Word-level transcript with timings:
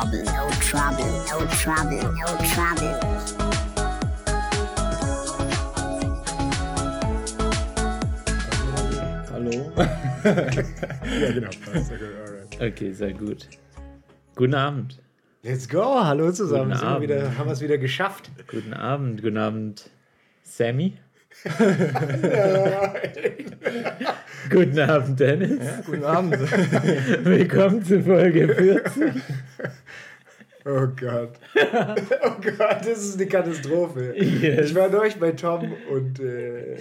trouble, 0.00 0.24
no 0.24 0.48
trouble, 0.60 1.04
no 1.28 1.46
trouble, 1.46 2.00
no 2.00 2.26
trouble. 2.52 2.94
Hallo? 9.30 9.72
Ja, 10.22 10.32
genau. 11.32 11.48
Okay, 12.60 12.92
sehr 12.92 13.14
gut. 13.14 13.48
Guten 14.36 14.54
Abend. 14.54 15.00
Let's 15.42 15.66
go. 15.66 16.04
Hallo 16.04 16.30
zusammen. 16.30 16.72
Guten 16.72 16.84
Abend. 16.84 17.02
wieder, 17.02 17.38
haben 17.38 17.46
wir 17.46 17.52
es 17.52 17.62
wieder 17.62 17.78
geschafft. 17.78 18.30
Guten 18.46 18.74
Abend. 18.74 19.22
Guten 19.22 19.38
Abend, 19.38 19.88
Sammy. 20.42 20.98
Guten 24.50 24.80
Abend, 24.80 25.20
Dennis. 25.20 25.60
Guten 25.86 26.04
Abend. 26.04 26.32
Willkommen 27.24 27.84
zu 27.84 28.02
Folge 28.02 28.52
40. 28.52 29.22
Oh 30.66 30.86
Gott. 30.98 31.32
Oh 32.22 32.32
Gott, 32.42 32.80
das 32.80 32.98
ist 32.98 33.16
eine 33.16 33.26
Katastrophe. 33.26 34.14
Yes. 34.16 34.70
Ich 34.70 34.74
war 34.74 34.88
neulich 34.88 35.16
bei 35.16 35.32
Tom 35.32 35.72
und, 35.90 36.20
äh, 36.20 36.76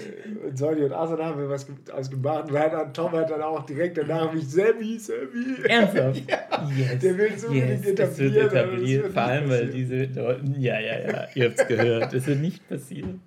und 0.45 0.57
Sonny 0.57 0.83
und 0.83 0.91
Asan 0.91 1.19
haben 1.23 1.39
wir 1.39 1.49
was 1.49 1.65
ge- 1.65 1.75
ausgemacht. 1.93 2.45
Und 2.49 2.53
dann, 2.55 2.93
Tom 2.93 3.11
hat 3.13 3.29
dann 3.29 3.41
auch 3.41 3.65
direkt 3.65 3.97
danach 3.97 4.33
mich 4.33 4.47
Sammy, 4.49 4.97
Sammy. 4.99 5.63
Ernsthaft? 5.67 6.21
Ja. 6.29 6.69
Yes. 6.77 6.99
Der 6.99 7.17
will 7.17 7.37
so 7.39 7.51
yes, 7.53 7.83
wird 7.85 7.99
etablieren, 7.99 8.33
das 8.45 8.53
etabliert. 8.53 9.03
wird 9.03 9.13
Vor 9.13 9.21
allem, 9.21 9.49
weil 9.49 9.67
diese 9.67 9.95
Leute. 10.03 10.41
Ja, 10.57 10.79
ja, 10.79 10.99
ja. 10.99 11.27
Ihr 11.35 11.45
habt 11.49 11.59
es 11.59 11.67
gehört. 11.67 12.13
Das 12.13 12.27
wird 12.27 12.39
nicht 12.41 12.67
passieren. 12.67 13.21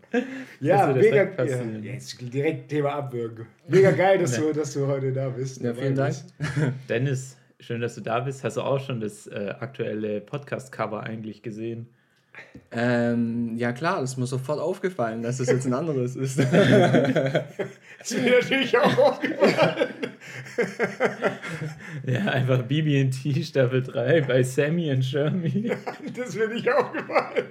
Ja, 0.61 0.89
wird 0.89 0.97
mega. 0.99 1.11
direkt 1.11 1.39
Ja, 1.39 1.45
passieren. 1.45 1.83
jetzt 1.83 2.35
direkt 2.35 2.69
Thema 2.69 2.91
abwürgen. 2.97 3.47
Mega 3.69 3.91
geil, 3.93 4.19
dass, 4.19 4.37
du, 4.37 4.53
dass 4.53 4.75
du 4.75 4.87
heute 4.87 5.13
da 5.13 5.29
bist. 5.31 5.63
Ja, 5.63 5.73
vielen 5.73 5.95
Dank. 5.95 6.15
Dennis, 6.89 7.37
schön, 7.63 7.81
dass 7.81 7.95
du 7.95 8.01
da 8.01 8.21
bist. 8.21 8.45
Hast 8.45 8.57
du 8.57 8.63
auch 8.63 8.81
schon 8.81 9.01
das 9.01 9.27
äh, 9.27 9.55
aktuelle 9.61 10.21
Podcast-Cover 10.21 11.03
eigentlich 11.03 11.43
gesehen? 11.43 11.87
Ähm, 12.71 13.57
ja 13.57 13.73
klar, 13.73 14.01
das 14.01 14.13
ist 14.13 14.17
mir 14.17 14.27
sofort 14.27 14.59
aufgefallen, 14.59 15.23
dass 15.23 15.37
das 15.37 15.49
jetzt 15.49 15.67
ein 15.67 15.75
anderes 15.75 16.17
ist. 16.17 16.39
Das 17.99 18.11
ist 18.11 18.21
mir 18.25 18.33
natürlich 18.33 18.77
auch 18.77 18.99
aufgefallen. 18.99 19.89
Ja, 22.05 22.21
einfach 22.33 22.63
BB&T 22.63 23.45
Staffel 23.45 23.81
3 23.81 24.23
bei 24.23 24.43
Sammy 24.43 24.91
und 24.91 25.05
Shermie. 25.05 25.71
Das 26.17 26.31
ist 26.31 26.37
mir 26.37 26.49
nicht 26.49 26.69
aufgefallen. 26.69 27.45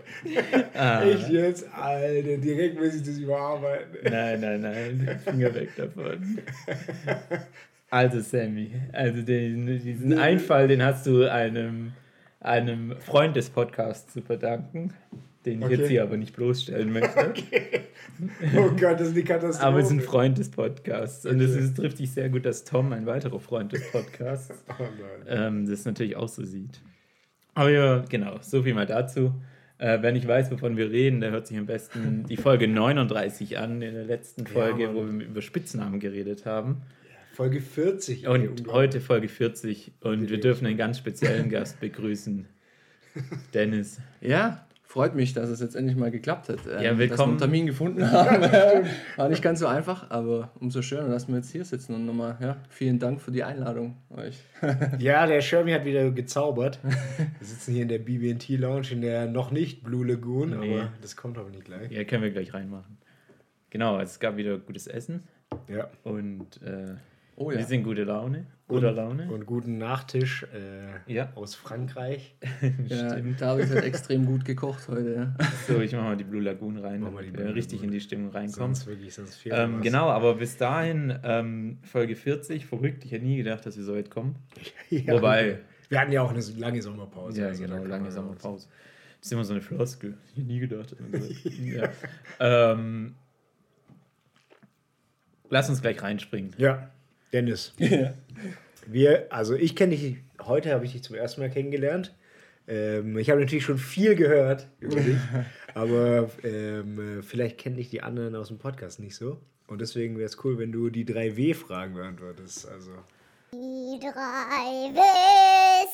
Ah. 0.73 1.03
Echt 1.03 1.29
jetzt? 1.29 1.73
Alter, 1.73 2.37
direkt 2.37 2.77
muss 2.77 2.95
ich 2.95 3.03
das 3.03 3.17
überarbeiten. 3.17 4.11
Nein, 4.11 4.41
nein, 4.41 4.61
nein, 4.61 5.19
Finger 5.23 5.55
weg 5.55 5.69
davon. 5.77 6.39
Also 7.91 8.21
Sammy, 8.21 8.71
also 8.93 9.21
den, 9.21 9.65
diesen 9.67 10.17
Einfall, 10.17 10.67
den 10.69 10.81
hast 10.81 11.05
du 11.05 11.29
einem, 11.29 11.91
einem 12.39 12.95
Freund 13.01 13.35
des 13.35 13.49
Podcasts 13.49 14.13
zu 14.13 14.21
verdanken, 14.21 14.93
den 15.45 15.59
ich 15.59 15.65
Okay. 15.65 15.75
jetzt 15.75 15.89
hier 15.89 16.03
aber 16.03 16.15
nicht 16.17 16.35
bloßstellen 16.35 16.91
möchte. 16.91 17.33
Oh 18.55 18.69
Gott, 18.69 18.99
das 18.99 19.07
ist 19.09 19.13
eine 19.15 19.23
Katastrophe. 19.23 19.65
Aber 19.67 19.79
es 19.79 19.85
ist 19.87 19.91
ein 19.93 20.01
Freund 20.01 20.37
des 20.37 20.51
Podcasts. 20.51 21.25
Und 21.25 21.39
es 21.39 21.51
Okay. 21.55 21.63
ist, 21.63 21.75
trifft 21.77 21.97
dich 21.99 22.11
sehr 22.11 22.29
gut, 22.29 22.45
dass 22.45 22.63
Tom, 22.65 22.93
ein 22.93 23.05
weiterer 23.07 23.39
Freund 23.39 23.71
des 23.71 23.91
Podcasts, 23.91 24.63
Oh 24.79 24.83
ähm, 25.27 25.67
das 25.67 25.85
natürlich 25.85 26.15
auch 26.15 26.27
so 26.27 26.43
sieht. 26.43 26.81
Aber 27.55 27.69
ja, 27.71 28.03
genau, 28.09 28.37
so 28.41 28.61
viel 28.63 28.73
mal 28.75 28.85
dazu. 28.85 29.33
Äh, 29.79 29.97
wer 30.01 30.11
nicht 30.11 30.27
weiß, 30.27 30.51
wovon 30.51 30.77
wir 30.77 30.91
reden, 30.91 31.19
der 31.21 31.31
hört 31.31 31.47
sich 31.47 31.57
am 31.57 31.65
besten 31.65 32.25
die 32.27 32.37
Folge 32.37 32.67
39 32.69 33.57
an, 33.57 33.81
in 33.81 33.93
der 33.95 34.05
letzten 34.05 34.45
Folge, 34.45 34.87
Mann. 34.87 34.95
wo 34.95 35.19
wir 35.19 35.25
über 35.25 35.41
Spitznamen 35.41 35.99
geredet 35.99 36.45
haben. 36.45 36.83
Folge 37.41 37.59
40. 37.59 38.25
ey, 38.25 38.29
Und 38.29 38.67
heute 38.71 39.01
Folge 39.01 39.27
40 39.27 39.93
und 40.01 40.29
wir 40.29 40.39
dürfen 40.39 40.67
einen 40.67 40.77
ganz 40.77 40.99
speziellen 40.99 41.49
Gast 41.49 41.79
begrüßen. 41.79 42.45
Dennis. 43.55 43.99
ja, 44.21 44.67
freut 44.83 45.15
mich, 45.15 45.33
dass 45.33 45.49
es 45.49 45.59
jetzt 45.59 45.75
endlich 45.75 45.97
mal 45.97 46.11
geklappt 46.11 46.49
hat. 46.49 46.59
Ähm, 46.67 46.71
Ja, 46.71 46.75
Dass 46.75 46.83
wir 46.83 46.97
willkommen. 46.99 47.31
einen 47.31 47.39
Termin 47.39 47.65
gefunden 47.65 48.11
haben. 48.11 48.43
War 49.15 49.27
nicht 49.27 49.41
ganz 49.41 49.57
so 49.59 49.65
einfach, 49.65 50.11
aber 50.11 50.51
umso 50.59 50.83
schöner, 50.83 51.09
dass 51.09 51.27
wir 51.29 51.35
jetzt 51.37 51.49
hier 51.51 51.65
sitzen. 51.65 51.95
Und 51.95 52.05
nochmal, 52.05 52.37
ja, 52.39 52.57
vielen 52.69 52.99
Dank 52.99 53.19
für 53.19 53.31
die 53.31 53.43
Einladung 53.43 53.97
euch. 54.15 54.37
Ja, 54.99 55.25
der 55.25 55.41
Shermie 55.41 55.73
hat 55.73 55.83
wieder 55.83 56.11
gezaubert. 56.11 56.77
Wir 56.83 57.47
sitzen 57.47 57.73
hier 57.73 57.81
in 57.81 57.89
der 57.89 57.97
BB&T 57.97 58.55
Lounge 58.57 58.89
in 58.91 59.01
der 59.01 59.25
noch 59.25 59.49
nicht 59.49 59.83
Blue 59.83 60.05
Lagoon, 60.05 60.59
Nee. 60.59 60.75
aber 60.77 60.91
das 61.01 61.15
kommt 61.15 61.39
aber 61.39 61.49
nicht 61.49 61.65
gleich. 61.65 61.89
Ja, 61.91 62.03
können 62.03 62.21
wir 62.21 62.29
gleich 62.29 62.53
reinmachen. 62.53 62.99
Genau, 63.71 63.99
es 63.99 64.19
gab 64.19 64.37
wieder 64.37 64.59
gutes 64.59 64.85
Essen 64.85 65.23
Ja. 65.67 65.89
und 66.03 66.61
äh, 66.61 66.93
Oh 67.35 67.49
wir 67.49 67.59
ja. 67.59 67.65
sind 67.65 67.83
gute 67.83 68.03
Laune. 68.03 68.45
Guter 68.67 68.89
und, 68.89 68.95
Laune. 68.95 69.31
Und 69.31 69.45
guten 69.45 69.77
Nachtisch 69.77 70.45
äh, 70.53 71.11
Ja. 71.13 71.31
aus 71.35 71.55
Frankreich. 71.55 72.35
ja 72.87 73.15
David 73.19 73.69
hat 73.69 73.83
extrem 73.83 74.25
gut 74.25 74.45
gekocht 74.45 74.87
heute. 74.87 75.13
Ja. 75.39 75.45
So, 75.67 75.81
ich 75.81 75.91
mache 75.93 76.03
mal 76.03 76.17
die 76.17 76.23
Blue 76.23 76.41
Lagoon 76.41 76.77
rein, 76.77 77.01
damit 77.01 77.21
die 77.21 77.33
wir 77.33 77.43
Blue 77.45 77.55
richtig 77.55 77.79
Lagoon. 77.79 77.85
in 77.89 77.91
die 77.91 77.99
Stimmung 77.99 78.29
reinkommen. 78.29 78.73
Sonst 78.75 78.87
wirklich, 78.87 79.13
sonst 79.13 79.35
fehlt 79.35 79.55
Ähm, 79.57 79.81
genau, 79.81 80.09
aber 80.09 80.35
bis 80.35 80.55
dahin, 80.57 81.17
ähm, 81.23 81.79
Folge 81.83 82.15
40, 82.15 82.65
verrückt. 82.65 83.03
Ich 83.05 83.11
hätte 83.11 83.25
nie 83.25 83.37
gedacht, 83.37 83.65
dass 83.65 83.75
wir 83.75 83.83
so 83.83 83.95
weit 83.95 84.09
kommen. 84.09 84.35
Ja. 84.89 85.13
Wobei, 85.15 85.59
Wir 85.89 85.99
hatten 85.99 86.11
ja 86.11 86.21
auch 86.21 86.31
eine 86.31 86.41
lange 86.57 86.81
Sommerpause. 86.81 87.41
ja, 87.41 87.47
also 87.47 87.63
genau, 87.63 87.83
lange 87.83 88.11
Sommerpause. 88.11 88.67
Das 89.19 89.27
ist 89.27 89.33
immer 89.33 89.43
so 89.43 89.53
eine 89.53 89.61
Floskel. 89.61 90.17
Ich 90.31 90.37
hätte 90.37 90.47
nie 90.47 90.59
gedacht. 90.59 90.91
dass 90.93 90.99
wir 90.99 91.19
so 91.21 91.81
weit- 91.81 91.89
ja. 92.39 92.71
ähm, 92.71 93.15
lass 95.49 95.69
uns 95.69 95.81
gleich 95.81 96.01
reinspringen. 96.01 96.53
Ja, 96.57 96.89
Dennis. 97.33 97.73
Wir, 98.87 99.27
also 99.29 99.55
ich 99.55 99.75
kenne 99.75 99.95
dich, 99.95 100.17
heute 100.41 100.71
habe 100.73 100.85
ich 100.85 100.93
dich 100.93 101.03
zum 101.03 101.15
ersten 101.15 101.41
Mal 101.41 101.49
kennengelernt. 101.49 102.15
Ähm, 102.67 103.17
ich 103.17 103.29
habe 103.29 103.39
natürlich 103.39 103.63
schon 103.63 103.77
viel 103.77 104.15
gehört 104.15 104.67
über 104.79 104.95
dich, 104.99 105.17
aber 105.73 106.29
ähm, 106.43 107.19
äh, 107.19 107.21
vielleicht 107.21 107.57
kennen 107.57 107.75
dich 107.77 107.89
die 107.89 108.01
anderen 108.01 108.35
aus 108.35 108.47
dem 108.47 108.57
Podcast 108.57 108.99
nicht 108.99 109.15
so. 109.15 109.39
Und 109.67 109.79
deswegen 109.81 110.17
wäre 110.17 110.25
es 110.25 110.43
cool, 110.43 110.57
wenn 110.57 110.71
du 110.71 110.89
die 110.89 111.05
drei 111.05 111.37
W-Fragen 111.37 111.93
beantwortest. 111.93 112.67
Also, 112.67 112.91
Die 113.53 113.99
drei 113.99 114.91
Ws. 114.93 115.89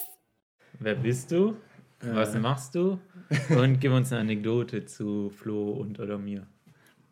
Wer 0.79 0.95
bist 0.95 1.31
du? 1.31 1.55
Was 2.01 2.35
machst 2.35 2.75
du? 2.75 2.99
Und 3.49 3.79
gib 3.79 3.91
uns 3.91 4.11
eine 4.11 4.21
Anekdote 4.21 4.85
zu 4.85 5.29
Flo 5.29 5.71
und 5.71 5.99
oder 5.99 6.17
mir. 6.17 6.45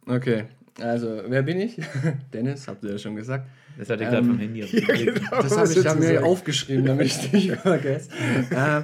Okay, 0.08 0.46
also 0.80 1.22
wer 1.28 1.42
bin 1.42 1.60
ich? 1.60 1.80
Dennis, 2.34 2.68
habt 2.68 2.84
ihr 2.84 2.92
ja 2.92 2.98
schon 2.98 3.16
gesagt. 3.16 3.48
Das 3.78 3.90
hat 3.90 4.02
er 4.02 4.10
gerade 4.10 4.18
Ähm, 4.18 4.28
vom 4.28 4.40
Handy 4.40 4.64
abgelegt. 4.64 5.22
Das 5.32 5.52
was 5.52 5.58
habe 5.58 5.80
ich 5.80 5.86
hab 5.86 6.00
mir 6.00 6.26
aufgeschrieben, 6.26 6.86
damit 6.86 7.08
ich 7.08 7.32
nicht 7.32 7.52
vergesse. 7.52 8.10
ähm, 8.52 8.84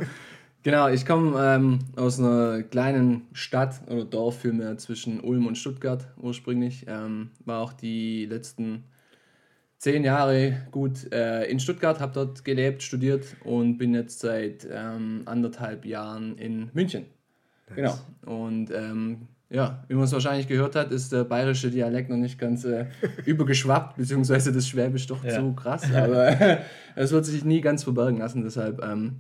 genau, 0.64 0.90
ich 0.90 1.06
komme 1.06 1.40
ähm, 1.40 1.80
aus 1.96 2.20
einer 2.20 2.64
kleinen 2.64 3.28
Stadt 3.34 3.82
oder 3.88 4.06
Dorf 4.06 4.42
vielmehr 4.42 4.78
zwischen 4.78 5.20
Ulm 5.22 5.48
und 5.48 5.58
Stuttgart 5.58 6.08
ursprünglich. 6.18 6.86
Ähm, 6.88 7.32
war 7.46 7.62
auch 7.62 7.74
die 7.74 8.26
letzten 8.26 8.84
zehn 9.78 10.04
Jahre 10.04 10.68
gut 10.70 11.12
äh, 11.12 11.46
in 11.46 11.60
Stuttgart, 11.60 12.00
habe 12.00 12.14
dort 12.14 12.46
gelebt, 12.46 12.84
studiert 12.84 13.26
und 13.44 13.78
bin 13.78 13.96
jetzt 13.96 14.20
seit 14.20 14.68
ähm, 14.72 15.24
anderthalb 15.26 15.86
Jahren 15.86 16.38
in 16.38 16.70
München. 16.74 17.06
Genau. 17.76 17.98
Und 18.26 18.70
ähm, 18.72 19.28
ja, 19.52 19.84
wie 19.90 19.96
man 19.96 20.06
es 20.06 20.14
wahrscheinlich 20.14 20.48
gehört 20.48 20.76
hat, 20.76 20.92
ist 20.92 21.12
der 21.12 21.26
bayerische 21.26 21.70
Dialekt 21.70 22.10
noch 22.10 22.18
nicht 22.18 22.40
ganz 22.40 22.64
äh, 22.64 22.86
übergeschwappt, 23.26 23.98
beziehungsweise 23.98 24.54
das 24.54 24.68
Schwäbisch 24.68 25.08
doch 25.08 25.24
Ja. 25.24 25.36
zu 25.36 25.54
krass. 25.54 25.84
Aber 25.94 26.38
es 26.96 27.12
wird 27.12 27.26
sich 27.26 27.44
nie 27.44 27.60
ganz 27.60 27.84
verbergen 27.84 28.18
lassen. 28.20 28.44
Deshalb, 28.44 28.82
ähm, 28.82 29.20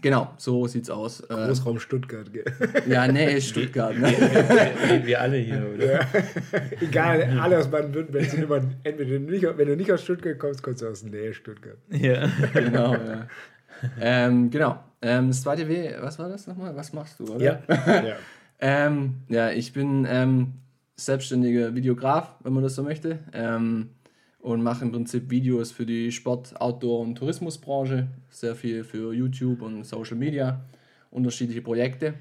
genau, 0.00 0.32
so 0.38 0.66
sieht's 0.66 0.88
aus. 0.88 1.20
Äh, 1.20 1.26
Großraum 1.34 1.78
Stuttgart, 1.78 2.32
gell? 2.32 2.44
ja, 2.88 3.06
nee, 3.06 3.38
Stuttgart. 3.38 3.98
Ne? 3.98 4.06
wir, 4.88 5.06
wir 5.06 5.20
alle 5.20 5.36
hier, 5.36 5.62
oder? 5.74 6.00
Egal, 6.80 7.38
alle 7.38 7.58
aus 7.58 7.70
Baden-Württemberg 7.70 8.24
sind 8.24 8.44
immer, 8.44 8.62
entweder 8.82 9.18
nicht, 9.18 9.44
wenn 9.58 9.68
du 9.68 9.76
nicht 9.76 9.92
aus 9.92 10.02
Stuttgart 10.02 10.38
kommst, 10.38 10.62
kommst 10.62 10.80
du 10.80 10.88
aus 10.88 11.02
der 11.02 11.10
Nähe 11.10 11.34
Stuttgart. 11.34 11.76
Ja. 11.90 12.26
genau, 12.54 12.94
ja. 12.94 13.26
ähm, 14.00 14.48
genau. 14.50 14.82
Ähm, 15.02 15.28
das 15.28 15.42
zweite 15.42 15.68
W, 15.68 15.90
was 16.00 16.18
war 16.18 16.30
das 16.30 16.46
nochmal? 16.46 16.74
Was 16.74 16.94
machst 16.94 17.20
du, 17.20 17.34
oder? 17.34 17.44
Ja, 17.44 17.60
ja. 17.68 18.16
Ähm, 18.58 19.16
ja, 19.28 19.50
ich 19.50 19.72
bin 19.72 20.06
ähm, 20.08 20.54
selbstständiger 20.96 21.74
Videograf, 21.74 22.34
wenn 22.42 22.52
man 22.52 22.62
das 22.62 22.74
so 22.74 22.82
möchte. 22.82 23.18
Ähm, 23.32 23.90
und 24.38 24.62
mache 24.62 24.84
im 24.84 24.92
Prinzip 24.92 25.28
Videos 25.30 25.72
für 25.72 25.84
die 25.86 26.12
Sport-, 26.12 26.60
Outdoor- 26.60 27.00
und 27.00 27.16
Tourismusbranche. 27.16 28.06
Sehr 28.30 28.54
viel 28.54 28.84
für 28.84 29.12
YouTube 29.12 29.60
und 29.62 29.84
Social 29.84 30.16
Media, 30.16 30.60
unterschiedliche 31.10 31.62
Projekte. 31.62 32.14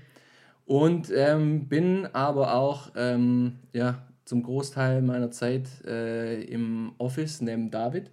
Und 0.65 1.11
ähm, 1.15 1.67
bin 1.67 2.07
aber 2.13 2.55
auch 2.55 2.91
ähm, 2.95 3.57
ja, 3.73 4.01
zum 4.25 4.41
Großteil 4.41 5.03
meiner 5.03 5.29
Zeit 5.29 5.67
äh, 5.85 6.41
im 6.45 6.93
Office 6.97 7.41
neben 7.41 7.69
David. 7.69 8.09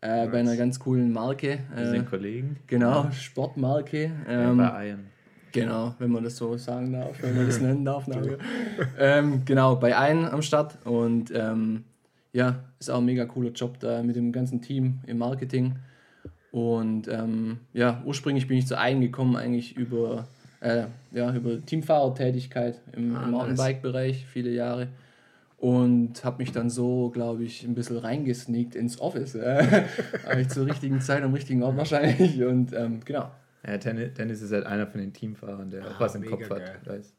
Äh, 0.00 0.26
Bei 0.28 0.40
einer 0.40 0.56
ganz 0.56 0.80
coolen 0.80 1.12
Marke. 1.12 1.58
Wir 1.74 1.82
Äh, 1.82 1.90
sind 1.90 2.08
Kollegen. 2.08 2.56
genau, 2.66 3.10
Sportmarke. 3.10 4.10
Ja, 4.26 4.50
Ähm, 4.50 4.56
bei 4.56 4.72
Eiern. 4.72 5.06
Genau, 5.52 5.94
wenn 5.98 6.10
man 6.10 6.24
das 6.24 6.36
so 6.36 6.56
sagen 6.56 6.92
darf, 6.92 7.22
wenn 7.22 7.36
man 7.36 7.46
das 7.46 7.60
nennen 7.62 7.84
darf. 7.84 8.06
Ähm, 8.98 9.42
genau, 9.44 9.76
bei 9.76 9.96
einen 9.96 10.26
am 10.26 10.42
Start 10.42 10.78
und 10.84 11.32
ähm, 11.34 11.84
ja, 12.32 12.60
ist 12.78 12.90
auch 12.90 12.98
ein 12.98 13.04
mega 13.04 13.24
cooler 13.24 13.50
Job 13.50 13.78
da 13.80 14.02
mit 14.02 14.16
dem 14.16 14.32
ganzen 14.32 14.62
Team 14.62 15.00
im 15.06 15.18
Marketing. 15.18 15.76
Und 16.52 17.08
ähm, 17.08 17.58
ja, 17.72 18.02
ursprünglich 18.04 18.48
bin 18.48 18.58
ich 18.58 18.66
zu 18.66 18.78
Eigen 18.78 19.00
gekommen, 19.00 19.36
eigentlich 19.36 19.76
über, 19.76 20.26
äh, 20.60 20.84
ja, 21.12 21.34
über 21.34 21.64
Teamfahrertätigkeit 21.64 22.80
im, 22.92 23.14
Ah, 23.16 23.24
im 23.24 23.30
Mountainbike-Bereich, 23.30 24.26
viele 24.26 24.50
Jahre. 24.50 24.88
Und 25.58 26.24
habe 26.24 26.38
mich 26.38 26.52
dann 26.52 26.70
so, 26.70 27.10
glaube 27.10 27.44
ich, 27.44 27.64
ein 27.64 27.74
bisschen 27.74 27.98
reingesneakt 27.98 28.74
ins 28.74 29.00
Office. 29.00 29.34
Äh, 29.34 29.84
habe 30.28 30.40
ich 30.40 30.48
zur 30.48 30.66
richtigen 30.66 31.00
Zeit 31.00 31.22
am 31.22 31.34
richtigen 31.34 31.62
Ort 31.62 31.76
wahrscheinlich. 31.76 32.42
Und 32.42 32.72
ähm, 32.72 33.00
genau. 33.04 33.30
Ja, 33.66 33.76
Dennis, 33.76 34.14
Dennis 34.14 34.40
ist 34.40 34.52
halt 34.52 34.64
einer 34.64 34.86
von 34.86 35.00
den 35.00 35.12
Teamfahrern, 35.12 35.70
der 35.70 35.86
auch 35.86 36.00
was 36.00 36.14
im 36.14 36.24
Kopf 36.24 36.48
geil. 36.48 36.78
hat. 36.80 36.86
Weiß. 36.86 37.14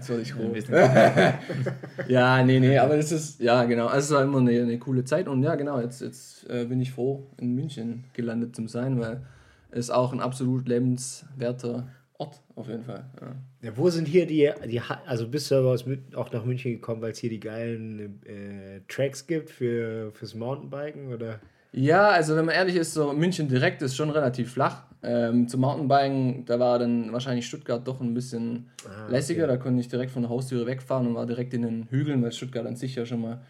So, 0.00 0.14
Jetzt 0.14 0.36
wurde 0.36 0.58
ich 0.58 0.68
Ja, 2.08 2.42
nee, 2.42 2.58
nee, 2.58 2.78
aber 2.78 2.96
das 2.96 3.12
ist, 3.12 3.40
ja, 3.40 3.64
genau. 3.64 3.86
Also 3.86 4.14
es 4.14 4.18
war 4.18 4.24
immer 4.24 4.38
eine, 4.38 4.62
eine 4.62 4.78
coole 4.78 5.04
Zeit 5.04 5.28
und 5.28 5.42
ja, 5.42 5.56
genau, 5.56 5.78
jetzt, 5.80 6.00
jetzt 6.00 6.48
äh, 6.48 6.64
bin 6.64 6.80
ich 6.80 6.92
froh, 6.92 7.30
in 7.36 7.54
München 7.54 8.04
gelandet 8.14 8.56
zu 8.56 8.66
sein, 8.66 8.98
weil 8.98 9.26
es 9.70 9.90
auch 9.90 10.14
ein 10.14 10.20
absolut 10.20 10.66
lebenswerter 10.66 11.88
Ort 12.14 12.42
auf 12.56 12.66
jeden 12.68 12.84
Fall. 12.84 13.04
Ja. 13.20 13.36
Ja, 13.62 13.76
wo 13.76 13.90
sind 13.90 14.08
hier 14.08 14.26
die, 14.26 14.50
die 14.66 14.80
also 14.80 15.28
bist 15.28 15.50
du 15.50 15.56
aber 15.56 15.68
aus, 15.68 15.84
auch 16.14 16.32
nach 16.32 16.44
München 16.44 16.72
gekommen, 16.72 17.02
weil 17.02 17.12
es 17.12 17.18
hier 17.18 17.30
die 17.30 17.40
geilen 17.40 18.20
äh, 18.24 18.80
Tracks 18.88 19.26
gibt 19.26 19.50
für, 19.50 20.10
fürs 20.12 20.34
Mountainbiken 20.34 21.12
oder? 21.12 21.40
Ja, 21.72 22.08
also 22.08 22.34
wenn 22.36 22.46
man 22.46 22.54
ehrlich 22.54 22.76
ist, 22.76 22.94
so 22.94 23.12
München 23.12 23.48
direkt 23.48 23.82
ist 23.82 23.94
schon 23.96 24.10
relativ 24.10 24.52
flach. 24.52 24.84
Ähm, 25.02 25.46
zum 25.46 25.60
Mountainbiken, 25.60 26.44
da 26.44 26.58
war 26.58 26.78
dann 26.78 27.12
wahrscheinlich 27.12 27.46
Stuttgart 27.46 27.86
doch 27.86 28.00
ein 28.00 28.14
bisschen 28.14 28.70
Ah, 28.84 29.08
lässiger. 29.10 29.44
okay. 29.44 29.52
Da 29.52 29.56
konnte 29.58 29.80
ich 29.80 29.88
direkt 29.88 30.10
von 30.10 30.22
der 30.22 30.30
Haustüre 30.30 30.66
wegfahren 30.66 31.06
und 31.06 31.14
war 31.14 31.26
direkt 31.26 31.54
in 31.54 31.62
den 31.62 31.86
Hügeln, 31.90 32.22
weil 32.22 32.32
Stuttgart 32.32 32.66
an 32.66 32.74
sich 32.74 32.94
ja 32.96 33.06
schon 33.06 33.20
mal 33.20 33.40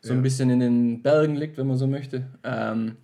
so 0.00 0.12
Ja. 0.12 0.18
ein 0.18 0.22
bisschen 0.22 0.50
in 0.50 0.58
den 0.60 1.02
Bergen 1.02 1.36
liegt, 1.36 1.58
wenn 1.58 1.66
man 1.68 1.76
so 1.76 1.86
möchte. 1.86 2.24
Ähm, 2.42 2.96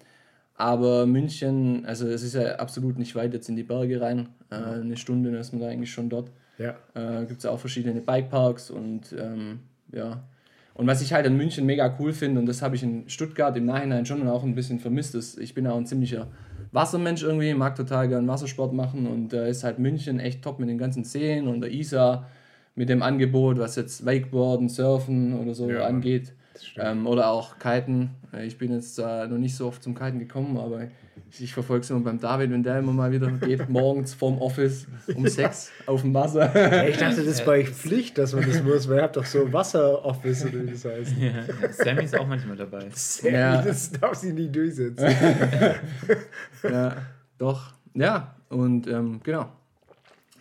aber 0.54 1.06
München, 1.06 1.84
also 1.86 2.06
es 2.08 2.22
ist 2.22 2.34
ja 2.34 2.56
absolut 2.56 2.98
nicht 2.98 3.14
weit 3.14 3.32
jetzt 3.34 3.48
in 3.48 3.56
die 3.56 3.62
Berge 3.62 4.00
rein. 4.00 4.30
Äh, 4.50 4.54
eine 4.56 4.96
Stunde, 4.96 5.30
dann 5.30 5.40
ist 5.40 5.52
man 5.52 5.60
da 5.62 5.68
eigentlich 5.68 5.92
schon 5.92 6.08
dort. 6.08 6.30
Ja. 6.58 6.74
Äh, 6.94 7.26
Gibt 7.26 7.40
es 7.40 7.46
auch 7.46 7.58
verschiedene 7.58 8.00
Bikeparks 8.00 8.70
und 8.70 9.14
ähm, 9.18 9.60
ja. 9.92 10.24
Und 10.74 10.86
was 10.86 11.02
ich 11.02 11.12
halt 11.12 11.26
in 11.26 11.36
München 11.36 11.66
mega 11.66 11.94
cool 11.98 12.12
finde, 12.12 12.40
und 12.40 12.46
das 12.46 12.62
habe 12.62 12.76
ich 12.76 12.82
in 12.82 13.08
Stuttgart 13.08 13.56
im 13.56 13.66
Nachhinein 13.66 14.06
schon 14.06 14.26
auch 14.26 14.42
ein 14.42 14.54
bisschen 14.54 14.78
vermisst, 14.78 15.14
ist, 15.14 15.38
ich 15.38 15.54
bin 15.54 15.66
auch 15.66 15.76
ein 15.76 15.86
ziemlicher 15.86 16.28
Wassermensch 16.72 17.22
irgendwie, 17.22 17.52
mag 17.52 17.76
total 17.76 18.08
gern 18.08 18.26
Wassersport 18.26 18.72
machen 18.72 19.06
und 19.06 19.32
da 19.32 19.46
ist 19.46 19.64
halt 19.64 19.78
München 19.78 20.18
echt 20.18 20.42
top 20.42 20.58
mit 20.58 20.70
den 20.70 20.78
ganzen 20.78 21.04
Seen 21.04 21.46
und 21.46 21.60
der 21.60 21.70
Isar 21.70 22.26
mit 22.74 22.88
dem 22.88 23.02
Angebot, 23.02 23.58
was 23.58 23.76
jetzt 23.76 24.06
Wakeboarden, 24.06 24.70
Surfen 24.70 25.38
oder 25.38 25.54
so 25.54 25.70
Ja, 25.70 25.84
angeht. 25.86 26.32
Ähm, 26.76 27.06
oder 27.06 27.28
auch 27.28 27.58
Kiten. 27.58 28.10
Äh, 28.32 28.46
Ich 28.46 28.58
bin 28.58 28.72
jetzt 28.72 28.98
äh, 28.98 29.26
noch 29.26 29.38
nicht 29.38 29.56
so 29.56 29.66
oft 29.66 29.82
zum 29.82 29.94
Kiten 29.94 30.18
gekommen, 30.18 30.56
aber 30.56 30.88
ich, 31.30 31.42
ich 31.42 31.54
verfolge 31.54 31.82
es 31.82 31.90
immer 31.90 32.00
beim 32.00 32.20
David, 32.20 32.50
wenn 32.50 32.62
der 32.62 32.78
immer 32.78 32.92
mal 32.92 33.10
wieder 33.10 33.30
geht, 33.30 33.68
morgens 33.70 34.14
vorm 34.14 34.38
Office 34.38 34.86
um 35.14 35.26
sechs 35.26 35.70
auf 35.86 36.02
dem 36.02 36.12
Wasser. 36.14 36.54
Ja, 36.54 36.84
ich 36.86 36.96
dachte, 36.98 37.16
das 37.16 37.26
ist 37.26 37.44
bei 37.44 37.60
euch 37.60 37.68
Pflicht, 37.74 38.18
dass 38.18 38.34
man 38.34 38.46
das 38.46 38.62
muss, 38.62 38.88
weil 38.88 38.96
ihr 38.98 39.02
habt 39.02 39.16
doch 39.16 39.24
so 39.24 39.50
Wasser-Office 39.52 40.44
oder 40.46 40.62
wie 40.66 40.70
das 40.70 40.84
heißt. 40.84 41.12
Ja, 41.18 41.72
Sammy 41.72 42.04
ist 42.04 42.18
auch 42.18 42.26
manchmal 42.26 42.56
dabei. 42.56 42.88
Ja. 43.22 43.62
Das 43.62 43.92
darf 43.92 44.14
sie 44.14 44.32
nicht 44.32 44.54
durchsetzen. 44.54 45.06
ja, 46.62 46.96
doch. 47.38 47.72
Ja, 47.94 48.34
und 48.48 48.86
ähm, 48.86 49.20
genau. 49.22 49.48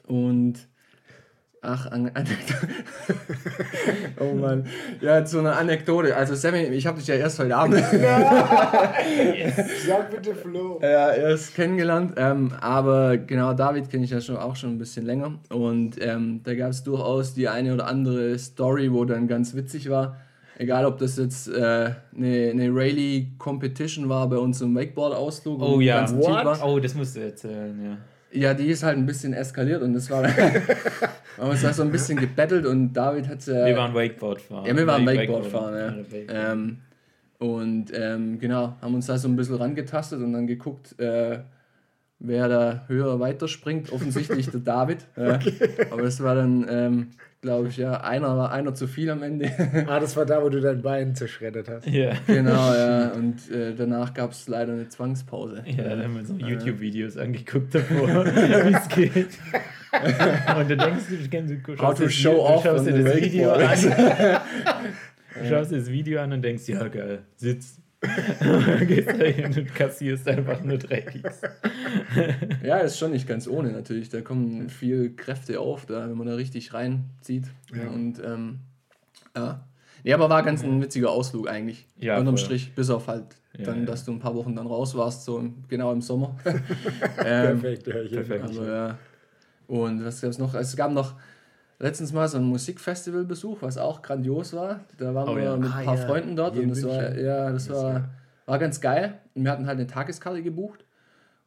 Und 0.08 0.56
ach, 1.62 1.86
an 1.92 2.12
Anekdote. 2.14 2.68
oh 4.20 4.34
Mann. 4.34 4.66
Ja, 5.00 5.26
so 5.26 5.40
eine 5.40 5.54
Anekdote. 5.54 6.16
Also 6.16 6.36
Sammy, 6.36 6.64
ich 6.64 6.86
habe 6.88 7.00
dich 7.00 7.08
ja 7.08 7.16
erst 7.16 7.40
heute 7.40 7.56
Abend 7.56 7.78
Sag 9.88 10.12
bitte 10.12 10.36
Flo. 10.36 10.80
ja, 10.82 11.12
erst 11.14 11.56
kennengelernt. 11.56 12.14
Ähm, 12.18 12.52
aber 12.60 13.18
genau, 13.18 13.54
David 13.54 13.90
kenne 13.90 14.04
ich 14.06 14.12
ja 14.12 14.22
schon 14.22 14.38
auch 14.38 14.56
schon 14.56 14.72
ein 14.72 14.78
bisschen 14.78 15.06
länger. 15.06 15.40
Und 15.50 16.04
ähm, 16.04 16.42
da 16.44 16.56
gab 16.56 16.72
es 16.72 16.84
durchaus 16.84 17.34
die 17.34 17.48
eine 17.48 17.74
oder 17.74 17.88
andere 17.88 18.38
Story, 18.38 18.92
wo 18.92 19.06
dann 19.06 19.28
ganz 19.28 19.56
witzig 19.56 19.90
war. 19.90 20.18
Egal, 20.58 20.86
ob 20.86 21.00
das 21.00 21.18
jetzt 21.18 21.48
äh, 21.48 21.92
eine, 22.16 22.50
eine 22.52 22.70
Rayleigh 22.70 23.28
Competition 23.40 24.10
war 24.10 24.30
bei 24.30 24.38
uns 24.38 24.62
im 24.62 24.76
Wakeboard-Ausflug. 24.76 25.60
Oh 25.60 25.80
ja. 25.80 26.00
ganzen 26.00 26.22
Team 26.22 26.32
waren. 26.34 26.62
Oh, 26.62 26.80
das 26.80 26.94
musst 26.94 27.16
du 27.16 27.22
erzählen, 27.22 27.80
ja. 27.84 27.98
Ja, 28.34 28.54
die 28.54 28.68
ist 28.68 28.84
halt 28.84 28.98
ein 28.98 29.06
bisschen 29.06 29.34
eskaliert 29.34 29.82
und 29.82 29.94
das 29.94 30.10
war. 30.10 30.24
aber 31.38 31.54
es 31.54 31.64
war 31.64 31.74
so 31.74 31.84
ein 31.84 31.92
bisschen 31.92 32.18
gebettelt 32.18 32.66
und 32.66 32.94
David 32.94 33.28
hat 33.28 33.46
äh, 33.48 33.66
Wir 33.66 33.78
waren 33.78 33.94
Wakeboard 33.94 34.42
fahren. 34.42 34.66
ja, 34.66 34.76
wir 34.78 34.88
waren 34.88 35.06
Wake- 35.06 35.20
Wakeboard 35.30 35.46
fahren, 35.48 35.74
ja. 35.76 35.88
Wakeboard. 35.98 36.52
Ähm, 36.54 36.78
und 37.40 37.86
ähm, 37.94 38.40
genau, 38.40 38.76
haben 38.82 38.94
uns 38.96 39.08
da 39.08 39.18
so 39.18 39.28
ein 39.28 39.36
bisschen 39.36 39.56
rangetastet 39.56 40.22
und 40.22 40.32
dann 40.34 40.46
geguckt, 40.48 40.98
äh, 41.00 41.40
wer 42.20 42.48
da 42.48 42.84
höher 42.88 43.20
weiterspringt. 43.20 43.92
Offensichtlich 43.92 44.50
der 44.50 44.60
David. 44.62 45.00
Ja. 45.18 45.40
Aber 45.92 46.04
es 46.04 46.22
war 46.22 46.36
dann, 46.36 46.66
ähm, 46.70 47.08
glaube 47.42 47.70
ich, 47.70 47.78
ja, 47.78 48.02
einer 48.02 48.38
war 48.38 48.52
einer 48.52 48.74
zu 48.74 48.88
viel 48.88 49.10
am 49.10 49.24
Ende. 49.24 49.52
Ah, 49.88 50.00
das 50.00 50.16
war 50.16 50.26
da, 50.26 50.42
wo 50.44 50.50
du 50.50 50.62
dein 50.62 50.82
Bein 50.82 51.16
zerschreddert 51.16 51.68
hast. 51.68 51.88
Ja. 51.88 52.14
genau, 52.28 52.74
ja. 52.74 53.10
Und 53.16 53.50
äh, 53.52 53.74
danach 53.76 54.14
gab 54.14 54.32
es 54.32 54.48
leider 54.48 54.74
eine 54.74 54.88
Zwangspause. 54.88 55.64
Ja, 55.66 55.84
dann 55.84 56.04
haben 56.04 56.16
wir 56.16 56.26
so 56.26 56.36
YouTube-Videos 56.36 57.18
angeguckt 57.18 57.74
davor, 57.74 58.26
wie 58.26 58.74
es 58.74 58.88
geht. 58.90 59.40
Und 60.58 60.70
du 60.70 60.78
denkst, 60.78 61.04
du 61.10 61.58
du 61.58 61.78
How 61.78 61.80
schaust 61.80 61.98
to 61.98 62.04
das 62.06 62.14
show 62.14 62.34
du 62.34 62.42
off 62.42 62.64
schaust 62.64 62.88
dir 62.88 63.04
das 63.04 63.16
Video 63.16 63.52
an. 63.52 63.70
Du 65.40 65.50
schaust 65.50 65.72
dir 65.72 65.78
das 65.78 65.90
Video 65.90 66.22
an 66.22 66.34
und 66.34 66.42
denkst, 66.42 66.68
ja 66.68 66.88
geil, 66.88 67.20
sitz. 67.36 67.82
Gehst 68.88 69.12
du 69.12 69.28
hin 69.28 69.54
und 69.56 69.76
kassierst 69.76 70.28
einfach 70.28 70.62
nur 70.64 70.78
Dreckigs. 70.78 71.42
Ja, 72.64 72.78
ist 72.78 72.98
schon 72.98 73.12
nicht 73.12 73.28
ganz 73.28 73.48
ohne 73.48 73.72
natürlich. 73.72 74.10
Da 74.10 74.22
kommen 74.22 74.70
viel 74.70 75.16
Kräfte 75.16 75.60
auf, 75.60 75.86
da, 75.86 76.10
wenn 76.10 76.18
man 76.18 76.28
da 76.28 76.36
richtig 76.36 76.74
reinzieht. 76.74 77.46
Ja. 77.74 77.90
Und 77.90 78.22
ähm, 78.24 78.60
ja. 79.36 79.68
Nee, 80.04 80.14
aber 80.14 80.30
war 80.30 80.42
ganz 80.44 80.64
ein 80.64 80.82
witziger 80.82 81.12
Ausflug 81.12 81.48
eigentlich. 81.48 81.88
Ja, 81.98 82.18
Unterm 82.18 82.38
voll. 82.38 82.46
Strich, 82.46 82.74
bis 82.74 82.90
auf 82.90 83.08
halt 83.08 83.36
Ja, 83.58 83.66
dann, 83.66 83.82
ja. 83.82 83.86
dass 83.86 84.06
du 84.06 84.12
ein 84.12 84.20
paar 84.20 84.36
Wochen 84.36 84.56
dann 84.56 84.68
raus 84.68 84.96
warst, 84.96 85.26
so 85.26 85.38
im, 85.40 85.64
genau 85.68 85.92
im 85.92 86.02
Sommer. 86.02 86.36
ähm, 86.46 87.62
Perfekt, 87.62 87.88
ich 87.88 88.12
perfekt. 88.12 88.46
aber, 88.46 88.68
ja. 88.68 88.98
Und 89.68 90.04
was 90.04 90.22
gab 90.22 90.32
es 90.32 90.38
noch? 90.40 90.54
Es 90.56 90.76
gab 90.76 90.92
noch 90.92 91.16
letztens 91.82 92.14
mal 92.14 92.28
so 92.28 92.38
ein 92.38 92.44
Musikfestivalbesuch, 92.44 93.62
was 93.62 93.78
auch 93.78 94.02
grandios 94.02 94.54
war. 94.54 94.82
Da 94.98 95.14
waren 95.16 95.30
Oh 95.30 95.36
wir 95.36 95.44
ja. 95.44 95.58
mit 95.58 95.70
ein 95.70 95.74
Ah, 95.74 95.84
paar 95.84 95.98
ja. 95.98 96.06
Freunden 96.06 96.36
dort 96.36 96.54
Hier 96.54 96.64
und 96.64 96.70
das 96.70 96.84
war, 96.84 97.18
ja, 97.18 97.52
das 97.52 97.68
Das 97.68 97.78
war, 97.78 97.94
ja. 97.94 98.10
war 98.46 98.60
ganz 98.60 98.80
geil. 98.82 99.20
Und 99.36 99.44
wir 99.46 99.52
hatten 99.52 99.66
halt 99.68 99.78
eine 99.80 99.88
Tageskarte 99.88 100.42
gebucht. 100.44 100.86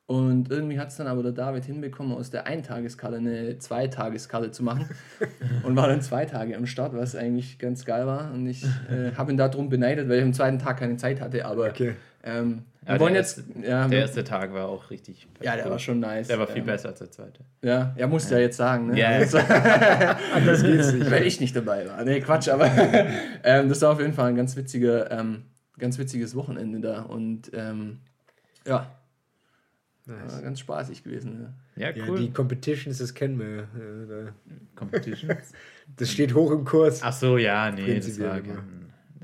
Und 0.07 0.51
irgendwie 0.51 0.79
hat 0.79 0.89
es 0.89 0.97
dann 0.97 1.07
aber 1.07 1.23
der 1.23 1.33
David 1.33 1.65
hinbekommen, 1.65 2.13
aus 2.13 2.29
der 2.29 2.47
Eintageskarte 2.47 3.17
eine 3.17 3.57
Zweitageskarte 3.59 4.51
zu 4.51 4.63
machen. 4.63 4.87
und 5.63 5.77
war 5.77 5.89
dann 5.89 6.03
zwei 6.03 6.27
Tage 6.27 6.57
am 6.59 6.67
Start, 6.67 6.93
was 6.95 7.17
eigentlich 7.17 7.59
ganz 7.59 7.87
geil 7.87 8.07
war. 8.07 8.31
Und 8.35 8.47
ich 8.47 8.65
äh, 8.91 9.13
habe 9.17 9.33
ihn 9.33 9.39
darum 9.39 9.71
beneidet, 9.71 10.09
weil 10.11 10.19
ich 10.19 10.25
am 10.25 10.35
zweiten 10.35 10.59
Tag 10.59 10.79
keine 10.79 10.99
Zeit 10.99 11.23
hatte. 11.23 11.47
Aber 11.47 11.69
Okay. 11.69 11.95
ähm, 12.23 12.65
wir 12.87 12.95
Ja, 12.95 13.01
wollen 13.01 13.15
jetzt. 13.15 13.39
erste- 13.39 13.67
Ja, 13.69 13.89
Der 13.89 13.99
erste 14.01 14.25
Tag 14.25 14.53
war 14.53 14.69
auch 14.69 14.91
richtig. 14.91 15.27
ja, 15.41 15.57
der 15.57 15.71
war 15.71 15.79
schon 15.79 16.01
nice. 16.01 16.29
Der 16.29 16.39
war 16.39 16.47
viel 16.47 16.59
ähm, 16.59 16.67
besser 16.67 16.89
als 16.91 16.99
der 16.99 17.11
zweite. 17.11 17.41
Ja, 17.63 17.95
ja, 17.97 18.07
musst 18.07 18.31
ja 18.31 18.39
jetzt 18.39 18.57
sagen. 18.57 18.89
Ne? 18.89 18.99
Ja, 18.99 19.13
ja. 19.13 19.19
Also, 19.19 19.39
Anders 20.35 20.63
geht's 20.63 20.93
nicht. 20.93 21.11
weil 21.11 21.27
ich 21.27 21.41
nicht 21.41 21.55
dabei 21.57 21.89
war. 21.89 22.05
Nee, 22.05 22.21
Quatsch, 22.21 22.49
aber 22.49 22.67
ähm, 23.45 23.69
das 23.69 23.81
war 23.83 23.93
auf 23.93 24.01
jeden 24.01 24.13
Fall 24.13 24.29
ein 24.31 24.37
ganz 24.37 24.57
witziger, 24.57 25.11
ähm, 25.11 25.45
ganz 25.79 25.99
witziges 25.99 26.35
Wochenende 26.35 26.81
da 26.81 27.03
und 27.03 27.51
ähm, 27.55 27.99
ja, 28.67 28.87
Nice. 30.07 30.35
war 30.35 30.43
ganz 30.43 30.61
spaßig 30.61 31.03
gewesen. 31.03 31.55
Ja, 31.77 31.91
Ja, 31.91 32.05
cool. 32.07 32.19
die 32.19 32.31
Competitions, 32.31 32.99
das 32.99 33.15
kennen 33.15 33.39
wir. 33.39 33.61
äh, 33.63 34.31
Competitions. 34.77 35.53
Das 35.97 36.11
steht 36.11 36.35
hoch 36.35 36.51
im 36.51 36.65
Kurs. 36.65 37.01
Ach 37.03 37.13
so, 37.13 37.39
ja, 37.39 37.71
nee, 37.71 37.97
das 37.99 38.21
war, 38.21 38.39
immer. 38.39 38.63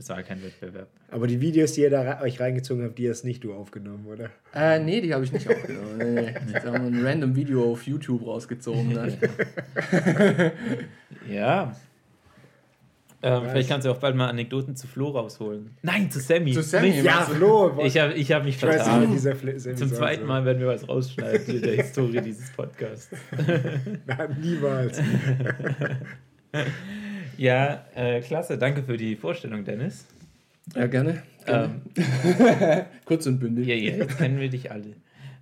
Das 0.00 0.08
war 0.08 0.22
kein 0.22 0.42
Wettbewerb. 0.42 0.88
Aber 1.10 1.26
die 1.26 1.42
Videos, 1.42 1.72
die 1.74 1.82
ihr 1.82 1.90
da 1.90 2.22
euch 2.22 2.40
reingezogen 2.40 2.82
habt, 2.84 2.98
die 2.98 3.10
hast 3.10 3.22
nicht 3.22 3.44
du 3.44 3.52
aufgenommen, 3.52 4.06
oder? 4.06 4.30
Äh, 4.54 4.78
nee, 4.78 5.02
die 5.02 5.12
habe 5.12 5.24
ich 5.24 5.32
nicht 5.32 5.46
aufgenommen. 5.46 5.98
Nee, 5.98 6.10
nee. 6.22 6.34
Da 6.52 6.72
haben 6.72 6.90
wir 6.92 7.00
ein 7.00 7.06
random 7.06 7.36
Video 7.36 7.70
auf 7.72 7.82
YouTube 7.86 8.26
rausgezogen. 8.26 8.88
Ne? 8.94 9.12
Ja. 11.30 11.76
Ähm, 13.22 13.42
vielleicht 13.50 13.68
kannst 13.68 13.86
du 13.86 13.90
auch 13.90 13.98
bald 13.98 14.16
mal 14.16 14.28
Anekdoten 14.30 14.74
zu 14.74 14.86
Flo 14.86 15.10
rausholen. 15.10 15.70
Nein, 15.82 16.10
zu 16.10 16.18
Sammy. 16.20 16.52
Zu 16.54 16.62
Sammy, 16.62 16.88
Nicht- 16.88 17.04
Ja, 17.04 17.20
Flo! 17.20 17.78
Ich 17.84 17.98
habe 17.98 18.14
ich 18.14 18.32
hab 18.32 18.44
mich 18.44 18.56
ich 18.56 18.62
weiß 18.62 18.76
nicht, 18.76 19.20
vertan. 19.20 19.58
Sammy 19.58 19.76
Zum 19.76 19.92
zweiten 19.92 20.22
so. 20.22 20.26
Mal 20.28 20.46
werden 20.46 20.58
wir 20.60 20.68
was 20.68 20.88
rausschneiden 20.88 21.56
in 21.56 21.60
der 21.62 21.74
Historie 21.82 22.22
dieses 22.22 22.50
Podcasts. 22.52 23.10
Nein, 24.06 24.36
niemals. 24.40 25.02
Ja, 27.40 27.86
äh, 27.94 28.20
klasse. 28.20 28.58
Danke 28.58 28.82
für 28.82 28.98
die 28.98 29.16
Vorstellung, 29.16 29.64
Dennis. 29.64 30.06
Ja, 30.74 30.86
gerne. 30.86 31.22
gerne. 31.46 31.80
Ähm, 31.96 32.84
Kurz 33.06 33.26
und 33.26 33.38
bündig. 33.38 33.66
ja, 33.66 33.74
ja, 33.74 33.96
jetzt 33.96 34.18
kennen 34.18 34.38
wir 34.38 34.50
dich 34.50 34.70
alle. 34.70 34.94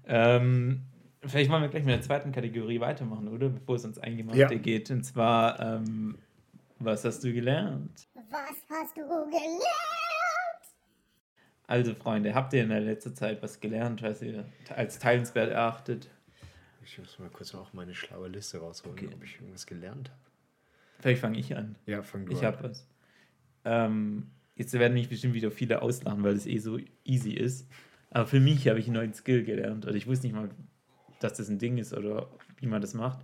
Ähm, 0.07 0.83
vielleicht 1.26 1.50
wollen 1.50 1.62
wir 1.62 1.69
gleich 1.69 1.83
mit 1.83 1.93
der 1.95 2.02
zweiten 2.02 2.31
Kategorie 2.31 2.78
weitermachen, 2.78 3.26
oder? 3.26 3.49
Bevor 3.49 3.75
es 3.75 3.85
ins 3.85 3.99
Eingemachte 3.99 4.38
Ja. 4.38 4.47
geht. 4.55 4.93
Und 4.93 5.02
zwar, 5.02 5.59
ähm, 5.59 6.17
was 6.78 7.05
hast 7.05 7.25
du 7.25 7.33
gelernt? 7.33 8.07
Was 8.31 8.57
hast 8.71 8.97
du 8.97 9.00
gelernt? 9.02 9.59
Also 11.67 11.95
Freunde, 11.97 12.33
habt 12.33 12.52
ihr 12.52 12.62
in 12.62 12.69
der 12.69 12.81
letzten 12.81 13.17
Zeit 13.17 13.43
was 13.43 13.59
gelernt, 13.59 14.02
was 14.02 14.23
ihr 14.23 14.45
als 14.75 15.00
teilenswert 15.00 15.50
erachtet? 15.50 16.09
Ich 16.85 16.97
muss 16.97 17.19
mal 17.19 17.28
kurz 17.28 17.55
auch 17.57 17.73
meine 17.73 17.95
schlaue 17.97 18.28
Liste 18.28 18.59
rausholen, 18.59 18.97
Okay. 18.97 19.11
ob 19.12 19.25
ich 19.25 19.35
irgendwas 19.35 19.67
gelernt 19.67 20.11
habe. 20.11 20.21
Vielleicht 20.99 21.21
fange 21.21 21.38
ich 21.38 21.57
an. 21.57 21.76
Ja, 21.87 22.02
fang 22.02 22.26
du 22.26 22.33
Ich 22.33 22.38
an. 22.40 22.45
habe 22.47 22.64
was. 22.64 22.88
Ähm, 23.64 24.28
jetzt 24.57 24.73
werden 24.75 24.95
mich 24.95 25.09
bestimmt 25.09 25.35
wieder 25.35 25.50
viele 25.50 25.83
auslachen, 25.83 26.23
weil 26.23 26.35
es 26.35 26.47
eh 26.47 26.59
so 26.59 26.78
easy 27.05 27.33
ist. 27.33 27.69
Aber 28.11 28.26
für 28.26 28.40
mich 28.40 28.67
habe 28.69 28.78
ich 28.78 28.87
einen 28.87 28.95
neuen 28.97 29.14
Skill 29.14 29.45
gelernt. 29.45 29.87
Also 29.87 29.97
ich 29.97 30.07
wusste 30.07 30.26
nicht 30.26 30.35
mal, 30.37 30.50
dass 31.21 31.35
das 31.35 31.49
ein 31.49 31.59
Ding 31.59 31.78
ist 31.78 31.93
oder 31.95 32.28
wie 32.59 32.67
man 32.67 32.81
das 32.81 32.95
macht. 32.95 33.21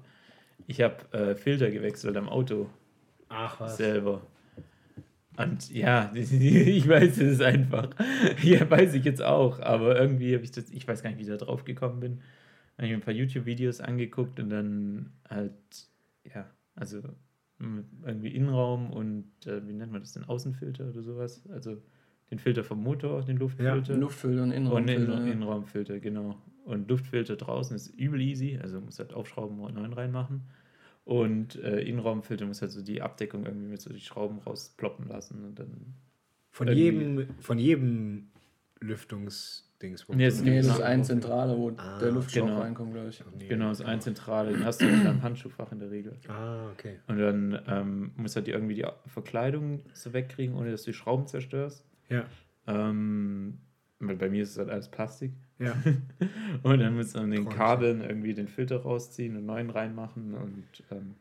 Ich 0.67 0.81
habe 0.83 0.97
äh, 1.13 1.35
Filter 1.35 1.71
gewechselt 1.71 2.17
am 2.17 2.29
Auto 2.29 2.71
Ach 3.29 3.61
was. 3.61 3.77
selber. 3.77 4.23
Und 5.37 5.71
ja, 5.73 6.13
ich 6.15 6.89
weiß, 6.89 7.19
es 7.19 7.41
einfach. 7.41 7.91
Ja, 8.43 8.69
weiß 8.71 8.95
ich 8.95 9.05
jetzt 9.05 9.23
auch. 9.23 9.61
Aber 9.61 9.99
irgendwie 9.99 10.35
habe 10.35 10.45
ich 10.45 10.53
das, 10.53 10.71
ich 10.71 10.87
weiß 10.87 11.03
gar 11.03 11.11
nicht, 11.11 11.19
wie 11.19 11.23
ich 11.23 11.29
da 11.29 11.37
drauf 11.37 11.65
gekommen 11.65 12.01
bin. 12.01 12.21
Habe 12.77 12.87
ich 12.87 12.91
mir 12.91 12.99
ein 12.99 13.01
paar 13.03 13.15
YouTube-Videos 13.15 13.81
angeguckt 13.81 14.39
und 14.41 14.51
dann 14.51 15.13
halt, 15.29 15.53
ja, 16.25 16.51
also 16.75 17.03
irgendwie 17.59 18.29
Innenraum 18.29 18.91
und 18.91 19.27
äh, 19.47 19.67
wie 19.67 19.73
nennt 19.73 19.93
man 19.93 20.01
das 20.01 20.13
denn? 20.13 20.25
Außenfilter 20.25 20.89
oder 20.89 21.03
sowas? 21.03 21.49
Also 21.51 21.81
den 22.31 22.39
Filter 22.39 22.65
vom 22.65 22.83
Motor, 22.83 23.23
den 23.23 23.37
Luftfilter. 23.37 23.97
Luftfilter 23.97 24.43
und 24.43 24.51
und 24.51 24.57
Innenraumfilter. 24.57 25.15
Innen 25.15 25.27
ja. 25.27 25.33
Innenraumfilter, 25.33 26.01
genau. 26.01 26.43
Und 26.65 26.89
Luftfilter 26.89 27.37
draußen 27.37 27.77
ist 27.77 27.89
übel 27.89 28.21
easy, 28.21 28.59
also 28.61 28.81
muss 28.81 28.99
halt 28.99 29.13
aufschrauben 29.13 29.61
und 29.61 29.75
neuen 29.75 29.93
reinmachen. 29.93 30.43
Und 31.05 31.57
äh, 31.57 31.83
Innenraumfilter 31.83 32.47
muss 32.47 32.63
halt 32.63 32.73
so 32.73 32.83
die 32.83 33.03
Abdeckung 33.03 33.45
irgendwie 33.45 33.69
mit 33.69 33.81
so 33.81 33.93
die 33.93 34.01
Schrauben 34.01 34.39
rausploppen 34.39 35.09
lassen 35.09 35.45
und 35.45 35.59
dann. 35.59 35.95
Von 36.51 36.69
jedem, 36.69 37.29
von 37.41 37.59
jedem 37.59 38.29
Lüftungsdings. 39.81 40.09
Nee, 40.17 40.27
es 40.27 40.41
Nee, 40.43 40.57
das 40.59 40.67
ist 40.67 40.81
ein 40.81 41.05
Zentrale, 41.05 41.57
wo 41.57 41.71
Ah, 41.77 41.99
der 41.99 42.13
Luftschlauch 42.13 42.47
genau. 42.47 42.61
reinkommt, 42.61 42.93
glaube 42.93 43.09
ich. 43.09 43.23
Genau, 43.49 43.69
das 43.71 43.81
ist 43.81 43.87
ein 43.87 44.01
Zentrale, 44.01 44.53
den 44.53 44.65
hast 44.65 44.81
du 44.81 44.87
in 44.87 45.05
deinem 45.05 45.23
Handschuhfach 45.23 45.73
in 45.73 45.79
der 45.81 45.91
Regel. 45.91 46.17
Ah, 46.29 46.71
okay. 46.73 46.99
Und 47.07 47.19
dann 47.19 47.61
ähm, 47.67 48.13
musst 48.17 48.37
halt 48.37 48.47
die 48.47 48.53
irgendwie 48.53 48.75
die 48.75 48.87
Verkleidung 49.07 49.83
so 49.93 50.13
wegkriegen, 50.13 50.55
ohne 50.57 50.71
dass 50.71 50.83
du 50.85 50.91
die 50.91 50.97
Schrauben 50.97 51.27
zerstörst. 51.27 51.85
Ja, 52.09 52.25
Ähm, 52.67 53.59
weil 54.01 54.17
bei 54.17 54.29
mir 54.29 54.43
ist 54.43 54.51
es 54.53 54.59
halt 54.59 54.71
alles 54.71 54.89
Plastik. 54.89 55.33
ja. 55.59 55.75
Und 56.63 56.79
dann 56.81 56.97
muss 56.97 57.15
man 57.15 57.31
den 57.31 57.43
Träumchen. 57.45 57.59
Kabeln 57.59 58.01
irgendwie 58.03 58.35
den 58.35 58.49
Filter 58.49 58.79
rausziehen 58.83 59.37
und 59.37 59.47
neuen 59.47 59.71
reinmachen. 59.71 60.35
Und 60.35 60.65
ähm, 60.91 61.15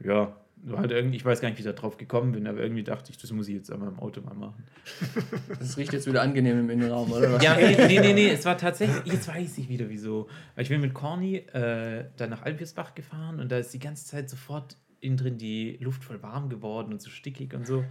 ja, 0.00 0.36
halt 0.72 0.92
irgendwie, 0.92 1.16
ich 1.16 1.24
weiß 1.24 1.40
gar 1.40 1.48
nicht, 1.48 1.58
wie 1.58 1.62
ich 1.62 1.66
da 1.66 1.72
drauf 1.72 1.96
gekommen 1.96 2.32
bin, 2.32 2.46
aber 2.46 2.60
irgendwie 2.60 2.82
dachte 2.82 3.10
ich, 3.10 3.18
das 3.18 3.32
muss 3.32 3.48
ich 3.48 3.54
jetzt 3.54 3.72
einmal 3.72 3.88
im 3.88 3.98
Auto 3.98 4.20
mal 4.20 4.34
machen. 4.34 4.64
Das 5.58 5.76
riecht 5.76 5.92
jetzt 5.92 6.06
wieder 6.06 6.22
angenehm 6.22 6.58
im 6.60 6.70
Innenraum, 6.70 7.10
oder? 7.12 7.32
was? 7.32 7.42
Ja, 7.44 7.56
nee, 7.56 7.76
nee, 7.86 8.00
nee, 8.00 8.12
nee, 8.12 8.30
es 8.30 8.44
war 8.44 8.56
tatsächlich, 8.56 9.12
jetzt 9.12 9.28
weiß 9.28 9.58
ich 9.58 9.68
wieder 9.68 9.88
wieso. 9.88 10.28
Ich 10.56 10.68
bin 10.68 10.80
mit 10.80 10.94
Corny 10.94 11.36
äh, 11.36 12.04
da 12.16 12.26
nach 12.26 12.42
Alpirsbach 12.42 12.94
gefahren 12.94 13.40
und 13.40 13.50
da 13.50 13.58
ist 13.58 13.72
die 13.72 13.78
ganze 13.78 14.06
Zeit 14.06 14.28
sofort 14.28 14.76
innen 15.00 15.16
drin 15.16 15.38
die 15.38 15.78
Luft 15.80 16.04
voll 16.04 16.22
warm 16.22 16.48
geworden 16.48 16.92
und 16.92 17.00
so 17.00 17.10
stickig 17.10 17.54
und 17.54 17.66
so. 17.66 17.84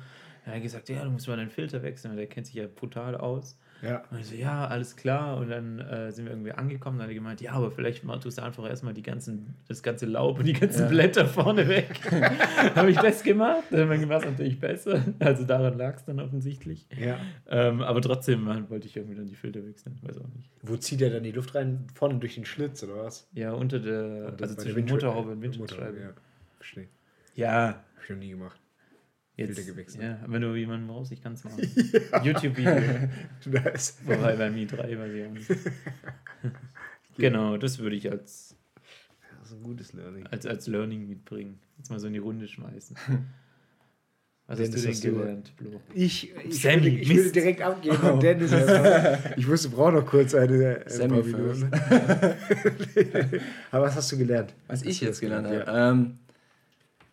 Da 0.46 0.52
hat 0.52 0.54
er 0.56 0.62
gesagt, 0.62 0.90
ja, 0.90 1.04
du 1.04 1.10
musst 1.10 1.28
mal 1.28 1.38
deinen 1.38 1.50
Filter 1.50 1.84
wechseln, 1.84 2.12
weil 2.12 2.18
der 2.18 2.28
kennt 2.28 2.46
sich 2.48 2.56
ja 2.56 2.68
brutal 2.68 3.16
aus. 3.16 3.58
Ja, 3.82 4.04
Und 4.12 4.20
ich 4.20 4.28
so, 4.28 4.36
ja, 4.36 4.68
alles 4.68 4.96
klar. 4.96 5.38
Und 5.38 5.50
dann 5.50 5.80
äh, 5.80 6.12
sind 6.12 6.26
wir 6.26 6.32
irgendwie 6.34 6.52
angekommen. 6.52 6.98
Dann 6.98 7.06
hat 7.06 7.12
er 7.12 7.16
gemeint, 7.16 7.40
ja, 7.42 7.54
aber 7.54 7.72
vielleicht 7.72 8.04
mal, 8.04 8.20
tust 8.20 8.38
du 8.38 8.44
einfach 8.44 8.68
erstmal 8.68 8.94
die 8.94 9.02
ganzen, 9.04 9.56
das 9.68 9.82
ganze 9.84 10.06
Laub 10.06 10.40
und 10.40 10.46
die 10.46 10.54
ganzen 10.54 10.82
Ja. 10.82 10.88
Blätter 10.88 11.26
vorne 11.26 11.68
weg. 11.68 12.00
Habe 12.76 12.92
ich 12.92 12.98
das 12.98 13.24
gemacht? 13.24 13.64
Dann 13.72 13.88
war 14.10 14.18
es 14.20 14.26
natürlich 14.26 14.60
besser. 14.60 15.02
Also 15.20 15.46
daran 15.46 15.78
lag 15.78 15.96
es 15.96 16.06
dann 16.06 16.20
offensichtlich. 16.20 16.88
ja. 17.00 17.18
Ähm, 17.50 17.82
aber 17.82 18.02
trotzdem 18.02 18.48
äh, 18.50 18.70
wollte 18.70 18.88
ich 18.88 18.98
irgendwie 18.98 19.16
dann 19.16 19.28
die 19.28 19.36
Filter 19.36 19.66
wechseln. 19.66 19.98
Weiß 20.02 20.18
auch 20.18 20.28
nicht. 20.36 20.50
Wo 20.62 20.76
zieht 20.76 21.02
er 21.02 21.10
dann 21.10 21.24
die 21.24 21.32
Luft 21.32 21.56
rein? 21.56 21.88
Vorne 21.96 22.16
durch 22.20 22.36
den 22.36 22.46
Schlitz 22.46 22.84
oder 22.84 23.04
was? 23.06 23.28
Ja, 23.34 23.54
unter 23.54 23.80
der, 23.80 24.34
also 24.42 24.56
zwischen 24.56 24.86
Motorhaube 24.86 25.32
und 25.32 25.42
Windschutzscheibe. 25.42 26.00
Ja, 26.00 26.10
verstehe. 26.58 26.88
Ja, 27.36 27.68
Hab 27.96 28.04
ich 28.04 28.10
noch 28.10 28.18
nie 28.18 28.30
gemacht. 28.32 28.59
Jetzt. 29.40 29.56
Filter 29.56 29.72
gewechselt. 29.72 30.04
Ja, 30.04 30.20
wenn 30.28 30.42
du 30.42 30.54
jemanden 30.56 30.88
brauchst, 30.88 31.12
ich 31.12 31.22
kann 31.22 31.34
es 31.34 31.44
machen. 31.44 31.60
YouTube-Video. 32.24 32.74
Nice. 33.46 33.98
Wobei 34.06 34.36
beim 34.36 34.56
i3 34.56 34.78
weiß 34.78 35.14
ich 35.14 35.26
auch 35.26 35.32
nicht. 35.34 35.50
genau, 37.18 37.58
das 37.58 37.80
würde 37.80 37.96
ich 37.96 38.10
als 38.12 38.56
Das 39.40 39.50
ist 39.52 39.58
ein 39.58 39.64
gutes 39.64 39.94
Learning. 39.94 40.26
als, 40.28 40.46
als 40.46 40.68
Learning 40.68 41.08
mitbringen. 41.08 41.60
Jetzt 41.78 41.90
mal 41.90 42.00
so 42.00 42.08
in 42.08 42.14
die 42.14 42.20
Runde 42.20 42.48
schmeißen. 42.48 42.96
Was 44.48 44.58
Dennis, 44.58 44.76
hast 44.78 44.84
du 44.86 44.90
hast 44.90 45.04
denn 45.04 45.14
du- 45.14 45.20
gelernt, 45.20 45.58
Blo? 45.58 45.80
Ich, 45.94 46.34
ich, 46.44 46.60
Sammy, 46.62 46.84
würde, 46.86 46.98
ich 46.98 47.16
würde 47.16 47.32
direkt 47.32 47.62
abgehen 47.62 47.96
und 47.98 48.24
Dennis. 48.24 48.52
Ich 49.38 49.48
wusste, 49.48 49.70
brauche 49.70 49.92
noch 49.92 50.06
kurz 50.08 50.34
eine. 50.34 50.82
ein 50.86 50.90
Sammy 50.90 51.22
paar 51.22 51.40
Minuten. 51.40 51.70
Aber 53.72 53.86
was 53.86 53.96
hast 53.96 54.12
du 54.12 54.18
gelernt? 54.18 54.54
Was 54.68 54.82
ich 54.82 54.88
Hast 54.90 55.02
du 55.02 55.06
jetzt 55.06 55.20
gelernt 55.22 55.48
gelernt? 55.50 55.68
habe. 55.70 56.00
Ähm, 56.00 56.18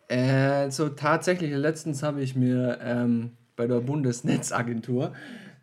äh, 0.09 0.71
so 0.71 0.89
tatsächlich, 0.89 1.53
letztens 1.53 2.03
habe 2.03 2.23
ich 2.23 2.37
mir 2.37 2.79
ähm, 2.83 3.33
bei 3.57 3.67
der 3.67 3.81
Bundesnetzagentur 3.81 5.07
äh, 5.07 5.13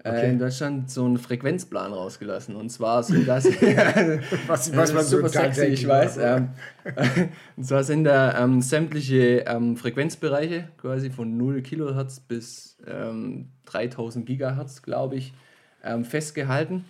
Okay. 0.06 0.32
in 0.32 0.40
Deutschland 0.40 0.92
so 0.92 1.06
einen 1.06 1.18
Frequenzplan 1.18 1.94
rausgelassen. 1.94 2.58
Und 2.58 2.70
zwar 2.70 3.04
so, 3.04 3.14
dass. 3.24 3.46
Was, 4.48 4.70
Das 4.70 4.76
was 4.76 4.94
man 4.94 5.04
so 5.06 5.18
super 5.18 5.30
sexy, 5.30 5.48
tagtäglich 5.48 5.82
ich 5.84 5.88
weiß. 5.88 6.18
Ähm, 6.18 6.50
und 7.56 7.64
zwar 7.64 7.86
sind 7.86 8.04
da 8.04 8.44
ähm, 8.44 8.62
sämtliche 8.62 9.46
ähm, 9.48 9.78
Frequenzbereiche, 9.78 10.68
quasi 10.78 11.10
von 11.10 11.38
0 11.38 11.62
Kilohertz 11.62 12.20
bis 12.20 12.78
ähm, 12.86 13.52
3000 13.66 14.26
Gigahertz, 14.26 14.82
glaube 14.82 15.16
ich, 15.16 15.34
ähm, 15.86 16.04
festgehalten. 16.04 16.84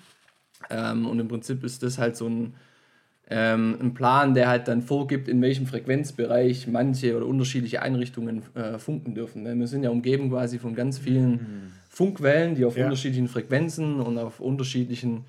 Ähm, 0.72 1.06
und 1.06 1.20
im 1.20 1.28
Prinzip 1.28 1.64
ist 1.64 1.84
das 1.84 2.00
halt 2.00 2.16
so 2.16 2.28
ein, 2.28 2.56
ähm, 3.30 3.78
ein 3.82 3.94
Plan, 3.94 4.34
der 4.34 4.50
halt 4.50 4.68
dann 4.68 4.82
vorgibt, 4.82 5.28
in 5.28 5.42
welchem 5.42 5.66
Frequenzbereich 5.66 6.68
manche 6.68 7.16
oder 7.16 7.26
unterschiedliche 7.26 7.82
Einrichtungen 7.82 8.44
äh, 8.56 8.78
funken 8.78 9.16
dürfen. 9.16 9.46
Weil 9.46 9.58
Wir 9.58 9.68
sind 9.68 9.84
ja 9.84 9.90
umgeben 9.90 10.30
quasi 10.30 10.60
von 10.60 10.76
ganz 10.76 11.00
vielen 11.00 11.72
Funkwellen, 11.90 12.56
die 12.56 12.66
auf 12.66 12.76
Ja. 12.78 12.86
unterschiedlichen 12.86 13.28
Frequenzen 13.28 14.00
und 14.00 14.18
auf 14.18 14.40
unterschiedlichen 14.40 15.26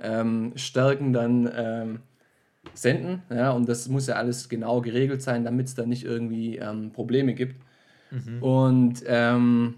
ähm, 0.00 0.52
Stärken 0.56 1.12
dann 1.12 1.50
ähm, 1.56 1.98
senden. 2.74 3.22
Ja, 3.30 3.52
und 3.52 3.68
das 3.68 3.88
muss 3.88 4.06
ja 4.06 4.16
alles 4.16 4.48
genau 4.48 4.80
geregelt 4.80 5.22
sein, 5.22 5.44
damit 5.44 5.66
es 5.68 5.74
da 5.74 5.86
nicht 5.86 6.04
irgendwie 6.04 6.56
ähm, 6.56 6.90
Probleme 6.92 7.34
gibt. 7.34 7.56
Und 8.40 9.02
ähm, 9.06 9.74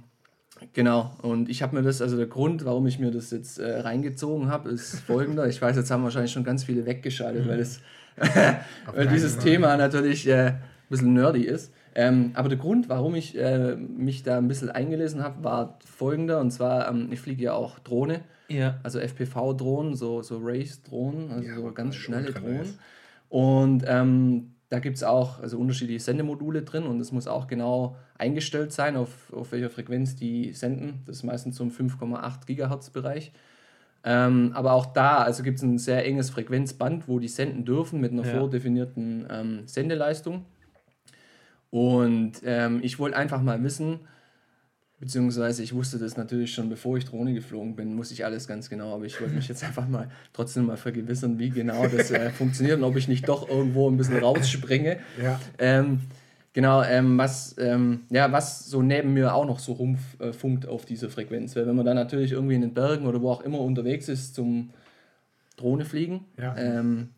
genau, 0.72 1.10
und 1.22 1.48
ich 1.48 1.62
habe 1.62 1.76
mir 1.76 1.82
das, 1.82 2.00
also 2.02 2.16
der 2.16 2.26
Grund, 2.26 2.64
warum 2.64 2.86
ich 2.86 2.98
mir 2.98 3.10
das 3.10 3.30
jetzt 3.30 3.58
äh, 3.58 3.80
reingezogen 3.80 4.48
habe, 4.48 4.70
ist 4.70 5.00
folgender. 5.06 5.46
Ich 5.48 5.60
weiß, 5.60 5.76
jetzt 5.76 5.90
haben 5.90 6.02
wahrscheinlich 6.02 6.32
schon 6.32 6.44
ganz 6.44 6.64
viele 6.64 6.86
weggeschaltet, 6.86 7.48
weil, 7.48 7.58
das, 7.58 7.80
weil 8.94 9.08
dieses 9.08 9.38
Thema 9.38 9.76
natürlich 9.76 10.26
äh, 10.28 10.48
ein 10.48 10.60
bisschen 10.88 11.14
nerdy 11.14 11.42
ist. 11.44 11.72
Ähm, 11.94 12.30
aber 12.34 12.48
der 12.48 12.58
Grund, 12.58 12.88
warum 12.88 13.14
ich 13.16 13.36
äh, 13.36 13.74
mich 13.74 14.22
da 14.22 14.38
ein 14.38 14.46
bisschen 14.46 14.70
eingelesen 14.70 15.24
habe, 15.24 15.42
war 15.42 15.78
folgender. 15.84 16.40
Und 16.40 16.52
zwar, 16.52 16.88
ähm, 16.88 17.08
ich 17.10 17.20
fliege 17.20 17.42
ja 17.42 17.52
auch 17.52 17.80
Drohne 17.80 18.20
Ja. 18.48 18.78
also 18.84 19.00
FPV-Drohnen, 19.00 19.96
so, 19.96 20.22
so 20.22 20.38
Race-Drohnen, 20.40 21.32
also 21.32 21.48
Ja, 21.48 21.54
so 21.56 21.72
ganz 21.72 21.96
ultra 21.96 22.00
schnelle. 22.00 22.32
Drohnen. 22.32 22.78
Und 23.28 23.84
ähm, 23.88 24.52
da 24.70 24.78
gibt 24.78 24.96
es 24.96 25.02
auch 25.02 25.40
also 25.40 25.58
unterschiedliche 25.58 26.00
Sendemodule 26.00 26.62
drin 26.62 26.84
und 26.84 27.00
es 27.00 27.10
muss 27.10 27.26
auch 27.26 27.48
genau 27.48 27.96
eingestellt 28.16 28.72
sein, 28.72 28.96
auf, 28.96 29.32
auf 29.32 29.50
welcher 29.52 29.68
Frequenz 29.68 30.14
die 30.14 30.52
senden. 30.52 31.02
Das 31.06 31.16
ist 31.16 31.22
meistens 31.24 31.56
so 31.56 31.64
im 31.64 31.72
5,8 31.72 32.46
Gigahertz-Bereich. 32.46 33.32
Ähm, 34.04 34.52
aber 34.54 34.72
auch 34.72 34.86
da 34.86 35.18
also 35.18 35.42
gibt 35.42 35.58
es 35.58 35.62
ein 35.64 35.76
sehr 35.78 36.06
enges 36.06 36.30
Frequenzband, 36.30 37.08
wo 37.08 37.18
die 37.18 37.28
senden 37.28 37.64
dürfen 37.64 38.00
mit 38.00 38.12
einer 38.12 38.24
Ja. 38.24 38.30
vordefinierten 38.38 39.26
ähm, 39.28 39.62
Sendeleistung. 39.66 40.46
Und 41.70 42.34
ähm, 42.44 42.80
ich 42.82 42.98
wollte 42.98 43.16
einfach 43.16 43.42
mal 43.42 43.62
wissen, 43.62 44.00
beziehungsweise 45.00 45.62
ich 45.62 45.74
wusste 45.74 45.98
das 45.98 46.16
natürlich 46.16 46.52
schon, 46.54 46.68
bevor 46.68 46.96
ich 46.98 47.06
Drohne 47.06 47.32
geflogen 47.34 47.74
bin, 47.74 47.94
muss 47.94 48.10
ich 48.10 48.24
alles 48.24 48.46
ganz 48.46 48.68
genau, 48.70 48.94
aber 48.94 49.06
ich 49.06 49.20
wollte 49.20 49.34
mich 49.34 49.48
jetzt 49.48 49.64
einfach 49.68 49.88
mal 49.88 50.08
trotzdem 50.32 50.66
mal 50.66 50.76
vergewissern, 50.76 51.38
wie 51.38 51.50
genau 51.50 51.86
das 51.88 52.10
äh, 52.10 52.30
funktioniert 52.30 52.78
und 52.78 52.84
ob 52.84 52.96
ich 52.96 53.08
nicht 53.08 53.28
doch 53.28 53.48
irgendwo 53.48 53.90
ein 53.90 53.96
bisschen 53.96 54.18
rausspringe. 54.18 54.98
Ja. 55.22 55.40
Ähm, 55.58 56.00
genau, 56.52 56.82
ähm, 56.82 57.16
was, 57.18 57.56
ähm, 57.58 58.00
ja, 58.10 58.30
was 58.30 58.66
so 58.66 58.82
neben 58.82 59.12
mir 59.14 59.34
auch 59.34 59.46
noch 59.46 59.58
so 59.58 59.72
rumfunkt 59.72 60.20
äh, 60.20 60.32
funkt 60.32 60.66
auf 60.68 60.84
diese 60.84 61.08
Frequenz. 61.10 61.56
Weil 61.56 61.66
wenn 61.66 61.76
man 61.76 61.86
dann 61.86 61.96
natürlich 61.96 62.32
irgendwie 62.32 62.54
in 62.54 62.60
den 62.60 62.74
Bergen 62.74 63.06
oder 63.06 63.20
wo 63.22 63.30
auch 63.30 63.40
immer 63.42 63.60
unterwegs 63.60 64.08
ist 64.08 64.34
zum 64.34 64.70
Drohne 65.56 65.84
fliegen, 65.84 66.24
Ja. 66.38 66.56
ähm, 66.56 67.08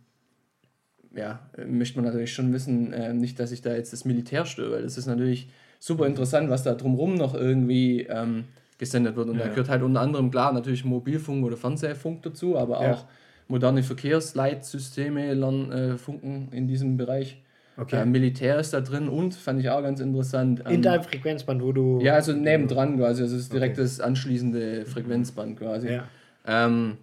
ja, 1.14 1.40
äh, 1.56 1.64
möchte 1.64 1.96
man 1.98 2.04
natürlich 2.06 2.32
schon 2.32 2.52
wissen, 2.52 2.92
äh, 2.92 3.12
nicht, 3.12 3.38
dass 3.40 3.52
ich 3.52 3.60
da 3.62 3.74
jetzt 3.74 3.92
das 3.92 4.04
Militär 4.04 4.46
störe, 4.46 4.72
weil 4.76 4.82
das 4.82 4.96
ist 4.98 5.06
natürlich 5.06 5.48
super 5.82 6.06
interessant, 6.06 6.48
was 6.48 6.62
da 6.62 6.74
drumherum 6.74 7.16
noch 7.16 7.34
irgendwie 7.34 8.02
ähm, 8.02 8.44
gesendet 8.78 9.16
wird. 9.16 9.28
Und 9.28 9.38
da 9.38 9.46
Ja. 9.46 9.50
gehört 9.50 9.68
halt 9.68 9.82
unter 9.82 10.00
anderem, 10.00 10.30
klar, 10.30 10.52
natürlich 10.52 10.84
Mobilfunk 10.84 11.44
oder 11.44 11.56
Fernsehfunk 11.56 12.22
dazu, 12.22 12.56
aber 12.56 12.80
Ja. 12.80 12.92
auch 12.92 13.04
moderne 13.48 13.82
Verkehrsleitsysteme 13.82 15.34
lernen, 15.34 15.72
äh, 15.72 15.98
funken 15.98 16.50
in 16.52 16.68
diesem 16.68 16.96
Bereich. 16.96 17.42
Okay. 17.76 18.02
Äh, 18.02 18.06
Militär 18.06 18.60
ist 18.60 18.72
da 18.72 18.80
drin 18.80 19.08
und, 19.08 19.34
fand 19.34 19.58
ich 19.58 19.70
auch 19.70 19.82
ganz 19.82 19.98
interessant. 19.98 20.60
In 20.60 20.74
ähm, 20.76 20.82
deinem 20.82 21.02
Frequenzband, 21.02 21.60
wo 21.60 21.72
du. 21.72 22.00
ja, 22.00 22.14
also 22.14 22.32
nebendran 22.32 22.98
quasi, 22.98 23.22
also 23.22 23.34
es 23.34 23.42
ist 23.42 23.52
direkt 23.52 23.76
Okay. 23.76 23.82
das 23.82 23.98
anschließende 24.00 24.86
Frequenzband 24.86 25.58
quasi. 25.58 25.88
Ja. 25.88 26.04
Ähm, 26.46 26.96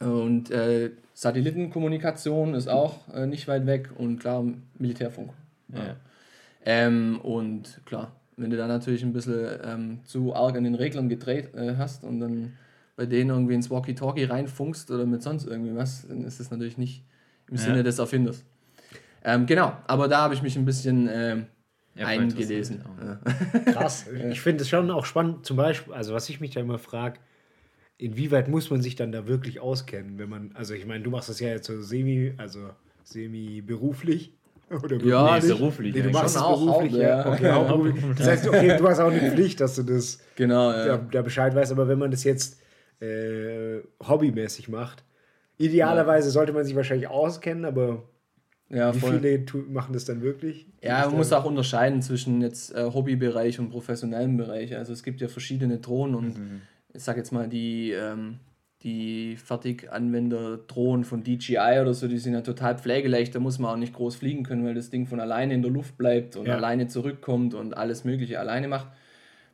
und 0.00 0.50
äh, 0.50 0.92
Satellitenkommunikation 1.12 2.54
ist 2.54 2.68
auch 2.68 3.00
äh, 3.12 3.26
nicht 3.26 3.48
weit 3.48 3.66
weg 3.66 3.90
und 3.98 4.18
klar, 4.18 4.44
Militärfunk. 4.78 5.30
Ja. 5.74 5.96
Ähm, 6.70 7.18
und 7.22 7.80
klar, 7.86 8.12
wenn 8.36 8.50
du 8.50 8.58
da 8.58 8.66
natürlich 8.66 9.02
ein 9.02 9.14
bisschen 9.14 9.48
ähm, 9.64 10.00
zu 10.04 10.34
arg 10.34 10.54
an 10.54 10.64
den 10.64 10.74
Reglern 10.74 11.08
gedreht 11.08 11.54
äh, 11.54 11.76
hast 11.78 12.04
und 12.04 12.20
dann 12.20 12.52
bei 12.94 13.06
denen 13.06 13.30
irgendwie 13.30 13.54
ins 13.54 13.70
Walkie-Talkie 13.70 14.24
reinfunkst 14.24 14.90
oder 14.90 15.06
mit 15.06 15.22
sonst 15.22 15.46
irgendwie 15.46 15.74
was, 15.74 16.06
dann 16.06 16.24
ist 16.24 16.40
das 16.40 16.50
natürlich 16.50 16.76
nicht 16.76 17.04
im 17.48 17.56
Ja. 17.56 17.62
Sinne 17.62 17.82
des 17.84 17.98
Erfinders. 17.98 18.44
Ähm, 19.24 19.46
genau, 19.46 19.72
aber 19.86 20.08
da 20.08 20.18
habe 20.18 20.34
ich 20.34 20.42
mich 20.42 20.56
ein 20.58 20.66
bisschen 20.66 21.08
ähm, 21.10 21.46
Ja, 21.94 22.06
eingelesen. 22.06 22.82
Ja. 23.02 23.72
Krass. 23.72 24.06
Ich 24.30 24.42
finde 24.42 24.62
es 24.62 24.68
schon 24.68 24.90
auch 24.90 25.06
spannend, 25.06 25.46
zum 25.46 25.56
Beispiel, 25.56 25.94
also 25.94 26.12
was 26.12 26.28
ich 26.28 26.38
mich 26.38 26.50
da 26.50 26.60
immer 26.60 26.78
frage, 26.78 27.18
inwieweit 27.96 28.48
muss 28.48 28.68
man 28.70 28.82
sich 28.82 28.94
dann 28.94 29.10
da 29.10 29.26
wirklich 29.26 29.60
auskennen, 29.60 30.18
wenn 30.18 30.28
man, 30.28 30.52
also 30.54 30.74
ich 30.74 30.84
meine, 30.84 31.02
du 31.02 31.10
machst 31.10 31.30
das 31.30 31.40
ja 31.40 31.48
jetzt 31.48 31.66
so 31.66 31.80
semi, 31.80 32.34
also 32.36 32.70
semi-beruflich. 33.04 34.37
Oder 34.70 34.96
Ja, 34.98 35.38
Nee, 35.40 35.48
beruflich. 35.48 35.94
Nee, 35.94 36.02
du 36.02 36.10
machst 36.10 36.36
es 36.36 36.42
auch 36.42 36.58
beruflich, 36.64 36.92
Haupt- 36.92 37.02
ja. 37.02 37.08
ja. 37.24 37.32
Okay, 37.32 37.50
hauptberuflich. 37.50 38.04
Das 38.18 38.26
heißt, 38.28 38.48
okay, 38.48 38.76
du 38.76 38.88
hast 38.88 39.00
auch 39.00 39.10
eine 39.10 39.30
Pflicht, 39.30 39.60
dass 39.60 39.74
du 39.76 39.82
das 39.82 40.18
Genau, 40.36 40.72
da, 40.72 40.86
ja. 40.86 40.96
da 41.10 41.22
Bescheid 41.22 41.54
weißt, 41.54 41.72
aber 41.72 41.88
wenn 41.88 41.98
man 41.98 42.10
das 42.10 42.24
jetzt 42.24 42.60
äh, 43.00 43.78
hobbymäßig 44.06 44.68
macht, 44.68 45.04
idealerweise 45.56 46.30
sollte 46.30 46.52
man 46.52 46.64
sich 46.64 46.76
wahrscheinlich 46.76 47.08
auskennen, 47.08 47.64
aber 47.64 48.02
ja 48.70 48.94
wie 48.94 48.98
voll. 48.98 49.20
viele 49.20 49.44
machen 49.70 49.92
das 49.92 50.04
dann 50.04 50.20
wirklich? 50.22 50.66
Ja, 50.82 51.06
man 51.06 51.16
muss 51.16 51.32
auch 51.32 51.44
unterscheiden 51.44 52.02
zwischen 52.02 52.42
jetzt 52.42 52.74
äh, 52.74 52.84
Hobbybereich 52.92 53.58
und 53.58 53.70
professionellem 53.70 54.36
Bereich. 54.36 54.76
Also 54.76 54.92
es 54.92 55.02
gibt 55.02 55.20
ja 55.20 55.28
verschiedene 55.28 55.78
Drohnen 55.78 56.14
und 56.14 56.34
ich 56.92 57.02
sag 57.02 57.16
jetzt 57.16 57.32
mal 57.32 57.48
die, 57.48 57.92
ähm, 57.92 58.38
die 58.84 59.36
Fertiganwender-Drohnen 59.36 61.04
von 61.04 61.22
DJI 61.24 61.80
oder 61.80 61.94
so, 61.94 62.06
die 62.08 62.18
sind 62.18 62.34
ja 62.34 62.42
total 62.42 62.78
pflegeleicht. 62.78 63.34
Da 63.34 63.40
muss 63.40 63.58
man 63.58 63.72
auch 63.72 63.76
nicht 63.76 63.92
groß 63.92 64.16
fliegen 64.16 64.44
können, 64.44 64.64
weil 64.64 64.74
das 64.74 64.90
Ding 64.90 65.06
von 65.06 65.20
alleine 65.20 65.54
in 65.54 65.62
der 65.62 65.70
Luft 65.70 65.96
bleibt 65.98 66.36
und 66.36 66.46
Ja. 66.46 66.54
alleine 66.56 66.86
zurückkommt 66.86 67.54
und 67.54 67.76
alles 67.76 68.04
Mögliche 68.04 68.38
alleine 68.38 68.68
macht. 68.68 68.86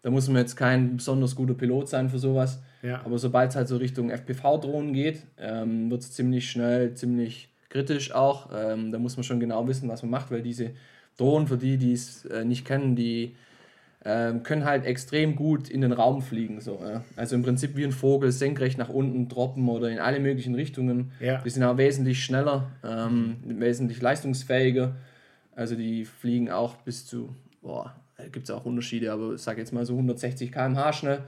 Da 0.02 0.10
muss 0.10 0.28
man 0.28 0.36
jetzt 0.36 0.56
kein 0.56 0.98
besonders 0.98 1.34
guter 1.34 1.54
Pilot 1.54 1.88
sein 1.88 2.10
für 2.10 2.18
sowas. 2.18 2.60
Ja. 2.82 3.00
Aber 3.04 3.18
sobald 3.18 3.50
es 3.50 3.56
halt 3.56 3.68
so 3.68 3.78
Richtung 3.78 4.10
FPV-Drohnen 4.10 4.92
geht, 4.92 5.22
ähm, 5.38 5.90
wird 5.90 6.02
es 6.02 6.12
ziemlich 6.12 6.50
schnell, 6.50 6.92
ziemlich 6.94 7.48
kritisch 7.70 8.12
auch. 8.12 8.50
Ähm, 8.54 8.92
da 8.92 8.98
muss 8.98 9.16
man 9.16 9.24
schon 9.24 9.40
genau 9.40 9.66
wissen, 9.66 9.88
was 9.88 10.02
man 10.02 10.10
macht, 10.10 10.30
weil 10.30 10.42
diese 10.42 10.72
Drohnen, 11.16 11.46
für 11.48 11.56
die, 11.56 11.78
die 11.78 11.92
es 11.92 12.26
äh, 12.26 12.44
nicht 12.44 12.66
kennen, 12.66 12.94
die 12.96 13.34
ähm, 14.06 14.42
können 14.42 14.64
halt 14.64 14.84
extrem 14.84 15.34
gut 15.34 15.68
in 15.70 15.80
den 15.80 15.92
Raum 15.92 16.20
fliegen. 16.23 16.61
So, 16.61 16.80
ja. 16.87 17.02
Also 17.16 17.37
im 17.37 17.42
Prinzip 17.42 17.75
wie 17.76 17.84
ein 17.84 17.92
Vogel, 17.92 18.32
senkrecht 18.32 18.76
nach 18.78 18.88
unten 18.90 19.28
droppen 19.28 19.68
oder 19.68 19.88
in 19.90 19.99
alle 19.99 20.20
möglichen 20.20 20.54
Richtungen. 20.54 21.12
Ja. 21.20 21.40
Die 21.42 21.50
sind 21.50 21.62
auch 21.64 21.78
wesentlich 21.78 22.23
schneller, 22.23 22.66
ähm, 22.84 23.37
wesentlich 23.44 24.02
leistungsfähiger. 24.02 24.94
Also 25.56 25.75
die 25.76 26.04
fliegen 26.04 26.50
auch 26.50 26.76
bis 26.76 27.06
zu, 27.06 27.34
boah, 27.62 27.94
gibt 28.32 28.44
es 28.44 28.50
auch 28.50 28.64
Unterschiede, 28.64 29.11
aber 29.12 29.34
ich 29.34 29.40
sage 29.40 29.61
jetzt 29.61 29.73
mal 29.73 29.87
so 29.87 29.94
160 29.94 30.52
km/h 30.52 30.92
schnell. 30.92 31.20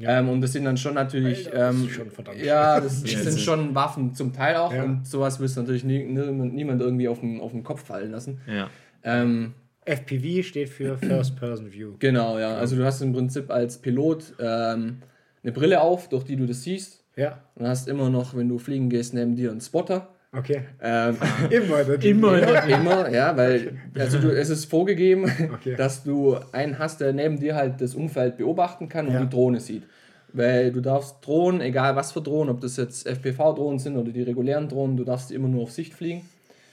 Ähm, 0.00 0.28
und 0.28 0.40
das 0.42 0.52
sind 0.52 0.64
dann 0.64 0.76
schon 0.76 0.94
natürlich, 0.94 1.46
Alter, 1.46 1.58
das 1.58 1.74
ist 1.76 1.82
ähm, 1.82 1.88
schon 1.90 2.10
verdammt 2.12 2.38
ja, 2.38 2.80
das 2.80 3.02
Ja, 3.02 3.08
sind 3.08 3.26
das 3.26 3.34
ist- 3.34 3.40
schon 3.42 3.74
Waffen 3.74 4.14
zum 4.14 4.32
Teil 4.32 4.54
auch 4.56 4.72
Ja. 4.72 4.84
und 4.84 5.06
sowas 5.06 5.40
willst 5.40 5.56
du 5.56 5.60
natürlich 5.62 5.82
nie, 5.82 6.04
niemand, 6.04 6.54
niemand 6.54 6.80
irgendwie 6.80 7.08
auf 7.08 7.18
den, 7.20 7.40
auf 7.40 7.50
den 7.50 7.64
Kopf 7.64 7.84
fallen 7.84 8.12
lassen. 8.12 8.40
Ja. 8.46 8.68
Ähm, 9.02 9.54
FPV 9.88 10.42
steht 10.46 10.68
für 10.68 10.96
First 10.98 11.36
Person 11.36 11.72
View. 11.72 11.92
genau, 11.98 12.38
ja. 12.38 12.56
Also 12.56 12.76
du 12.76 12.84
hast 12.84 13.00
im 13.02 13.12
Prinzip 13.12 13.50
als 13.50 13.78
Pilot 13.78 14.34
ähm, 14.40 14.98
eine 15.42 15.52
Brille 15.52 15.80
auf, 15.80 16.08
durch 16.08 16.24
die 16.24 16.36
du 16.36 16.46
das 16.46 16.62
siehst. 16.62 17.04
Ja, 17.16 17.38
Und 17.56 17.66
hast 17.66 17.88
immer 17.88 18.10
noch, 18.10 18.36
wenn 18.36 18.48
du 18.48 18.58
fliegen 18.58 18.88
gehst, 18.90 19.12
neben 19.14 19.34
dir 19.34 19.50
einen 19.50 19.60
Spotter. 19.60 20.08
okay. 20.32 20.60
Ähm, 20.80 21.16
Immer. 21.50 21.82
das- 21.84 22.04
Immer. 22.04 22.64
immer, 22.68 23.10
ja, 23.10 23.36
weil 23.36 23.76
also 23.98 24.18
du, 24.18 24.28
es 24.30 24.50
ist 24.50 24.66
vorgegeben, 24.66 25.24
Okay. 25.54 25.74
dass 25.74 26.04
du 26.04 26.36
einen 26.52 26.78
hast, 26.78 27.00
der 27.00 27.12
neben 27.12 27.40
dir 27.40 27.56
halt 27.56 27.80
das 27.80 27.94
Umfeld 27.96 28.36
beobachten 28.36 28.88
kann 28.88 29.08
und 29.08 29.14
Ja. 29.14 29.20
die 29.24 29.28
Drohne 29.30 29.58
sieht. 29.60 29.82
Weil 30.32 30.70
du 30.70 30.80
darfst 30.80 31.16
Drohnen, 31.26 31.60
egal 31.62 31.96
was 31.96 32.12
für 32.12 32.20
Drohnen, 32.20 32.50
ob 32.50 32.60
das 32.60 32.76
jetzt 32.76 33.06
FPV-Drohnen 33.06 33.78
sind 33.78 33.96
oder 33.96 34.12
die 34.12 34.22
regulären 34.22 34.68
Drohnen, 34.68 34.96
du 34.96 35.02
darfst 35.04 35.30
die 35.30 35.34
immer 35.34 35.48
nur 35.48 35.62
auf 35.62 35.72
Sicht 35.72 35.94
fliegen. 35.94 36.20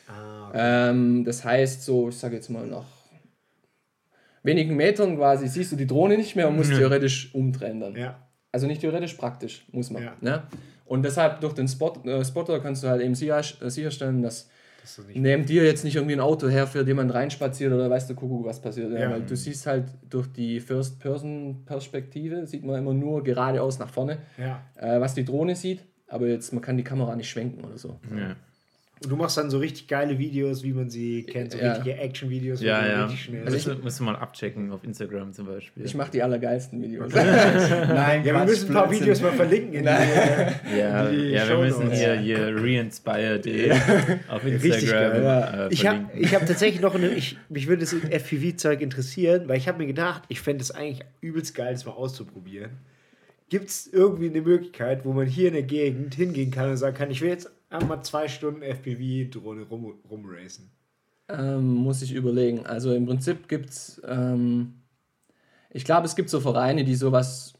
Ah, 0.07 0.49
okay. 0.49 0.59
Ähm, 0.91 1.23
das 1.25 1.43
heißt, 1.45 1.83
so, 1.85 2.09
ich 2.09 2.17
sage 2.17 2.35
jetzt 2.35 2.49
mal, 2.49 2.67
nach 2.67 2.83
wenigen 4.45 4.75
Metern 4.75 5.17
quasi 5.17 5.47
siehst 5.47 5.71
du 5.71 5.75
die 5.75 5.87
Drohne 5.87 6.17
nicht 6.17 6.35
mehr 6.35 6.47
und 6.47 6.55
musst 6.55 6.71
theoretisch 6.71 7.33
umdrehen 7.33 7.79
dann. 7.79 7.95
Ja. 7.95 8.19
Also 8.51 8.67
nicht 8.67 8.81
theoretisch, 8.81 9.15
praktisch 9.15 9.65
muss 9.71 9.91
man. 9.91 10.03
Ja. 10.03 10.13
Ne? 10.21 10.43
Und 10.85 11.03
deshalb 11.03 11.41
durch 11.41 11.53
den 11.53 11.67
Spot, 11.67 11.93
äh, 12.05 12.23
Spotter 12.23 12.59
kannst 12.59 12.83
du 12.83 12.87
halt 12.87 13.01
eben 13.01 13.15
sicher, 13.15 13.39
äh, 13.39 13.69
sicherstellen, 13.69 14.21
dass 14.21 14.49
Das 14.81 15.01
neben 15.13 15.45
dir 15.45 15.65
jetzt 15.65 15.83
nicht 15.83 15.95
irgendwie 15.95 16.15
ein 16.15 16.19
Auto 16.19 16.47
herfährt, 16.47 16.87
jemand 16.87 17.13
reinspaziert 17.13 17.73
oder 17.73 17.89
weißt 17.89 18.09
du, 18.09 18.15
Kuckuck, 18.15 18.45
was 18.45 18.61
passiert. 18.61 18.91
Ja. 18.91 18.99
Ja. 18.99 19.11
Weil 19.11 19.21
du 19.23 19.35
siehst 19.35 19.65
halt 19.65 19.85
durch 20.09 20.27
die 20.27 20.59
First-Person-Perspektive, 20.59 22.45
sieht 22.45 22.63
man 22.63 22.79
immer 22.79 22.93
nur 22.93 23.23
geradeaus 23.23 23.79
nach 23.79 23.89
vorne, 23.89 24.19
ja. 24.37 24.61
äh, 24.75 25.01
was 25.01 25.15
die 25.15 25.25
Drohne 25.25 25.55
sieht. 25.55 25.83
Aber 26.07 26.27
jetzt, 26.27 26.53
man 26.53 26.61
kann 26.61 26.77
die 26.77 26.83
Kamera 26.83 27.15
nicht 27.15 27.29
schwenken 27.29 27.65
oder 27.65 27.79
so. 27.79 27.99
Und 29.03 29.11
du 29.11 29.17
machst 29.17 29.37
dann 29.37 29.49
so 29.49 29.57
richtig 29.59 29.87
geile 29.87 30.17
Videos, 30.17 30.63
wie 30.63 30.71
man 30.71 30.89
sie 30.89 31.23
kennt, 31.23 31.51
so 31.51 31.57
Ja. 31.57 31.73
richtige 31.73 31.97
Action-Videos, 31.97 32.61
wo 32.61 32.65
Ja, 32.65 32.81
man 32.81 32.89
ja. 32.89 33.03
richtig 33.03 33.23
schnell. 33.25 33.45
Also 33.45 33.57
ich 33.71 33.83
musst 33.83 33.99
du 33.99 34.03
mal 34.05 34.15
abchecken 34.15 34.71
auf 34.71 34.83
Instagram 34.85 35.33
zum 35.33 35.47
Beispiel. 35.47 35.85
Ich 35.85 35.93
mache 35.95 36.11
die 36.11 36.23
allergeilsten 36.23 36.81
Videos. 36.81 37.13
Nein, 37.13 38.23
ja, 38.25 38.33
wir 38.33 38.45
müssen 38.45 38.69
ein 38.69 38.73
paar. 38.73 38.89
Videos 38.91 39.21
mal 39.21 39.33
verlinken. 39.33 39.73
In 39.73 39.83
die, 39.83 39.89
äh, 39.89 40.79
ja, 40.79 41.09
die 41.09 41.15
ja, 41.29 41.47
wir 41.49 41.57
müssen 41.57 41.91
hier, 41.91 42.13
hier 42.19 42.55
re-inspire.de 42.55 43.71
auf 44.29 44.45
Instagram 44.45 44.89
geil, 45.11 45.23
ja. 45.23 45.65
äh, 45.67 45.73
ich 45.73 45.85
habe 45.85 46.05
ich 46.17 46.33
hab 46.33 46.45
tatsächlich 46.45 46.81
noch 46.81 46.95
eine. 46.95 47.09
Ich, 47.09 47.37
mich 47.49 47.67
würde 47.67 47.81
das 47.81 47.93
FPV-Zeug 47.93 48.81
interessieren, 48.81 49.47
weil 49.47 49.57
ich 49.57 49.67
habe 49.67 49.77
mir 49.79 49.87
gedacht, 49.87 50.23
ich 50.29 50.39
fände 50.39 50.61
es 50.61 50.71
eigentlich 50.71 51.01
übelst 51.21 51.53
geil, 51.53 51.73
das 51.73 51.85
mal 51.85 51.91
auszuprobieren. 51.91 52.71
Gibt 53.49 53.69
es 53.69 53.87
irgendwie 53.91 54.29
eine 54.29 54.41
Möglichkeit, 54.41 55.05
wo 55.05 55.13
man 55.13 55.27
hier 55.27 55.49
in 55.49 55.53
der 55.53 55.63
Gegend 55.63 56.15
hingehen 56.15 56.49
kann 56.49 56.69
und 56.71 56.77
sagen 56.77 56.95
kann, 56.97 57.11
ich 57.11 57.21
will 57.21 57.29
jetzt 57.29 57.51
einmal 57.75 58.03
zwei 58.03 58.27
Stunden 58.27 58.61
FPV-Drohne 58.61 59.63
rum, 59.63 59.93
rumracen? 60.09 60.71
Ähm, 61.27 61.75
muss 61.75 62.01
ich 62.01 62.13
überlegen. 62.13 62.65
Also 62.65 62.93
im 62.93 63.05
Prinzip 63.05 63.47
gibt 63.47 63.69
es, 63.69 64.01
ähm, 64.07 64.75
ich 65.71 65.85
glaube, 65.85 66.05
es 66.05 66.15
gibt 66.15 66.29
so 66.29 66.39
Vereine, 66.39 66.83
die 66.83 66.95
sowas 66.95 67.53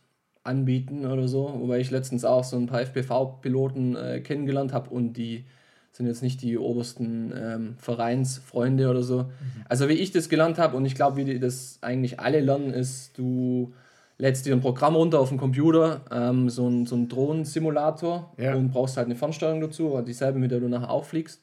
anbieten 0.44 1.06
oder 1.06 1.28
so, 1.28 1.56
wobei 1.60 1.80
ich 1.80 1.90
letztens 1.90 2.24
auch 2.24 2.44
so 2.44 2.58
ein 2.58 2.68
paar 2.68 2.82
FPV-Piloten 2.82 3.96
äh, 3.96 4.22
kennengelernt 4.22 4.74
habe 4.74 4.92
und 4.92 5.14
die 5.14 5.46
sind 5.92 6.08
jetzt 6.08 6.22
nicht 6.22 6.42
die 6.42 6.58
obersten 6.58 7.34
ähm, 7.36 7.76
Vereinsfreunde 7.78 8.90
oder 8.90 9.02
so. 9.02 9.32
Also 9.70 9.88
wie 9.88 9.94
ich 9.94 10.12
das 10.12 10.30
gelernt 10.30 10.58
habe 10.58 10.76
und 10.76 10.86
ich 10.86 10.94
glaube, 10.94 11.18
wie 11.18 11.24
die 11.24 11.40
das 11.40 11.80
eigentlich 11.82 12.20
alle 12.20 12.42
lernen, 12.42 12.74
ist, 12.74 13.18
du 13.18 13.74
lädst 14.18 14.46
dir 14.46 14.54
ein 14.54 14.62
Programm 14.62 14.96
runter 14.96 15.20
auf 15.20 15.30
dem 15.30 15.38
Computer, 15.38 16.02
ähm, 16.12 16.50
so 16.50 16.68
ein, 16.68 16.86
so 16.86 16.96
ein 16.96 17.10
Drohnensimulator 17.10 18.34
Ja. 18.38 18.56
und 18.56 18.72
brauchst 18.72 18.98
halt 18.98 19.06
eine 19.06 19.16
Fernsteuerung 19.16 19.62
dazu, 19.62 20.02
dieselbe, 20.06 20.40
mit 20.40 20.52
der 20.52 20.60
du 20.60 20.70
nachher 20.70 20.90
auch 20.90 21.04
fliegst. 21.06 21.42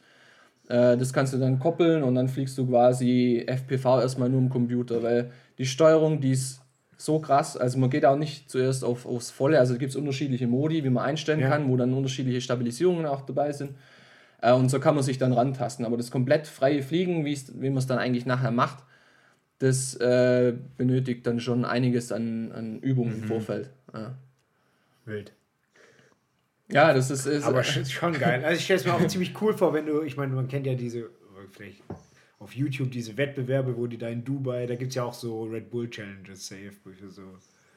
Äh, 0.68 0.96
das 0.96 1.12
kannst 1.12 1.34
du 1.34 1.38
dann 1.38 1.58
koppeln 1.58 2.02
und 2.02 2.14
dann 2.14 2.28
fliegst 2.28 2.56
du 2.56 2.66
quasi 2.66 3.44
FPV 3.46 4.00
erstmal 4.00 4.28
nur 4.28 4.40
im 4.40 4.48
Computer, 4.48 5.02
weil 5.02 5.30
die 5.58 5.66
Steuerung, 5.66 6.20
die 6.20 6.30
ist 6.32 6.60
so 6.96 7.18
krass, 7.18 7.56
also 7.56 7.78
man 7.78 7.90
geht 7.90 8.06
auch 8.06 8.16
nicht 8.16 8.48
zuerst 8.50 8.84
auf, 8.84 9.06
aufs 9.06 9.30
Volle, 9.30 9.58
also 9.58 9.76
gibt 9.76 9.90
es 9.90 9.96
unterschiedliche 9.96 10.46
Modi, 10.46 10.84
wie 10.84 10.90
man 10.90 11.04
einstellen 11.04 11.40
Ja. 11.40 11.48
kann, 11.48 11.68
wo 11.68 11.76
dann 11.76 11.92
unterschiedliche 11.92 12.40
Stabilisierungen 12.40 13.06
auch 13.06 13.22
dabei 13.22 13.52
sind. 13.52 13.72
Äh, 14.40 14.52
und 14.52 14.70
so 14.70 14.78
kann 14.80 14.94
man 14.94 15.04
sich 15.04 15.18
dann 15.18 15.32
rantasten, 15.32 15.84
aber 15.84 15.96
das 15.96 16.10
komplett 16.10 16.46
freie 16.46 16.82
Fliegen, 16.82 17.24
wie 17.24 17.68
man 17.68 17.78
es 17.78 17.86
dann 17.86 17.98
eigentlich 17.98 18.24
nachher 18.24 18.50
macht, 18.52 18.84
das 19.62 19.94
äh, 19.94 20.54
benötigt 20.76 21.26
dann 21.26 21.38
schon 21.38 21.64
einiges 21.64 22.10
an, 22.10 22.50
an 22.52 22.80
Übungen 22.80 23.14
im 23.14 23.24
Vorfeld. 23.24 23.70
Ja. 23.94 24.14
Wild. 25.04 25.32
Ja, 26.68 26.92
das 26.92 27.10
ist, 27.10 27.26
ist 27.26 27.44
Aber 27.44 27.60
sch- 27.60 27.88
schon 27.90 28.12
geil. 28.14 28.44
Also 28.44 28.56
ich 28.58 28.64
stelle 28.64 28.80
es 28.80 28.86
mir 28.86 28.94
auch 28.94 29.06
ziemlich 29.06 29.40
cool 29.40 29.56
vor, 29.56 29.72
wenn 29.72 29.86
du, 29.86 30.02
ich 30.02 30.16
meine, 30.16 30.32
man 30.34 30.48
kennt 30.48 30.66
ja 30.66 30.74
diese, 30.74 31.10
vielleicht 31.52 31.82
auf 32.38 32.54
YouTube 32.54 32.90
diese 32.90 33.16
Wettbewerbe, 33.16 33.76
wo 33.76 33.86
die 33.86 33.98
da 33.98 34.08
in 34.08 34.24
Dubai, 34.24 34.66
da 34.66 34.74
gibt 34.74 34.90
es 34.90 34.94
ja 34.96 35.04
auch 35.04 35.14
so 35.14 35.44
Red 35.44 35.70
Bull 35.70 35.88
Challenges 35.88 36.48
safe, 36.48 36.72
so. 37.08 37.22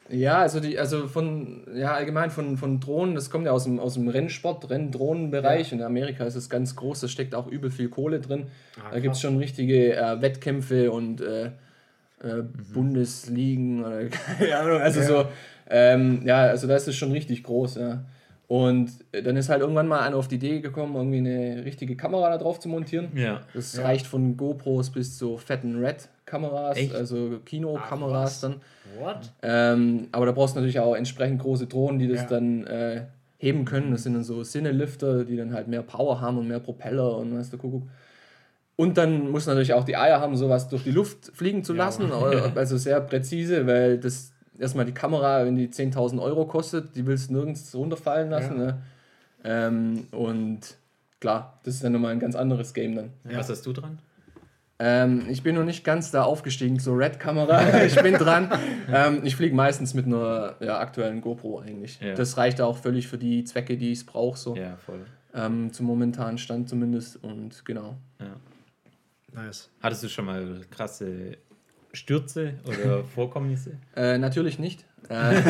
Ja, 0.08 0.38
also 0.38 0.60
die, 0.60 0.78
also 0.78 1.08
von, 1.08 1.66
ja, 1.74 1.94
allgemein 1.94 2.30
von, 2.30 2.56
von 2.56 2.80
Drohnen, 2.80 3.14
das 3.14 3.28
kommt 3.30 3.44
ja 3.44 3.52
aus 3.52 3.64
dem, 3.64 3.78
aus 3.78 3.94
dem 3.94 4.08
Rennsport, 4.08 4.70
Renndrohnenbereich. 4.70 5.72
In 5.72 5.82
Amerika 5.82 6.24
ist 6.24 6.36
es 6.36 6.48
ganz 6.48 6.74
groß, 6.76 7.00
da 7.00 7.08
steckt 7.08 7.34
auch 7.34 7.46
übel 7.48 7.70
viel 7.70 7.88
Kohle 7.88 8.20
drin. 8.20 8.46
Ah, 8.76 8.92
da 8.92 9.00
gibt 9.00 9.16
es 9.16 9.20
schon 9.20 9.36
richtige 9.36 9.96
äh, 9.96 10.20
Wettkämpfe 10.22 10.90
und 10.92 11.20
äh, 11.20 11.50
äh, 12.22 12.42
Bundesligen 12.72 13.84
oder 13.84 14.04
keine 14.38 14.56
Ahnung. 14.58 14.80
Also 14.80 15.00
Ja. 15.00 15.06
so, 15.06 15.24
ähm, 15.70 16.22
ja, 16.24 16.42
also 16.42 16.66
da 16.66 16.76
ist 16.76 16.88
es 16.88 16.96
schon 16.96 17.12
richtig 17.12 17.42
groß, 17.42 17.76
ja. 17.76 18.04
Und 18.48 18.90
äh, 19.10 19.22
dann 19.22 19.36
ist 19.36 19.48
halt 19.48 19.60
irgendwann 19.60 19.88
mal 19.88 20.00
einer 20.00 20.16
auf 20.16 20.28
die 20.28 20.36
Idee 20.36 20.60
gekommen, 20.60 20.94
irgendwie 20.94 21.18
eine 21.18 21.64
richtige 21.64 21.96
Kamera 21.96 22.30
da 22.30 22.38
drauf 22.38 22.60
zu 22.60 22.68
montieren. 22.68 23.08
Ja. 23.16 23.40
Das 23.54 23.76
Ja. 23.76 23.82
reicht 23.82 24.06
von 24.06 24.36
GoPros 24.36 24.90
bis 24.90 25.18
zu 25.18 25.36
fetten 25.36 25.82
Red-Kameras, 25.84 26.78
also 26.94 27.40
Kinokameras 27.44 28.40
dann. 28.40 28.56
What? 29.00 29.32
Ähm, 29.42 30.06
aber 30.12 30.26
da 30.26 30.32
brauchst 30.32 30.54
du 30.54 30.60
natürlich 30.60 30.78
auch 30.78 30.94
entsprechend 30.94 31.42
große 31.42 31.66
Drohnen, 31.66 31.98
die 31.98 32.06
das 32.06 32.22
Ja. 32.22 32.26
dann 32.28 32.64
äh, 32.68 33.02
heben 33.38 33.64
können. 33.64 33.90
Das 33.90 34.04
sind 34.04 34.14
dann 34.14 34.22
so 34.24 34.44
Sinnelifter, 34.44 35.24
die 35.24 35.36
dann 35.36 35.52
halt 35.52 35.66
mehr 35.66 35.82
Power 35.82 36.20
haben 36.20 36.38
und 36.38 36.46
mehr 36.46 36.60
Propeller 36.60 37.16
und 37.18 37.36
was 37.36 37.50
der 37.50 37.58
Kuckuck. 37.58 37.82
Und 38.76 38.98
dann 38.98 39.30
muss 39.30 39.46
natürlich 39.46 39.72
auch 39.72 39.84
die 39.84 39.96
Eier 39.96 40.20
haben, 40.20 40.36
sowas 40.36 40.68
durch 40.68 40.84
die 40.84 40.90
Luft 40.90 41.32
fliegen 41.34 41.64
zu 41.64 41.72
lassen. 41.72 42.10
Also 42.54 42.76
sehr 42.76 43.00
präzise, 43.00 43.66
weil 43.66 43.98
das 43.98 44.32
erstmal 44.58 44.84
die 44.84 44.92
Kamera, 44.92 45.44
wenn 45.44 45.56
die 45.56 45.68
10.000 45.68 46.20
Euro 46.20 46.46
kostet, 46.46 46.94
die 46.94 47.06
willst 47.06 47.30
du 47.30 47.34
nirgends 47.34 47.74
runterfallen 47.74 48.30
lassen. 48.30 48.58
Ja. 48.58 48.66
Ne? 48.66 48.82
Ähm, 49.44 50.06
und 50.10 50.60
klar, 51.20 51.60
das 51.64 51.74
ist 51.74 51.84
dann 51.84 51.92
nochmal 51.92 52.12
ein 52.12 52.20
ganz 52.20 52.36
anderes 52.36 52.74
Game 52.74 52.94
dann. 52.94 53.10
Was 53.24 53.48
hast 53.48 53.64
du 53.64 53.72
dran? 53.72 53.98
Ähm, 54.78 55.26
ich 55.30 55.42
bin 55.42 55.54
noch 55.54 55.64
nicht 55.64 55.84
ganz 55.84 56.10
da 56.10 56.24
aufgestiegen 56.24 56.78
zur 56.78 56.98
Red-Kamera. 56.98 57.82
ich 57.84 57.96
bin 58.02 58.14
dran. 58.14 58.50
Ähm, 58.92 59.20
ich 59.24 59.36
fliege 59.36 59.54
meistens 59.54 59.94
mit 59.94 60.04
einer 60.04 60.56
ja, 60.60 60.78
aktuellen 60.78 61.22
GoPro 61.22 61.60
eigentlich. 61.60 61.98
Ja. 62.00 62.14
Das 62.14 62.36
reicht 62.36 62.60
auch 62.60 62.76
völlig 62.76 63.08
für 63.08 63.16
die 63.16 63.44
Zwecke, 63.44 63.78
die 63.78 63.92
ich 63.92 64.04
brauche, 64.04 64.38
so. 64.38 64.54
Ja, 64.54 64.76
voll. 64.76 65.06
Ähm, 65.34 65.72
zum 65.72 65.86
momentanen 65.86 66.36
Stand 66.36 66.68
zumindest. 66.68 67.22
Und 67.24 67.64
genau. 67.64 67.96
Ja. 68.20 68.26
Nice. 69.36 69.70
Hattest 69.82 70.02
du 70.02 70.08
schon 70.08 70.24
mal 70.24 70.60
krasse 70.70 71.36
Stürze 71.92 72.54
oder 72.64 73.04
Vorkommnisse? 73.14 73.72
Äh, 73.94 74.18
natürlich 74.18 74.58
nicht. 74.58 74.84
Äh, 75.08 75.36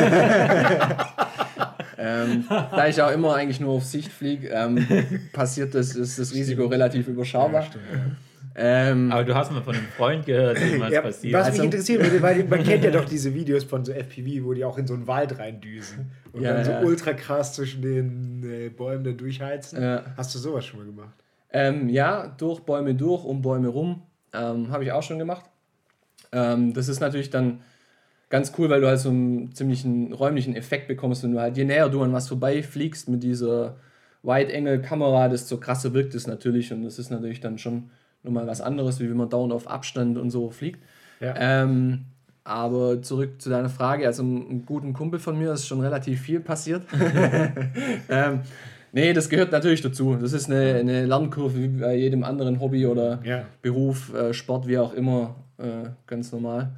ähm, 1.97 2.45
da 2.49 2.87
ich 2.87 3.01
auch 3.01 3.11
immer 3.11 3.35
eigentlich 3.35 3.59
nur 3.59 3.71
auf 3.73 3.85
Sicht 3.85 4.11
fliege, 4.11 4.49
ähm, 4.49 4.85
passiert 5.33 5.73
das, 5.73 5.95
ist 5.95 6.19
das 6.19 6.33
Risiko 6.33 6.67
relativ 6.67 7.07
überschaubar. 7.07 7.61
Ja, 7.61 7.67
stimmt, 7.67 7.83
ja. 7.91 7.99
ähm, 8.55 9.11
Aber 9.11 9.23
du 9.23 9.33
hast 9.33 9.51
mal 9.51 9.63
von 9.63 9.75
einem 9.75 9.87
Freund 9.87 10.25
gehört, 10.25 10.57
was 10.79 10.91
Ja, 10.91 11.01
passiert. 11.01 11.33
was 11.33 11.45
Also- 11.47 11.57
mich 11.57 11.65
interessieren 11.65 12.03
würde, 12.03 12.21
weil 12.21 12.43
man 12.43 12.63
kennt 12.63 12.83
ja 12.83 12.91
doch 12.91 13.05
diese 13.05 13.33
Videos 13.33 13.63
von 13.63 13.83
so 13.83 13.91
FPV, 13.93 14.45
wo 14.45 14.53
die 14.53 14.63
auch 14.63 14.77
in 14.77 14.85
so 14.85 14.93
einen 14.93 15.07
Wald 15.07 15.39
reindüsen 15.39 16.11
und 16.33 16.41
Ja, 16.43 16.53
dann 16.53 16.65
so 16.65 16.71
ja. 16.71 16.81
ultra 16.81 17.13
krass 17.13 17.53
zwischen 17.55 17.81
den 17.81 18.43
äh, 18.43 18.69
Bäumen 18.69 19.03
da 19.03 19.11
durchheizen. 19.11 19.81
Ja. 19.81 20.03
Hast 20.17 20.35
du 20.35 20.39
sowas 20.39 20.65
schon 20.65 20.79
mal 20.79 20.85
gemacht? 20.85 21.15
Ähm, 21.51 21.89
ja, 21.89 22.27
durch 22.27 22.61
Bäume 22.61 22.95
durch, 22.95 23.23
um 23.23 23.41
Bäume 23.41 23.69
rum. 23.69 24.03
Ähm, 24.33 24.69
Habe 24.71 24.83
ich 24.83 24.91
auch 24.91 25.03
schon 25.03 25.19
gemacht. 25.19 25.45
Ähm, 26.31 26.73
das 26.73 26.87
ist 26.87 26.99
natürlich 26.99 27.29
dann 27.29 27.61
ganz 28.29 28.53
cool, 28.57 28.69
weil 28.69 28.81
du 28.81 28.87
halt 28.87 28.99
so 28.99 29.09
einen 29.09 29.53
ziemlichen 29.53 30.13
räumlichen 30.13 30.55
Effekt 30.55 30.87
bekommst, 30.87 31.23
wenn 31.23 31.31
du 31.31 31.39
halt, 31.39 31.57
je 31.57 31.63
näher 31.63 31.89
du 31.89 32.01
an 32.01 32.13
was 32.13 32.27
vorbei 32.27 32.61
fliegst 32.61 33.07
mit 33.07 33.23
dieser 33.23 33.77
Wide-Angle-Kamera, 34.23 35.29
desto 35.29 35.57
krasser 35.57 35.93
wirkt 35.93 36.13
es 36.15 36.27
natürlich 36.27 36.73
und 36.73 36.83
das 36.83 36.99
ist 36.99 37.09
natürlich 37.09 37.39
dann 37.39 37.57
schon 37.57 37.89
nochmal 38.23 38.47
was 38.47 38.61
anderes, 38.61 38.99
wie 38.99 39.09
wenn 39.09 39.17
man 39.17 39.29
dauernd 39.29 39.53
auf 39.53 39.67
Abstand 39.67 40.17
und 40.17 40.29
so 40.29 40.49
fliegt. 40.49 40.83
Ja. 41.21 41.33
Ähm, 41.37 42.05
aber 42.43 43.01
zurück 43.01 43.41
zu 43.41 43.49
deiner 43.49 43.69
Frage, 43.69 44.05
also 44.05 44.23
einem 44.23 44.65
guten 44.65 44.93
Kumpel 44.93 45.19
von 45.19 45.37
mir 45.37 45.53
ist 45.53 45.67
schon 45.67 45.81
relativ 45.81 46.21
viel 46.21 46.39
passiert. 46.39 46.83
ähm, 48.09 48.41
nee, 48.97 49.13
das 49.13 49.29
gehört 49.29 49.51
natürlich 49.51 49.81
dazu. 49.81 50.15
Das 50.15 50.33
ist 50.33 50.49
eine, 50.49 50.75
eine 50.75 51.05
Lernkurve 51.05 51.55
wie 51.61 51.67
bei 51.67 51.95
jedem 51.95 52.23
anderen 52.23 52.59
Hobby 52.59 52.85
oder 52.87 53.19
Ja. 53.23 53.45
Beruf, 53.61 54.13
äh, 54.13 54.33
Sport, 54.33 54.67
wie 54.67 54.77
auch 54.77 54.93
immer, 54.93 55.35
äh, 55.57 55.89
ganz 56.07 56.31
normal. 56.31 56.71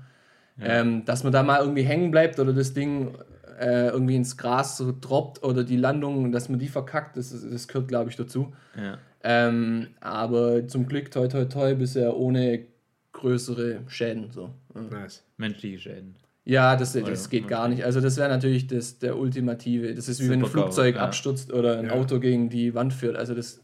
Ähm, 0.61 1.05
dass 1.05 1.23
man 1.23 1.31
da 1.31 1.41
mal 1.41 1.61
irgendwie 1.61 1.83
hängen 1.83 2.11
bleibt 2.11 2.37
oder 2.37 2.51
das 2.51 2.73
Ding 2.73 3.15
äh, 3.61 3.87
irgendwie 3.87 4.17
ins 4.17 4.35
Gras 4.35 4.75
so 4.75 4.93
droppt 4.99 5.41
oder 5.41 5.63
die 5.63 5.77
Landung, 5.77 6.33
dass 6.33 6.49
man 6.49 6.59
die 6.59 6.67
verkackt, 6.67 7.15
das, 7.15 7.29
das 7.49 7.67
gehört, 7.69 7.87
glaube 7.87 8.09
ich, 8.09 8.17
dazu. 8.17 8.53
ja. 8.75 8.97
Ähm, 9.21 9.87
aber 9.99 10.65
zum 10.67 10.85
Glück, 10.87 11.11
toi, 11.11 11.27
toi, 11.27 11.43
toi, 11.45 11.75
bisher 11.75 12.15
ohne 12.15 12.65
größere 13.11 13.81
Schäden. 13.87 14.31
So. 14.31 14.49
Ja. 14.75 14.81
Nice. 14.81 15.23
Menschliche 15.35 15.79
Schäden. 15.79 16.15
Ja, 16.45 16.75
das, 16.75 16.93
das 16.93 17.29
geht 17.29 17.47
gar 17.47 17.67
nicht. 17.67 17.83
Also 17.83 18.01
das 18.01 18.17
wäre 18.17 18.29
natürlich 18.29 18.67
das, 18.67 18.97
der 18.97 19.17
ultimative. 19.17 19.93
Das 19.93 20.09
ist 20.09 20.19
wie 20.19 20.29
wenn 20.29 20.43
ein 20.43 20.49
Flugzeug 20.49 20.95
ja. 20.95 21.01
abstürzt 21.01 21.53
oder 21.53 21.77
ein 21.77 21.85
Ja. 21.85 21.91
Auto 21.93 22.19
gegen 22.19 22.49
die 22.49 22.73
Wand 22.73 22.93
führt. 22.93 23.15
Also 23.17 23.35
das, 23.35 23.61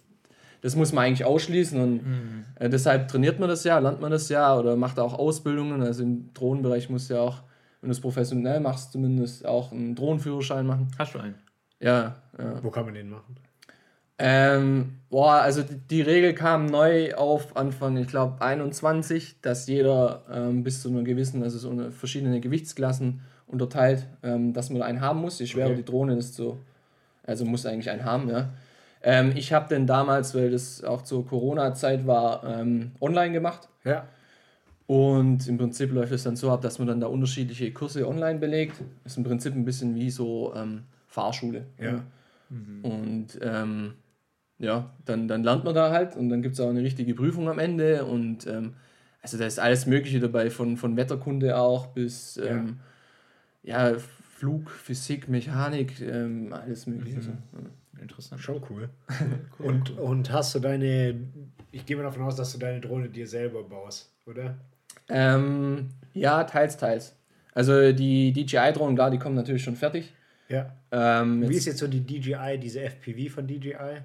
das 0.61 0.75
muss 0.75 0.93
man 0.93 1.05
eigentlich 1.05 1.25
ausschließen 1.25 1.81
und 1.81 2.01
äh, 2.59 2.69
deshalb 2.69 3.07
trainiert 3.07 3.39
man 3.39 3.49
das 3.49 3.63
ja, 3.63 3.79
lernt 3.79 4.01
man 4.01 4.11
das 4.11 4.29
ja 4.29 4.57
oder 4.57 4.75
macht 4.75 4.99
auch 4.99 5.13
Ausbildungen. 5.13 5.81
Also 5.81 6.03
im 6.03 6.33
Drohnenbereich 6.33 6.89
musst 6.89 7.09
du 7.09 7.15
ja 7.15 7.21
auch, 7.21 7.41
wenn 7.81 7.89
du 7.89 7.91
es 7.91 8.01
professionell 8.01 8.59
machst, 8.59 8.91
zumindest 8.91 9.45
auch 9.45 9.71
einen 9.71 9.95
Drohnenführerschein 9.95 10.65
machen. 10.65 10.89
Hast 10.99 11.15
du 11.15 11.19
einen? 11.19 11.35
Ja, 11.79 12.17
ja. 12.38 12.63
Wo 12.63 12.69
kann 12.69 12.85
man 12.85 12.93
den 12.93 13.09
machen? 13.09 13.35
Ähm, 14.17 14.99
boah, 15.10 15.41
also 15.41 15.62
die, 15.62 15.75
die 15.75 16.01
Regel 16.01 16.34
kam 16.34 16.67
neu 16.67 17.13
auf 17.15 17.58
Anfang, 17.58 17.97
ich 17.97 18.08
glaube, 18.08 18.41
21, 18.41 19.41
dass 19.41 19.67
jeder 19.67 20.23
ähm, 20.32 20.63
bis 20.63 20.82
zu 20.82 20.89
einer 20.89 21.04
gewissen, 21.04 21.43
also 21.43 21.58
so 21.58 21.69
eine 21.69 21.91
verschiedene 21.91 22.39
Gewichtsklassen 22.39 23.21
unterteilt, 23.47 24.08
ähm, 24.23 24.54
dass 24.54 24.69
man 24.69 24.82
einen 24.82 25.01
haben 25.01 25.19
muss. 25.19 25.39
Je 25.39 25.47
schwerer 25.47 25.67
Okay. 25.67 25.78
die 25.78 25.86
Drohne, 25.86 26.15
desto, 26.15 26.60
also 27.23 27.43
muss 27.45 27.65
eigentlich 27.65 27.89
einen 27.89 28.06
haben, 28.06 28.30
ja. 28.30 28.49
Ähm, 29.04 29.34
ich 29.36 29.54
habe 29.54 29.67
den 29.69 29.86
damals, 29.86 30.34
weil 30.34 30.49
das 30.49 30.84
auch 30.84 31.04
zur 31.04 31.28
Corona-Zeit 31.28 32.08
war, 32.08 32.43
ähm, 32.43 32.91
online 33.01 33.34
gemacht. 33.34 33.69
Ja. 33.84 34.08
Und 34.88 35.47
im 35.47 35.58
Prinzip 35.58 35.91
läuft 35.91 36.12
es 36.12 36.23
dann 36.23 36.36
so 36.36 36.51
ab, 36.51 36.62
dass 36.62 36.80
man 36.80 36.88
dann 36.88 36.99
da 36.99 37.08
unterschiedliche 37.08 37.71
Kurse 37.71 38.08
online 38.08 38.39
belegt. 38.39 38.82
Ist 39.04 39.17
im 39.17 39.23
Prinzip 39.23 39.54
ein 39.54 39.65
bisschen 39.65 39.93
wie 39.95 40.10
so 40.10 40.54
ähm, 40.56 40.84
Fahrschule. 41.08 41.65
Ja. 41.80 42.01
Und 42.84 43.28
ähm, 43.41 43.93
ja, 44.59 44.91
dann, 45.05 45.27
dann 45.27 45.43
lernt 45.43 45.63
man 45.63 45.75
da 45.75 45.91
halt 45.91 46.15
und 46.15 46.29
dann 46.29 46.41
gibt 46.41 46.55
es 46.55 46.59
auch 46.61 46.69
eine 46.69 46.81
richtige 46.81 47.13
Prüfung 47.13 47.49
am 47.49 47.59
Ende. 47.59 48.05
Und 48.05 48.47
ähm, 48.47 48.73
also 49.21 49.37
da 49.37 49.45
ist 49.45 49.59
alles 49.59 49.85
Mögliche 49.85 50.19
dabei, 50.19 50.49
von, 50.49 50.77
von 50.77 50.95
Wetterkunde 50.97 51.57
auch 51.57 51.87
bis 51.87 52.37
ähm, 52.37 52.77
ja. 53.63 53.95
Flug, 53.97 54.69
Physik, 54.69 55.29
Mechanik, 55.29 56.01
ähm, 56.01 56.53
alles 56.53 56.87
Mögliche. 56.87 57.21
So. 57.21 57.31
Ja. 57.31 58.01
Interessant. 58.01 58.41
Schon 58.41 58.61
cool. 58.69 58.89
Und, 59.59 59.97
und 59.97 60.31
hast 60.31 60.53
du 60.55 60.59
deine, 60.59 61.15
ich 61.71 61.85
gehe 61.85 61.95
mal 61.95 62.03
davon 62.03 62.23
aus, 62.23 62.35
dass 62.35 62.51
du 62.51 62.59
deine 62.59 62.81
Drohne 62.81 63.09
dir 63.09 63.27
selber 63.27 63.63
baust, 63.63 64.11
oder? 64.25 64.55
Ähm, 65.09 65.89
ja, 66.13 66.43
teils, 66.43 66.77
teils. 66.77 67.15
Also 67.53 67.93
die 67.93 68.33
DJI-Drohnen, 68.33 68.95
klar, 68.95 69.11
die 69.11 69.19
kommen 69.19 69.35
natürlich 69.35 69.63
schon 69.63 69.75
fertig. 69.77 70.13
Ja. 70.49 70.75
Ähm, 70.91 71.47
Wie 71.49 71.55
ist 71.55 71.65
jetzt 71.65 71.79
so 71.79 71.87
die 71.87 72.01
DJI, 72.01 72.59
diese 72.59 72.81
FPV 72.81 73.33
von 73.33 73.47
DJI? 73.47 74.01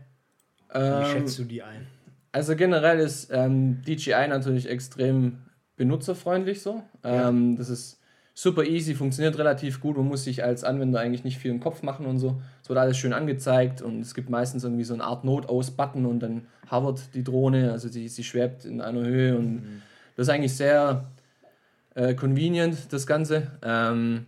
Wie 0.72 0.78
ähm, 0.78 1.04
schätzt 1.06 1.38
du 1.38 1.44
die 1.44 1.62
ein? 1.62 1.86
Also 2.32 2.54
generell 2.54 3.00
ist 3.00 3.30
ähm, 3.32 3.82
DJI 3.82 4.28
natürlich 4.28 4.68
extrem 4.68 5.38
benutzerfreundlich 5.76 6.62
so. 6.62 6.82
Ähm, 7.02 7.56
Das 7.56 7.70
ist 7.70 8.00
super 8.34 8.64
easy, 8.64 8.94
funktioniert 8.94 9.36
relativ 9.38 9.80
gut. 9.80 9.96
Man 9.96 10.06
muss 10.06 10.24
sich 10.24 10.44
als 10.44 10.62
Anwender 10.62 11.00
eigentlich 11.00 11.24
nicht 11.24 11.38
viel 11.38 11.50
im 11.50 11.60
Kopf 11.60 11.82
machen 11.82 12.06
und 12.06 12.18
so. 12.18 12.40
Es 12.62 12.68
wird 12.68 12.78
alles 12.78 12.96
schön 12.96 13.12
angezeigt 13.12 13.82
und 13.82 14.00
es 14.00 14.14
gibt 14.14 14.30
meistens 14.30 14.64
irgendwie 14.64 14.84
so 14.84 14.94
eine 14.94 15.04
Art 15.04 15.24
Notaus-Button 15.24 16.06
und 16.06 16.20
dann 16.20 16.46
hovert 16.70 17.14
die 17.14 17.24
Drohne, 17.24 17.72
also 17.72 17.88
sie, 17.88 18.08
sie 18.08 18.24
schwebt 18.24 18.64
in 18.64 18.80
einer 18.80 19.00
Höhe 19.00 19.36
und 19.36 19.82
das 20.16 20.28
ist 20.28 20.32
eigentlich 20.32 20.54
sehr 20.54 21.10
äh, 21.94 22.14
convenient, 22.14 22.92
das 22.92 23.06
Ganze. 23.06 23.48
Ähm, 23.62 24.26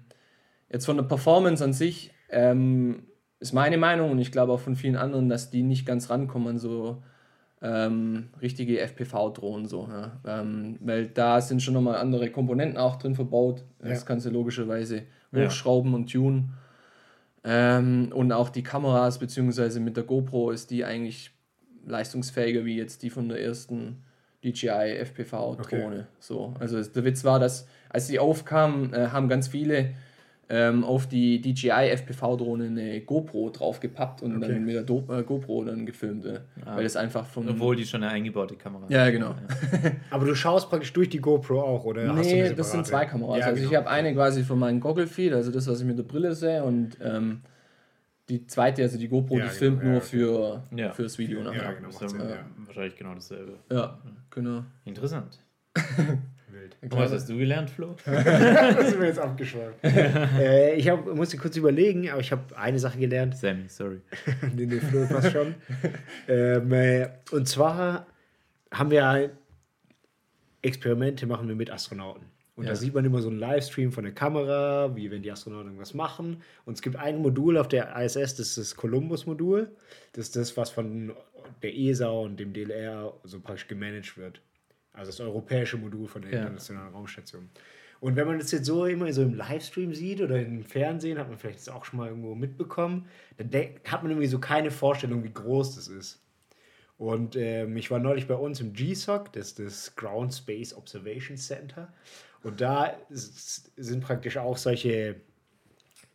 jetzt 0.70 0.86
von 0.86 0.96
der 0.96 1.04
Performance 1.04 1.62
an 1.62 1.72
sich 1.72 2.10
ähm, 2.30 3.04
ist 3.42 3.52
meine 3.52 3.76
Meinung 3.76 4.10
und 4.12 4.18
ich 4.18 4.32
glaube 4.32 4.52
auch 4.52 4.60
von 4.60 4.76
vielen 4.76 4.96
anderen, 4.96 5.28
dass 5.28 5.50
die 5.50 5.62
nicht 5.62 5.84
ganz 5.84 6.08
rankommen 6.10 6.48
an 6.48 6.58
so 6.58 7.02
ähm, 7.60 8.28
richtige 8.40 8.80
FPV-Drohnen 8.80 9.66
so. 9.66 9.88
Ja. 9.90 10.12
Ähm, 10.40 10.78
weil 10.80 11.06
da 11.08 11.40
sind 11.40 11.62
schon 11.62 11.74
nochmal 11.74 11.96
andere 11.96 12.30
Komponenten 12.30 12.76
auch 12.78 12.96
drin 12.96 13.14
verbaut. 13.14 13.64
Das 13.80 14.00
Ja. 14.00 14.06
kannst 14.06 14.26
du 14.26 14.30
logischerweise 14.30 15.02
Ja. 15.32 15.46
hochschrauben 15.46 15.92
und 15.94 16.10
tunen. 16.10 16.54
Ähm, 17.44 18.10
und 18.14 18.32
auch 18.32 18.48
die 18.48 18.62
Kameras, 18.62 19.18
beziehungsweise 19.18 19.80
mit 19.80 19.96
der 19.96 20.04
GoPro 20.04 20.50
ist 20.50 20.70
die 20.70 20.84
eigentlich 20.84 21.32
leistungsfähiger 21.86 22.64
wie 22.64 22.76
jetzt 22.76 23.02
die 23.02 23.10
von 23.10 23.28
der 23.28 23.42
ersten 23.42 24.02
DJI 24.44 24.98
FPV-Drohne. 25.04 26.06
So. 26.20 26.54
Also 26.60 26.82
der 26.82 27.04
Witz 27.04 27.24
war, 27.24 27.40
dass 27.40 27.66
als 27.88 28.06
die 28.06 28.18
aufkam, 28.18 28.92
äh, 28.94 29.08
haben 29.08 29.28
ganz 29.28 29.48
viele 29.48 29.90
ähm, 30.48 30.84
auf 30.84 31.06
die 31.06 31.40
DJI 31.40 31.90
FPV-Drohne 31.96 32.66
eine 32.66 33.00
GoPro 33.00 33.50
draufgepappt 33.50 34.22
und 34.22 34.36
Okay. 34.36 34.48
dann 34.52 34.64
mit 34.64 34.74
der 34.74 34.82
Do 34.82 35.04
äh, 35.08 35.22
GoPro 35.22 35.64
dann 35.64 35.86
gefilmt. 35.86 36.24
Äh, 36.26 36.40
Ah. 36.64 36.76
Weil 36.76 36.84
das 36.84 36.96
einfach 36.96 37.24
vom. 37.26 37.48
Obwohl 37.48 37.74
die 37.76 37.84
schon 37.84 38.02
eine 38.02 38.12
eingebaute 38.12 38.54
Kamera 38.56 38.84
Ja, 38.88 39.10
genau. 39.10 39.34
Aber 40.10 40.26
du 40.26 40.34
schaust 40.34 40.68
praktisch 40.70 40.92
durch 40.92 41.08
die 41.08 41.18
GoPro 41.20 41.60
auch, 41.60 41.84
oder? 41.84 42.14
hast 42.14 42.30
du 42.30 42.34
Nee, 42.36 42.52
das 42.54 42.70
sind 42.72 42.86
zwei 42.86 43.04
Kameras. 43.06 43.38
Ja, 43.40 43.46
also 43.46 43.62
ich 43.62 43.68
genau. 43.68 43.80
habe 43.80 43.90
eine 43.90 44.12
quasi 44.14 44.42
für 44.44 44.54
meinen 44.56 44.78
Goggle-Feed, 44.80 45.32
also 45.32 45.50
das, 45.50 45.66
was 45.66 45.80
ich 45.80 45.86
mit 45.86 45.98
der 45.98 46.04
Brille 46.04 46.34
sehe, 46.34 46.62
und 46.62 46.96
ähm, 47.02 47.40
die 48.28 48.46
zweite, 48.46 48.82
also 48.82 48.98
die 48.98 49.08
GoPro, 49.08 49.38
Ja, 49.38 49.44
die 49.44 49.48
genau, 49.48 49.58
filmt 49.58 49.82
ja, 49.82 49.88
nur 49.88 49.96
okay. 49.98 50.06
für, 50.06 50.62
Ja. 50.76 50.92
fürs 50.92 51.18
Video 51.18 51.38
Ja, 51.38 51.44
nachher. 51.46 51.74
genau. 51.74 51.86
Das 51.88 51.94
macht 51.94 52.04
ist 52.04 52.10
Sinn, 52.12 52.20
ja 52.20 52.30
ja. 52.36 52.44
wahrscheinlich 52.66 52.96
genau 52.96 53.14
dasselbe. 53.14 53.52
Ja, 53.70 53.98
genau. 54.30 54.64
Interessant. 54.84 55.38
Wild. 56.80 56.92
Und 56.92 56.98
was 56.98 57.12
hast 57.12 57.28
du 57.28 57.36
gelernt, 57.36 57.70
Flo? 57.70 57.94
Das 58.04 58.90
sind 58.90 59.00
wir 59.00 59.08
jetzt 59.08 59.18
abgeschweift. 59.18 59.78
äh, 59.84 60.74
ich 60.74 60.88
hab, 60.88 61.06
musste 61.14 61.36
kurz 61.36 61.56
überlegen, 61.56 62.10
aber 62.10 62.20
ich 62.20 62.32
habe 62.32 62.42
eine 62.56 62.78
Sache 62.78 62.98
gelernt. 62.98 63.36
Sammy, 63.36 63.68
sorry. 63.68 64.00
nee, 64.54 64.66
nee, 64.66 64.80
Flo 64.80 65.06
passt 65.06 65.32
schon. 65.32 65.54
ähm, 66.28 66.72
äh, 66.72 67.08
und 67.30 67.48
zwar 67.48 68.06
haben 68.72 68.90
wir 68.90 69.30
Experimente 70.62 71.26
machen 71.26 71.48
wir 71.48 71.56
mit 71.56 71.70
Astronauten. 71.70 72.24
Und 72.54 72.64
Ja. 72.64 72.70
da 72.70 72.76
sieht 72.76 72.94
man 72.94 73.04
immer 73.04 73.20
so 73.22 73.28
einen 73.28 73.38
Livestream 73.38 73.92
von 73.92 74.04
der 74.04 74.12
Kamera, 74.12 74.94
wie 74.94 75.10
wenn 75.10 75.22
die 75.22 75.32
Astronauten 75.32 75.68
irgendwas 75.68 75.94
machen. 75.94 76.42
Und 76.64 76.74
es 76.74 76.82
gibt 76.82 76.96
ein 76.96 77.18
Modul 77.18 77.56
auf 77.58 77.66
der 77.68 77.96
ISS, 77.96 78.14
das 78.36 78.38
ist 78.40 78.58
das 78.58 78.76
Columbus-Modul. 78.76 79.70
Das 80.12 80.26
ist 80.26 80.36
das, 80.36 80.56
was 80.56 80.70
von 80.70 81.12
der 81.62 81.74
ESA 81.74 82.08
und 82.10 82.38
dem 82.38 82.52
DLR 82.52 83.12
so 83.24 83.40
praktisch 83.40 83.66
gemanagt 83.68 84.16
wird. 84.16 84.40
Also 84.92 85.10
das 85.10 85.20
europäische 85.20 85.76
Modul 85.76 86.06
von 86.06 86.22
der 86.22 86.32
Ja. 86.32 86.38
Internationalen 86.40 86.92
Raumstation. 86.92 87.48
Und 88.00 88.16
wenn 88.16 88.26
man 88.26 88.38
das 88.38 88.50
jetzt 88.50 88.66
so 88.66 88.84
immer 88.84 89.12
so 89.12 89.22
im 89.22 89.34
Livestream 89.34 89.94
sieht 89.94 90.20
oder 90.20 90.40
im 90.40 90.64
Fernsehen, 90.64 91.18
hat 91.18 91.28
man 91.28 91.38
vielleicht 91.38 91.60
das 91.60 91.68
auch 91.68 91.84
schon 91.84 91.98
mal 91.98 92.08
irgendwo 92.08 92.34
mitbekommen, 92.34 93.06
dann 93.36 93.48
hat 93.86 94.02
man 94.02 94.10
irgendwie 94.10 94.26
so 94.26 94.40
keine 94.40 94.72
Vorstellung, 94.72 95.22
wie 95.22 95.32
groß 95.32 95.76
das 95.76 95.86
ist. 95.86 96.20
Und 96.98 97.36
ähm, 97.36 97.76
ich 97.76 97.90
war 97.90 97.98
neulich 98.00 98.26
bei 98.26 98.34
uns 98.34 98.60
im 98.60 98.72
GSOC, 98.72 99.32
das 99.32 99.52
ist 99.52 99.58
das 99.58 99.96
Ground 99.96 100.34
Space 100.34 100.74
Observation 100.74 101.36
Center. 101.36 101.92
Und 102.42 102.60
da 102.60 102.96
sind 103.08 104.02
praktisch 104.02 104.36
auch 104.36 104.56
solche, 104.56 105.16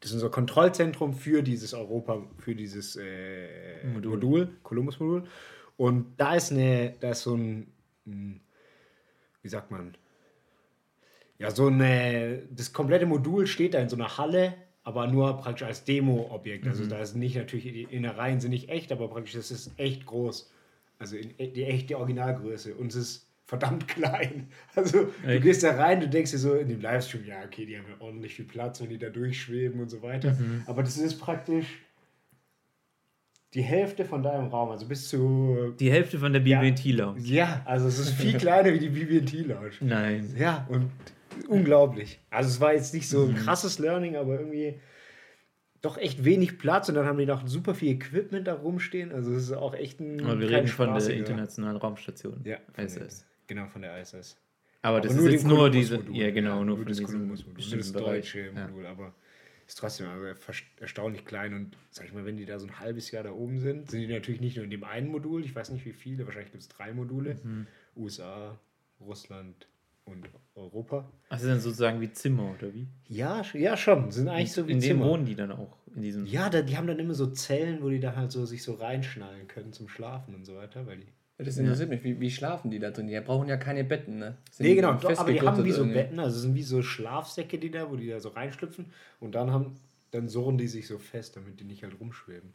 das 0.01 0.11
ist 0.11 0.15
unser 0.15 0.29
Kontrollzentrum 0.29 1.13
für 1.13 1.41
dieses 1.41 1.73
Europa, 1.73 2.21
für 2.37 2.53
dieses 2.53 2.97
äh, 2.97 3.85
Modul. 3.93 4.11
Modul, 4.13 4.49
Columbus-Modul. 4.63 5.23
Und 5.77 6.13
da 6.17 6.35
ist 6.35 6.51
eine, 6.51 6.95
da 6.99 7.11
ist 7.11 7.21
so 7.21 7.35
ein, 7.35 7.67
ein, 8.05 8.41
wie 9.47 9.49
sagt 9.49 9.71
man, 9.71 9.95
ja, 11.39 11.51
so 11.51 11.67
eine, 11.67 12.41
das 12.51 12.73
komplette 12.73 13.05
Modul 13.05 13.47
steht 13.47 13.75
da 13.75 13.79
in 13.79 13.87
so 13.87 13.95
einer 13.95 14.17
Halle, 14.17 14.55
aber 14.83 15.07
nur 15.07 15.37
praktisch 15.37 15.65
als 15.65 15.85
Demo-Objekt. 15.85 16.67
Also 16.67 16.83
Mhm. 16.83 16.89
da 16.89 16.99
ist 16.99 17.15
nicht 17.15 17.37
natürlich, 17.37 17.63
die 17.63 17.83
Innereien 17.83 18.41
sind 18.41 18.51
nicht 18.51 18.67
echt, 18.67 18.91
aber 18.91 19.07
praktisch 19.07 19.35
das 19.35 19.49
ist 19.51 19.71
echt 19.77 20.05
groß. 20.05 20.51
Also 20.99 21.15
in, 21.15 21.29
die 21.37 21.63
echte 21.63 21.97
Originalgröße. 21.97 22.75
Und 22.75 22.87
es 22.87 22.95
ist 22.95 23.27
verdammt 23.45 23.87
klein. 23.95 24.49
Also 24.75 25.05
du 25.05 25.27
Echt? 25.29 25.43
gehst 25.43 25.63
da 25.63 25.75
rein, 25.75 26.01
du 26.01 26.09
denkst 26.09 26.31
dir 26.31 26.39
so 26.39 26.55
in 26.55 26.67
dem 26.67 26.81
Livestream, 26.81 27.25
ja, 27.25 27.41
okay, 27.45 27.65
die 27.65 27.77
haben 27.77 27.85
ja 27.87 27.95
ordentlich 27.99 28.33
viel 28.35 28.45
Platz, 28.45 28.81
wenn 28.81 28.89
die 28.89 28.97
da 28.97 29.09
durchschweben 29.09 29.79
und 29.79 29.87
so 29.89 30.01
weiter. 30.01 30.33
Mhm. 30.33 30.63
Aber 30.65 30.83
das 30.83 30.97
ist 30.97 31.19
praktisch 31.19 31.67
die 33.53 33.61
Hälfte 33.61 34.03
von 34.05 34.23
deinem 34.23 34.47
Raum, 34.47 34.69
also 34.71 34.87
bis 34.87 35.07
zu. 35.09 35.73
Die 35.79 35.91
Hälfte 35.91 36.19
von 36.19 36.33
der 36.33 36.41
Ja. 36.41 36.59
BB&T 36.61 36.91
Lounge. 36.91 37.21
Ja, 37.21 37.61
also 37.65 37.87
es 37.87 37.97
ist 37.99 38.11
viel 38.13 38.33
kleiner 38.37 38.73
wie 38.73 38.79
die 38.79 38.89
BB&T 38.89 39.41
Lounge. 39.43 39.71
Nein. 39.81 40.33
Ja, 40.37 40.67
und 40.69 40.89
unglaublich. 41.47 42.19
Also 42.29 42.49
es 42.49 42.59
war 42.59 42.73
jetzt 42.73 42.93
nicht 42.93 43.07
so 43.09 43.23
ein 43.23 43.31
Mhm. 43.31 43.35
krasses 43.35 43.79
Learning, 43.79 44.15
aber 44.15 44.39
irgendwie 44.39 44.79
doch 45.81 45.97
echt 45.97 46.25
wenig 46.25 46.57
Platz 46.57 46.89
und 46.89 46.95
dann 46.95 47.05
haben 47.05 47.17
die 47.19 47.25
noch 47.25 47.47
super 47.47 47.75
viel 47.75 47.91
Equipment 47.93 48.47
da 48.47 48.53
rumstehen. 48.55 49.11
Also 49.11 49.33
es 49.33 49.43
ist 49.43 49.51
auch 49.53 49.73
echt 49.75 49.99
ein. 49.99 50.23
Aber 50.25 50.39
wir 50.39 50.49
reden 50.49 50.67
von 50.67 50.93
der 50.93 51.09
Internationalen 51.09 51.77
Raumstation. 51.77 52.41
Ja, 52.43 52.57
ISS. 52.77 53.25
Genau, 53.47 53.67
von 53.67 53.81
der 53.83 53.99
ISS. 54.01 54.37
Aber 54.81 55.01
das 55.01 55.13
Aber 55.13 55.21
ist 55.25 55.31
jetzt 55.31 55.43
den 55.43 55.49
nur 55.49 55.69
diese. 55.69 55.99
Ja, 56.11 56.31
genau, 56.31 56.63
nur 56.63 56.77
von 56.77 56.85
das 56.87 56.97
diesem 56.97 57.27
nur 57.27 57.37
bestimmten 57.37 57.77
das 57.77 57.91
deutsche 57.93 58.39
Ja. 58.53 58.67
Modul, 58.67 58.85
aber 58.85 59.13
ist 59.67 59.77
trotzdem 59.77 60.07
erstaunlich 60.79 61.25
klein 61.25 61.53
und 61.53 61.77
sag 61.91 62.05
ich 62.05 62.13
mal, 62.13 62.25
wenn 62.25 62.37
die 62.37 62.45
da 62.45 62.57
so 62.57 62.65
ein 62.67 62.79
halbes 62.79 63.11
Jahr 63.11 63.23
da 63.23 63.31
oben 63.31 63.59
sind, 63.59 63.91
sind 63.91 63.99
die 64.01 64.07
natürlich 64.07 64.39
nicht 64.41 64.55
nur 64.55 64.63
in 64.63 64.71
dem 64.71 64.83
einen 64.83 65.09
Modul, 65.09 65.43
ich 65.43 65.53
weiß 65.55 65.71
nicht 65.71 65.85
wie 65.85 65.91
viele, 65.93 66.25
wahrscheinlich 66.25 66.51
gibt 66.51 66.63
es 66.63 66.69
drei 66.69 66.93
Module, 66.93 67.35
Mhm. 67.43 67.67
USA, 67.95 68.57
Russland 69.01 69.67
und 70.05 70.29
Europa. 70.55 71.11
Also 71.29 71.47
dann 71.47 71.59
sozusagen 71.59 71.99
wie 71.99 72.11
Zimmer, 72.11 72.53
oder 72.57 72.73
wie? 72.73 72.87
Ja, 73.09 73.41
ja 73.53 73.75
schon, 73.75 74.09
sind 74.11 74.29
eigentlich 74.29 74.53
so 74.53 74.67
wie 74.67 74.71
in 74.71 74.79
dem 74.79 74.87
Zimmer. 74.87 75.05
wohnen 75.05 75.25
die 75.25 75.35
dann 75.35 75.51
auch. 75.51 75.77
In 75.95 76.01
diesem. 76.01 76.25
Ja, 76.25 76.49
da, 76.49 76.61
die 76.61 76.77
haben 76.77 76.87
dann 76.87 76.99
immer 76.99 77.15
so 77.15 77.27
Zellen, 77.27 77.81
wo 77.81 77.89
die 77.89 77.99
da 77.99 78.15
halt 78.15 78.31
so 78.31 78.45
sich 78.45 78.61
so 78.63 78.75
reinschnallen 78.75 79.47
können 79.47 79.73
zum 79.73 79.89
Schlafen 79.89 80.35
und 80.35 80.45
so 80.45 80.55
weiter, 80.55 80.85
weil 80.85 80.99
die 80.99 81.07
Das 81.37 81.57
interessiert 81.57 81.89
mich. 81.89 82.03
Wie, 82.03 82.19
wie 82.19 82.31
schlafen 82.31 82.71
die 82.71 82.79
da 82.79 82.89
drin? 82.89 83.07
Die 83.07 83.19
brauchen 83.19 83.47
ja 83.47 83.57
keine 83.57 83.83
Betten, 83.83 84.17
ne? 84.17 84.37
Sind 84.51 84.65
Nee, 84.65 84.75
genau, 84.75 84.93
doch, 84.93 85.17
aber 85.17 85.31
die 85.31 85.41
haben 85.41 85.63
wie 85.63 85.71
so 85.71 85.81
irgendwie? 85.81 85.99
Betten, 85.99 86.19
also 86.19 86.39
sind 86.39 86.55
wie 86.55 86.63
so 86.63 86.81
Schlafsäcke, 86.81 87.59
die 87.59 87.69
da, 87.69 87.91
wo 87.91 87.95
die 87.95 88.07
da 88.07 88.19
so 88.19 88.29
reinschlüpfen 88.29 88.85
und 89.19 89.35
dann 89.35 89.51
haben, 89.51 89.75
dann 90.11 90.27
surren 90.27 90.57
die 90.57 90.67
sich 90.67 90.87
so 90.87 90.97
fest, 90.97 91.35
damit 91.35 91.59
die 91.59 91.63
nicht 91.63 91.83
halt 91.83 91.99
rumschweben. 91.99 92.53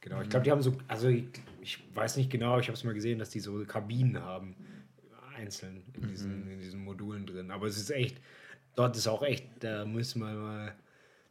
Genau, 0.00 0.20
ich 0.20 0.28
glaube, 0.28 0.44
die 0.44 0.50
haben 0.50 0.62
so, 0.62 0.76
also 0.86 1.08
ich, 1.08 1.24
ich 1.62 1.82
weiß 1.94 2.18
nicht 2.18 2.30
genau, 2.30 2.58
ich 2.58 2.66
habe 2.66 2.74
es 2.74 2.84
mal 2.84 2.92
gesehen, 2.92 3.18
dass 3.18 3.30
die 3.30 3.40
so 3.40 3.64
Kabinen 3.64 4.22
haben, 4.22 4.54
einzeln 5.36 5.82
in 5.94 6.08
diesen, 6.08 6.50
in 6.50 6.60
diesen 6.60 6.84
Modulen 6.84 7.26
drin. 7.26 7.50
Aber 7.50 7.66
es 7.66 7.76
ist 7.76 7.90
echt, 7.90 8.18
dort 8.76 8.96
ist 8.96 9.08
auch 9.08 9.22
echt, 9.22 9.44
da 9.60 9.84
müssen 9.84 10.20
wir 10.20 10.34
mal 10.34 10.74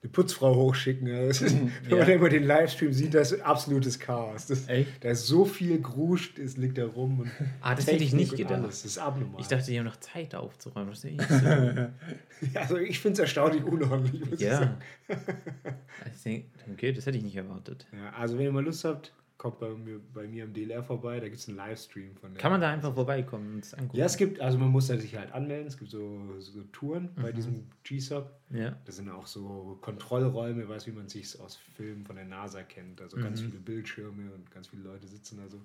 eine 0.04 0.12
Putzfrau 0.12 0.54
hochschicken. 0.56 1.08
Ja. 1.08 1.26
Das 1.28 1.42
ist, 1.42 1.56
wenn 1.88 1.98
man 1.98 2.08
Ja. 2.10 2.14
immer 2.16 2.30
den 2.30 2.44
Livestream 2.44 2.92
sieht, 2.92 3.14
das 3.14 3.32
ist 3.32 3.42
absolutes 3.42 4.00
Chaos. 4.00 4.48
Das, 4.48 4.68
Echt? 4.68 5.04
Da 5.04 5.10
ist 5.12 5.26
so 5.28 5.46
viel 5.46 5.80
Gruscht, 5.80 6.38
es 6.40 6.58
liegt 6.58 6.78
da 6.78 6.86
rum. 6.86 7.22
Und 7.22 7.32
Ah, 7.62 7.74
das 7.74 7.88
hätte 7.88 8.04
ich 8.04 8.12
nicht 8.14 8.32
Technik 8.32 8.48
gedacht. 8.50 8.64
alles. 8.64 8.82
Das 8.84 8.92
ist 8.92 8.98
abnormal. 8.98 9.40
Ich 9.42 9.48
dachte, 9.48 9.66
die 9.72 9.80
haben 9.80 9.86
noch 9.86 9.96
Zeit 9.98 10.36
aufzuräumen. 10.36 10.90
Das 10.90 11.04
ist 11.04 11.16
ja 11.44 11.64
eh 11.64 11.76
so. 11.76 11.88
Also 12.60 12.78
ich 12.78 13.00
finde 13.00 13.14
es 13.14 13.20
erstaunlich 13.20 13.64
unordentlich. 13.64 14.30
muss 14.30 14.42
ich 14.42 14.50
sagen. 14.50 14.76
ja. 15.08 15.16
Ich 16.14 16.22
denk, 16.24 16.46
okay, 16.74 16.92
das 16.92 17.06
hätte 17.06 17.18
ich 17.18 17.24
nicht 17.24 17.38
erwartet. 17.38 17.88
ja. 17.94 18.12
Also 18.20 18.38
wenn 18.38 18.44
ihr 18.46 18.52
mal 18.52 18.64
Lust 18.64 18.84
habt, 18.84 19.14
kommt 19.44 19.60
bei 19.60 19.70
mir, 19.72 20.00
bei 20.14 20.26
mir 20.26 20.46
am 20.46 20.54
DLR 20.54 20.82
vorbei, 20.84 21.20
da 21.20 21.28
gibt 21.28 21.38
es 21.38 21.50
einen 21.50 21.58
Livestream 21.58 22.16
von 22.16 22.34
der. 22.34 22.42
Kann 22.42 22.54
man 22.54 22.62
da 22.62 22.72
einfach 22.72 22.94
vorbeikommen 22.94 23.56
und 23.56 23.66
es 23.66 23.74
angucken? 23.74 23.98
Ja, 23.98 24.06
es 24.06 24.16
gibt, 24.16 24.40
also 24.40 24.58
man 24.58 24.70
muss 24.70 24.88
da 24.88 24.98
sich 24.98 25.18
halt 25.18 25.34
anmelden, 25.34 25.68
es 25.68 25.78
gibt 25.78 25.92
so, 25.92 26.18
so 26.40 26.62
Touren 26.72 27.10
bei 27.18 27.32
Mhm. 27.32 27.36
diesem 27.36 27.68
GSOC. 27.84 28.26
Ja. 28.52 28.78
Das 28.86 28.96
sind 28.96 29.10
auch 29.10 29.28
so 29.28 29.78
Kontrollräume, 29.82 30.70
weiß 30.70 30.88
wie 30.88 30.94
man 30.94 31.10
sich 31.10 31.38
aus 31.42 31.58
Filmen 31.58 32.06
von 32.06 32.16
der 32.16 32.24
NASA 32.24 32.64
kennt. 32.64 33.02
Also 33.02 33.18
ganz 33.18 33.42
Mhm. 33.42 33.48
viele 33.48 33.58
Bildschirme 33.60 34.32
und 34.34 34.50
ganz 34.50 34.68
viele 34.70 34.84
Leute 34.84 35.08
sitzen 35.10 35.38
da 35.38 35.50
so. 35.50 35.58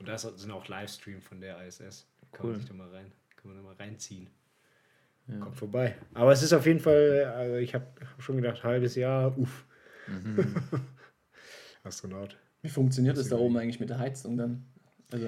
Und 0.00 0.08
da 0.08 0.18
sind 0.18 0.50
auch 0.50 0.66
Livestream 0.66 1.20
von 1.22 1.40
der 1.40 1.64
ISS. 1.64 2.08
Kann 2.32 2.46
Cool. 2.46 2.50
man 2.50 2.60
sich 2.60 2.68
da 2.68 2.74
mal 2.74 2.88
rein, 2.90 3.12
kann 3.36 3.52
man 3.52 3.56
da 3.58 3.62
mal 3.62 3.74
reinziehen. 3.76 4.26
Kommt 5.38 5.54
vorbei. 5.54 5.96
Aber 6.14 6.32
es 6.32 6.42
ist 6.42 6.52
auf 6.52 6.66
jeden 6.66 6.80
Fall, 6.80 7.32
also 7.36 7.54
ich 7.58 7.74
habe 7.76 7.86
hab 8.00 8.20
schon 8.20 8.34
gedacht, 8.36 8.64
halbes 8.64 8.96
Jahr, 8.96 9.38
uff. 9.38 9.64
Mhm. 10.08 10.56
Astronaut. 11.84 12.36
Wie 12.62 12.68
funktioniert 12.68 13.16
das 13.16 13.28
da 13.28 13.36
oben 13.36 13.56
eigentlich 13.56 13.80
mit 13.80 13.90
der 13.90 13.98
Heizung 13.98 14.36
dann? 14.36 14.64
Also, 15.10 15.26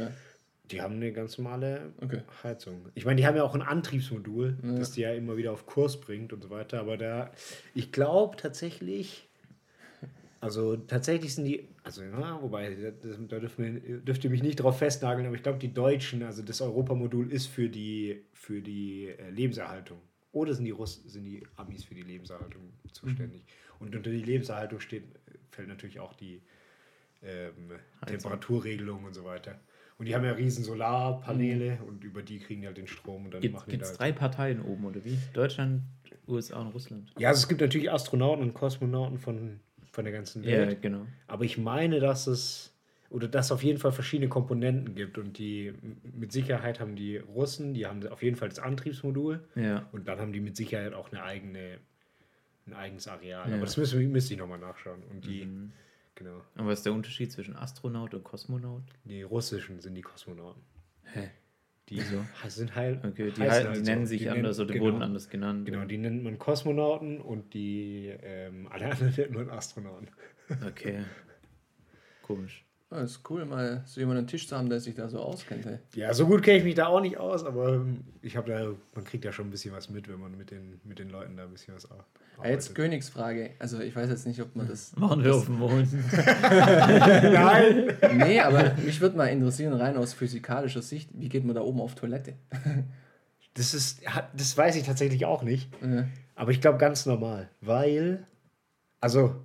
Die 0.71 0.81
haben 0.81 0.97
eine 0.97 1.13
ganz 1.13 1.39
normale 1.39 1.93
Okay. 2.01 2.23
Heizung. 2.43 2.89
Ich 2.95 3.05
meine, 3.05 3.17
die 3.17 3.27
haben 3.27 3.37
ja 3.37 3.43
auch 3.43 3.55
ein 3.55 3.63
Antriebsmodul, 3.63 4.57
das 4.63 4.93
die 4.93 5.03
ja 5.03 5.13
immer 5.13 5.37
wieder 5.37 5.53
auf 5.53 5.67
Kurs 5.67 6.01
bringt 6.01 6.33
und 6.33 6.43
so 6.43 6.51
weiter. 6.51 6.81
Aber 6.81 6.97
da, 6.97 7.33
ich 7.75 7.93
glaube 7.93 8.37
tatsächlich, 8.37 9.29
also 10.41 10.77
tatsächlich 10.77 11.35
sind 11.35 11.45
die, 11.45 11.69
also 11.85 12.03
ja, 12.03 12.41
wobei, 12.43 12.75
das, 12.75 13.17
da 13.29 13.39
dürft 13.39 14.25
ihr, 14.25 14.31
mich 14.31 14.43
nicht 14.43 14.57
drauf 14.57 14.79
festnageln, 14.79 15.27
aber 15.27 15.37
ich 15.37 15.43
glaube, 15.43 15.59
die 15.59 15.73
Deutschen, 15.73 16.23
also 16.23 16.43
das 16.43 16.61
Europamodul 16.61 17.31
ist 17.33 17.47
für 17.47 17.69
die, 17.69 18.23
für 18.33 18.61
die 18.61 19.09
äh, 19.09 19.31
Lebenserhaltung. 19.31 19.99
Oder 20.33 20.55
sind 20.55 20.65
die, 20.65 20.71
Russ, 20.71 21.03
sind 21.07 21.25
die 21.25 21.43
Amis 21.57 21.85
für 21.85 21.95
die 21.95 22.03
Lebenserhaltung 22.03 22.73
zuständig? 22.93 23.43
Und 23.79 23.95
unter 23.95 24.11
die 24.11 24.23
Lebenserhaltung 24.23 24.81
steht, 24.81 25.05
fällt 25.51 25.69
natürlich 25.69 26.01
auch 26.01 26.15
die 26.15 26.41
ähm, 27.23 27.71
Temperaturregelung 28.07 29.05
und 29.05 29.15
so 29.15 29.25
weiter. 29.25 29.59
Und 29.99 30.07
die 30.07 30.15
haben 30.15 30.25
ja 30.25 30.33
riesen 30.33 30.65
Solarpaneele 30.65 31.79
und 31.87 32.03
über 32.03 32.23
die 32.23 32.39
kriegen 32.41 32.63
die 32.63 32.67
halt 32.67 32.77
den 32.77 32.87
Strom 32.89 33.27
und 33.27 33.35
dann 33.35 33.41
Gibt 33.41 33.55
machen 33.55 33.71
die 33.71 33.79
da. 33.79 33.85
es 33.85 33.93
drei 33.93 34.11
Parteien 34.13 34.63
oben, 34.63 34.85
oder 34.85 35.05
wie? 35.05 35.17
Deutschland, 35.33 35.83
USA 36.27 36.61
und 36.61 36.69
Russland. 36.69 37.13
Ja, 37.19 37.29
also 37.29 37.43
es 37.43 37.49
gibt 37.49 37.61
natürlich 37.61 37.91
Astronauten 37.93 38.43
und 38.43 38.55
Kosmonauten 38.55 39.19
von, 39.19 39.61
von 39.93 40.05
der 40.05 40.13
ganzen 40.13 40.43
Ja, 40.43 40.59
Welt. 40.59 40.83
genau. 40.83 41.07
Aber 41.29 41.45
ich 41.45 41.59
meine, 41.59 42.01
dass 42.01 42.27
es 42.27 42.71
oder 43.11 43.29
dass 43.29 43.47
es 43.47 43.53
auf 43.53 43.63
jeden 43.63 43.79
Fall 43.79 43.93
verschiedene 43.93 44.31
Komponenten 44.31 44.95
gibt 44.95 45.19
und 45.19 45.37
die 45.37 45.75
mit 46.15 46.33
Sicherheit 46.33 46.81
haben 46.81 46.97
die 46.97 47.19
Russen, 47.19 47.75
die 47.75 47.87
haben 47.87 48.05
auf 48.09 48.23
jeden 48.23 48.37
Fall 48.37 48.49
das 48.49 48.59
Antriebsmodul 48.59 49.45
Ja. 49.55 49.87
und 49.93 50.09
dann 50.09 50.19
haben 50.19 50.33
die 50.33 50.41
mit 50.41 50.57
Sicherheit 50.57 50.95
auch 50.95 51.13
eine 51.13 51.23
eigene 51.23 51.79
ein 52.67 52.73
eigenes 52.75 53.09
Areal. 53.09 53.49
Ja. 53.51 53.57
Aber 53.57 53.65
das 53.67 53.77
müssen, 53.77 54.01
wir- 54.01 54.09
müsste 54.09 54.33
ich 54.35 54.41
nochmal 54.41 54.59
nachschauen. 54.61 55.03
Und 55.11 55.27
die, 55.27 55.45
Mhm. 55.45 55.73
Genau, 56.15 56.41
Aber 56.57 56.69
was 56.69 56.81
ist 56.81 56.87
der 56.87 56.93
Unterschied 56.93 57.31
zwischen 57.33 57.57
Astronaut 57.57 58.15
und 58.15 58.25
Kosmonaut? 58.25 58.83
die 59.05 59.23
russischen 59.23 59.81
sind 59.81 59.95
die 59.95 60.03
Kosmonauten. 60.03 60.63
Hä? 61.05 61.31
Die 61.89 62.01
sind 62.49 62.75
heil, 62.77 63.01
Okay, 63.05 63.31
die, 63.33 63.41
halt, 63.43 63.67
halt 63.67 63.77
die 63.77 63.81
so. 63.81 63.85
nennen 63.91 64.07
sich 64.07 64.23
Die 64.23 64.29
anders 64.31 64.57
nennen- 64.59 64.67
oder 64.67 64.75
genau. 64.75 64.85
wurden 64.87 65.03
anders 65.03 65.29
genannt. 65.29 65.67
Genau, 65.67 65.85
die 65.85 65.99
nennt 65.99 66.23
man 66.23 66.39
Kosmonauten 66.39 67.21
und 67.21 67.55
die 67.55 68.15
ähm, 68.23 68.69
alle 68.71 68.91
anderen 68.91 69.13
nennt 69.17 69.33
man 69.33 69.51
Astronauten. 69.51 70.09
Okay. 70.67 71.05
Komisch. 72.23 72.65
Ja, 72.93 73.01
ist 73.03 73.21
cool, 73.31 73.45
mal 73.45 73.83
so 73.87 74.01
jemanden 74.01 74.21
am 74.21 74.27
Tisch 74.27 74.47
zu 74.47 74.57
haben, 74.57 74.69
der 74.69 74.79
sich 74.81 74.95
da 74.95 75.09
so 75.09 75.19
auskennt. 75.21 75.67
Ey. 75.67 75.79
Ja, 75.95 76.13
so 76.15 76.27
gut 76.27 76.43
kenne 76.43 76.59
ich 76.59 76.65
mich 76.65 76.75
da 76.75 76.87
auch 76.87 77.01
nicht 77.01 77.17
aus, 77.19 77.45
aber 77.45 77.75
ähm, 77.75 78.05
ich 78.21 78.37
habe 78.37 78.51
da, 78.53 78.73
man 78.95 79.05
kriegt 79.05 79.25
da 79.25 79.33
schon 79.33 79.47
ein 79.49 79.51
bisschen 79.51 79.73
was 79.75 79.89
mit, 79.91 80.09
wenn 80.09 80.21
man 80.21 80.37
mit 80.37 80.51
den, 80.51 80.81
mit 80.85 80.99
den 80.99 81.09
Leuten 81.11 81.37
da 81.37 81.45
ein 81.45 81.51
bisschen 81.51 81.75
was 81.75 81.91
ar- 81.91 82.05
Ja, 82.43 82.51
jetzt. 82.51 82.75
Königsfrage. 82.75 83.51
Also 83.59 83.81
ich 83.81 83.97
weiß 83.97 84.09
jetzt 84.11 84.27
nicht, 84.27 84.41
ob 84.43 84.55
man 84.57 84.69
das. 84.69 84.93
Waren 85.01 85.23
wir 85.25 85.35
auf 85.35 85.47
dem 85.47 85.59
Mond? 85.59 85.89
Nein! 86.13 87.93
Nee, 88.17 88.41
aber 88.41 88.75
mich 88.85 89.01
würde 89.01 89.17
mal 89.17 89.27
interessieren, 89.27 89.73
rein 89.75 89.97
aus 89.97 90.13
physikalischer 90.13 90.83
Sicht, 90.83 91.11
wie 91.15 91.29
geht 91.29 91.45
man 91.45 91.55
da 91.55 91.63
oben 91.63 91.81
auf 91.81 91.95
Toilette? 91.95 92.35
Das 93.55 93.75
ist, 93.75 94.01
das 94.35 94.57
weiß 94.57 94.77
ich 94.77 94.85
tatsächlich 94.85 95.27
auch 95.27 95.43
nicht, 95.43 95.71
Äh, 95.83 96.05
aber 96.37 96.53
ich 96.53 96.63
glaube 96.63 96.79
ganz 96.79 97.05
normal, 97.05 97.51
weil, 97.61 98.27
also, 98.99 99.45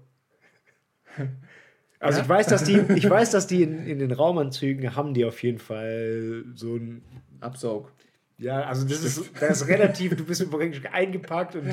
also 1.99 2.19
Ja? 2.19 2.23
ich 2.23 2.29
weiß, 2.29 2.47
dass 2.47 2.63
die, 2.63 2.77
ich 2.95 3.09
weiß, 3.09 3.31
dass 3.31 3.47
die 3.47 3.63
in, 3.63 3.85
in 3.85 3.99
den 3.99 4.11
Raumanzügen 4.11 4.95
haben 4.95 5.13
die 5.13 5.25
auf 5.25 5.41
jeden 5.43 5.59
Fall 5.59 6.43
so 6.55 6.75
ein 6.75 7.01
Absaug. 7.39 7.91
Ja, 8.39 8.61
also 8.63 8.87
das 8.87 9.03
ist, 9.03 9.31
das 9.39 9.61
ist 9.61 9.67
relativ, 9.67 10.15
du 10.15 10.23
bist 10.23 10.41
übrigens 10.41 10.77
eingepackt 10.91 11.55
und 11.55 11.65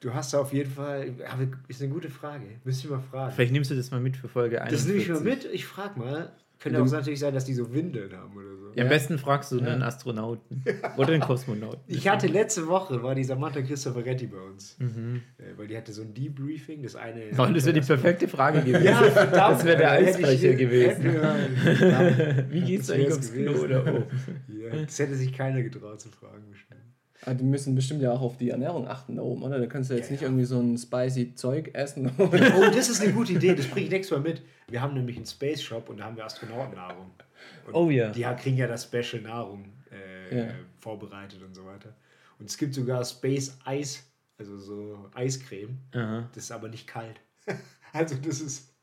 du 0.00 0.14
hast 0.14 0.32
da 0.32 0.40
auf 0.40 0.52
jeden 0.52 0.70
Fall, 0.70 1.12
aber 1.28 1.48
ist 1.66 1.82
eine 1.82 1.92
gute 1.92 2.10
Frage, 2.10 2.44
müsste 2.62 2.86
ich 2.86 2.90
mal 2.90 3.00
fragen. 3.00 3.32
Vielleicht 3.32 3.52
nimmst 3.52 3.70
du 3.70 3.74
das 3.74 3.90
mal 3.90 3.98
mit 4.00 4.16
für 4.16 4.28
Folge 4.28 4.62
1. 4.62 4.70
Das 4.70 4.86
nehme 4.86 4.98
ich 4.98 5.08
mal 5.08 5.20
mit, 5.20 5.44
ich 5.46 5.66
frag 5.66 5.96
mal. 5.96 6.32
Könnte 6.60 6.82
auch 6.82 6.90
natürlich 6.90 7.20
sein, 7.20 7.32
dass 7.34 7.44
die 7.44 7.54
so 7.54 7.72
Windeln 7.72 8.12
haben 8.12 8.36
oder 8.36 8.56
so. 8.56 8.72
Ja, 8.74 8.82
am 8.82 8.88
besten 8.88 9.18
fragst 9.18 9.52
du 9.52 9.60
einen 9.60 9.82
Astronauten 9.82 10.64
oder 10.96 11.12
einen 11.12 11.22
Kosmonauten. 11.22 11.80
Ich 11.86 12.08
hatte 12.08 12.26
letzte 12.26 12.66
Woche, 12.66 13.02
war 13.02 13.14
die 13.14 13.22
Samantha 13.24 13.62
Christopheretti 13.62 14.26
bei 14.26 14.38
uns. 14.40 14.76
Äh, 14.80 15.56
weil 15.56 15.68
die 15.68 15.76
hatte 15.76 15.92
so 15.92 16.02
ein 16.02 16.12
Debriefing, 16.14 16.82
das 16.82 16.96
eine... 16.96 17.22
Oh, 17.38 17.46
das 17.46 17.64
wäre 17.64 17.74
die 17.80 17.86
perfekte 17.86 18.26
Frage 18.28 18.60
gewesen. 18.62 18.84
Ja, 18.84 19.02
verdammt. 19.02 19.58
Das 19.58 19.64
wäre 19.64 19.76
der 19.78 19.90
Hätte 19.92 20.02
ich- 20.20 20.26
Eisbrecher 20.26 20.54
gewesen. 20.54 21.02
verdammt. 21.02 22.52
Wie 22.52 22.60
geht's 22.60 22.90
eigentlich 22.90 23.10
ums. 23.12 23.32
Klo 23.32 23.52
oder 23.64 23.84
oh? 23.86 24.02
Ja, 24.52 24.84
das 24.84 24.98
hätte 24.98 25.14
sich 25.14 25.32
keiner 25.32 25.62
getraut 25.62 26.00
zu 26.00 26.08
fragen. 26.08 26.44
bestimmt. 26.50 26.80
Ah, 27.24 27.34
die 27.34 27.44
müssen 27.44 27.74
bestimmt 27.74 28.00
ja 28.00 28.12
auch 28.12 28.20
auf 28.22 28.36
die 28.36 28.50
Ernährung 28.50 28.86
achten 28.86 29.16
da 29.16 29.22
oben, 29.22 29.42
oder? 29.42 29.58
Da 29.58 29.66
kannst 29.66 29.90
du 29.90 29.94
jetzt 29.94 30.10
nicht 30.10 30.22
irgendwie 30.22 30.44
so 30.44 30.60
ein 30.60 30.78
spicy 30.78 31.34
Zeug 31.34 31.70
essen. 31.74 32.10
Oh, 32.16 32.28
das 32.72 32.88
ist 32.88 33.02
eine 33.02 33.12
gute 33.12 33.32
Idee, 33.32 33.54
das 33.56 33.66
bringe 33.66 33.86
ich 33.86 33.90
nächstes 33.92 34.16
Mal 34.16 34.22
mit. 34.22 34.42
Wir 34.68 34.82
haben 34.82 34.94
nämlich 34.94 35.16
einen 35.16 35.26
Space 35.26 35.62
Shop 35.62 35.88
und 35.88 35.98
da 35.98 36.04
haben 36.04 36.16
wir 36.16 36.24
Astronautennahrung. 36.24 37.10
Und 37.66 37.74
Oh 37.74 37.90
ja. 37.90 38.10
Die 38.10 38.22
kriegen 38.40 38.56
ja 38.56 38.66
das 38.66 38.84
Special 38.84 39.22
Nahrung 39.22 39.72
äh, 39.90 40.38
Ja. 40.38 40.54
vorbereitet 40.80 41.42
und 41.42 41.54
so 41.54 41.64
weiter. 41.64 41.94
Und 42.38 42.48
es 42.48 42.56
gibt 42.58 42.74
sogar 42.74 43.04
Space 43.04 43.58
Eis, 43.64 44.08
also 44.38 44.58
so 44.58 45.10
Eiscreme. 45.14 45.78
Aha. 45.94 46.28
Das 46.34 46.44
ist 46.44 46.52
aber 46.52 46.68
nicht 46.68 46.86
kalt. 46.86 47.20
also 47.92 48.14
das 48.16 48.40
ist 48.40 48.74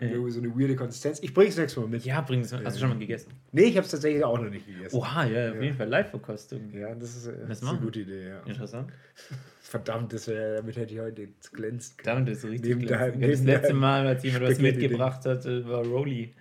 irgendwie 0.00 0.30
so 0.32 0.40
eine 0.40 0.48
weirde 0.58 0.74
Konsistenz. 0.74 1.20
Ich 1.22 1.32
bring's 1.32 1.56
nächstes 1.56 1.80
Mal 1.80 1.88
mit. 1.88 2.04
Ja, 2.04 2.20
bring 2.20 2.40
es. 2.40 2.52
Hast 2.52 2.76
du 2.76 2.80
schon 2.80 2.88
mal 2.88 2.98
gegessen? 2.98 3.32
Nee, 3.52 3.64
ich 3.64 3.76
habe 3.76 3.84
es 3.84 3.92
tatsächlich 3.92 4.24
auch 4.24 4.38
noch 4.38 4.50
nicht 4.50 4.66
gegessen. 4.66 4.96
Oha, 4.96 5.24
ja, 5.24 5.52
auf 5.52 5.62
jeden 5.62 5.76
Fall 5.76 5.88
Live-Verkostung. 5.88 6.70
Ja, 6.72 6.94
das 6.96 7.14
ist, 7.16 7.26
äh, 7.28 7.46
das 7.46 7.62
ist 7.62 7.68
eine 7.68 7.78
gute 7.78 8.00
Idee, 8.00 8.28
ja. 8.30 8.40
Interessant. 8.40 8.90
Verdammt, 9.74 10.12
das 10.12 10.28
wär, 10.28 10.54
damit 10.58 10.76
hätte 10.76 10.94
ich 10.94 11.00
heute 11.00 11.22
jetzt 11.22 11.52
glänzt. 11.52 11.96
Damit 12.04 12.28
ist 12.28 12.42
so 12.42 12.48
richtig 12.48 12.76
Neben 12.76 12.86
deinem- 12.86 13.20
Ja, 13.20 13.26
Das 13.28 13.40
neben 13.40 13.46
letzte 13.50 13.74
Mal, 13.74 14.06
als 14.06 14.22
jemand 14.22 14.44
was 14.44 14.58
mitgebracht 14.60 15.24
hat, 15.26 15.44
äh, 15.46 15.66
war 15.68 15.84
Rolly. 15.84 16.32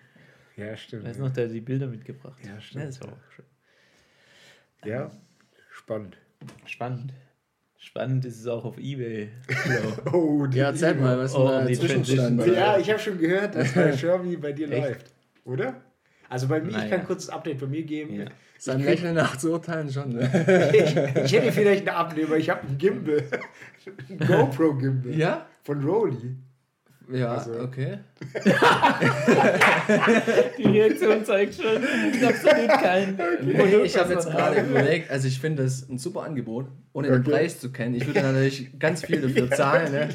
Ja, 0.55 0.77
stimmt. 0.77 1.05
Weißt 1.05 1.17
du 1.17 1.23
noch, 1.23 1.31
der 1.33 1.45
hat 1.45 1.51
die 1.51 1.61
Bilder 1.61 1.87
mitgebracht. 1.87 2.37
Ja, 2.45 2.61
stimmt. 2.61 2.85
das 2.85 3.01
war 3.01 3.09
auch 3.09 3.31
schön. 3.35 3.45
Ja, 4.85 5.09
spannend. 5.71 6.17
Spannend. 6.67 7.11
Spannend 7.79 8.23
ist 8.25 8.39
es 8.39 8.45
auch 8.45 8.65
auf 8.65 8.77
Ebay. 8.77 9.29
Oh, 10.13 10.45
die 10.45 10.59
ja, 10.59 10.65
erzähl 10.67 10.93
mal, 10.93 11.17
was 11.17 11.33
Oh, 11.35 11.47
ist 11.47 11.51
denn 11.57 11.67
die 11.67 11.73
der 11.73 11.79
Zwischenstand? 11.81 12.19
Transition. 12.37 12.55
Ja, 12.55 12.77
ich 12.77 12.89
habe 12.91 12.99
schon 12.99 13.17
gehört, 13.17 13.55
dass 13.55 13.73
bei 13.73 13.97
Sherby 13.97 14.37
bei 14.37 14.51
dir 14.53 14.69
Echt? 14.71 14.83
läuft. 14.87 15.13
Oder? 15.45 15.81
Also 16.33 16.47
bei 16.47 16.59
mir, 16.61 16.69
ich 16.69 16.75
Naja. 16.75 16.97
kann 16.97 17.05
kurz 17.05 17.29
ein 17.29 17.35
Update 17.35 17.59
von 17.59 17.69
mir 17.69 17.83
geben. 17.83 18.15
Ja. 18.21 18.25
Sein 18.57 18.79
Lächeln 18.83 19.13
nach 19.13 19.37
zu 19.37 19.51
urteilen 19.51 19.91
schon. 19.91 20.13
Ne? 20.13 20.71
Ich, 20.73 20.95
ich 21.25 21.33
hätte 21.33 21.51
vielleicht 21.51 21.87
einen 21.87 21.95
Abnehmer, 21.95 22.37
ich 22.37 22.49
habe 22.49 22.65
einen 22.67 22.79
Gimbal. 22.79 23.21
Ein 24.09 24.17
GoPro-Gimbal. 24.27 25.13
Ja? 25.15 25.45
Von 25.63 25.83
Rolly. 25.83 26.35
Ja, 27.11 27.35
Also- 27.35 27.59
okay. 27.59 27.99
Die 30.57 30.63
Reaktion 30.63 31.23
zeigt 31.25 31.53
schon 31.55 31.83
absolut 32.27 32.69
keinen. 32.81 33.19
Nee, 33.43 33.75
ich 33.83 33.97
habe 33.97 34.13
jetzt 34.13 34.29
gerade 34.31 34.61
überlegt, 34.61 35.11
also 35.11 35.27
ich 35.27 35.39
finde 35.39 35.63
das 35.63 35.87
ein 35.89 35.97
super 35.99 36.23
Angebot, 36.23 36.67
ohne 36.93 37.09
den 37.09 37.19
Okay. 37.21 37.29
Preis 37.31 37.59
zu 37.59 37.71
kennen. 37.71 37.93
Ich 37.95 38.07
würde 38.07 38.21
natürlich 38.21 38.79
ganz 38.79 39.05
viel 39.05 39.21
dafür 39.21 39.51
zahlen. 39.51 39.91
Ne? 39.91 40.09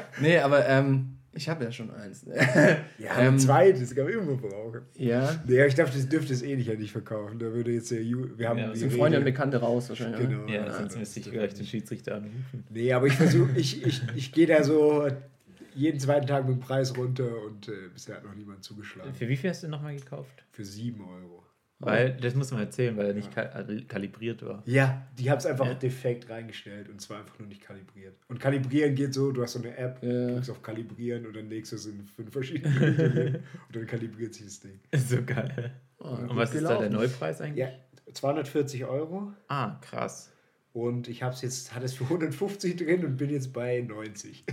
nee, 0.20 0.38
aber 0.38 0.68
ähm, 0.68 1.16
ich 1.34 1.48
habe 1.48 1.64
ja 1.64 1.72
schon 1.72 1.90
eins. 1.90 2.24
Ja, 2.98 3.18
Ähm, 3.18 3.34
ein 3.34 3.38
zweites 3.38 3.94
kann 3.94 4.04
man 4.04 4.12
immer 4.12 4.36
brauchen. 4.36 4.82
Ja, 4.94 5.40
Nee, 5.46 5.64
ich 5.66 5.74
dachte, 5.74 5.96
das 5.96 6.08
dürfte 6.08 6.32
es 6.32 6.42
eh 6.42 6.56
nicht, 6.56 6.68
ja 6.68 6.74
nicht 6.74 6.92
verkaufen. 6.92 7.38
Da 7.38 7.46
würde 7.52 7.72
jetzt 7.72 7.90
der 7.90 8.02
Ju 8.02 8.28
wir 8.36 8.48
haben 8.48 8.58
Ja, 8.58 8.74
sind 8.74 8.92
Freunde 8.92 9.18
und 9.18 9.24
Bekannte 9.24 9.58
raus 9.58 9.88
wahrscheinlich. 9.88 10.28
Genau. 10.28 10.46
Ja, 10.46 10.70
sonst 10.72 10.98
müsste 10.98 11.20
ich 11.20 11.30
gleich 11.30 11.54
den 11.54 11.66
Schiedsrichter 11.66 12.16
anrufen. 12.16 12.64
Nee, 12.70 12.92
aber 12.92 13.06
ich 13.06 13.14
versuche, 13.14 13.50
ich, 13.56 13.84
ich, 13.84 14.02
ich 14.14 14.32
gehe 14.32 14.46
da 14.46 14.62
so 14.62 15.08
jeden 15.74 15.98
zweiten 15.98 16.26
Tag 16.26 16.46
mit 16.46 16.56
dem 16.56 16.60
Preis 16.60 16.96
runter 16.96 17.28
und 17.46 17.68
äh, 17.68 17.72
bisher 17.92 18.16
hat 18.16 18.24
noch 18.24 18.34
niemand 18.34 18.62
zugeschlagen. 18.62 19.14
Für 19.14 19.28
wie 19.28 19.36
viel 19.36 19.50
hast 19.50 19.62
du 19.62 19.68
nochmal 19.68 19.96
gekauft? 19.96 20.44
Für 20.50 20.64
7 20.64 21.00
Euro. 21.00 21.41
Weil, 21.84 22.16
das 22.16 22.34
muss 22.34 22.50
man 22.52 22.60
erzählen, 22.60 22.96
weil 22.96 23.06
er 23.06 23.14
nicht 23.14 23.36
also 23.36 23.72
kalibriert 23.88 24.44
war. 24.44 24.62
Ja, 24.66 25.06
die 25.18 25.30
haben 25.30 25.38
es 25.38 25.46
einfach 25.46 25.66
Ja. 25.66 25.74
defekt 25.74 26.30
reingestellt 26.30 26.88
und 26.88 27.00
zwar 27.00 27.18
einfach 27.20 27.38
nur 27.38 27.48
nicht 27.48 27.60
kalibriert. 27.62 28.14
Und 28.28 28.38
kalibrieren 28.40 28.94
geht 28.94 29.12
so, 29.14 29.32
du 29.32 29.42
hast 29.42 29.52
so 29.54 29.58
eine 29.58 29.76
App, 29.76 30.02
Ja. 30.02 30.28
drückst 30.32 30.50
auf 30.50 30.62
kalibrieren 30.62 31.26
und 31.26 31.34
dann 31.36 31.48
legst 31.48 31.72
du 31.72 31.76
es 31.76 31.86
in 31.86 32.06
fünf 32.06 32.32
verschiedene 32.32 32.80
Richtungen 32.80 33.34
und 33.68 33.76
dann 33.76 33.86
kalibriert 33.86 34.34
sich 34.34 34.44
das 34.46 34.60
Ding. 34.60 34.78
So 34.96 35.22
geil. 35.24 35.72
Oh, 35.98 36.08
Und 36.08 36.36
was 36.36 36.54
ist 36.54 36.62
da 36.64 36.78
der 36.78 36.88
gelaufen. 36.88 36.92
Neupreis 37.10 37.40
eigentlich? 37.40 37.58
Ja, 37.58 37.68
240 38.12 38.84
Euro 38.84 39.32
Ah, 39.48 39.76
krass. 39.80 40.30
und 40.72 41.08
ich 41.08 41.22
habe 41.22 41.34
es 41.34 41.42
jetzt, 41.42 41.74
hatte 41.74 41.86
es 41.86 41.94
für 41.94 42.04
150 42.04 42.76
drin 42.76 43.04
und 43.04 43.16
bin 43.16 43.30
jetzt 43.30 43.52
bei 43.52 43.80
90. 43.80 44.44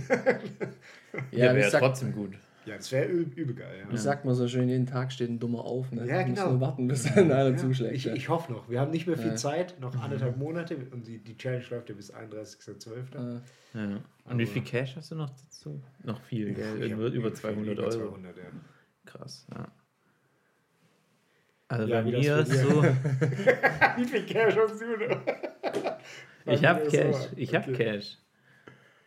Ja, 1.32 1.46
Ja, 1.46 1.54
wäre 1.54 1.70
trotzdem 1.78 2.12
gut. 2.12 2.34
Ja, 2.66 2.76
das 2.76 2.92
wäre 2.92 3.06
übel 3.06 3.54
geil. 3.54 3.78
Ja. 3.84 3.90
das 3.90 4.02
sagt 4.02 4.24
man 4.26 4.34
so 4.34 4.46
schön, 4.46 4.68
jeden 4.68 4.84
Tag 4.86 5.10
steht 5.12 5.30
ein 5.30 5.38
Dummer 5.38 5.64
auf. 5.64 5.90
Ne? 5.92 6.06
Ja, 6.06 6.22
Du 6.22 6.28
musst 6.28 6.42
genau. 6.42 6.50
nur 6.52 6.60
warten, 6.60 6.88
bis 6.88 7.02
dann 7.04 7.32
einer 7.32 7.50
Ja, 7.50 7.56
zuschlägt. 7.56 7.94
ich, 7.94 8.04
ja. 8.04 8.12
ich 8.14 8.28
hoffe 8.28 8.52
noch. 8.52 8.68
Wir 8.68 8.80
haben 8.80 8.90
nicht 8.90 9.06
mehr 9.06 9.16
viel 9.16 9.30
Ja. 9.30 9.36
Zeit, 9.36 9.80
noch 9.80 9.94
anderthalb 10.00 10.36
Monate 10.36 10.76
und 10.92 11.06
die, 11.06 11.18
die 11.18 11.36
Challenge 11.38 11.64
läuft 11.70 11.88
ja 11.88 11.94
bis 11.94 12.12
31.12. 12.14 13.14
Äh, 13.14 13.40
Ja. 13.74 14.00
Und 14.24 14.38
wie 14.38 14.46
viel 14.46 14.62
Cash 14.62 14.94
hast 14.96 15.10
du 15.10 15.14
noch 15.14 15.30
dazu? 15.30 15.82
Noch 16.04 16.20
viel, 16.20 16.52
gell? 16.52 16.82
Ich 16.82 16.92
Über, 16.92 17.06
über 17.06 17.28
viel, 17.30 17.36
200 17.36 17.72
über 17.72 17.82
Euro. 17.84 17.90
200, 18.10 18.36
ja. 18.36 18.42
Krass, 19.06 19.46
ja. 19.54 19.68
Also 21.68 21.86
Ja, 21.86 22.02
bei 22.02 22.10
mir 22.10 22.38
ist 22.40 22.52
so, 22.52 22.82
Wie 23.96 24.04
viel 24.04 24.26
Cash 24.26 24.56
hast 24.56 24.80
du 24.80 24.96
noch? 24.96 25.20
ich 26.46 26.64
habe 26.64 26.86
Cash, 26.88 27.28
ich 27.36 27.54
habe 27.54 27.70
okay. 27.72 27.84
Cash. 27.84 28.18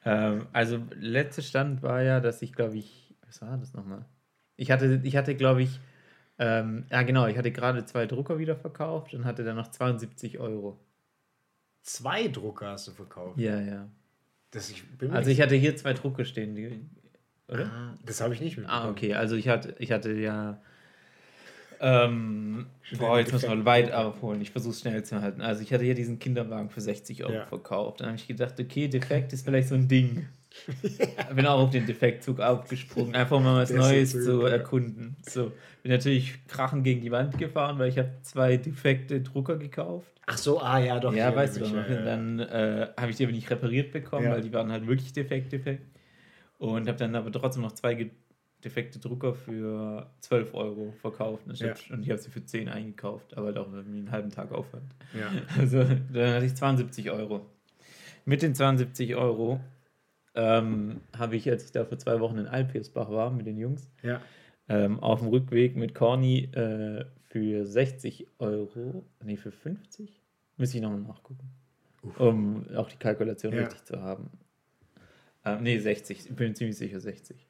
Ähm, 0.05 0.47
also 0.53 0.79
letzter 0.95 1.41
Stand 1.41 1.81
war 1.83 2.01
ja, 2.01 2.19
dass 2.19 2.41
ich 2.41 2.53
glaube 2.53 2.77
ich, 2.77 3.02
was 3.33 3.41
war 3.41 3.57
das 3.57 3.73
nochmal? 3.73 4.05
Ich 4.55 4.69
hatte, 4.69 5.01
ich 5.03 5.15
hatte 5.15 5.35
glaube 5.35 5.63
ich, 5.63 5.79
ähm, 6.37 6.85
ja 6.91 7.01
genau, 7.03 7.27
ich 7.27 7.37
hatte 7.37 7.51
gerade 7.51 7.85
zwei 7.85 8.05
Drucker 8.05 8.37
wieder 8.37 8.55
verkauft 8.55 9.13
und 9.13 9.25
hatte 9.25 9.43
dann 9.43 9.55
noch 9.55 9.69
72 9.71 10.39
Euro. 10.39 10.79
Zwei 11.81 12.27
Drucker 12.27 12.67
hast 12.67 12.87
du 12.87 12.91
verkauft. 12.91 13.39
Ja, 13.39 13.59
ja. 13.59 13.89
Das, 14.51 14.69
ich 14.69 14.83
Also 15.09 15.31
ich 15.31 15.41
hatte 15.41 15.55
hier 15.55 15.75
zwei 15.75 15.93
Drucker 15.93 16.25
stehen, 16.25 16.55
die, 16.55 16.79
oder? 17.47 17.65
Ah, 17.65 17.95
das 18.05 18.21
habe 18.21 18.33
ich 18.33 18.41
nicht 18.41 18.57
mitbekommen. 18.57 18.85
Ah, 18.85 18.89
okay. 18.89 19.15
Also 19.15 19.35
ich 19.35 19.49
hatte, 19.49 19.75
ich 19.79 19.91
hatte 19.91 20.13
ja. 20.13 20.61
Ähm, 21.79 22.67
boah, 22.97 23.19
jetzt 23.19 23.33
muss 23.33 23.45
man 23.45 23.65
weit 23.65 23.91
abholen. 23.91 24.41
Ich 24.41 24.51
versuche 24.51 24.73
es 24.73 24.79
schnell 24.81 25.03
zu 25.03 25.21
halten. 25.21 25.41
Also 25.41 25.61
ich 25.63 25.73
hatte 25.73 25.83
hier 25.83 25.95
diesen 25.95 26.19
Kinderwagen 26.19 26.69
für 26.69 26.81
60 26.81 27.23
Euro 27.25 27.33
Ja. 27.33 27.45
verkauft. 27.47 27.99
Dann 27.99 28.07
habe 28.07 28.17
ich 28.17 28.27
gedacht, 28.27 28.59
okay, 28.59 28.87
defekt 28.87 29.33
ist 29.33 29.43
vielleicht 29.43 29.67
so 29.67 29.75
ein 29.75 29.87
Ding. 29.87 30.27
Bin 31.35 31.45
auch 31.47 31.59
auf 31.59 31.69
den 31.71 31.85
Defektzug 31.85 32.39
aufgesprungen, 32.39 33.15
einfach 33.15 33.39
mal 33.39 33.61
was 33.61 33.69
Der 33.69 33.79
Neues 33.79 34.11
so 34.11 34.23
zu 34.23 34.41
ja. 34.43 34.49
erkunden. 34.53 35.15
So, 35.27 35.51
bin 35.81 35.91
natürlich 35.91 36.45
krachend 36.47 36.83
gegen 36.83 37.01
die 37.01 37.11
Wand 37.11 37.37
gefahren, 37.37 37.79
weil 37.79 37.89
ich 37.89 37.97
habe 37.97 38.11
zwei 38.21 38.57
defekte 38.57 39.21
Drucker 39.21 39.57
gekauft. 39.57 40.11
Ach 40.25 40.37
so, 40.37 40.61
ah 40.61 40.79
ja, 40.79 40.99
doch. 40.99 41.13
ja, 41.13 41.35
weißt 41.35 41.57
du 41.57 41.61
doch 41.61 41.71
noch. 41.73 41.89
ja, 41.89 41.97
Und 41.97 42.05
dann 42.05 42.39
äh, 42.39 42.87
habe 42.97 43.11
ich 43.11 43.17
die 43.17 43.23
aber 43.25 43.33
nicht 43.33 43.49
repariert 43.49 43.91
bekommen, 43.91 44.25
Ja. 44.25 44.31
weil 44.31 44.41
die 44.41 44.53
waren 44.53 44.71
halt 44.71 44.87
wirklich 44.87 45.11
defekt, 45.11 45.51
defekt. 45.51 45.83
Und 46.59 46.87
habe 46.87 46.97
dann 46.97 47.13
aber 47.15 47.29
trotzdem 47.31 47.63
noch 47.63 47.73
zwei 47.73 48.09
defekte 48.63 48.99
Drucker 48.99 49.33
für 49.33 50.07
12 50.21 50.53
Euro 50.53 50.93
verkauft. 51.01 51.43
Und 51.47 51.55
ich, 51.55 51.59
Ja. 51.59 51.73
und 51.89 52.03
ich 52.03 52.09
habe 52.09 52.19
sie 52.21 52.29
für 52.31 52.45
10 52.45 52.69
eingekauft, 52.69 53.35
aber 53.35 53.47
halt 53.47 53.57
auch 53.57 53.73
irgendwie 53.73 53.97
einen 53.99 54.11
halben 54.11 54.29
Tag 54.29 54.51
Aufwand. 54.53 54.85
ja. 55.13 55.29
Also 55.59 55.79
dann 55.83 56.33
hatte 56.35 56.45
ich 56.45 56.55
72 56.55 57.11
Euro. 57.11 57.45
Mit 58.25 58.41
den 58.41 58.55
72 58.55 59.15
Euro 59.17 59.59
ähm, 60.35 61.01
habe 61.17 61.35
ich, 61.35 61.49
als 61.49 61.65
ich 61.65 61.71
da 61.71 61.85
vor 61.85 61.97
zwei 61.97 62.19
Wochen 62.19 62.37
in 62.37 62.47
Alpirsbach 62.47 63.09
war 63.09 63.31
mit 63.31 63.45
den 63.45 63.57
Jungs, 63.57 63.91
ja. 64.01 64.21
ähm, 64.69 64.99
auf 64.99 65.19
dem 65.19 65.29
Rückweg 65.29 65.75
mit 65.75 65.93
Corny 65.93 66.45
äh, 66.53 67.05
für 67.29 67.65
60 67.65 68.27
Euro, 68.39 69.05
nee, 69.23 69.37
für 69.37 69.51
50? 69.51 70.21
Müsste 70.57 70.77
ich 70.77 70.83
nochmal 70.83 71.01
nachgucken, 71.01 71.49
um 72.17 72.65
auch 72.75 72.89
die 72.89 72.97
Kalkulation 72.97 73.53
Ja. 73.53 73.61
richtig 73.61 73.83
zu 73.85 74.01
haben. 74.01 74.29
Ähm, 75.45 75.63
nee, 75.63 75.77
60, 75.77 76.29
ich 76.29 76.35
bin 76.35 76.55
ziemlich 76.55 76.77
sicher 76.77 76.99
60. 76.99 77.47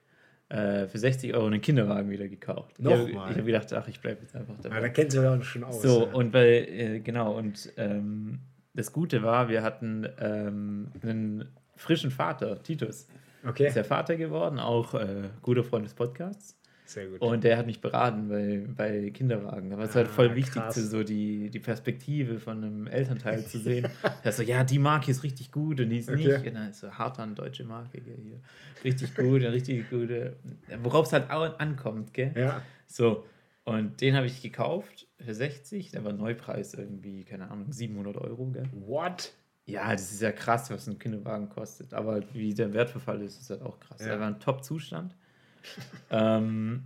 Äh, 0.50 0.88
für 0.88 0.98
60 0.98 1.34
Euro 1.34 1.48
einen 1.48 1.62
Kinderwagen 1.62 2.10
wieder 2.10 2.28
gekauft. 2.28 2.76
Ich 2.78 2.86
habe 2.86 3.08
Nochmal? 3.08 3.36
hab 3.36 3.46
gedacht, 3.46 3.74
ach, 3.74 3.88
ich 3.88 4.00
bleibe 4.00 4.22
jetzt 4.22 4.36
einfach 4.36 4.56
dabei. 4.62 4.78
Ah, 4.78 4.82
da 4.82 4.90
kennst 4.90 5.16
du 5.16 5.22
ja 5.22 5.36
auch 5.36 5.44
schon 5.44 5.64
aus. 5.64 5.82
So, 5.82 6.06
ja. 6.06 6.14
und 6.14 6.34
weil, 6.34 6.68
äh, 6.70 7.00
genau, 7.00 7.38
und 7.38 7.72
ähm, 7.78 8.40
das 8.74 8.92
Gute 8.92 9.24
war, 9.24 9.50
wir 9.50 9.64
hatten 9.64 10.08
ähm, 10.20 10.92
einen 11.02 11.50
frischen 11.84 12.12
Vater, 12.12 12.62
Titus. 12.64 13.08
Okay, 13.46 13.68
Ist 13.68 13.76
der 13.76 13.84
Vater 13.86 14.16
geworden, 14.16 14.58
auch 14.58 14.94
äh, 14.94 15.30
guter 15.42 15.64
Freund 15.66 15.86
des 15.86 15.94
Podcasts. 15.94 16.58
sehr 16.86 17.08
gut. 17.08 17.20
Und 17.22 17.44
der 17.44 17.58
hat 17.58 17.66
mich 17.66 17.82
beraten 17.82 18.30
bei, 18.30 18.64
bei 18.68 19.10
Kinderwagen. 19.10 19.70
Da 19.70 19.78
war 19.78 19.84
es 19.86 19.96
halt 19.96 20.08
Ah, 20.08 20.12
voll 20.12 20.34
wichtig, 20.36 20.62
so 20.72 21.04
die, 21.04 21.50
die 21.50 21.60
Perspektive 21.60 22.40
von 22.40 22.64
einem 22.64 22.88
Elternteil 22.88 23.46
zu 23.46 23.60
sehen. 23.60 23.88
Er 24.24 24.32
so, 24.32 24.44
ja, 24.44 24.64
die 24.64 24.80
Marke 24.80 25.12
ist 25.12 25.24
richtig 25.24 25.52
gut 25.52 25.82
und 25.82 25.90
die 25.90 25.98
ist 25.98 26.10
Okay. 26.10 26.24
nicht. 26.26 26.48
Und 26.48 26.54
dann 26.56 26.70
ist 26.70 26.80
so 26.80 26.92
hart 26.92 27.20
an 27.20 27.36
deutsche 27.36 27.66
Marke 27.66 28.02
hier. 28.06 28.40
Richtig 28.84 29.14
gut, 29.16 29.42
eine 29.42 29.52
richtig 29.52 29.90
gute. 29.90 30.38
Worauf 30.82 31.08
es 31.08 31.14
halt 31.14 31.30
auch 31.30 31.60
ankommt, 31.60 32.14
gell? 32.14 32.32
ja, 32.38 32.62
So. 32.88 33.26
Und 33.66 34.00
den 34.02 34.16
habe 34.16 34.28
ich 34.28 34.42
gekauft 34.42 35.08
für 35.20 35.34
60. 35.34 35.92
Der 35.92 36.04
war 36.04 36.12
Neupreis 36.14 36.74
irgendwie, 36.74 37.24
keine 37.24 37.50
Ahnung, 37.50 37.72
700 37.72 38.18
Euro. 38.18 38.46
Gell? 38.48 38.64
What? 38.86 39.32
Ja, 39.66 39.92
das 39.92 40.12
ist 40.12 40.22
ja 40.22 40.32
krass, 40.32 40.70
was 40.72 40.88
ein 40.88 41.00
Kinderwagen 41.00 41.50
kostet. 41.50 41.94
Aber 41.94 42.22
wie 42.34 42.54
der 42.54 42.74
Wertverfall 42.74 43.22
ist, 43.22 43.40
ist 43.40 43.50
halt 43.50 43.62
auch 43.62 43.80
krass. 43.80 44.02
Ja. 44.02 44.08
Er 44.08 44.20
war 44.20 44.28
in 44.28 44.40
Top-Zustand. 44.40 45.16
ähm, 46.12 46.84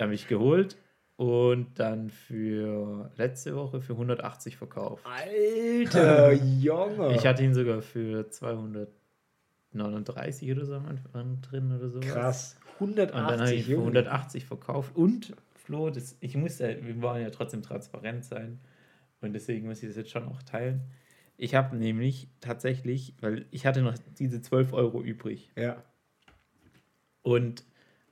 habe 0.00 0.14
ich 0.14 0.28
geholt 0.28 0.76
und 1.16 1.78
dann 1.78 2.08
für 2.08 3.10
letzte 3.16 3.54
Woche 3.54 3.82
für 3.82 3.92
180 3.92 4.56
verkauft. 4.56 5.04
Alter, 5.04 6.32
Junge. 6.32 7.14
Ich 7.14 7.26
hatte 7.26 7.44
ihn 7.44 7.52
sogar 7.52 7.82
für 7.82 8.30
239 8.30 10.50
oder 10.52 10.64
so 10.64 10.74
am 10.74 10.86
Anfang 10.86 11.42
drin 11.42 11.76
oder 11.76 11.90
so. 11.90 12.00
Krass. 12.00 12.56
Und 12.78 12.96
dann 12.96 13.12
habe 13.12 13.34
ich 13.34 13.40
180, 13.40 13.64
für 13.64 13.72
Junge. 13.72 13.82
180 13.82 14.46
verkauft. 14.46 14.96
Und 14.96 15.36
Flo, 15.54 15.90
das, 15.90 16.16
ich 16.20 16.34
muss 16.36 16.58
ja, 16.58 16.68
wir 16.68 17.02
wollen 17.02 17.22
ja 17.22 17.30
trotzdem 17.30 17.62
transparent 17.62 18.24
sein. 18.24 18.58
Und 19.20 19.34
deswegen 19.34 19.68
muss 19.68 19.82
ich 19.82 19.90
das 19.90 19.98
jetzt 19.98 20.10
schon 20.10 20.26
auch 20.26 20.42
teilen. 20.42 20.80
Ich 21.42 21.54
habe 21.54 21.74
nämlich 21.74 22.28
tatsächlich, 22.42 23.14
weil 23.22 23.46
ich 23.50 23.64
hatte 23.64 23.80
noch 23.80 23.94
diese 24.18 24.42
12 24.42 24.74
Euro 24.74 25.02
übrig. 25.02 25.50
Ja. 25.56 25.82
Und 27.22 27.64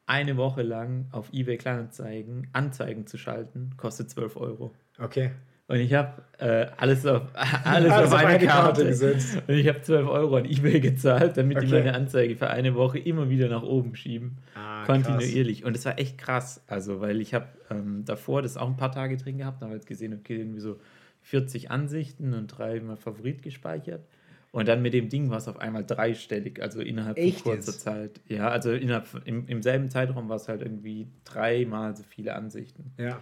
eine 0.06 0.38
Woche 0.38 0.62
lang 0.62 1.08
auf 1.12 1.30
eBay 1.34 1.58
Kleinanzeigen 1.58 2.48
Anzeigen 2.54 3.06
zu 3.06 3.18
schalten, 3.18 3.72
kostet 3.76 4.08
12 4.08 4.38
Euro. 4.38 4.74
Okay. 4.98 5.32
Und 5.66 5.76
ich 5.76 5.92
habe 5.92 6.22
äh, 6.38 6.68
alles 6.78 7.04
auf, 7.04 7.24
alles 7.34 7.92
Alles 7.92 8.12
auf 8.12 8.14
eine, 8.14 8.38
Karte, 8.38 8.46
Karte 8.46 8.86
gesetzt. 8.86 9.42
Und 9.46 9.54
ich 9.54 9.68
habe 9.68 9.82
12 9.82 10.08
Euro 10.08 10.36
an 10.36 10.46
eBay 10.46 10.80
gezahlt, 10.80 11.36
damit 11.36 11.60
die 11.60 11.66
Okay. 11.66 11.80
meine 11.80 11.92
Anzeige 11.92 12.34
für 12.34 12.48
eine 12.48 12.74
Woche 12.74 12.98
immer 12.98 13.28
wieder 13.28 13.50
nach 13.50 13.62
oben 13.62 13.94
schieben. 13.94 14.38
Ah, 14.54 14.86
kontinuierlich. 14.86 15.66
Und 15.66 15.76
es 15.76 15.84
war 15.84 15.98
echt 15.98 16.16
krass. 16.16 16.64
Also, 16.66 17.02
weil 17.02 17.20
ich 17.20 17.34
habe 17.34 17.48
ähm, 17.70 18.06
davor 18.06 18.40
das 18.40 18.56
auch 18.56 18.68
ein 18.68 18.78
paar 18.78 18.92
Tage 18.92 19.18
drin 19.18 19.36
gehabt, 19.36 19.60
habe 19.60 19.72
halt 19.72 19.84
gesehen, 19.84 20.14
okay, 20.14 20.38
irgendwie 20.38 20.60
so 20.60 20.80
40 21.28 21.70
Ansichten 21.70 22.32
und 22.34 22.46
dreimal 22.48 22.96
Favorit 22.96 23.42
gespeichert. 23.42 24.06
Und 24.50 24.66
dann 24.66 24.80
mit 24.80 24.94
dem 24.94 25.10
Ding 25.10 25.28
war 25.28 25.36
es 25.36 25.46
auf 25.46 25.58
einmal 25.60 25.84
dreistellig, 25.84 26.62
also 26.62 26.80
innerhalb 26.80 27.18
Echt 27.18 27.42
von 27.42 27.52
kurzer 27.52 27.70
jetzt? 27.72 27.80
Zeit. 27.82 28.20
Ja, 28.28 28.48
also 28.48 28.72
innerhalb, 28.72 29.06
im, 29.26 29.46
im 29.46 29.62
selben 29.62 29.90
Zeitraum 29.90 30.30
war 30.30 30.36
es 30.36 30.48
halt 30.48 30.62
irgendwie 30.62 31.06
dreimal 31.24 31.94
so 31.94 32.02
viele 32.02 32.34
Ansichten. 32.34 32.92
Ja. 32.96 33.20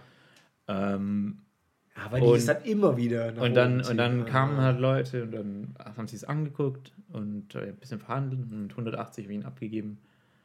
Ähm, 0.69 1.39
Aber 1.95 2.21
die 2.21 2.31
ist 2.37 2.47
dann 2.47 2.63
immer 2.63 2.95
wieder 2.95 3.33
und 3.41 3.55
dann, 3.55 3.81
und 3.81 3.97
dann 3.97 4.21
Ah. 4.21 4.25
kamen 4.25 4.57
halt 4.61 4.79
Leute 4.79 5.23
und 5.23 5.31
dann 5.33 5.75
haben 5.77 6.07
sie 6.07 6.15
es 6.15 6.23
angeguckt 6.23 6.93
und 7.09 7.55
äh, 7.55 7.67
ein 7.69 7.75
bisschen 7.75 7.99
verhandelt 7.99 8.49
und 8.51 8.71
180 8.71 9.25
habe 9.25 9.33
ich 9.33 9.39
ihn 9.39 9.45
abgegeben. 9.45 9.97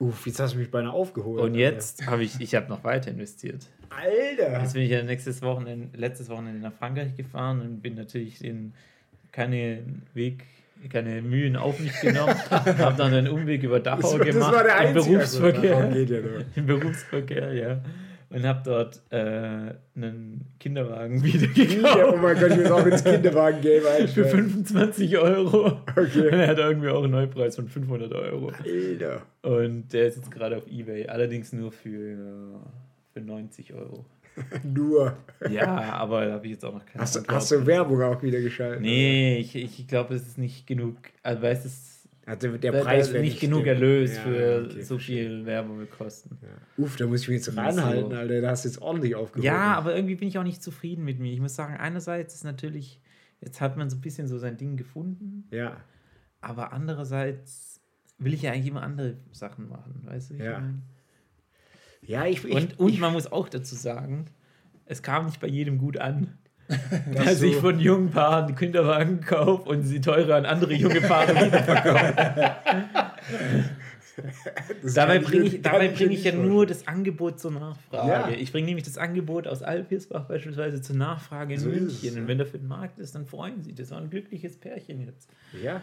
Uff, 0.03 0.27
jetzt 0.27 0.41
hast 0.41 0.55
du 0.55 0.59
mich 0.59 0.69
beinahe 0.69 0.93
aufgeholt. 0.93 1.41
Und 1.41 1.55
jetzt 1.55 2.09
habe 2.09 2.25
ich, 2.25 2.41
ich 2.41 2.57
habe 2.57 2.69
noch 2.69 2.83
weiter 2.83 3.13
investiert. 3.13 3.69
Alter! 3.89 4.61
Jetzt 4.61 4.73
bin 4.73 4.83
ich 4.83 4.91
ja 4.91 5.01
nächstes 5.05 5.43
Wochenende, 5.43 5.97
letztes 5.97 6.29
Wochenende 6.29 6.61
nach 6.61 6.73
Frankreich 6.73 7.15
gefahren 7.15 7.61
und 7.61 7.83
bin 7.83 7.95
natürlich 7.95 8.41
den, 8.41 8.73
keine 9.31 9.85
Weg, 10.13 10.43
keine 10.91 11.23
Mühen 11.23 11.55
auf 11.55 11.79
mich 11.79 12.01
genommen. 12.01 12.35
habe 12.51 12.97
dann 12.97 13.15
einen 13.15 13.29
Umweg 13.29 13.63
über 13.63 13.79
Dachau 13.79 14.19
das, 14.19 14.27
gemacht. 14.27 14.53
das 14.53 14.57
war 14.57 14.65
der 14.65 14.77
im 14.77 14.97
einzige. 14.97 15.15
Berufsverkehr. 15.15 15.77
Also, 15.77 15.95
geht 15.95 16.11
ja. 16.11 16.19
Im 16.57 16.67
Berufsverkehr, 16.67 17.53
ja. 17.53 17.81
Und 18.33 18.47
habe 18.47 18.61
dort 18.65 19.03
äh, 19.11 19.75
einen 19.95 20.47
Kinderwagen 20.59 21.23
wieder 21.25 21.47
gekauft. 21.49 21.99
Ja, 21.99 22.13
oh 22.13 22.17
mein 22.17 22.39
Gott, 22.39 22.51
ich 22.53 22.57
muss 22.59 22.71
auch 22.71 22.87
ins 22.87 23.05
Kinderwagen-Game 23.05 23.83
Für 23.83 23.91
einsteigen. 23.91 24.31
25 24.31 25.19
Euro. 25.19 25.79
Okay. 25.91 26.29
Und 26.29 26.41
er 26.41 26.49
hat 26.49 26.59
irgendwie 26.59 26.89
auch 26.89 27.03
einen 27.03 27.13
Neupreis 27.13 27.57
von 27.57 27.69
500 27.69 28.13
Euro. 28.13 28.51
Alter. 28.51 29.23
Und 29.43 29.93
der 29.93 30.07
ist 30.09 30.17
jetzt 30.17 30.31
gerade 30.31 30.57
auf 30.57 30.67
Ebay. 30.67 31.07
Allerdings 31.09 31.53
nur 31.53 31.73
für, 31.73 32.61
für 33.13 33.21
90 33.21 33.75
Euro. 33.75 34.07
Nur. 34.65 35.15
Ja, 35.51 35.93
aber 35.93 36.25
da 36.25 36.33
habe 36.33 36.47
ich 36.47 36.53
jetzt 36.53 36.65
auch 36.65 36.73
noch 36.73 36.87
keine 36.87 37.03
Hast, 37.03 37.19
Antwort. 37.19 37.37
hast 37.37 37.51
du 37.51 37.67
Werbung 37.67 38.03
auch 38.03 38.23
wieder 38.23 38.41
geschaltet? 38.41 38.81
Nee, 38.81 39.37
ich, 39.37 39.55
ich 39.55 39.87
glaube, 39.87 40.15
es 40.15 40.27
ist 40.27 40.39
nicht 40.39 40.67
genug. 40.67 40.97
Also, 41.23 41.43
weißt 41.43 41.67
du, 41.67 41.69
es 42.23 42.29
Also 42.29 42.57
der 42.57 42.73
da- 42.73 42.79
da 42.79 42.85
Preis 42.85 43.13
wäre 43.13 43.23
nicht 43.23 43.41
genug 43.41 43.63
stimmen. 43.63 43.75
Erlös 43.83 44.17
Ja, 44.17 44.23
für 44.23 44.65
okay, 44.71 44.83
so 44.83 44.95
verstehe. 44.97 45.27
viel 45.29 45.47
Werbekosten. 45.47 46.39
Ja. 46.43 46.85
Uff, 46.85 46.97
da 46.97 47.07
muss 47.07 47.23
ich 47.23 47.29
mich 47.29 47.37
jetzt 47.39 47.47
So. 47.55 47.61
ranhalten, 47.61 48.13
Alter. 48.13 48.41
Da 48.41 48.51
hast 48.51 48.65
du 48.65 48.69
jetzt 48.69 48.81
ordentlich 48.81 49.15
aufgeholt. 49.15 49.45
Ja, 49.45 49.75
aber 49.75 49.95
irgendwie 49.97 50.15
bin 50.17 50.29
ich 50.29 50.39
auch 50.39 50.45
nicht 50.45 50.63
zufrieden 50.63 51.05
mit 51.05 51.19
mir. 51.19 51.33
Ich 51.33 51.41
muss 51.41 51.55
sagen, 51.55 51.75
einerseits 51.77 52.35
ist 52.35 52.45
natürlich, 52.45 53.01
jetzt 53.41 53.61
hat 53.61 53.77
man 53.77 53.91
so 53.91 53.97
ein 53.97 54.01
bisschen 54.01 54.29
so 54.29 54.39
sein 54.39 54.57
Ding 54.57 54.77
gefunden, 54.77 55.49
Ja. 55.51 55.79
aber 56.41 56.73
andererseits 56.73 57.81
will 58.19 58.35
ich 58.35 58.43
ja 58.43 58.53
eigentlich 58.53 58.69
immer 58.69 58.83
andere 58.83 59.17
Sachen 59.33 59.69
machen, 59.69 60.03
weißt 60.05 60.31
du? 60.31 60.35
Ja. 60.35 60.61
meine? 60.61 60.83
Ja, 62.03 62.27
ich. 62.27 62.45
ich 62.45 62.55
Und, 62.55 62.79
und 62.79 62.89
ich, 62.91 63.01
man 63.01 63.13
muss 63.13 63.31
auch 63.31 63.49
dazu 63.49 63.75
sagen, 63.75 64.27
es 64.87 65.03
kam 65.03 65.27
nicht 65.27 65.41
bei 65.41 65.47
jedem 65.49 65.79
gut 65.79 65.99
an. 65.99 66.39
Das 67.13 67.25
Dass 67.27 67.43
ich 67.43 67.55
so- 67.57 67.61
von 67.61 67.79
jungen 67.81 68.11
Paaren 68.11 68.55
Kinderwagen 68.55 69.21
kaufe 69.21 69.69
und 69.69 69.83
sie 69.83 70.01
teurer 70.01 70.37
an 70.37 70.47
andere 70.47 70.73
junge 70.75 71.01
Paare 71.01 71.35
das 74.83 74.95
Dabei 74.95 75.19
bringe 75.19 75.45
ich, 75.47 75.63
dabei 75.63 75.89
bring 75.89 76.11
ich 76.11 76.25
ja 76.25 76.33
nur 76.33 76.67
das 76.67 76.87
Angebot 76.87 77.41
zur 77.41 77.53
Nachfrage. 77.53 78.09
Ja. 78.33 78.39
Ich 78.39 78.53
bringe 78.53 78.67
nämlich 78.67 78.85
das 78.85 78.99
Angebot 78.99 79.47
aus 79.47 79.63
Alpirsbach 79.63 80.25
beispielsweise 80.27 80.81
zur 80.83 80.97
Nachfrage 80.97 81.55
in 81.55 81.61
So 81.61 81.71
es, 81.71 81.77
München. 81.81 82.15
ja. 82.15 82.21
Und 82.21 82.29
wenn 82.29 82.39
dafür 82.39 82.61
ein 82.61 82.67
Markt 82.69 82.99
ist, 82.99 83.15
dann 83.15 83.27
freuen 83.27 83.63
sie. 83.63 83.75
Das 83.75 83.91
war 83.91 83.99
ein 83.99 84.11
glückliches 84.11 84.57
Pärchen 84.57 85.01
jetzt. 85.07 85.31
Ja. 85.63 85.81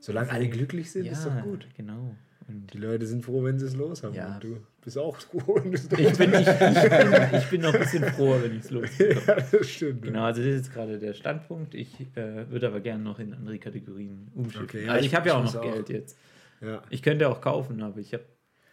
Solange 0.00 0.30
alle 0.30 0.48
glücklich 0.48 0.90
sind, 0.90 1.06
ist 1.06 1.26
doch 1.26 1.42
gut. 1.42 1.66
genau. 1.76 2.14
Und 2.48 2.72
Die 2.72 2.78
Leute 2.78 3.06
sind 3.06 3.24
froh, 3.24 3.44
wenn 3.44 3.58
sie 3.58 3.66
es 3.66 3.76
los 3.76 4.02
haben. 4.02 4.14
Ja. 4.14 4.34
Und 4.34 4.44
du 4.44 4.56
bist 4.82 4.98
auch 4.98 5.16
froh, 5.16 5.60
ich, 5.72 5.88
bin, 5.88 5.98
ich, 6.00 6.08
ich, 6.16 6.18
bin, 6.18 7.38
ich 7.38 7.50
bin 7.50 7.60
noch 7.60 7.74
ein 7.74 7.80
bisschen 7.80 8.04
froher, 8.04 8.42
wenn 8.42 8.56
ich 8.56 8.64
es 8.64 8.70
losbekomme. 8.70 9.26
Ja, 9.26 9.34
das 9.58 9.68
stimmt. 9.68 10.02
Genau, 10.02 10.24
also 10.24 10.40
das 10.40 10.48
ist 10.50 10.56
jetzt 10.66 10.72
gerade 10.72 10.98
der 10.98 11.12
Standpunkt. 11.14 11.74
Ich 11.74 12.00
äh, 12.16 12.50
würde 12.50 12.68
aber 12.68 12.80
gerne 12.80 13.02
noch 13.02 13.18
in 13.18 13.34
andere 13.34 13.58
Kategorien 13.58 14.28
umschiffen. 14.34 14.64
Okay, 14.66 14.86
ja, 14.86 14.92
also 14.92 15.06
ich- 15.06 15.14
habe 15.14 15.28
ja 15.28 15.34
auch 15.36 15.44
noch 15.44 15.54
auch. 15.56 15.62
Geld 15.62 15.88
jetzt. 15.90 16.18
Ja. 16.60 16.82
Ich 16.90 17.02
könnte 17.02 17.28
auch 17.28 17.40
kaufen, 17.40 17.82
aber 17.82 17.98
ich 18.00 18.12
habe 18.12 18.24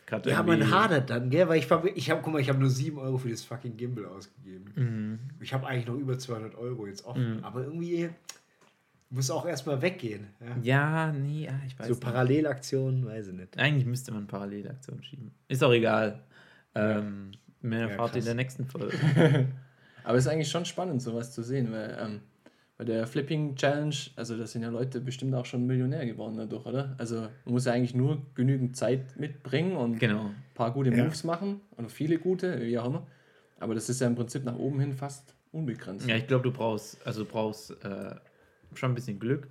gerade 0.05 0.29
Ja, 0.29 0.43
man 0.43 0.69
hadert 0.71 1.09
dann, 1.09 1.29
gell? 1.29 1.47
Weil 1.47 1.59
ich, 1.59 1.67
ich 1.95 2.09
habe, 2.11 2.21
guck 2.21 2.33
mal, 2.33 2.39
ich 2.41 2.49
habe 2.49 2.59
nur 2.59 2.69
7 2.69 2.97
Euro 2.97 3.17
für 3.17 3.29
das 3.29 3.43
fucking 3.43 3.77
Gimbal 3.77 4.05
ausgegeben. 4.05 4.65
Mhm. 4.75 5.19
Ich 5.41 5.53
habe 5.53 5.67
eigentlich 5.67 5.87
noch 5.87 5.95
über 5.95 6.17
200 6.17 6.55
Euro 6.55 6.87
jetzt 6.87 7.05
offen. 7.05 7.39
Aber 7.43 7.63
irgendwie 7.63 8.09
muss 9.09 9.29
auch 9.31 9.45
erstmal 9.45 9.81
weggehen. 9.81 10.27
Ja? 10.39 11.07
Ja, 11.07 11.11
nee, 11.13 11.45
ja, 11.45 11.59
ich 11.65 11.77
weiß 11.79 11.87
So 11.87 11.93
nicht. 11.93 12.03
Parallelaktionen, 12.03 13.05
weiß 13.05 13.27
ich 13.29 13.33
nicht. 13.33 13.57
Eigentlich 13.57 13.85
müsste 13.85 14.11
man 14.11 14.27
Parallelaktionen 14.27 15.03
schieben. 15.03 15.31
Ist 15.47 15.63
auch 15.63 15.71
egal. 15.73 16.23
Ähm, 16.75 17.31
mehr 17.61 17.81
Ja, 17.81 17.87
erfahrt 17.87 18.15
ihr 18.15 18.19
in 18.19 18.25
der 18.25 18.35
nächsten 18.35 18.65
Folge. 18.65 18.97
Aber 20.03 20.17
es 20.17 20.25
ist 20.25 20.31
eigentlich 20.31 20.49
schon 20.51 20.65
spannend, 20.65 21.01
sowas 21.01 21.33
zu 21.33 21.41
sehen, 21.43 21.71
weil 21.71 21.97
ähm, 21.99 22.19
bei 22.77 22.83
der 22.85 23.07
Flipping 23.07 23.55
Challenge, 23.55 23.95
also 24.15 24.37
da 24.37 24.45
sind 24.45 24.61
ja 24.61 24.69
Leute 24.69 25.01
bestimmt 25.01 25.33
auch 25.33 25.45
schon 25.45 25.65
Millionär 25.65 26.05
geworden 26.05 26.37
dadurch, 26.37 26.65
oder? 26.65 26.95
Also 26.97 27.21
man 27.45 27.53
muss 27.53 27.65
ja 27.65 27.73
eigentlich 27.73 27.95
nur 27.95 28.21
genügend 28.35 28.77
Zeit 28.77 29.17
mitbringen 29.19 29.75
und 29.75 29.99
Genau. 29.99 30.25
ein 30.27 30.35
paar 30.53 30.71
gute 30.73 30.91
Ja. 30.91 31.03
Moves 31.03 31.23
machen 31.23 31.61
oder 31.77 31.89
viele 31.89 32.19
gute, 32.19 32.61
wie 32.61 32.77
auch 32.77 32.85
immer. 32.85 33.07
Aber 33.59 33.73
das 33.73 33.89
ist 33.89 33.99
ja 34.01 34.07
im 34.07 34.15
Prinzip 34.15 34.43
nach 34.43 34.55
oben 34.55 34.79
hin 34.79 34.93
fast 34.93 35.33
unbegrenzt. 35.51 36.07
Ja, 36.07 36.15
ich 36.15 36.27
glaube, 36.27 36.43
du 36.43 36.51
brauchst, 36.51 37.05
also 37.07 37.23
du 37.23 37.29
brauchst 37.31 37.71
äh, 37.83 38.15
schon 38.75 38.91
ein 38.91 38.95
bisschen 38.95 39.19
Glück. 39.19 39.47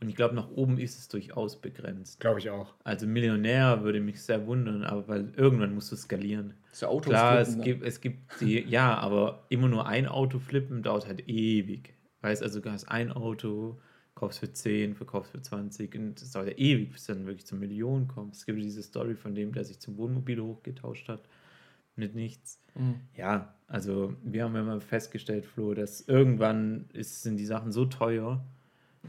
Und 0.00 0.08
ich 0.08 0.14
glaube, 0.14 0.34
nach 0.34 0.48
oben 0.50 0.78
ist 0.78 0.96
es 0.98 1.08
durchaus 1.08 1.60
begrenzt. 1.60 2.20
Glaube 2.20 2.38
ich 2.38 2.50
auch. 2.50 2.74
Also 2.84 3.06
Millionär 3.06 3.82
würde 3.82 4.00
mich 4.00 4.22
sehr 4.22 4.46
wundern, 4.46 4.84
aber 4.84 5.08
weil 5.08 5.32
irgendwann 5.36 5.74
musst 5.74 5.90
du 5.90 5.96
skalieren. 5.96 6.54
Ja 6.80 6.88
Autos 6.88 7.10
Klar, 7.10 7.32
flippen 7.32 7.42
es 7.42 7.56
dann. 7.56 7.64
gibt, 7.64 7.84
es 7.84 8.00
gibt 8.00 8.40
die, 8.40 8.60
ja, 8.68 8.96
aber 8.96 9.46
immer 9.48 9.68
nur 9.68 9.86
ein 9.86 10.06
Auto 10.06 10.38
flippen 10.38 10.82
dauert 10.82 11.08
halt 11.08 11.28
ewig. 11.28 11.94
Weißt 12.20 12.42
also, 12.42 12.60
du 12.60 12.70
hast 12.70 12.84
ein 12.84 13.10
Auto, 13.10 13.80
kaufst 14.14 14.38
für 14.38 14.52
10, 14.52 14.94
verkaufst 14.94 15.32
für 15.32 15.42
20 15.42 15.94
und 15.96 16.20
das 16.20 16.30
dauert 16.30 16.48
ja 16.48 16.54
ewig, 16.56 16.92
bis 16.92 17.06
du 17.06 17.14
dann 17.14 17.26
wirklich 17.26 17.46
zur 17.46 17.58
Million 17.58 18.06
kommst. 18.06 18.40
Es 18.40 18.46
gibt 18.46 18.58
diese 18.60 18.82
Story 18.82 19.16
von 19.16 19.34
dem, 19.34 19.52
der 19.52 19.64
sich 19.64 19.80
zum 19.80 19.96
Wohnmobil 19.96 20.40
hochgetauscht 20.40 21.08
hat. 21.08 21.28
Mit 21.96 22.14
nichts. 22.14 22.62
Mhm. 22.76 23.00
Ja, 23.16 23.54
also 23.66 24.14
wir 24.22 24.44
haben 24.44 24.54
ja 24.54 24.62
mal 24.62 24.80
festgestellt, 24.80 25.44
Flo, 25.44 25.74
dass 25.74 26.02
irgendwann 26.02 26.86
ist, 26.92 27.22
sind 27.22 27.38
die 27.38 27.46
Sachen 27.46 27.72
so 27.72 27.86
teuer, 27.86 28.44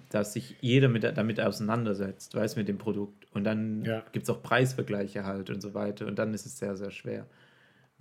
dass 0.10 0.34
sich 0.34 0.56
jeder 0.62 0.88
mit, 0.88 1.04
damit 1.04 1.40
auseinandersetzt, 1.40 2.36
weiß 2.36 2.56
mit 2.56 2.68
dem 2.68 2.78
Produkt. 2.78 3.28
Und 3.34 3.44
dann 3.44 3.84
Ja. 3.86 4.04
gibt 4.12 4.24
es 4.24 4.30
auch 4.30 4.42
Preisvergleiche 4.42 5.26
halt 5.26 5.50
und 5.50 5.62
so 5.62 5.74
weiter. 5.74 6.08
Und 6.08 6.18
dann 6.18 6.34
ist 6.34 6.46
es 6.46 6.58
sehr, 6.58 6.76
sehr 6.76 6.92
schwer. 6.92 7.26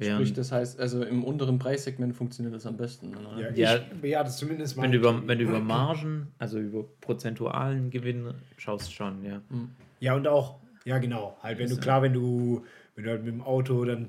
Sprich, 0.01 0.09
Während, 0.11 0.39
das 0.39 0.53
heißt, 0.53 0.79
also 0.79 1.03
im 1.03 1.25
unteren 1.25 1.59
Preissegment 1.59 2.15
funktioniert 2.15 2.55
das 2.55 2.67
am 2.67 2.77
besten. 2.77 3.17
Oder? 3.17 3.41
Ja, 3.41 3.51
Ja. 3.51 3.77
ich 3.77 4.01
bewerte 4.01 4.31
zumindest 4.31 4.77
mal. 4.77 4.85
wenn, 4.85 4.93
du 4.93 4.99
über, 4.99 5.27
wenn 5.27 5.39
du 5.39 5.45
über 5.45 5.59
Margen, 5.61 6.29
also 6.39 6.61
über 6.61 6.85
prozentualen 7.01 7.91
Gewinn 7.91 8.33
schaust 8.59 8.95
schon, 8.95 9.25
ja. 9.25 9.43
Ja, 9.99 10.15
und 10.15 10.29
auch, 10.29 10.61
ja 10.85 10.99
genau, 10.99 11.37
halt, 11.43 11.59
wenn 11.59 11.69
du, 11.69 11.77
klar, 11.77 12.03
wenn 12.03 12.13
du, 12.13 12.65
wenn 12.95 13.05
du 13.05 13.11
halt 13.11 13.25
mit 13.25 13.35
dem 13.35 13.43
Auto 13.43 13.85
dann 13.85 14.09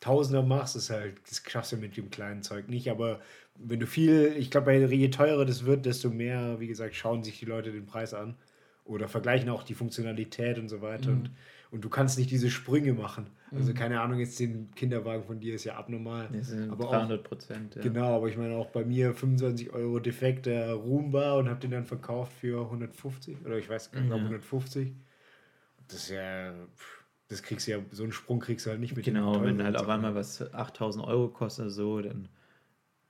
Tausender 0.00 0.44
machst, 0.44 0.76
ist 0.76 0.90
halt, 0.90 1.16
das 1.28 1.42
schaffst 1.44 1.72
du 1.72 1.76
mit 1.76 1.96
dem 1.96 2.08
kleinen 2.08 2.44
Zeug 2.44 2.68
nicht, 2.68 2.88
aber 2.88 3.18
wenn 3.58 3.80
du 3.80 3.86
viel, 3.86 4.34
ich 4.36 4.50
glaube, 4.50 4.72
je 4.74 5.08
teurer 5.08 5.44
das 5.44 5.64
wird, 5.64 5.86
desto 5.86 6.10
mehr, 6.10 6.60
wie 6.60 6.68
gesagt, 6.68 6.94
schauen 6.94 7.22
sich 7.22 7.38
die 7.38 7.44
Leute 7.44 7.72
den 7.72 7.86
Preis 7.86 8.14
an 8.14 8.36
oder 8.84 9.08
vergleichen 9.08 9.50
auch 9.50 9.62
die 9.62 9.74
Funktionalität 9.74 10.58
und 10.58 10.68
so 10.68 10.80
weiter 10.80 11.10
und, 11.10 11.30
und 11.70 11.84
du 11.84 11.88
kannst 11.88 12.18
nicht 12.18 12.30
diese 12.30 12.50
Sprünge 12.50 12.94
machen. 12.94 13.26
Also 13.50 13.72
keine 13.72 14.00
Ahnung, 14.00 14.18
jetzt 14.18 14.38
den 14.40 14.70
Kinderwagen 14.74 15.24
von 15.24 15.40
dir 15.40 15.54
ist 15.54 15.64
ja 15.64 15.76
abnormal. 15.76 16.28
Das 16.32 16.48
sind 16.48 16.70
aber 16.70 16.86
300 16.86 17.22
Prozent. 17.24 17.74
Ja. 17.76 17.82
Genau, 17.82 18.16
aber 18.16 18.28
ich 18.28 18.36
meine 18.36 18.54
auch 18.54 18.68
bei 18.68 18.84
mir 18.84 19.14
25 19.14 19.72
Euro 19.72 19.98
defekter 19.98 20.72
Roomba 20.72 21.34
und 21.34 21.48
habe 21.48 21.60
den 21.60 21.70
dann 21.70 21.84
verkauft 21.84 22.32
für 22.40 22.62
150 22.64 23.44
oder 23.44 23.58
ich 23.58 23.68
weiß 23.68 23.90
gar 23.90 24.00
nicht, 24.00 24.12
ob 24.12 24.18
150. 24.18 24.92
Das 25.88 25.96
ist 25.96 26.10
ja, 26.10 26.52
das 27.28 27.42
kriegst 27.42 27.66
du 27.66 27.72
ja, 27.72 27.78
so 27.90 28.02
einen 28.02 28.12
Sprung 28.12 28.40
kriegst 28.40 28.66
du 28.66 28.70
halt 28.70 28.80
nicht 28.80 28.94
mit 28.94 29.04
Genau, 29.04 29.42
wenn 29.42 29.62
halt 29.62 29.76
auf 29.76 29.88
einmal 29.88 30.14
was 30.14 30.52
8000 30.52 31.06
Euro 31.06 31.28
kostet 31.28 31.64
oder 31.66 31.70
so, 31.70 32.00
dann, 32.02 32.28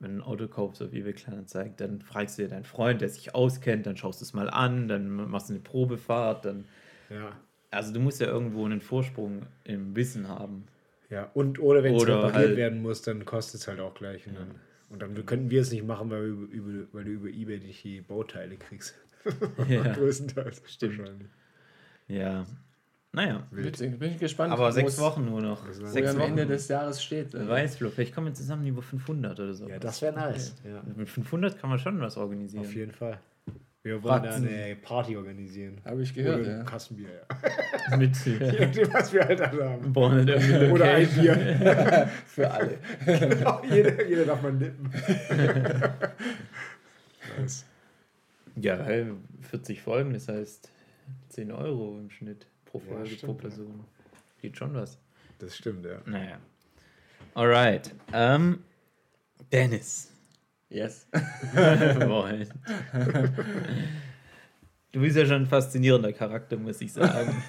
wenn 0.00 0.12
du 0.16 0.18
ein 0.18 0.22
Auto 0.26 0.46
kaufst 0.48 0.82
auf 0.82 0.92
eBay 0.92 1.12
Kleinanzeigen, 1.12 1.74
dann 1.76 2.00
fragst 2.02 2.38
du 2.38 2.42
dir 2.42 2.48
deinen 2.48 2.64
Freund, 2.64 3.00
der 3.00 3.08
sich 3.08 3.34
auskennt, 3.34 3.86
dann 3.86 3.96
schaust 3.96 4.20
du 4.20 4.24
es 4.24 4.32
mal 4.32 4.48
an, 4.50 4.88
dann 4.88 5.08
machst 5.10 5.48
du 5.48 5.54
eine 5.54 5.62
Probefahrt, 5.62 6.44
dann, 6.44 6.66
Ja, 7.10 7.32
also 7.70 7.92
du 7.92 8.00
musst 8.00 8.20
ja 8.20 8.26
irgendwo 8.28 8.64
einen 8.64 8.80
Vorsprung 8.80 9.42
im 9.64 9.94
Wissen 9.96 10.28
haben. 10.28 10.64
ja. 11.10 11.30
Und 11.34 11.58
oder 11.60 11.82
wenn 11.82 11.94
es 11.94 12.02
repariert 12.06 12.34
halt- 12.34 12.56
werden 12.56 12.80
muss, 12.82 13.02
dann 13.02 13.24
kostet 13.24 13.60
es 13.60 13.68
halt 13.68 13.80
auch 13.80 13.94
gleich. 13.94 14.26
Und 14.26 14.34
dann, 14.36 14.54
und 14.90 15.02
dann 15.02 15.26
könnten 15.26 15.50
wir 15.50 15.60
es 15.62 15.70
nicht 15.72 15.84
machen, 15.84 16.10
weil, 16.10 16.22
wir 16.22 16.48
über, 16.48 16.86
weil 16.92 17.04
du 17.04 17.10
über 17.10 17.28
Ebay 17.28 17.58
nicht 17.58 17.82
die 17.84 18.00
Bauteile 18.00 18.56
kriegst. 18.56 18.94
Ja, 19.68 19.82
Größtenteils. 19.94 20.62
Stimmt. 20.66 21.10
ja. 22.06 22.46
Naja, 23.12 23.46
Witzig, 23.50 23.98
bin 23.98 24.12
ich 24.12 24.18
gespannt. 24.18 24.52
aber 24.52 24.70
sechs 24.70 24.98
Wochen 24.98 25.24
nur 25.24 25.40
noch. 25.40 25.64
Sechs 25.72 26.10
am 26.10 26.18
Wochen. 26.18 26.30
Ende 26.30 26.46
des 26.46 26.68
Jahres 26.68 27.02
steht. 27.02 27.32
Wer 27.32 27.48
weiß, 27.48 27.76
Flo, 27.76 27.88
vielleicht 27.90 28.14
kommen 28.14 28.28
wir 28.28 28.34
zusammen 28.34 28.66
über 28.66 28.82
500 28.82 29.38
oder 29.40 29.54
so. 29.54 29.68
Ja, 29.68 29.78
das 29.78 30.02
wäre 30.02 30.14
nice. 30.14 30.54
Ja, 30.64 30.82
Mit 30.94 31.08
500 31.08 31.58
kann 31.58 31.70
man 31.70 31.78
schon 31.78 32.00
was 32.00 32.16
organisieren. 32.16 32.64
auf 32.64 32.74
jeden 32.74 32.92
Fall. 32.92 33.18
Wir 33.82 34.02
wollen 34.02 34.22
da 34.24 34.30
Fratzen. 34.32 34.48
eine 34.48 34.76
Party 34.76 35.16
organisieren. 35.16 35.80
Habe 35.84 36.02
ich 36.02 36.12
gehört, 36.12 36.40
Oder 36.40 36.50
ja. 36.50 36.58
ein 36.60 36.66
Kassenbier, 36.66 37.08
ja. 37.90 37.96
Mit 37.96 38.10
nachdem, 38.10 38.92
was 38.92 39.12
wir 39.12 39.24
halt 39.24 39.40
alle 39.40 39.70
haben. 39.70 39.92
brauchen 39.92 40.16
halt 40.28 40.70
Oder 40.72 40.84
ein. 40.84 41.08
Bier. 41.08 42.08
Für 42.26 42.50
alle. 42.50 42.78
Genau, 43.06 43.62
jeder, 43.70 44.04
jeder 44.06 44.24
darf 44.26 44.42
mal 44.42 44.52
nippen. 44.52 44.90
nice. 47.38 47.64
Ja, 48.56 48.76
hey, 48.84 49.06
40 49.42 49.80
Folgen, 49.80 50.12
das 50.12 50.28
heißt 50.28 50.70
10 51.30 51.52
Euro 51.52 51.98
im 51.98 52.10
Schnitt 52.10 52.47
pro 52.70 52.78
Ja, 52.78 52.84
Folge, 52.94 53.06
stimmt, 53.10 53.22
pro 53.22 53.34
Person. 53.34 53.84
Geht 54.40 54.56
schon 54.56 54.74
was. 54.74 54.98
Das 55.38 55.56
stimmt, 55.56 55.84
ja. 55.84 56.00
Naja. 56.06 56.38
Alright. 57.34 57.94
Ähm, 58.12 58.60
Dennis. 59.52 60.12
Yes. 60.70 61.06
Moment. 61.54 62.50
Du 64.92 65.00
bist 65.00 65.16
ja 65.16 65.24
schon 65.26 65.42
ein 65.42 65.46
faszinierender 65.46 66.12
Charakter, 66.12 66.56
muss 66.56 66.80
ich 66.80 66.92
sagen. 66.92 67.42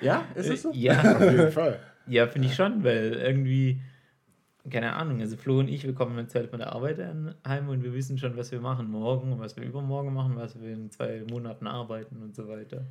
Ja, 0.00 0.26
ist 0.34 0.48
es 0.50 0.62
so? 0.62 0.72
Ja, 0.72 1.16
Auf 1.16 1.20
jeden 1.22 1.52
Fall. 1.52 1.80
ja 2.06 2.26
finde 2.26 2.48
ich 2.48 2.54
schon, 2.54 2.82
weil 2.82 3.12
irgendwie, 3.14 3.80
keine 4.70 4.94
Ahnung, 4.94 5.20
also 5.20 5.36
Flo 5.36 5.58
und 5.60 5.68
ich, 5.68 5.84
wir 5.84 5.94
kommen 5.94 6.18
jetzt 6.18 6.34
halt 6.34 6.50
von 6.50 6.58
der 6.58 6.72
Arbeit 6.72 6.98
heim 7.46 7.68
und 7.68 7.82
wir 7.82 7.92
wissen 7.92 8.18
schon, 8.18 8.36
was 8.36 8.50
wir 8.52 8.60
machen 8.60 8.90
morgen 8.90 9.32
und 9.32 9.40
was 9.40 9.56
wir 9.56 9.64
übermorgen 9.64 10.12
machen, 10.14 10.36
was 10.36 10.60
wir 10.60 10.72
in 10.72 10.90
zwei 10.90 11.24
Monaten 11.30 11.66
arbeiten 11.66 12.22
und 12.22 12.34
so 12.34 12.48
weiter. 12.48 12.86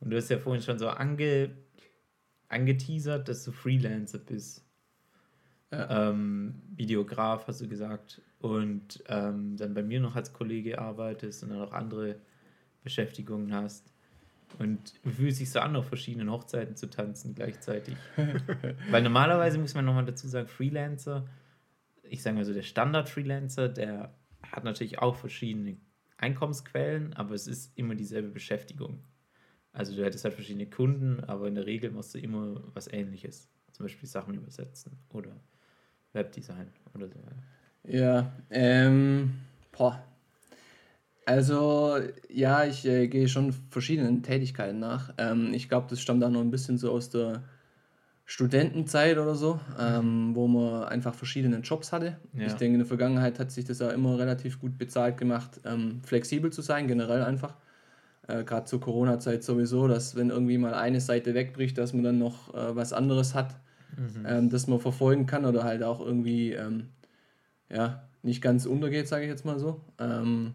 Und 0.00 0.10
du 0.10 0.16
hast 0.16 0.28
ja 0.30 0.38
vorhin 0.38 0.62
schon 0.62 0.78
so 0.78 0.88
ange, 0.88 1.50
angeteasert, 2.48 3.28
dass 3.28 3.44
du 3.44 3.52
Freelancer 3.52 4.18
bist. 4.18 4.64
Ja. 5.72 6.10
Ähm, 6.10 6.62
Videograf, 6.76 7.46
hast 7.46 7.60
du 7.60 7.68
gesagt. 7.68 8.20
Und 8.40 9.02
ähm, 9.08 9.56
dann 9.56 9.74
bei 9.74 9.82
mir 9.82 10.00
noch 10.00 10.16
als 10.16 10.32
Kollege 10.32 10.78
arbeitest 10.78 11.42
und 11.42 11.50
dann 11.50 11.62
auch 11.62 11.72
andere 11.72 12.16
Beschäftigungen 12.82 13.54
hast. 13.54 13.93
Und 14.58 14.94
wie 15.02 15.12
fühlt 15.12 15.34
sich 15.34 15.50
so 15.50 15.60
an, 15.60 15.76
auf 15.76 15.88
verschiedenen 15.88 16.30
Hochzeiten 16.30 16.76
zu 16.76 16.88
tanzen 16.88 17.34
gleichzeitig? 17.34 17.96
Weil 18.90 19.02
normalerweise 19.02 19.58
muss 19.58 19.74
man 19.74 19.84
nochmal 19.84 20.04
dazu 20.04 20.28
sagen, 20.28 20.48
Freelancer, 20.48 21.26
ich 22.02 22.22
sage 22.22 22.36
mal 22.36 22.44
so, 22.44 22.52
der 22.52 22.62
Standard-Freelancer, 22.62 23.68
der 23.68 24.14
hat 24.42 24.64
natürlich 24.64 25.00
auch 25.00 25.16
verschiedene 25.16 25.76
Einkommensquellen, 26.18 27.12
aber 27.14 27.34
es 27.34 27.46
ist 27.46 27.76
immer 27.76 27.94
dieselbe 27.94 28.28
Beschäftigung. 28.28 29.04
Also 29.72 29.96
du 29.96 30.04
hättest 30.04 30.24
halt 30.24 30.34
verschiedene 30.34 30.66
Kunden, 30.66 31.24
aber 31.24 31.48
in 31.48 31.56
der 31.56 31.66
Regel 31.66 31.90
machst 31.90 32.14
du 32.14 32.18
immer 32.18 32.62
was 32.74 32.86
ähnliches. 32.86 33.48
Zum 33.72 33.84
Beispiel 33.84 34.08
Sachen 34.08 34.34
übersetzen 34.34 34.96
oder 35.12 35.34
Webdesign 36.12 36.70
oder 36.94 37.08
so. 37.08 37.18
Ja, 37.82 38.32
ähm, 38.50 39.40
boah. 39.72 40.02
Also, 41.26 41.98
ja, 42.28 42.64
ich 42.64 42.84
äh, 42.86 43.08
gehe 43.08 43.28
schon 43.28 43.52
verschiedenen 43.70 44.22
Tätigkeiten 44.22 44.78
nach. 44.78 45.12
Ähm, 45.18 45.52
ich 45.54 45.68
glaube, 45.68 45.86
das 45.88 46.00
stammt 46.00 46.22
auch 46.22 46.30
noch 46.30 46.40
ein 46.40 46.50
bisschen 46.50 46.76
so 46.76 46.90
aus 46.92 47.10
der 47.10 47.42
Studentenzeit 48.26 49.18
oder 49.18 49.34
so, 49.34 49.60
ähm, 49.78 50.34
wo 50.34 50.46
man 50.46 50.84
einfach 50.84 51.14
verschiedene 51.14 51.58
Jobs 51.58 51.92
hatte. 51.92 52.16
Ja. 52.32 52.46
Ich 52.46 52.54
denke, 52.54 52.74
in 52.74 52.78
der 52.78 52.86
Vergangenheit 52.86 53.38
hat 53.38 53.50
sich 53.50 53.64
das 53.64 53.82
auch 53.82 53.92
immer 53.92 54.18
relativ 54.18 54.60
gut 54.60 54.78
bezahlt 54.78 55.18
gemacht, 55.18 55.60
ähm, 55.64 56.00
flexibel 56.04 56.50
zu 56.50 56.62
sein, 56.62 56.88
generell 56.88 57.22
einfach. 57.22 57.54
Äh, 58.26 58.44
Gerade 58.44 58.64
zur 58.64 58.80
Corona-Zeit 58.80 59.44
sowieso, 59.44 59.88
dass 59.88 60.16
wenn 60.16 60.30
irgendwie 60.30 60.56
mal 60.56 60.74
eine 60.74 61.00
Seite 61.00 61.34
wegbricht, 61.34 61.76
dass 61.76 61.92
man 61.92 62.02
dann 62.02 62.18
noch 62.18 62.54
äh, 62.54 62.74
was 62.74 62.94
anderes 62.94 63.34
hat, 63.34 63.54
ähm, 64.26 64.48
das 64.48 64.66
man 64.66 64.80
verfolgen 64.80 65.26
kann 65.26 65.44
oder 65.44 65.64
halt 65.64 65.82
auch 65.82 66.00
irgendwie 66.00 66.52
ähm, 66.52 66.88
ja, 67.70 68.04
nicht 68.22 68.42
ganz 68.42 68.66
untergeht, 68.66 69.06
sage 69.06 69.24
ich 69.24 69.30
jetzt 69.30 69.44
mal 69.44 69.58
so. 69.58 69.80
Ähm, 69.98 70.54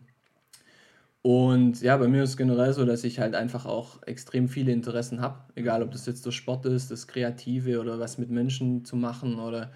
und 1.22 1.82
ja, 1.82 1.98
bei 1.98 2.08
mir 2.08 2.24
ist 2.24 2.32
es 2.32 2.38
generell 2.38 2.74
so, 2.74 2.86
dass 2.86 3.04
ich 3.04 3.20
halt 3.20 3.36
einfach 3.36 3.66
auch 3.66 4.02
extrem 4.04 4.48
viele 4.48 4.72
Interessen 4.72 5.22
habe. 5.22 5.40
Egal, 5.56 5.84
ob 5.84 5.92
das 5.92 6.06
jetzt 6.06 6.26
der 6.26 6.32
Sport 6.32 6.66
ist, 6.66 6.92
das 6.92 7.08
Kreative 7.08 7.82
oder 7.82 8.00
was 8.00 8.18
mit 8.18 8.30
Menschen 8.30 8.86
zu 8.86 8.96
machen 8.96 9.40
oder. 9.40 9.72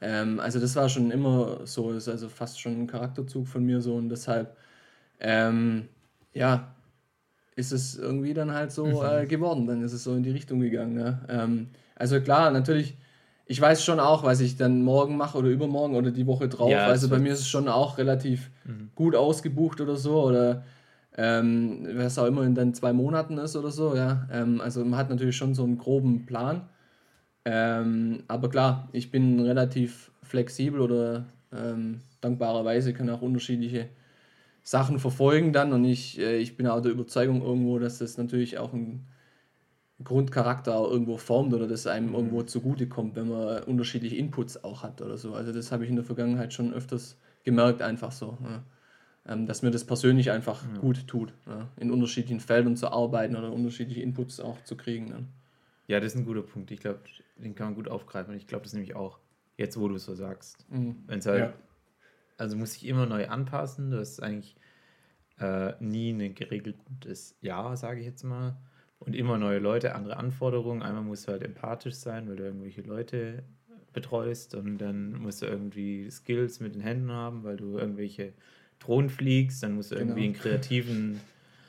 Ähm, 0.00 0.40
also, 0.40 0.58
das 0.60 0.74
war 0.76 0.88
schon 0.88 1.12
immer 1.12 1.60
so, 1.66 1.92
ist 1.92 2.08
also 2.08 2.28
fast 2.28 2.60
schon 2.60 2.82
ein 2.82 2.86
Charakterzug 2.88 3.46
von 3.46 3.64
mir 3.64 3.80
so 3.80 3.94
und 3.94 4.08
deshalb, 4.08 4.56
ähm, 5.20 5.88
ja, 6.34 6.74
ist 7.56 7.72
es 7.72 7.96
irgendwie 7.96 8.34
dann 8.34 8.52
halt 8.52 8.72
so 8.72 9.04
äh, 9.04 9.26
geworden. 9.26 9.66
Dann 9.66 9.82
ist 9.82 9.92
es 9.92 10.04
so 10.04 10.14
in 10.14 10.24
die 10.24 10.30
Richtung 10.32 10.60
gegangen. 10.60 10.98
Ja. 10.98 11.20
Ähm, 11.28 11.68
also, 11.94 12.20
klar, 12.20 12.50
natürlich. 12.50 12.96
Ich 13.52 13.60
weiß 13.60 13.84
schon 13.84 14.00
auch, 14.00 14.24
was 14.24 14.40
ich 14.40 14.56
dann 14.56 14.82
morgen 14.82 15.18
mache 15.18 15.36
oder 15.36 15.50
übermorgen 15.50 15.94
oder 15.94 16.10
die 16.10 16.26
Woche 16.26 16.48
drauf. 16.48 16.70
Ja, 16.70 16.86
also 16.86 17.10
bei 17.10 17.18
mir 17.18 17.34
ist 17.34 17.40
es 17.40 17.48
schon 17.48 17.68
auch 17.68 17.98
relativ 17.98 18.50
gut 18.94 19.14
ausgebucht 19.14 19.82
oder 19.82 19.96
so 19.96 20.22
oder 20.22 20.62
ähm, 21.18 21.86
was 21.92 22.18
auch 22.18 22.24
immer 22.24 22.44
in 22.44 22.54
dann 22.54 22.72
zwei 22.72 22.94
Monaten 22.94 23.36
ist 23.36 23.54
oder 23.54 23.70
so, 23.70 23.94
ja. 23.94 24.26
Ähm, 24.32 24.62
also 24.62 24.82
man 24.82 24.98
hat 24.98 25.10
natürlich 25.10 25.36
schon 25.36 25.54
so 25.54 25.64
einen 25.64 25.76
groben 25.76 26.24
Plan. 26.24 26.62
Ähm, 27.44 28.22
aber 28.26 28.48
klar, 28.48 28.88
ich 28.92 29.10
bin 29.10 29.38
relativ 29.40 30.12
flexibel 30.22 30.80
oder 30.80 31.26
ähm, 31.54 32.00
dankbarerweise 32.22 32.94
kann 32.94 33.10
auch 33.10 33.20
unterschiedliche 33.20 33.90
Sachen 34.62 34.98
verfolgen 34.98 35.52
dann 35.52 35.74
und 35.74 35.84
ich, 35.84 36.18
äh, 36.18 36.38
ich 36.38 36.56
bin 36.56 36.66
auch 36.66 36.80
der 36.80 36.92
Überzeugung 36.92 37.42
irgendwo, 37.42 37.78
dass 37.78 37.98
das 37.98 38.16
natürlich 38.16 38.56
auch 38.56 38.72
ein 38.72 39.04
Grundcharakter 40.04 40.76
auch 40.76 40.90
irgendwo 40.90 41.16
formt 41.16 41.52
oder 41.54 41.66
das 41.66 41.86
einem 41.86 42.14
irgendwo 42.14 42.42
zugutekommt, 42.42 43.16
wenn 43.16 43.28
man 43.28 43.62
unterschiedliche 43.64 44.16
Inputs 44.16 44.62
auch 44.64 44.82
hat 44.82 45.00
oder 45.02 45.16
so. 45.16 45.34
Also 45.34 45.52
das 45.52 45.72
habe 45.72 45.84
ich 45.84 45.90
in 45.90 45.96
der 45.96 46.04
Vergangenheit 46.04 46.52
schon 46.52 46.72
öfters 46.72 47.16
gemerkt, 47.44 47.82
einfach 47.82 48.12
so. 48.12 48.38
Ja. 48.42 48.62
Ähm, 49.24 49.46
dass 49.46 49.62
mir 49.62 49.70
das 49.70 49.84
persönlich 49.84 50.32
einfach 50.32 50.64
gut 50.80 51.06
tut, 51.06 51.32
ja. 51.46 51.68
in 51.76 51.92
unterschiedlichen 51.92 52.40
Feldern 52.40 52.76
zu 52.76 52.88
arbeiten 52.88 53.36
oder 53.36 53.52
unterschiedliche 53.52 54.02
Inputs 54.02 54.40
auch 54.40 54.62
zu 54.64 54.76
kriegen. 54.76 55.10
Dann. 55.10 55.28
Ja, 55.86 56.00
das 56.00 56.14
ist 56.14 56.18
ein 56.18 56.24
guter 56.24 56.42
Punkt. 56.42 56.70
Ich 56.72 56.80
glaube, 56.80 57.00
den 57.36 57.54
kann 57.54 57.68
man 57.68 57.74
gut 57.74 57.88
aufgreifen. 57.88 58.32
Und 58.32 58.36
ich 58.36 58.46
glaube 58.48 58.64
das 58.64 58.72
nämlich 58.72 58.96
auch, 58.96 59.20
jetzt 59.56 59.78
wo 59.78 59.88
du 59.88 59.94
es 59.94 60.04
so 60.04 60.14
sagst. 60.14 60.66
Mhm. 60.70 61.04
Wenn 61.06 61.20
es 61.20 61.26
halt, 61.26 61.40
Ja. 61.40 61.52
also 62.36 62.56
muss 62.56 62.74
ich 62.76 62.86
immer 62.86 63.06
neu 63.06 63.28
anpassen. 63.28 63.92
Das 63.92 64.10
ist 64.10 64.22
eigentlich 64.22 64.56
äh, 65.38 65.74
nie 65.80 66.12
ein 66.12 66.34
geregeltes 66.34 67.36
Ja, 67.40 67.76
sage 67.76 68.00
ich 68.00 68.06
jetzt 68.06 68.24
mal. 68.24 68.56
Und 69.04 69.16
immer 69.16 69.36
neue 69.38 69.58
Leute, 69.58 69.94
andere 69.94 70.16
Anforderungen. 70.16 70.82
Einmal 70.82 71.02
musst 71.02 71.26
du 71.26 71.32
halt 71.32 71.42
empathisch 71.42 71.94
sein, 71.94 72.28
weil 72.28 72.36
du 72.36 72.44
irgendwelche 72.44 72.82
Leute 72.82 73.42
betreust 73.92 74.54
und 74.54 74.78
dann 74.78 75.12
musst 75.20 75.42
du 75.42 75.46
irgendwie 75.46 76.10
Skills 76.10 76.60
mit 76.60 76.74
den 76.74 76.80
Händen 76.82 77.10
haben, 77.10 77.42
weil 77.44 77.56
du 77.56 77.76
irgendwelche 77.78 78.32
Drohnen 78.78 79.10
fliegst, 79.10 79.62
dann 79.62 79.74
musst 79.74 79.90
du 79.90 79.96
irgendwie 79.96 80.22
Genau. 80.22 80.34
einen 80.34 80.40
kreativen 80.42 81.20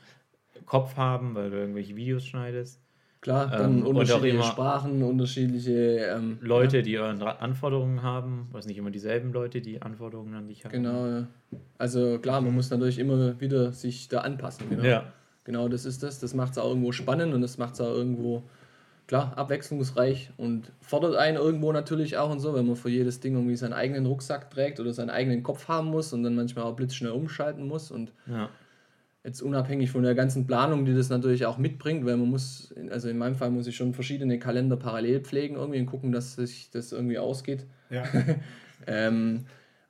Kopf 0.66 0.96
haben, 0.96 1.34
weil 1.34 1.50
du 1.50 1.56
irgendwelche 1.56 1.96
Videos 1.96 2.24
schneidest. 2.24 2.80
Klar, 3.20 3.48
dann 3.48 3.78
Ähm, 3.80 3.86
unterschiedliche 3.86 4.42
Sprachen, 4.42 5.02
unterschiedliche 5.02 5.72
ähm, 6.14 6.38
Leute, 6.40 6.82
die 6.82 6.92
ihre 6.92 7.40
Anforderungen 7.40 8.02
haben, 8.02 8.48
was 8.52 8.66
nicht 8.66 8.76
immer 8.76 8.90
dieselben 8.90 9.32
Leute, 9.32 9.60
die 9.62 9.80
Anforderungen 9.80 10.34
an 10.34 10.46
dich 10.46 10.58
Ja, 10.58 10.64
haben. 10.66 10.72
genau, 10.72 11.06
ja. 11.06 11.26
Also 11.78 12.18
klar, 12.18 12.40
man 12.42 12.54
muss 12.54 12.70
natürlich 12.70 12.98
immer 12.98 13.40
wieder 13.40 13.72
sich 13.72 14.08
da 14.08 14.20
anpassen. 14.20 14.68
Genau, 14.68 14.82
Ja. 14.84 15.12
Genau 15.44 15.68
das 15.68 15.84
ist 15.84 16.02
das. 16.02 16.18
Das 16.20 16.34
macht 16.34 16.52
es 16.52 16.58
auch 16.58 16.68
irgendwo 16.68 16.92
spannend 16.92 17.32
und 17.34 17.40
das 17.40 17.58
macht 17.58 17.74
es 17.74 17.80
auch 17.80 17.92
irgendwo, 17.92 18.42
klar, 19.06 19.36
abwechslungsreich 19.36 20.30
und 20.36 20.72
fordert 20.80 21.16
einen 21.16 21.36
irgendwo 21.36 21.72
natürlich 21.72 22.16
auch 22.16 22.30
und 22.30 22.40
so, 22.40 22.54
wenn 22.54 22.66
man 22.66 22.76
für 22.76 22.88
jedes 22.88 23.20
Ding 23.20 23.34
irgendwie 23.34 23.56
seinen 23.56 23.74
eigenen 23.74 24.06
Rucksack 24.06 24.50
trägt 24.50 24.80
oder 24.80 24.92
seinen 24.92 25.10
eigenen 25.10 25.42
Kopf 25.42 25.68
haben 25.68 25.88
muss 25.88 26.12
und 26.12 26.22
dann 26.22 26.34
manchmal 26.34 26.64
auch 26.64 26.74
blitzschnell 26.76 27.12
umschalten 27.12 27.66
muss 27.68 27.90
und 27.90 28.12
Ja. 28.26 28.48
Jetzt 29.26 29.40
unabhängig 29.40 29.90
von 29.90 30.02
der 30.02 30.14
ganzen 30.14 30.46
Planung, 30.46 30.84
die 30.84 30.94
das 30.94 31.08
natürlich 31.08 31.46
auch 31.46 31.56
mitbringt, 31.56 32.04
weil 32.04 32.18
man 32.18 32.28
muss, 32.28 32.74
also 32.90 33.08
in 33.08 33.16
meinem 33.16 33.34
Fall 33.36 33.50
muss 33.50 33.66
ich 33.66 33.74
schon 33.74 33.94
verschiedene 33.94 34.38
Kalender 34.38 34.76
parallel 34.76 35.20
pflegen 35.20 35.56
irgendwie 35.56 35.80
und 35.80 35.86
gucken, 35.86 36.12
dass 36.12 36.34
sich 36.34 36.68
das 36.70 36.92
irgendwie 36.92 37.18
ausgeht. 37.18 37.64
Ja. 37.88 38.02
ähm, 38.86 39.46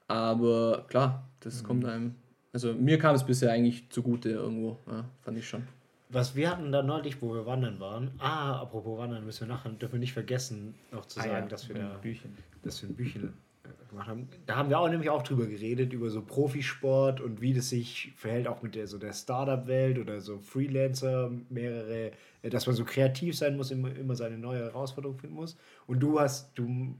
aber 0.06 0.84
klar, 0.88 1.28
das 1.40 1.62
Mhm. 1.62 1.66
kommt 1.66 1.84
einem. 1.84 2.14
Also 2.54 2.72
mir 2.72 2.98
kam 2.98 3.14
es 3.16 3.24
bisher 3.26 3.50
eigentlich 3.52 3.90
zugute 3.90 4.30
irgendwo, 4.30 4.78
ja, 4.86 5.04
fand 5.22 5.36
ich 5.36 5.46
schon. 5.48 5.64
Was 6.08 6.36
wir 6.36 6.48
hatten 6.50 6.70
da 6.70 6.82
neulich, 6.84 7.20
wo 7.20 7.34
wir 7.34 7.44
wandern 7.46 7.80
waren. 7.80 8.12
Ah, 8.18 8.60
apropos 8.60 8.96
wandern, 8.98 9.24
müssen 9.26 9.48
wir 9.48 9.54
nachher, 9.54 9.70
dürfen 9.72 9.94
wir 9.94 9.98
nicht 10.00 10.12
vergessen, 10.12 10.74
noch 10.92 11.04
zu 11.06 11.18
Ah, 11.18 11.24
sagen, 11.24 11.34
ja, 11.34 11.46
dass 11.48 11.68
wir 11.68 11.74
da 11.74 11.98
Büchern. 12.00 12.32
dass 12.62 12.80
wir 12.80 12.88
ein 12.88 12.94
Büchchen 12.94 13.32
äh, 13.64 13.88
gemacht 13.90 14.06
haben. 14.06 14.28
Da 14.46 14.54
haben 14.54 14.68
wir 14.68 14.78
auch 14.78 14.88
nämlich 14.88 15.10
auch 15.10 15.22
drüber 15.24 15.46
geredet, 15.46 15.92
über 15.92 16.10
so 16.10 16.22
Profisport 16.22 17.20
und 17.20 17.40
wie 17.40 17.52
das 17.54 17.70
sich 17.70 18.12
verhält, 18.14 18.46
auch 18.46 18.62
mit 18.62 18.76
der 18.76 18.86
so 18.86 18.98
der 18.98 19.12
Startup-Welt 19.12 19.98
oder 19.98 20.20
so 20.20 20.38
Freelancer, 20.38 21.32
mehrere, 21.48 22.12
äh, 22.42 22.50
dass 22.50 22.68
man 22.68 22.76
so 22.76 22.84
kreativ 22.84 23.36
sein 23.36 23.56
muss, 23.56 23.72
immer, 23.72 23.92
immer 23.96 24.14
seine 24.14 24.38
neue 24.38 24.60
Herausforderung 24.60 25.18
finden 25.18 25.34
muss. 25.34 25.56
Und 25.88 25.98
du 25.98 26.20
hast, 26.20 26.56
du 26.56 26.94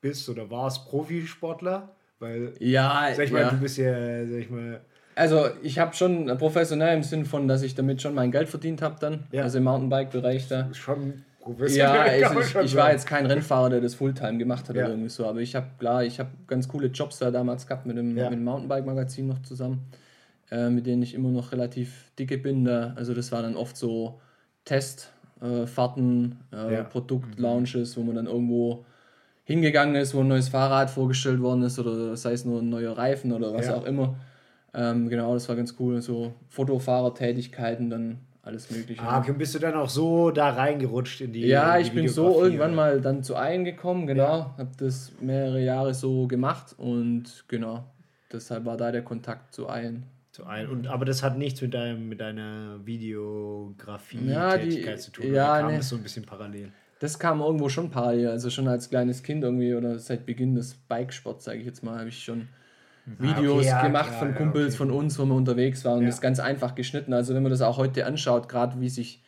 bist 0.00 0.28
oder 0.28 0.50
warst 0.50 0.88
Profisportler, 0.88 1.94
weil, 2.22 2.52
Ja, 2.58 3.08
sag 3.14 3.26
ich 3.26 3.32
mal, 3.32 3.42
ja. 3.42 3.50
du 3.50 3.56
bist 3.58 3.76
ja, 3.76 3.92
sag 4.26 4.38
ich 4.38 4.48
mal, 4.50 4.80
Also 5.14 5.46
ich 5.62 5.78
habe 5.78 5.94
schon 5.94 6.26
professionell 6.38 6.96
im 6.96 7.02
Sinn 7.02 7.26
von, 7.26 7.46
dass 7.48 7.62
ich 7.62 7.74
damit 7.74 8.00
schon 8.00 8.14
mein 8.14 8.30
Geld 8.32 8.48
verdient 8.48 8.80
habe 8.80 8.96
dann. 9.00 9.24
Ja. 9.32 9.42
Also 9.42 9.58
im 9.58 9.64
Mountainbike-Bereich 9.64 10.48
da. 10.48 10.72
schon 10.72 11.24
professionell. 11.40 12.20
Ja, 12.20 12.30
ich, 12.40 12.46
schon 12.46 12.64
ich 12.64 12.74
war 12.76 12.92
jetzt 12.92 13.06
kein 13.06 13.26
Rennfahrer, 13.26 13.68
der 13.70 13.80
das 13.82 13.94
Fulltime 13.96 14.38
gemacht 14.38 14.68
hat 14.68 14.76
Ja. 14.76 14.84
oder 14.84 14.92
irgendwie 14.94 15.10
so, 15.10 15.26
aber 15.26 15.40
ich 15.40 15.54
habe 15.54 15.66
klar, 15.78 16.02
ich 16.04 16.18
habe 16.20 16.30
ganz 16.46 16.66
coole 16.68 16.86
Jobs 16.86 17.18
da 17.18 17.30
damals 17.30 17.66
gehabt 17.66 17.84
mit 17.84 17.96
dem, 17.98 18.16
Ja. 18.16 18.30
mit 18.30 18.38
dem 18.38 18.44
Mountainbike-Magazin 18.44 19.26
noch 19.26 19.42
zusammen, 19.42 19.80
äh, 20.50 20.70
mit 20.70 20.86
denen 20.86 21.02
ich 21.02 21.12
immer 21.14 21.30
noch 21.30 21.52
relativ 21.52 22.10
dicke 22.18 22.38
bin. 22.38 22.64
Da. 22.64 22.92
Also 22.96 23.12
das 23.12 23.32
war 23.32 23.42
dann 23.42 23.56
oft 23.56 23.76
so 23.76 24.20
Testfahrten, 24.64 26.36
äh, 26.52 26.56
äh, 26.56 26.74
Ja. 26.76 26.82
Produktlaunches, 26.84 27.96
wo 27.96 28.02
man 28.02 28.14
dann 28.16 28.26
irgendwo 28.26 28.84
hingegangen 29.44 29.96
ist, 29.96 30.14
wo 30.14 30.20
ein 30.20 30.28
neues 30.28 30.48
Fahrrad 30.48 30.90
vorgestellt 30.90 31.40
worden 31.40 31.62
ist 31.62 31.78
oder 31.78 32.16
sei 32.16 32.32
es 32.32 32.44
nur 32.44 32.60
ein 32.62 32.70
neuer 32.70 32.96
Reifen 32.96 33.32
oder 33.32 33.52
was 33.52 33.66
Ja. 33.66 33.76
auch 33.76 33.84
immer. 33.84 34.16
Ähm, 34.74 35.08
genau, 35.08 35.34
das 35.34 35.48
war 35.48 35.56
ganz 35.56 35.74
cool. 35.78 36.00
So 36.00 36.32
Fotofahrertätigkeiten, 36.48 37.90
dann 37.90 38.18
alles 38.42 38.70
Mögliche. 38.70 39.02
Ah, 39.02 39.20
okay, 39.20 39.32
bist 39.32 39.54
du 39.54 39.58
dann 39.58 39.74
auch 39.74 39.88
so 39.88 40.30
da 40.30 40.50
reingerutscht 40.50 41.20
in 41.20 41.32
die 41.32 41.46
Ja, 41.46 41.76
in 41.76 41.82
die 41.82 41.88
ich 41.88 41.94
bin 41.94 42.08
so 42.08 42.42
irgendwann 42.42 42.74
mal 42.74 43.00
dann 43.00 43.22
zu 43.22 43.36
Ein 43.36 43.64
gekommen, 43.64 44.06
genau. 44.06 44.54
Habe 44.58 44.70
das 44.78 45.12
mehrere 45.20 45.62
Jahre 45.62 45.94
so 45.94 46.26
gemacht 46.26 46.74
und 46.78 47.44
genau, 47.48 47.84
deshalb 48.32 48.64
war 48.64 48.76
da 48.76 48.90
der 48.90 49.02
Kontakt 49.02 49.54
zu 49.54 49.68
Ein. 49.68 50.04
Zu 50.32 50.46
ein. 50.46 50.66
Und, 50.66 50.86
aber 50.86 51.04
das 51.04 51.22
hat 51.22 51.36
nichts 51.36 51.60
mit, 51.60 51.74
deinem, 51.74 52.08
mit 52.08 52.18
deiner 52.18 52.76
Ja, 52.78 52.86
Videografie-Tätigkeit 52.86 54.98
zu 55.00 55.12
tun. 55.12 55.34
ja, 55.34 55.60
kam 55.60 55.72
nee. 55.72 55.76
das 55.76 55.90
so 55.90 55.96
ein 55.96 56.02
bisschen 56.02 56.24
parallel? 56.24 56.72
Das 57.02 57.18
kam 57.18 57.40
irgendwo 57.40 57.68
schon 57.68 57.90
parallel, 57.90 58.28
also 58.28 58.48
schon 58.48 58.68
als 58.68 58.88
kleines 58.88 59.22
Kind 59.22 59.42
irgendwie 59.42 59.74
oder 59.74 59.98
seit 59.98 60.24
Beginn 60.24 60.54
des 60.54 60.74
Bikesports, 60.74 61.44
sage 61.44 61.58
ich 61.58 61.66
jetzt 61.66 61.82
mal, 61.82 61.98
habe 61.98 62.08
ich 62.08 62.22
schon 62.22 62.48
Videos 63.18 63.36
Ah, 63.36 63.58
okay, 63.58 63.66
ja, 63.66 63.82
gemacht 63.82 64.08
klar, 64.10 64.18
von 64.20 64.28
ja, 64.28 64.34
Kumpels 64.36 64.66
okay. 64.68 64.76
von 64.76 64.90
uns, 64.92 65.18
wo 65.18 65.24
wir 65.24 65.34
unterwegs 65.34 65.84
waren 65.84 65.98
und 65.98 66.02
Ja. 66.04 66.10
das 66.10 66.20
ganz 66.20 66.38
einfach 66.38 66.76
geschnitten. 66.76 67.12
Also 67.12 67.34
wenn 67.34 67.42
man 67.42 67.50
das 67.50 67.60
auch 67.60 67.76
heute 67.76 68.06
anschaut, 68.06 68.48
gerade 68.48 68.80
wie 68.80 68.88
sich 68.88 69.22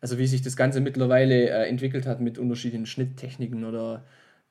also 0.00 0.18
wie 0.18 0.26
sich 0.26 0.42
das 0.42 0.56
Ganze 0.56 0.80
mittlerweile 0.80 1.48
äh, 1.50 1.68
entwickelt 1.68 2.06
hat 2.06 2.20
mit 2.20 2.36
unterschiedlichen 2.38 2.86
Schnitttechniken 2.86 3.64
oder 3.64 4.02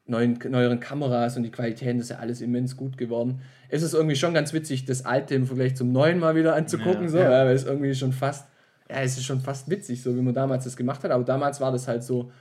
neuen, 0.06 0.39
neueren 0.49 0.80
Kameras 0.80 1.36
und 1.38 1.43
die 1.43 1.52
Qualitäten, 1.52 1.97
das 1.97 2.06
ist 2.06 2.12
ja 2.12 2.20
alles 2.20 2.39
immens 2.41 2.78
gut 2.78 2.97
geworden. 2.97 3.41
Es 3.70 3.82
ist 3.84 3.93
irgendwie 3.93 4.16
schon 4.16 4.34
ganz 4.34 4.54
witzig, 4.54 4.86
das 4.86 5.06
alte 5.06 5.36
im 5.36 5.45
Vergleich 5.45 5.76
zum 5.76 5.91
neuen 5.91 6.20
mal 6.20 6.36
wieder 6.36 6.56
anzugucken, 6.56 7.04
Ja. 7.04 7.10
so, 7.10 7.18
Ja. 7.18 7.24
ja. 7.32 7.45
weil 7.45 7.56
es 7.56 7.66
irgendwie 7.66 7.93
schon 7.95 8.14
fast, 8.14 8.47
ja, 8.92 9.02
es 9.02 9.18
ist 9.18 9.24
schon 9.26 9.39
fast 9.39 9.70
witzig, 9.70 10.02
so 10.04 10.16
wie 10.16 10.22
man 10.22 10.34
damals 10.34 10.66
das 10.66 10.76
gemacht 10.76 11.04
hat, 11.04 11.12
aber 11.12 11.24
damals 11.24 11.62
war 11.62 11.72
das 11.72 11.88
halt 11.88 12.04
so 12.04 12.32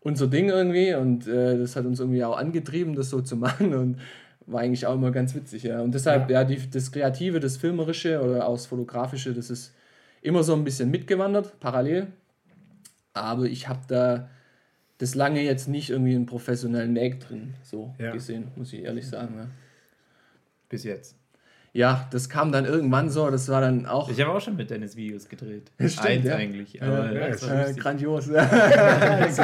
unser 0.00 0.28
Ding 0.28 0.48
irgendwie 0.48 0.94
und 0.94 1.26
äh, 1.26 1.58
das 1.58 1.76
hat 1.76 1.84
uns 1.84 2.00
irgendwie 2.00 2.24
auch 2.24 2.36
angetrieben, 2.36 2.94
das 2.94 3.10
so 3.10 3.20
zu 3.20 3.36
machen 3.46 3.74
und 3.74 3.98
war 4.46 4.60
eigentlich 4.60 4.86
auch 4.86 4.94
immer 4.94 5.10
ganz 5.10 5.34
witzig, 5.34 5.64
ja. 5.64 5.80
Und 5.80 5.94
deshalb, 5.94 6.30
ja, 6.30 6.44
die, 6.44 6.58
das 6.70 6.90
Kreative, 6.90 7.40
das 7.40 7.56
Filmerische 7.56 8.20
oder 8.22 8.46
auch 8.46 8.54
das 8.54 8.66
Fotografische, 8.66 9.32
das 9.34 9.50
ist 9.50 9.74
immer 10.22 10.42
so 10.42 10.54
ein 10.54 10.64
bisschen 10.64 10.90
mitgewandert, 10.90 11.58
parallel. 11.60 12.06
Aber 13.12 13.44
ich 13.44 13.68
habe 13.68 13.80
da 13.88 14.28
das 14.98 15.14
lange 15.14 15.42
jetzt 15.42 15.68
nicht 15.68 15.90
irgendwie 15.90 16.14
einen 16.14 16.26
professionellen 16.26 16.94
Weg 16.94 17.20
drin, 17.20 17.54
so 17.62 17.94
Ja. 17.98 18.12
gesehen, 18.12 18.48
muss 18.56 18.72
ich 18.72 18.82
ehrlich 18.84 19.08
sagen. 19.08 19.34
Ja. 19.36 19.46
Bis 20.68 20.84
jetzt. 20.84 21.16
Ja, 21.72 22.08
das 22.10 22.28
kam 22.28 22.50
dann 22.52 22.64
irgendwann 22.64 23.10
so, 23.10 23.30
das 23.30 23.48
war 23.48 23.60
dann 23.60 23.86
auch 23.86 24.10
Ich 24.10 24.20
habe 24.20 24.32
auch 24.32 24.40
schon 24.40 24.56
mit 24.56 24.70
Dennis 24.70 24.96
Videos 24.96 25.28
gedreht. 25.28 25.70
Stimmt, 25.80 26.06
Eins 26.06 26.26
ja. 26.26 26.34
eigentlich. 26.36 26.82
Aber 26.82 27.12
ja, 27.12 27.28
das 27.28 27.48
war 27.48 27.68
äh, 27.68 27.74
grandios. 27.74 28.28
Was 28.32 29.38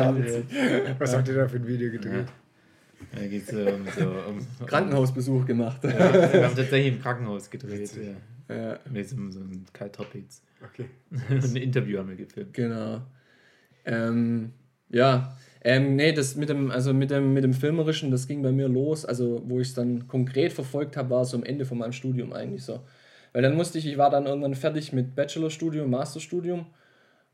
habt 1.14 1.28
ihr 1.28 1.34
da 1.34 1.46
für 1.48 1.56
ein 1.56 1.66
Video 1.66 1.90
gedreht? 1.92 2.26
Da 3.14 3.26
geht 3.26 3.42
es 3.42 3.50
so 3.50 3.60
um, 3.60 3.86
so 3.96 4.08
um 4.28 4.66
Krankenhausbesuch 4.66 5.46
gemacht. 5.46 5.84
Ja, 5.84 6.32
wir 6.32 6.44
haben 6.44 6.56
tatsächlich 6.56 6.94
im 6.94 7.00
Krankenhaus 7.00 7.48
gedreht. 7.50 7.90
Ja. 7.96 8.14
Ja, 8.48 8.78
Mit 8.90 9.08
so, 9.08 9.16
so 9.30 9.40
einem 9.40 9.64
Kai 9.72 9.88
Toppitz. 9.88 10.42
Okay. 10.62 10.86
ein 11.10 11.56
Interview 11.56 11.98
haben 11.98 12.08
wir 12.08 12.16
gefilmt. 12.16 12.54
genau. 12.54 13.02
Ähm, 13.84 14.52
ja, 14.88 15.36
ähm, 15.68 15.96
nee, 15.96 16.12
das 16.12 16.36
mit 16.36 16.48
dem, 16.48 16.70
also 16.70 16.94
mit 16.94 17.10
dem, 17.10 17.32
mit 17.32 17.42
dem 17.42 17.52
Filmerischen, 17.52 18.12
das 18.12 18.28
ging 18.28 18.40
bei 18.40 18.52
mir 18.52 18.68
los. 18.68 19.04
Also, 19.04 19.42
wo 19.46 19.58
ich 19.58 19.66
es 19.68 19.74
dann 19.74 20.06
konkret 20.06 20.52
verfolgt 20.52 20.96
habe, 20.96 21.10
war 21.10 21.24
so 21.24 21.36
am 21.36 21.42
Ende 21.42 21.64
von 21.64 21.76
meinem 21.78 21.90
Studium 21.90 22.32
eigentlich 22.32 22.62
so. 22.62 22.78
Weil 23.32 23.42
dann 23.42 23.56
musste 23.56 23.78
ich, 23.78 23.86
ich 23.86 23.98
war 23.98 24.08
dann 24.08 24.26
irgendwann 24.26 24.54
fertig 24.54 24.92
mit 24.92 25.16
Bachelorstudium, 25.16 25.90
Masterstudium. 25.90 26.66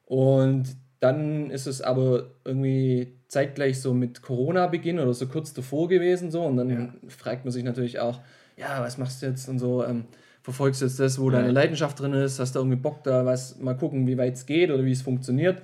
Und 0.06 0.64
dann 1.00 1.50
ist 1.50 1.66
es 1.66 1.82
aber 1.82 2.30
irgendwie 2.42 3.18
zeitgleich 3.28 3.82
so 3.82 3.92
mit 3.92 4.22
Corona-Beginn 4.22 4.98
oder 4.98 5.12
so 5.12 5.26
kurz 5.26 5.52
davor 5.52 5.88
gewesen. 5.88 6.30
So. 6.30 6.42
Und 6.42 6.56
dann 6.56 6.70
Ja. 6.70 6.94
fragt 7.08 7.44
man 7.44 7.52
sich 7.52 7.64
natürlich 7.64 8.00
auch, 8.00 8.20
ja, 8.56 8.80
was 8.80 8.96
machst 8.96 9.20
du 9.20 9.26
jetzt 9.26 9.46
und 9.46 9.58
so. 9.58 9.84
Ähm, 9.84 10.04
verfolgst 10.40 10.80
du 10.80 10.86
jetzt 10.86 10.98
das, 10.98 11.20
wo 11.20 11.28
Ja. 11.30 11.36
deine 11.36 11.50
Leidenschaft 11.52 12.00
drin 12.00 12.14
ist? 12.14 12.38
Hast 12.40 12.54
du 12.54 12.60
irgendwie 12.60 12.78
Bock 12.78 13.04
da, 13.04 13.26
was, 13.26 13.58
mal 13.58 13.76
gucken, 13.76 14.06
wie 14.06 14.16
weit 14.16 14.36
es 14.36 14.46
geht 14.46 14.70
oder 14.70 14.86
wie 14.86 14.92
es 14.92 15.02
funktioniert? 15.02 15.60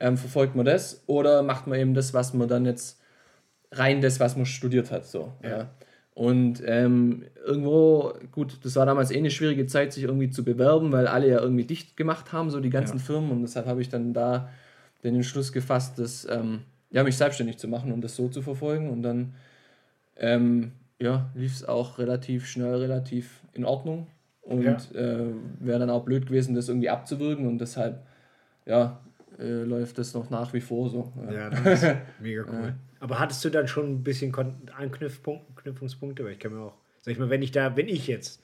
Ähm, 0.00 0.16
verfolgt 0.16 0.56
man 0.56 0.64
das 0.64 1.02
oder 1.06 1.42
macht 1.42 1.66
man 1.66 1.78
eben 1.78 1.94
das, 1.94 2.14
was 2.14 2.32
man 2.32 2.48
dann 2.48 2.64
jetzt 2.64 3.00
rein 3.70 4.00
das, 4.00 4.18
was 4.18 4.34
man 4.36 4.46
studiert 4.46 4.90
hat. 4.90 5.06
So, 5.06 5.32
ja. 5.42 5.48
Ja. 5.50 5.70
Und 6.14 6.62
ähm, 6.66 7.24
irgendwo, 7.46 8.14
gut, 8.32 8.58
das 8.64 8.76
war 8.76 8.84
damals 8.84 9.10
eh 9.10 9.18
eine 9.18 9.30
schwierige 9.30 9.66
Zeit, 9.66 9.92
sich 9.92 10.04
irgendwie 10.04 10.28
zu 10.30 10.44
bewerben, 10.44 10.90
weil 10.92 11.06
alle 11.06 11.28
ja 11.28 11.40
irgendwie 11.40 11.64
dicht 11.64 11.96
gemacht 11.96 12.32
haben, 12.32 12.50
so 12.50 12.60
die 12.60 12.70
ganzen 12.70 12.98
Ja. 12.98 13.02
Firmen. 13.02 13.30
Und 13.30 13.42
deshalb 13.42 13.66
habe 13.66 13.80
ich 13.80 13.88
dann 13.88 14.12
da 14.12 14.50
den 15.04 15.14
Entschluss 15.14 15.52
gefasst, 15.52 15.98
das, 15.98 16.26
ähm, 16.28 16.62
ja, 16.90 17.04
mich 17.04 17.16
selbstständig 17.16 17.58
zu 17.58 17.68
machen 17.68 17.92
und 17.92 18.00
das 18.02 18.16
so 18.16 18.28
zu 18.28 18.42
verfolgen. 18.42 18.90
Und 18.90 19.02
dann 19.02 19.34
ähm, 20.16 20.72
ja, 20.98 21.30
lief 21.34 21.54
es 21.54 21.64
auch 21.64 21.98
relativ 21.98 22.46
schnell, 22.46 22.74
relativ 22.74 23.40
in 23.52 23.64
Ordnung. 23.64 24.08
Und 24.42 24.64
Ja. 24.64 24.76
äh, 24.94 25.32
wäre 25.60 25.78
dann 25.78 25.90
auch 25.90 26.04
blöd 26.04 26.26
gewesen, 26.26 26.54
das 26.54 26.68
irgendwie 26.68 26.90
abzuwürgen. 26.90 27.46
Und 27.46 27.58
deshalb, 27.60 28.02
ja, 28.66 29.00
äh, 29.40 29.64
läuft 29.64 29.98
das 29.98 30.14
noch 30.14 30.30
nach 30.30 30.52
wie 30.52 30.60
vor 30.60 30.90
so. 30.90 31.12
Ja, 31.32 31.50
das 31.50 31.82
ist 31.82 31.96
mega 32.20 32.44
cool. 32.50 32.74
Aber 33.00 33.18
hattest 33.18 33.44
du 33.44 33.50
dann 33.50 33.66
schon 33.66 33.90
ein 33.90 34.02
bisschen 34.04 34.34
Anknüpfungspunkte? 34.34 36.24
Weil 36.24 36.32
ich 36.32 36.38
kann 36.38 36.52
mir 36.52 36.60
auch, 36.60 36.76
sag 37.00 37.12
ich 37.12 37.18
mal, 37.18 37.30
wenn 37.30 37.42
ich 37.42 37.50
da, 37.50 37.76
wenn 37.76 37.88
ich 37.88 38.06
jetzt, 38.06 38.42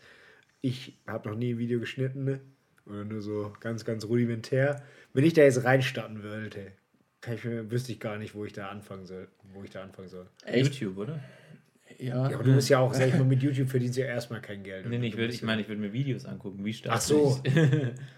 ich 0.63 0.99
habe 1.07 1.29
noch 1.29 1.37
nie 1.37 1.55
ein 1.55 1.59
Video 1.59 1.79
geschnitten, 1.79 2.25
ne? 2.25 2.41
oder 2.87 3.05
nur 3.05 3.21
so 3.21 3.53
ganz, 3.61 3.85
ganz 3.85 4.05
rudimentär, 4.05 4.83
wenn 5.13 5.25
ich 5.25 5.35
da 5.35 5.43
jetzt 5.43 5.65
reinstarten 5.65 6.23
würde, 6.23 6.73
kann 7.21 7.35
ich 7.35 7.45
mir, 7.45 7.71
wüsste 7.71 7.93
ich 7.93 8.01
gar 8.01 8.19
nicht, 8.19 8.35
wo 8.35 8.45
ich 8.45 8.53
da 8.53 8.69
anfangen 8.69 9.07
soll, 9.07 9.29
wo 9.53 9.65
ich 9.65 9.71
da 9.71 9.83
anfangen 9.83 10.09
soll. 10.09 10.27
YouTube, 10.53 10.97
oder? 10.97 11.21
Ja. 11.99 12.29
Ja, 12.29 12.35
aber 12.35 12.45
du 12.45 12.51
musst 12.53 12.69
ja 12.69 12.79
auch, 12.79 12.93
sag 12.93 13.09
ich 13.09 13.15
mal, 13.15 13.25
mit 13.25 13.43
YouTube 13.43 13.69
verdienst 13.71 13.97
du 13.97 14.03
ja 14.03 14.09
erstmal 14.09 14.41
kein 14.41 14.63
Geld. 14.63 14.89
Nee, 14.89 14.99
nee, 14.99 15.07
ich, 15.07 15.13
Du 15.13 15.19
würd, 15.19 15.29
musst 15.29 15.39
ich 15.39 15.45
meine, 15.47 15.63
ich 15.63 15.69
würde 15.69 15.81
mir 15.81 15.93
Videos 15.93 16.27
angucken. 16.27 16.65
Wie 16.65 16.73
stark 16.73 16.97
Ach 16.97 17.01
so. 17.01 17.41
ich, 17.43 17.53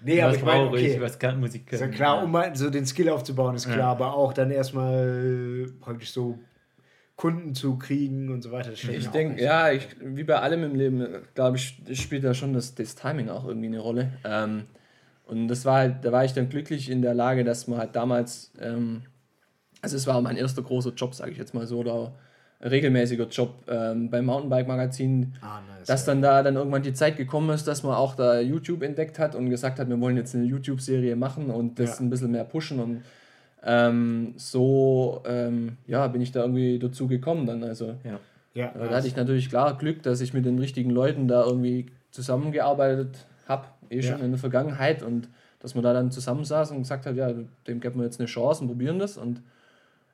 Nee, 0.04 0.20
aber 0.22 0.34
ich 0.36 0.42
meine, 0.44 0.64
brauche 0.66 0.80
ich, 0.80 0.92
okay. 0.92 1.00
was 1.00 1.18
kann, 1.18 1.38
muss 1.40 1.54
ich 1.54 1.62
Ist 1.62 1.78
können. 1.78 1.92
ja 1.92 1.96
klar, 1.96 2.24
um 2.24 2.30
mal 2.32 2.54
so 2.56 2.70
den 2.70 2.86
Skill 2.86 3.08
aufzubauen, 3.10 3.54
ist 3.54 3.66
klar, 3.66 3.78
Ja. 3.78 3.90
aber 3.90 4.14
auch 4.14 4.32
dann 4.32 4.50
erstmal 4.50 5.66
praktisch 5.80 6.10
so 6.10 6.38
Kunden 7.16 7.54
zu 7.54 7.78
kriegen 7.78 8.30
und 8.30 8.42
so 8.42 8.52
weiter. 8.52 8.72
Ich 8.72 9.08
denke, 9.10 9.42
ja, 9.42 9.70
ich, 9.72 9.88
wie 10.00 10.22
bei 10.24 10.40
allem 10.40 10.62
im 10.64 10.74
Leben, 10.76 11.06
glaube 11.34 11.56
ich, 11.56 11.80
spielt 11.94 12.22
da 12.24 12.32
schon 12.34 12.52
das, 12.52 12.74
das 12.74 12.94
Timing 12.94 13.28
auch 13.28 13.44
irgendwie 13.46 13.66
eine 13.66 13.80
Rolle. 13.80 14.12
Ähm, 14.24 14.64
und 15.26 15.48
das 15.48 15.64
war 15.64 15.78
halt, 15.78 16.04
da 16.04 16.12
war 16.12 16.24
ich 16.24 16.32
dann 16.32 16.48
glücklich 16.48 16.88
in 16.90 17.02
der 17.02 17.14
Lage, 17.14 17.44
dass 17.44 17.66
man 17.66 17.78
halt 17.80 17.94
damals, 17.96 18.52
ähm, 18.60 19.02
also 19.82 19.96
es 19.96 20.06
war 20.06 20.20
mein 20.22 20.36
erster 20.36 20.62
großer 20.62 20.94
Job, 20.94 21.14
sage 21.14 21.32
ich 21.32 21.38
jetzt 21.38 21.54
mal 21.54 21.66
so, 21.66 21.78
oder 21.80 22.14
regelmäßiger 22.62 23.26
Job 23.28 23.54
ähm, 23.68 24.10
beim 24.10 24.24
Mountainbike-Magazin, 24.26 25.34
Ah, 25.40 25.60
nice. 25.76 25.86
dass 25.86 26.04
dann 26.04 26.20
da 26.22 26.42
dann 26.42 26.56
irgendwann 26.56 26.82
die 26.82 26.92
Zeit 26.92 27.16
gekommen 27.16 27.50
ist, 27.50 27.68
dass 27.68 27.82
man 27.82 27.94
auch 27.94 28.14
da 28.16 28.40
YouTube 28.40 28.82
entdeckt 28.82 29.18
hat 29.18 29.34
und 29.34 29.48
gesagt 29.50 29.78
hat, 29.78 29.88
wir 29.88 30.00
wollen 30.00 30.16
jetzt 30.16 30.34
eine 30.34 30.44
YouTube-Serie 30.44 31.14
machen 31.16 31.50
und 31.50 31.78
das 31.78 31.98
Ja. 31.98 32.04
ein 32.04 32.10
bisschen 32.10 32.32
mehr 32.32 32.44
pushen 32.44 32.80
und 32.80 33.02
ähm, 33.62 34.34
so 34.36 35.22
ähm, 35.26 35.76
ja, 35.86 36.06
bin 36.08 36.20
ich 36.20 36.32
da 36.32 36.40
irgendwie 36.42 36.78
dazu 36.78 37.06
gekommen 37.08 37.46
dann. 37.46 37.62
Also 37.64 37.94
Ja. 38.04 38.18
ja, 38.54 38.72
da 38.76 38.90
hatte 38.90 39.06
ich 39.06 39.16
natürlich 39.16 39.48
klar 39.48 39.76
Glück, 39.78 40.02
dass 40.02 40.20
ich 40.20 40.32
mit 40.34 40.44
den 40.44 40.58
richtigen 40.58 40.90
Leuten 40.90 41.28
da 41.28 41.44
irgendwie 41.44 41.86
zusammengearbeitet 42.10 43.26
habe, 43.48 43.66
eh 43.90 44.02
schon 44.02 44.18
Ja. 44.18 44.24
in 44.24 44.30
der 44.32 44.38
Vergangenheit 44.38 45.02
und 45.02 45.28
dass 45.60 45.74
man 45.74 45.82
da 45.82 45.92
dann 45.92 46.10
zusammensaß 46.12 46.70
und 46.70 46.78
gesagt 46.78 47.04
hat, 47.06 47.16
ja, 47.16 47.32
dem 47.66 47.80
geben 47.80 47.98
wir 47.98 48.04
jetzt 48.04 48.20
eine 48.20 48.26
Chance 48.28 48.62
und 48.62 48.68
probieren 48.68 48.98
das 48.98 49.16
und 49.16 49.42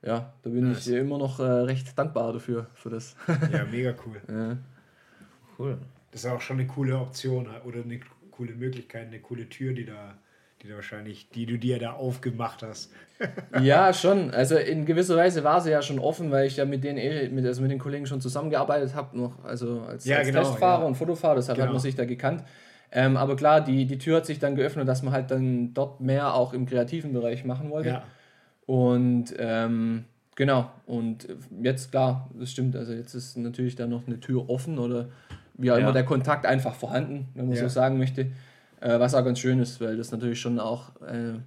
ja, 0.05 0.33
da 0.43 0.51
bin 0.51 0.71
Nice. 0.73 0.87
ich 0.87 0.95
immer 0.95 1.19
noch 1.19 1.41
äh, 1.41 1.43
recht 1.43 1.99
dankbar 1.99 2.33
dafür, 2.33 2.67
für 2.75 2.91
das. 2.91 3.17
Ja, 3.53 3.65
mega 3.71 3.95
cool. 4.07 4.21
ja. 4.29 4.57
Cool. 5.59 5.79
Das 6.11 6.25
ist 6.25 6.31
auch 6.31 6.41
schon 6.41 6.59
eine 6.59 6.67
coole 6.67 6.99
Option 6.99 7.49
oder 7.65 7.83
eine 7.83 8.01
coole 8.31 8.55
Möglichkeit, 8.55 9.07
eine 9.09 9.21
coole 9.21 9.49
Tür, 9.49 9.73
die 9.73 9.85
da, 9.87 10.15
die 10.63 10.69
da 10.69 10.75
wahrscheinlich, 10.77 11.29
die 11.31 11.47
du 11.47 11.59
dir 11.59 11.79
da 11.79 11.93
aufgemacht 11.93 12.63
hast. 12.63 12.93
Ja, 13.63 13.93
schon. 13.95 14.33
Also 14.33 14.57
in 14.57 14.85
gewisser 14.87 15.17
Weise 15.17 15.45
war 15.45 15.61
sie 15.61 15.71
ja 15.71 15.81
schon 15.83 16.01
offen, 16.01 16.33
weil 16.33 16.47
ich 16.49 16.57
ja 16.57 16.65
mit 16.65 16.83
den, 16.83 16.99
eh- 16.99 17.29
mit, 17.29 17.47
also 17.47 17.63
mit 17.63 17.71
den 17.71 17.79
Kollegen 17.79 18.07
schon 18.07 18.21
zusammengearbeitet 18.21 18.95
habe, 18.97 19.17
noch 19.17 19.45
also 19.45 19.83
als, 19.83 20.05
Ja, 20.05 20.19
als 20.19 20.27
genau, 20.27 20.41
Testfahrer 20.41 20.81
ja. 20.83 20.87
und 20.89 20.97
Fotofahrer, 20.97 21.37
deshalb 21.37 21.57
hat 21.59 21.63
Genau. 21.67 21.75
man 21.75 21.81
sich 21.81 21.95
da 21.95 22.05
gekannt. 22.05 22.43
Ähm, 22.91 23.17
aber 23.17 23.37
klar, 23.37 23.61
die, 23.61 23.87
die 23.87 23.99
Tür 23.99 24.17
hat 24.19 24.27
sich 24.27 24.41
dann 24.41 24.57
geöffnet, 24.57 24.89
dass 24.89 25.03
man 25.03 25.13
halt 25.13 25.31
dann 25.31 25.73
dort 25.75 26.01
mehr 26.01 26.35
auch 26.35 26.53
im 26.53 26.67
kreativen 26.67 27.13
Bereich 27.13 27.45
machen 27.45 27.71
wollte. 27.71 27.89
Ja, 27.91 28.03
Und 28.67 29.27
ähm, 29.39 30.05
genau, 30.37 30.71
und 30.87 31.29
jetzt 31.63 31.91
klar, 31.91 32.31
das 32.39 32.51
stimmt, 32.51 32.77
also 32.77 32.93
jetzt 32.93 33.15
ist 33.15 33.37
natürlich 33.37 33.77
da 33.77 33.87
noch 33.87 34.07
eine 34.07 34.21
Tür 34.21 34.49
offen 34.49 34.79
oder 34.79 35.09
wie 35.59 35.71
auch 35.71 35.77
Ja. 35.77 35.83
immer 35.83 35.93
der 35.93 36.05
Kontakt 36.05 36.47
einfach 36.47 36.75
vorhanden, 36.75 37.29
wenn 37.35 37.47
man 37.47 37.57
Ja. 37.57 37.63
so 37.63 37.69
sagen 37.69 37.99
möchte. 37.99 38.29
Äh, 38.81 38.99
was 38.99 39.15
auch 39.15 39.25
ganz 39.25 39.39
schön 39.39 39.59
ist, 39.61 39.81
weil 39.81 39.97
das 39.97 40.11
natürlich 40.13 40.41
schon 40.41 40.59
auch 40.59 41.01
äh, 41.03 41.39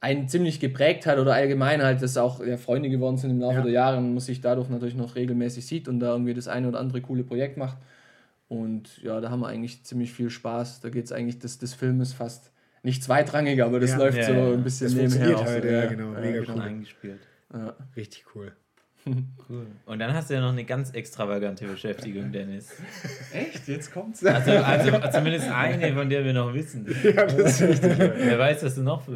einen 0.00 0.28
ziemlich 0.28 0.60
geprägt 0.60 1.06
hat 1.06 1.18
oder 1.18 1.34
allgemein 1.34 1.82
halt, 1.82 2.02
dass 2.02 2.16
auch 2.16 2.44
ja, 2.44 2.56
Freunde 2.58 2.88
geworden 2.90 3.16
sind 3.16 3.30
im 3.30 3.40
Laufe 3.40 3.56
Ja. 3.56 3.62
der 3.62 3.72
Jahre 3.72 3.96
und 3.98 4.10
man 4.10 4.20
sich 4.20 4.40
dadurch 4.40 4.68
natürlich 4.68 4.94
noch 4.94 5.16
regelmäßig 5.16 5.66
sieht 5.66 5.88
und 5.88 6.00
da 6.00 6.12
irgendwie 6.12 6.34
das 6.34 6.48
eine 6.48 6.68
oder 6.68 6.78
andere 6.80 7.00
coole 7.00 7.24
Projekt 7.24 7.56
macht. 7.56 7.76
Und 8.48 9.02
ja, 9.02 9.20
da 9.20 9.30
haben 9.30 9.40
wir 9.40 9.48
eigentlich 9.48 9.82
ziemlich 9.84 10.12
viel 10.12 10.30
Spaß. 10.30 10.80
Da 10.80 10.88
geht 10.90 11.06
es 11.06 11.12
eigentlich, 11.12 11.38
das, 11.40 11.58
das 11.58 11.74
Film 11.74 12.00
ist 12.00 12.12
fast 12.12 12.52
nicht 12.86 13.02
zweitrangig, 13.04 13.62
aber 13.62 13.78
das 13.80 13.90
Ja. 13.90 13.98
läuft 13.98 14.16
Ja, 14.18 14.24
so 14.24 14.32
ja. 14.32 14.52
ein 14.54 14.62
bisschen 14.64 14.86
Das 14.86 14.94
nebenher. 14.94 15.10
funktioniert 15.10 15.38
auch 15.40 15.46
halt, 15.46 15.62
so, 15.64 15.68
ja, 15.68 15.86
genau, 15.86 16.08
mega 16.20 16.44
Schon 16.44 16.54
cool. 16.54 16.62
eingespielt. 16.62 17.20
Ja. 17.52 17.74
richtig 17.96 18.24
cool. 18.34 18.52
Cool. 19.48 19.66
Und 19.84 20.00
dann 20.00 20.12
hast 20.14 20.30
du 20.30 20.34
ja 20.34 20.40
noch 20.40 20.50
eine 20.50 20.64
ganz 20.64 20.90
extravagante 20.90 21.64
Beschäftigung, 21.64 22.32
Dennis. 22.32 22.72
Echt? 23.32 23.68
Jetzt 23.68 23.92
kommt's? 23.92 24.24
Also, 24.26 24.50
also 24.50 24.90
zumindest 25.12 25.48
eine, 25.48 25.94
von 25.94 26.10
der 26.10 26.24
wir 26.24 26.32
noch 26.32 26.52
wissen. 26.52 26.84
Ja, 27.04 27.12
das 27.26 27.60
ist 27.60 27.62
richtig. 27.62 27.96
Wer 27.98 28.36
weiß, 28.36 28.64
was 28.64 28.74
du 28.74 28.82
noch 28.82 29.02
für 29.02 29.12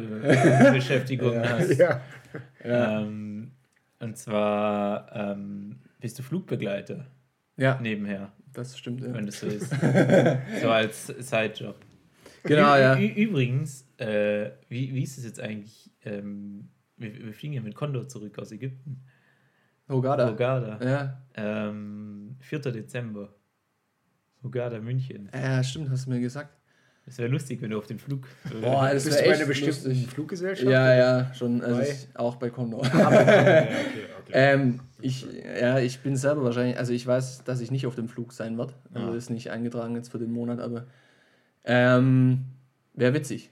Beschäftigungen 0.71 1.43
hast. 1.43 1.77
ja. 1.77 1.99
Ähm, 2.63 3.51
und 3.99 4.17
zwar 4.17 5.13
ähm, 5.13 5.75
bist 5.99 6.17
du 6.17 6.23
Flugbegleiter 6.23 7.05
Ja, 7.57 7.77
nebenher, 7.81 8.31
das 8.53 8.77
stimmt. 8.77 9.01
Ja. 9.01 9.13
wenn 9.13 9.25
das 9.25 9.41
so 9.41 9.47
ist. 9.47 9.73
so 10.61 10.69
als 10.69 11.07
Sidejob. 11.07 11.75
Genau, 12.43 12.75
ja. 12.75 12.97
Übrigens, 12.99 13.85
äh, 13.97 14.51
wie, 14.69 14.93
wie 14.95 15.03
ist 15.03 15.17
es 15.17 15.25
jetzt 15.25 15.39
eigentlich? 15.39 15.91
Ähm, 16.03 16.69
wir, 16.97 17.13
wir 17.25 17.33
fliegen 17.33 17.53
ja 17.53 17.61
mit 17.61 17.75
Condor 17.75 18.07
zurück 18.07 18.37
aus 18.39 18.51
Ägypten. 18.51 19.03
Hogada. 19.89 20.27
Hurghada. 20.29 20.79
Ja. 20.83 21.21
Ähm, 21.35 22.35
4. 22.39 22.59
Dezember. 22.59 23.33
Hurghada, 24.43 24.79
München. 24.79 25.29
ja, 25.33 25.63
stimmt, 25.63 25.89
hast 25.89 26.05
du 26.05 26.11
mir 26.11 26.19
gesagt. 26.19 26.57
Es 27.05 27.17
wäre 27.17 27.29
lustig, 27.29 27.61
wenn 27.61 27.71
du 27.71 27.77
auf 27.77 27.87
den 27.87 27.97
Flug. 27.99 28.27
Boah, 28.61 28.89
das 28.93 29.05
wäre 29.07 29.21
echt 29.23 29.33
einer 29.37 29.45
bestimmten 29.47 29.89
lustig. 29.89 30.07
Fluggesellschaft? 30.07 30.69
Ja, 30.69 30.93
ja, 30.95 31.33
schon. 31.33 31.61
Also 31.61 31.81
ich, 31.81 32.07
auch 32.13 32.35
bei 32.35 32.49
Condor. 32.51 32.85
Ja, 32.85 33.07
okay, 33.07 33.67
okay. 34.21 34.31
ähm, 34.33 34.79
ich, 35.01 35.25
ja, 35.59 35.79
ich 35.79 35.99
bin 36.01 36.15
selber 36.15 36.43
wahrscheinlich, 36.43 36.77
also 36.77 36.93
ich 36.93 37.05
weiß, 37.05 37.43
dass 37.43 37.59
ich 37.59 37.71
nicht 37.71 37.87
auf 37.87 37.95
dem 37.95 38.07
Flug 38.07 38.33
sein 38.33 38.57
werde. 38.57 38.73
Also 38.93 39.11
Ah. 39.11 39.15
ist 39.15 39.29
nicht 39.31 39.49
eingetragen 39.49 39.95
jetzt 39.95 40.09
für 40.11 40.19
den 40.19 40.31
Monat, 40.31 40.59
aber 40.59 40.85
ähm, 41.65 42.45
wäre 42.93 43.13
witzig. 43.13 43.49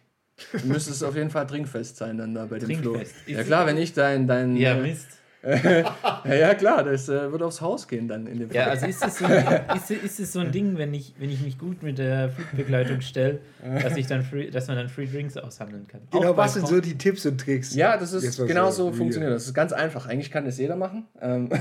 Du 0.53 0.67
müsstest 0.67 1.03
auf 1.03 1.15
jeden 1.15 1.29
Fall 1.29 1.45
trinkfest 1.47 1.97
sein 1.97 2.17
dann 2.17 2.33
da 2.33 2.45
bei 2.45 2.59
dem. 2.59 2.67
Trinkfest. 2.81 3.15
Ja 3.27 3.39
Ist- 3.39 3.47
klar, 3.47 3.65
wenn 3.65 3.77
ich 3.77 3.93
dein, 3.93 4.25
dein 4.27 4.55
ja, 4.55 4.75
Mist. 4.75 5.07
Ja, 5.43 6.35
ja 6.35 6.53
klar, 6.55 6.83
das 6.83 7.07
äh, 7.09 7.31
wird 7.31 7.41
aufs 7.41 7.61
Haus 7.61 7.87
gehen 7.87 8.07
dann 8.07 8.27
in 8.27 8.39
dem 8.39 8.51
Ja, 8.51 8.63
Fall. 8.63 8.71
also 8.71 8.85
ist 8.87 9.05
es 9.05 9.17
so, 9.19 9.25
ein- 9.25 9.45
ist, 9.75 9.91
ist 9.91 10.19
es 10.19 10.33
so 10.33 10.39
ein 10.39 10.51
Ding, 10.51 10.77
wenn 10.77 10.93
ich, 10.93 11.13
wenn 11.19 11.29
ich 11.29 11.41
mich 11.41 11.57
gut 11.57 11.81
mit 11.83 11.97
der 11.97 12.29
Flugbegleitung 12.29 13.01
stelle, 13.01 13.39
dass, 13.81 13.95
ich 13.97 14.07
dann 14.07 14.23
free, 14.23 14.49
dass 14.49 14.67
man 14.67 14.77
dann 14.77 14.89
Free 14.89 15.05
Drinks 15.07 15.37
aushandeln 15.37 15.87
kann. 15.87 16.01
Genau, 16.11 16.35
was 16.35 16.55
sind 16.55 16.67
so 16.67 16.81
die 16.81 16.97
Tipps 16.97 17.25
und 17.25 17.39
Tricks? 17.39 17.73
Ja, 17.75 17.97
das 17.97 18.13
ist 18.13 18.45
genau 18.47 18.69
so 18.71 18.91
funktioniert. 18.91 19.31
Das 19.31 19.45
ist 19.45 19.53
ganz 19.53 19.71
einfach. 19.71 20.07
Eigentlich 20.07 20.31
kann 20.31 20.45
das 20.45 20.57
jeder 20.57 20.75
machen. 20.75 21.05
Ähm, 21.21 21.49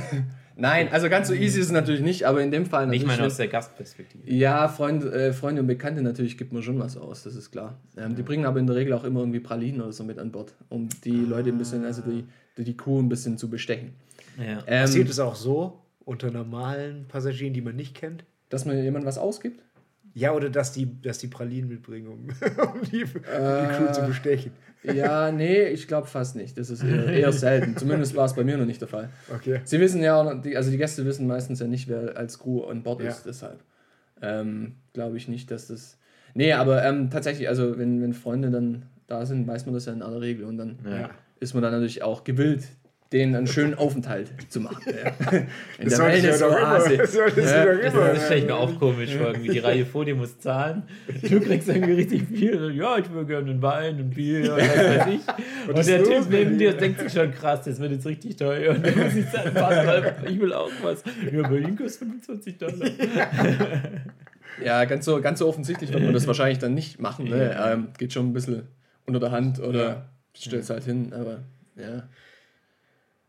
Nein, 0.61 0.89
also 0.91 1.09
ganz 1.09 1.29
so 1.29 1.35
easy 1.35 1.61
ist 1.61 1.67
es 1.67 1.73
natürlich 1.73 2.01
nicht, 2.01 2.25
aber 2.25 2.43
in 2.43 2.51
dem 2.51 2.67
Fall 2.67 2.83
Ich 2.83 2.87
natürlich. 3.03 3.07
meine 3.07 3.19
wenn- 3.21 3.27
aus 3.27 3.37
der 3.37 3.47
Gastperspektive. 3.47 4.29
ja, 4.29 4.67
Freund, 4.67 5.05
äh, 5.05 5.33
Freunde 5.33 5.61
und 5.61 5.69
Bekannte 5.69 6.03
natürlich 6.03 6.37
gibt 6.37 6.53
man 6.53 6.65
schon 6.65 6.81
was 6.81 6.97
aus, 6.97 7.23
das 7.23 7.37
ist 7.37 7.53
klar. 7.53 7.79
Ähm, 7.97 8.17
die 8.17 8.23
bringen 8.25 8.45
aber 8.45 8.59
in 8.59 8.67
der 8.67 8.75
Regel 8.75 8.93
auch 8.95 9.05
immer 9.05 9.21
irgendwie 9.21 9.39
Pralinen 9.39 9.81
oder 9.83 9.93
so 9.93 10.03
mit 10.03 10.19
an 10.19 10.33
Bord, 10.33 10.55
um 10.69 10.89
die 11.05 11.13
Leute 11.13 11.51
ein 11.51 11.59
bisschen, 11.59 11.85
also 11.85 12.03
die, 12.03 12.25
die, 12.65 12.77
Kuh 12.77 13.01
ein 13.01 13.09
bisschen 13.09 13.39
zu 13.39 13.49
bestechen. 13.51 13.93
Ja. 14.39 14.63
Ähm, 14.67 14.83
Passiert 14.83 15.09
es 15.09 15.19
auch 15.19 15.35
so 15.35 15.79
unter 16.05 16.31
normalen 16.31 17.07
Passagieren, 17.09 17.53
die 17.55 17.61
man 17.63 17.77
nicht 17.77 17.95
kennt? 17.95 18.25
dass 18.51 18.65
mir 18.65 18.83
jemand 18.83 19.05
was 19.05 19.19
ausgibt? 19.19 19.63
Ja, 20.15 20.33
oder 20.33 20.49
dass 20.49 20.73
die, 20.73 21.01
dass 21.03 21.19
die 21.19 21.27
Pralinen 21.27 21.69
mitbringen, 21.69 22.07
um, 22.09 22.29
um 22.75 22.81
die, 22.91 23.05
um 23.05 23.11
die 23.13 23.75
Crew 23.77 23.93
zu 23.93 24.07
bestechen. 24.07 24.53
Ja, 24.83 25.31
nee, 25.31 25.65
ich 25.69 25.87
glaube 25.87 26.07
fast 26.07 26.35
nicht. 26.35 26.57
Das 26.57 26.71
ist 26.71 26.83
eher, 26.83 27.07
eher 27.07 27.33
selten. 27.35 27.77
Zumindest 27.77 28.17
war 28.17 28.25
es 28.25 28.35
bei 28.35 28.43
mir 28.43 28.57
noch 28.57 28.65
nicht 28.65 28.81
der 28.81 28.89
Fall. 28.89 29.11
Okay. 29.35 29.61
Sie 29.65 29.79
wissen 29.81 30.03
ja, 30.03 30.19
also 30.19 30.71
die 30.71 30.79
Gäste 30.79 31.05
wissen 31.05 31.27
meistens 31.27 31.61
ja 31.61 31.67
nicht, 31.67 31.89
wer 31.89 32.17
als 32.17 32.39
Crew 32.39 32.65
an 32.65 32.83
Bord 32.83 33.03
Ja. 33.03 33.11
ist, 33.11 33.27
deshalb 33.27 33.61
ähm, 34.23 34.77
glaube 34.95 35.17
ich 35.19 35.29
nicht, 35.29 35.51
dass 35.51 35.69
das. 35.69 35.99
Nee, 36.35 36.53
aber 36.55 36.85
ähm, 36.85 37.11
tatsächlich, 37.11 37.49
also 37.49 37.79
wenn, 37.79 38.01
wenn 38.01 38.15
Freunde 38.15 38.51
dann 38.51 38.87
da 39.09 39.27
sind, 39.27 39.47
weiß 39.47 39.67
man 39.67 39.75
das 39.75 39.87
ja 39.87 39.93
in 39.93 40.03
aller 40.03 40.21
Regel 40.21 40.45
und 40.47 40.57
dann 40.57 40.79
Ja. 40.89 41.11
Ist 41.41 41.55
man 41.55 41.63
dann 41.63 41.73
natürlich 41.73 42.03
auch 42.03 42.25
gewillt, 42.25 42.65
denen 43.13 43.35
einen 43.35 43.47
schönen 43.47 43.75
Aufenthalt 43.75 44.29
zu 44.51 44.61
machen. 44.61 44.83
Ja. 44.87 45.31
In 45.79 45.89
der 45.89 45.93
ich 45.93 45.99
Wellness-Oase. 45.99 46.99
das 46.99 47.13
sollte 47.13 47.41
ich 47.41 47.47
Ja. 47.47 47.65
Das, 47.65 48.27
stelle 48.27 48.41
ich 48.41 48.47
mir 48.47 48.55
auch 48.55 48.79
komisch 48.79 49.15
vor. 49.15 49.29
Irgendwie 49.29 49.49
die 49.49 49.59
Reihe 49.61 49.87
vor 49.87 50.05
dir 50.05 50.15
muss 50.15 50.39
zahlen. 50.39 50.83
Du 51.23 51.41
kriegst 51.41 51.69
irgendwie 51.69 51.95
richtig 51.95 52.29
viel. 52.29 52.75
Ja, 52.75 52.99
ich 52.99 53.11
will 53.13 53.25
gerne 53.25 53.51
einen 53.51 53.63
Wein, 53.63 53.97
ein 53.97 54.11
Bier, 54.11 54.53
was 54.53 54.59
weiß 54.59 55.07
ich. 55.07 55.69
Und, 55.69 55.87
der 55.87 56.05
Typ 56.05 56.29
neben 56.29 56.59
dir? 56.59 56.75
denkt 56.75 57.01
sich 57.01 57.13
schon 57.13 57.33
krass, 57.33 57.63
das 57.65 57.81
wird 57.81 57.93
jetzt 57.93 58.07
richtig 58.07 58.37
teuer. 58.37 58.75
Und 58.75 58.85
du 58.85 59.11
siehst 59.11 59.33
dann 59.33 59.53
fast, 59.55 59.87
weil 59.87 60.15
ich 60.29 60.39
will 60.39 60.53
auch 60.53 60.71
was. 60.83 61.03
Ja, 61.33 61.49
bei 61.49 61.59
ihm 61.59 61.77
kostet 61.77 62.09
25 62.09 62.59
Dollar. 62.59 62.75
Ja, 64.65 64.85
ganz 64.87 65.05
so, 65.05 65.21
ganz 65.21 65.39
so 65.39 65.47
offensichtlich 65.47 65.93
wird 65.93 66.03
man 66.03 66.13
das 66.13 66.27
wahrscheinlich 66.27 66.59
dann 66.59 66.75
nicht 66.75 67.01
machen. 67.01 67.29
Ne? 67.29 67.57
Ähm, 67.65 67.89
geht 67.97 68.13
schon 68.13 68.27
ein 68.27 68.33
bisschen 68.33 68.63
unter 69.07 69.21
der 69.21 69.31
Hand 69.31 69.61
oder 69.61 69.89
Ja. 69.89 70.05
Stellt 70.35 70.69
halt 70.71 70.85
hin, 70.85 71.13
aber 71.13 71.41
ja. 71.77 72.09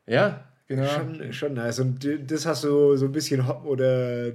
Ja, 0.07 0.43
genau. 0.67 0.87
Schon, 0.87 1.33
schon 1.33 1.53
nice. 1.53 1.79
Und 1.79 2.07
das 2.27 2.45
hast 2.45 2.63
du 2.63 2.95
so 2.95 3.05
ein 3.05 3.11
bisschen 3.11 3.47
hopp 3.47 3.65
oder 3.65 4.31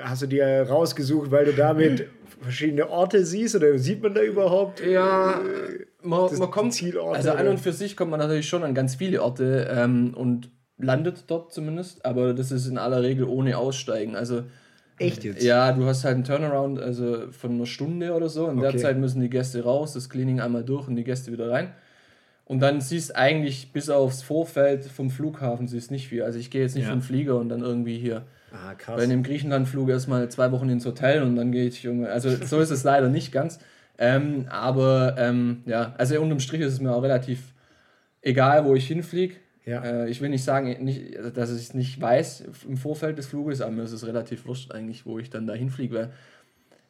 hast 0.00 0.22
du 0.22 0.26
dir 0.26 0.62
rausgesucht, 0.68 1.30
weil 1.30 1.46
du 1.46 1.52
damit 1.52 2.08
verschiedene 2.40 2.88
Orte 2.88 3.24
siehst 3.24 3.56
oder 3.56 3.78
sieht 3.78 4.02
man 4.02 4.14
da 4.14 4.22
überhaupt? 4.22 4.80
Ja, 4.84 5.40
man, 6.02 6.38
man 6.38 6.50
kommt, 6.50 6.74
Zielorte, 6.74 7.16
also 7.16 7.32
an 7.32 7.48
und 7.48 7.60
für 7.60 7.72
sich 7.72 7.96
kommt 7.96 8.10
man 8.10 8.20
natürlich 8.20 8.48
schon 8.48 8.62
an 8.62 8.74
ganz 8.74 8.94
viele 8.94 9.22
Orte 9.22 9.68
ähm, 9.70 10.14
und 10.14 10.50
landet 10.78 11.24
dort 11.26 11.52
zumindest, 11.52 12.04
aber 12.04 12.34
das 12.34 12.52
ist 12.52 12.66
in 12.66 12.78
aller 12.78 13.02
Regel 13.02 13.24
ohne 13.24 13.58
Aussteigen. 13.58 14.14
Also 14.16 14.44
Echt 14.98 15.24
jetzt? 15.24 15.42
ja, 15.42 15.72
du 15.72 15.84
hast 15.84 16.04
halt 16.04 16.14
einen 16.14 16.24
Turnaround 16.24 16.80
also 16.80 17.30
von 17.30 17.52
einer 17.52 17.66
Stunde 17.66 18.14
oder 18.14 18.28
so. 18.28 18.48
In 18.48 18.60
der 18.60 18.70
Okay. 18.70 18.78
Zeit 18.78 18.98
müssen 18.98 19.20
die 19.20 19.30
Gäste 19.30 19.62
raus, 19.62 19.92
das 19.92 20.08
Cleaning 20.08 20.40
einmal 20.40 20.64
durch 20.64 20.88
und 20.88 20.96
die 20.96 21.04
Gäste 21.04 21.32
wieder 21.32 21.50
rein. 21.50 21.72
Und 22.48 22.60
dann 22.60 22.80
siehst 22.80 23.14
eigentlich 23.14 23.72
bis 23.72 23.90
aufs 23.90 24.22
Vorfeld 24.22 24.84
vom 24.86 25.10
Flughafen 25.10 25.68
siehst 25.68 25.90
nicht 25.90 26.08
viel. 26.08 26.22
Also 26.22 26.38
ich 26.38 26.50
gehe 26.50 26.62
jetzt 26.62 26.74
nicht 26.74 26.86
Ja. 26.86 26.90
vom 26.90 27.02
Flieger 27.02 27.36
und 27.36 27.50
dann 27.50 27.60
irgendwie 27.60 27.98
hier 27.98 28.24
Ah, 28.50 28.70
bei 28.70 28.74
krass. 28.74 29.02
einem 29.02 29.22
Griechenlandflug 29.22 29.90
erstmal 29.90 30.28
zwei 30.30 30.50
Wochen 30.50 30.70
ins 30.70 30.86
Hotel 30.86 31.22
und 31.22 31.36
dann 31.36 31.52
gehe 31.52 31.66
ich 31.68 31.84
irgendwie. 31.84 32.08
Also 32.08 32.30
so 32.34 32.58
ist 32.60 32.70
es 32.70 32.82
leider 32.84 33.08
nicht 33.10 33.30
ganz. 33.32 33.58
Ähm, 33.98 34.46
aber 34.48 35.16
ähm, 35.18 35.62
ja, 35.66 35.94
also 35.98 36.18
unterm 36.20 36.40
Strich 36.40 36.62
ist 36.62 36.72
es 36.72 36.80
mir 36.80 36.92
auch 36.94 37.02
relativ 37.02 37.52
egal, 38.22 38.64
wo 38.64 38.74
ich 38.74 38.86
hinfliege. 38.86 39.34
Ja. 39.66 39.82
Äh, 39.84 40.08
ich 40.08 40.20
will 40.22 40.30
nicht 40.30 40.44
sagen, 40.44 40.74
nicht, 40.84 41.18
dass 41.34 41.50
ich 41.54 41.60
es 41.62 41.74
nicht 41.74 42.00
weiß 42.00 42.44
im 42.66 42.76
Vorfeld 42.78 43.18
des 43.18 43.26
Fluges, 43.26 43.60
aber 43.60 43.72
mir 43.72 43.82
ist 43.82 43.92
es 43.92 44.06
relativ 44.06 44.46
wurscht 44.46 44.72
eigentlich, 44.72 45.04
wo 45.04 45.18
ich 45.18 45.28
dann 45.28 45.46
da 45.46 45.52
hinfliege, 45.52 45.94
weil 45.94 46.10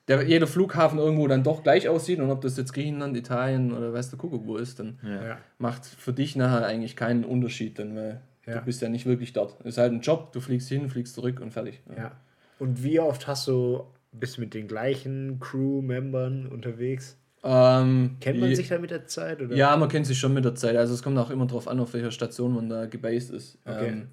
der, 0.09 0.23
jeder 0.23 0.47
Flughafen 0.47 0.99
irgendwo 0.99 1.27
dann 1.29 1.43
doch 1.43 1.63
gleich 1.63 1.89
aussieht 1.89 2.19
und 2.21 2.31
ob 2.31 2.41
das 2.41 2.57
jetzt 2.57 2.73
Griechenland, 2.73 3.17
Italien 3.17 3.73
oder 3.73 3.93
weiß 3.93 4.11
der 4.11 4.19
Kuckuck 4.19 4.47
wo 4.47 4.57
ist, 4.57 4.79
dann 4.81 4.99
Ja. 5.03 5.37
macht 5.59 5.85
für 5.87 6.13
dich 6.13 6.35
nachher 6.37 6.67
eigentlich 6.67 6.97
keinen 6.97 7.25
Unterschied, 7.25 7.79
dann, 7.79 7.95
weil 7.95 8.21
Ja. 8.47 8.55
du 8.59 8.65
bist 8.65 8.81
ja 8.83 8.89
nicht 8.89 9.05
wirklich 9.07 9.33
dort. 9.35 9.57
Es 9.61 9.67
ist 9.75 9.79
halt 9.79 9.93
ein 9.93 10.01
Job, 10.01 10.33
du 10.33 10.41
fliegst 10.41 10.69
hin, 10.69 10.89
fliegst 10.89 11.15
zurück 11.15 11.41
und 11.41 11.53
fertig. 11.53 11.81
ja. 11.97 12.13
Und 12.59 12.83
wie 12.83 12.99
oft 12.99 13.29
hast 13.29 13.47
du, 13.47 13.85
bist 14.11 14.37
du 14.37 14.41
mit 14.41 14.53
den 14.55 14.67
gleichen 14.67 15.39
Crew-Membern 15.39 16.47
unterwegs? 16.47 17.17
Ähm, 17.45 18.17
Kennt 18.21 18.41
man 18.41 18.53
sich 18.55 18.69
da 18.69 18.79
mit 18.79 18.91
der 18.91 19.07
Zeit? 19.07 19.41
Oder? 19.41 19.55
Ja, 19.55 19.77
man 19.77 19.89
kennt 19.89 20.07
sich 20.07 20.19
schon 20.19 20.35
mit 20.35 20.45
der 20.45 20.57
Zeit. 20.57 20.75
Also 20.77 20.93
es 20.95 21.03
kommt 21.05 21.17
auch 21.19 21.31
immer 21.31 21.47
drauf 21.47 21.69
an, 21.69 21.79
auf 21.79 21.95
welcher 21.95 22.11
Station 22.11 22.53
man 22.55 22.69
da 22.69 22.87
gebased 22.87 23.31
ist. 23.33 23.59
Okay. 23.65 23.89
Ähm, 23.91 24.09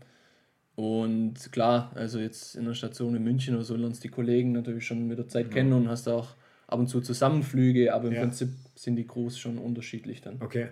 und 0.76 1.52
klar, 1.52 1.92
also 1.96 2.20
jetzt 2.20 2.56
in 2.56 2.66
der 2.66 2.74
Station 2.74 3.16
in 3.16 3.24
München 3.24 3.56
oder 3.56 3.64
so 3.64 3.76
lernst 3.76 4.04
die 4.04 4.10
Kollegen 4.10 4.52
natürlich 4.52 4.86
schon 4.86 5.08
mit 5.08 5.18
der 5.18 5.28
Zeit 5.28 5.52
kennen 5.52 5.74
und 5.74 5.88
hast 5.88 6.08
auch 6.08 6.36
ab 6.68 6.80
und 6.80 6.88
zu 6.88 7.02
Zusammenflüge, 7.02 7.94
aber 7.94 8.08
im 8.08 8.14
Ja. 8.14 8.22
Prinzip 8.22 8.50
sind 8.76 8.96
die 8.96 9.08
Crews 9.08 9.38
schon 9.38 9.58
unterschiedlich 9.58 10.22
dann. 10.22 10.42
Okay. 10.42 10.70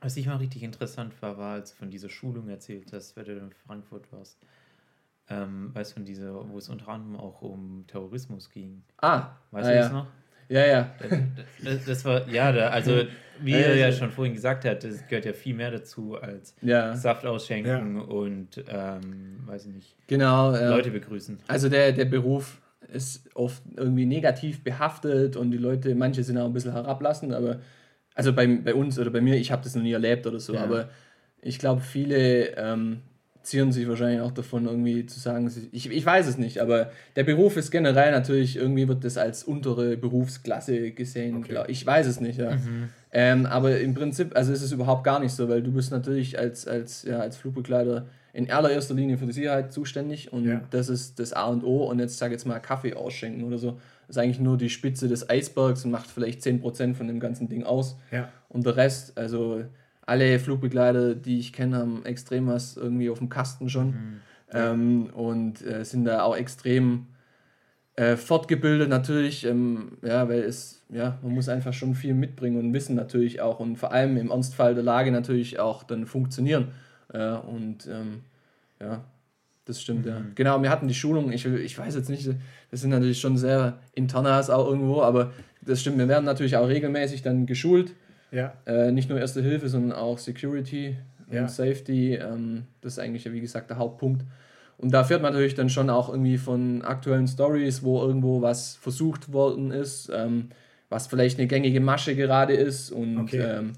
Was 0.00 0.16
ich 0.16 0.26
mal 0.26 0.36
richtig 0.36 0.62
interessant 0.62 1.20
war, 1.20 1.36
war, 1.36 1.54
als 1.54 1.72
du 1.72 1.76
von 1.76 1.90
dieser 1.90 2.08
Schulung 2.08 2.48
erzählt 2.48 2.92
hast, 2.92 3.16
wenn 3.16 3.24
du 3.24 3.32
in 3.36 3.50
Frankfurt 3.66 4.10
warst. 4.12 4.38
Ähm, 5.28 5.74
weißt 5.74 5.90
du, 5.90 5.94
von 5.94 6.04
dieser, 6.04 6.48
wo 6.48 6.56
es 6.56 6.68
unter 6.68 6.88
anderem 6.88 7.16
auch 7.16 7.42
um 7.42 7.84
Terrorismus 7.86 8.48
ging. 8.48 8.82
Ah, 8.98 9.32
Weißt 9.50 9.66
ah, 9.68 9.70
du 9.70 9.76
ja. 9.76 9.82
das 9.82 9.92
noch? 9.92 10.06
Ja, 10.48 10.66
ja. 10.66 10.94
Das, 11.64 11.84
das 11.84 12.04
war, 12.04 12.28
ja, 12.28 12.52
da, 12.52 12.68
also 12.68 13.02
wie 13.40 13.52
Ja, 13.52 13.58
er 13.58 13.76
ja 13.76 13.86
ja. 13.88 13.92
schon 13.92 14.10
vorhin 14.10 14.34
gesagt 14.34 14.64
hat, 14.64 14.82
das 14.82 15.06
gehört 15.06 15.24
ja 15.26 15.32
viel 15.32 15.54
mehr 15.54 15.70
dazu 15.70 16.16
als 16.16 16.54
Ja, 16.62 16.96
Saft 16.96 17.26
ausschenken 17.26 18.00
und, 18.00 18.64
ähm, 18.68 19.40
weiß 19.46 19.66
ich 19.66 19.72
nicht, 19.74 19.96
genau. 20.06 20.54
Ja. 20.54 20.70
Leute 20.70 20.90
begrüßen. 20.90 21.38
Also 21.46 21.68
der, 21.68 21.92
der 21.92 22.06
Beruf 22.06 22.60
ist 22.92 23.28
oft 23.34 23.62
irgendwie 23.76 24.06
negativ 24.06 24.64
behaftet 24.64 25.36
und 25.36 25.50
die 25.50 25.58
Leute, 25.58 25.94
manche 25.94 26.24
sind 26.24 26.38
auch 26.38 26.46
ein 26.46 26.52
bisschen 26.54 26.72
herablassend, 26.72 27.34
aber 27.34 27.60
also 28.14 28.32
bei, 28.32 28.46
bei 28.46 28.74
uns 28.74 28.98
oder 28.98 29.10
bei 29.10 29.20
mir, 29.20 29.36
ich 29.36 29.52
habe 29.52 29.62
das 29.62 29.74
noch 29.74 29.82
nie 29.82 29.92
erlebt 29.92 30.26
oder 30.26 30.40
so, 30.40 30.54
Ja. 30.54 30.64
aber 30.64 30.88
ich 31.42 31.58
glaube, 31.58 31.82
viele 31.82 32.56
ähm, 32.56 33.02
zieren 33.48 33.72
sich 33.72 33.88
wahrscheinlich 33.88 34.20
auch 34.20 34.30
davon, 34.32 34.66
irgendwie 34.66 35.06
zu 35.06 35.18
sagen, 35.20 35.50
ich, 35.72 35.90
ich 35.90 36.06
weiß 36.06 36.26
es 36.28 36.38
nicht, 36.38 36.60
aber 36.60 36.90
der 37.16 37.24
Beruf 37.24 37.56
ist 37.56 37.70
generell 37.70 38.10
natürlich, 38.12 38.56
irgendwie 38.56 38.86
wird 38.88 39.04
das 39.04 39.16
als 39.18 39.42
untere 39.44 39.96
Berufsklasse 39.96 40.90
gesehen. 40.92 41.36
Okay. 41.38 41.48
glaub- 41.52 41.68
Ich 41.68 41.84
weiß 41.86 42.06
es 42.06 42.20
nicht, 42.20 42.38
ja. 42.38 42.52
Mhm. 42.56 42.88
Ähm, 43.12 43.46
aber 43.46 43.80
im 43.80 43.94
Prinzip, 43.94 44.36
also 44.36 44.52
ist 44.52 44.62
es 44.62 44.72
überhaupt 44.72 45.04
gar 45.04 45.18
nicht 45.20 45.32
so, 45.32 45.48
weil 45.48 45.62
du 45.62 45.72
bist 45.72 45.90
natürlich 45.90 46.38
als, 46.38 46.66
als, 46.68 47.04
ja, 47.04 47.18
als 47.20 47.36
Flugbegleiter 47.38 48.06
in 48.34 48.50
allererster 48.50 48.94
Linie 48.94 49.16
für 49.16 49.26
die 49.26 49.32
Sicherheit 49.32 49.72
zuständig 49.72 50.32
und 50.32 50.44
Ja. 50.44 50.60
das 50.70 50.88
ist 50.90 51.18
das 51.18 51.32
A 51.32 51.46
und 51.46 51.64
O 51.64 51.84
und 51.90 51.98
jetzt 51.98 52.18
sag 52.18 52.30
jetzt 52.30 52.46
mal 52.46 52.58
Kaffee 52.60 52.94
ausschenken 52.94 53.44
oder 53.44 53.58
so. 53.58 53.78
Das 54.06 54.16
ist 54.16 54.22
eigentlich 54.22 54.40
nur 54.40 54.56
die 54.58 54.68
Spitze 54.70 55.08
des 55.08 55.28
Eisbergs 55.28 55.84
und 55.84 55.90
macht 55.90 56.10
vielleicht 56.10 56.42
10% 56.42 56.94
von 56.94 57.06
dem 57.08 57.18
ganzen 57.20 57.48
Ding 57.48 57.64
aus. 57.64 57.96
Ja. 58.12 58.28
Und 58.48 58.64
der 58.66 58.76
Rest, 58.76 59.16
also 59.18 59.64
alle 60.08 60.38
Flugbegleiter, 60.38 61.14
die 61.14 61.38
ich 61.38 61.52
kenne, 61.52 61.76
haben 61.76 62.04
extrem 62.04 62.46
was 62.46 62.76
irgendwie 62.76 63.10
auf 63.10 63.18
dem 63.18 63.28
Kasten 63.28 63.68
schon 63.68 63.94
ähm, 64.52 65.10
und 65.12 65.64
äh, 65.64 65.84
sind 65.84 66.04
da 66.04 66.22
auch 66.22 66.36
extrem 66.36 67.06
äh, 67.96 68.16
fortgebildet 68.16 68.88
natürlich, 68.88 69.44
ähm, 69.44 69.98
ja, 70.02 70.28
weil 70.28 70.40
es, 70.40 70.82
ja, 70.88 71.18
man 71.22 71.32
muss 71.32 71.48
einfach 71.48 71.72
schon 71.72 71.94
viel 71.94 72.14
mitbringen 72.14 72.58
und 72.58 72.72
wissen 72.72 72.94
natürlich 72.94 73.40
auch 73.40 73.60
und 73.60 73.76
vor 73.76 73.92
allem 73.92 74.16
im 74.16 74.30
Ernstfall 74.30 74.74
der 74.74 74.84
Lage 74.84 75.10
natürlich 75.10 75.58
auch 75.58 75.82
dann 75.82 76.06
funktionieren. 76.06 76.68
Ja, 77.12 77.36
und 77.36 77.86
ähm, 77.86 78.20
ja, 78.80 79.02
das 79.64 79.82
stimmt, 79.82 80.06
ja. 80.06 80.22
Genau, 80.34 80.62
wir 80.62 80.70
hatten 80.70 80.88
die 80.88 80.94
Schulung, 80.94 81.32
ich, 81.32 81.44
ich 81.44 81.78
weiß 81.78 81.94
jetzt 81.94 82.08
nicht, 82.08 82.28
das 82.70 82.80
sind 82.80 82.90
natürlich 82.90 83.20
schon 83.20 83.36
sehr 83.36 83.78
internas 83.94 84.48
auch 84.48 84.66
irgendwo, 84.68 85.02
aber 85.02 85.32
das 85.60 85.80
stimmt, 85.80 85.98
wir 85.98 86.08
werden 86.08 86.24
natürlich 86.24 86.56
auch 86.56 86.68
regelmäßig 86.68 87.22
dann 87.22 87.46
geschult. 87.46 87.94
Ja. 88.30 88.52
Äh, 88.66 88.92
nicht 88.92 89.08
nur 89.08 89.18
Erste 89.18 89.42
Hilfe, 89.42 89.68
sondern 89.68 89.92
auch 89.92 90.18
Security 90.18 90.96
Ja. 91.30 91.42
und 91.42 91.50
Safety. 91.50 92.14
Ähm, 92.14 92.64
das 92.80 92.94
ist 92.94 92.98
eigentlich, 92.98 93.24
ja, 93.24 93.32
wie 93.32 93.40
gesagt, 93.40 93.70
der 93.70 93.78
Hauptpunkt. 93.78 94.24
Und 94.76 94.92
da 94.92 95.02
fährt 95.04 95.22
man 95.22 95.32
natürlich 95.32 95.54
dann 95.56 95.70
schon 95.70 95.90
auch 95.90 96.08
irgendwie 96.08 96.38
von 96.38 96.82
aktuellen 96.82 97.26
Stories, 97.26 97.82
wo 97.82 98.00
irgendwo 98.00 98.42
was 98.42 98.76
versucht 98.76 99.32
worden 99.32 99.70
ist, 99.72 100.10
ähm, 100.14 100.50
was 100.88 101.06
vielleicht 101.08 101.38
eine 101.38 101.48
gängige 101.48 101.80
Masche 101.80 102.14
gerade 102.14 102.54
ist 102.54 102.90
und 102.92 103.18
Okay. 103.18 103.40
ähm, 103.42 103.72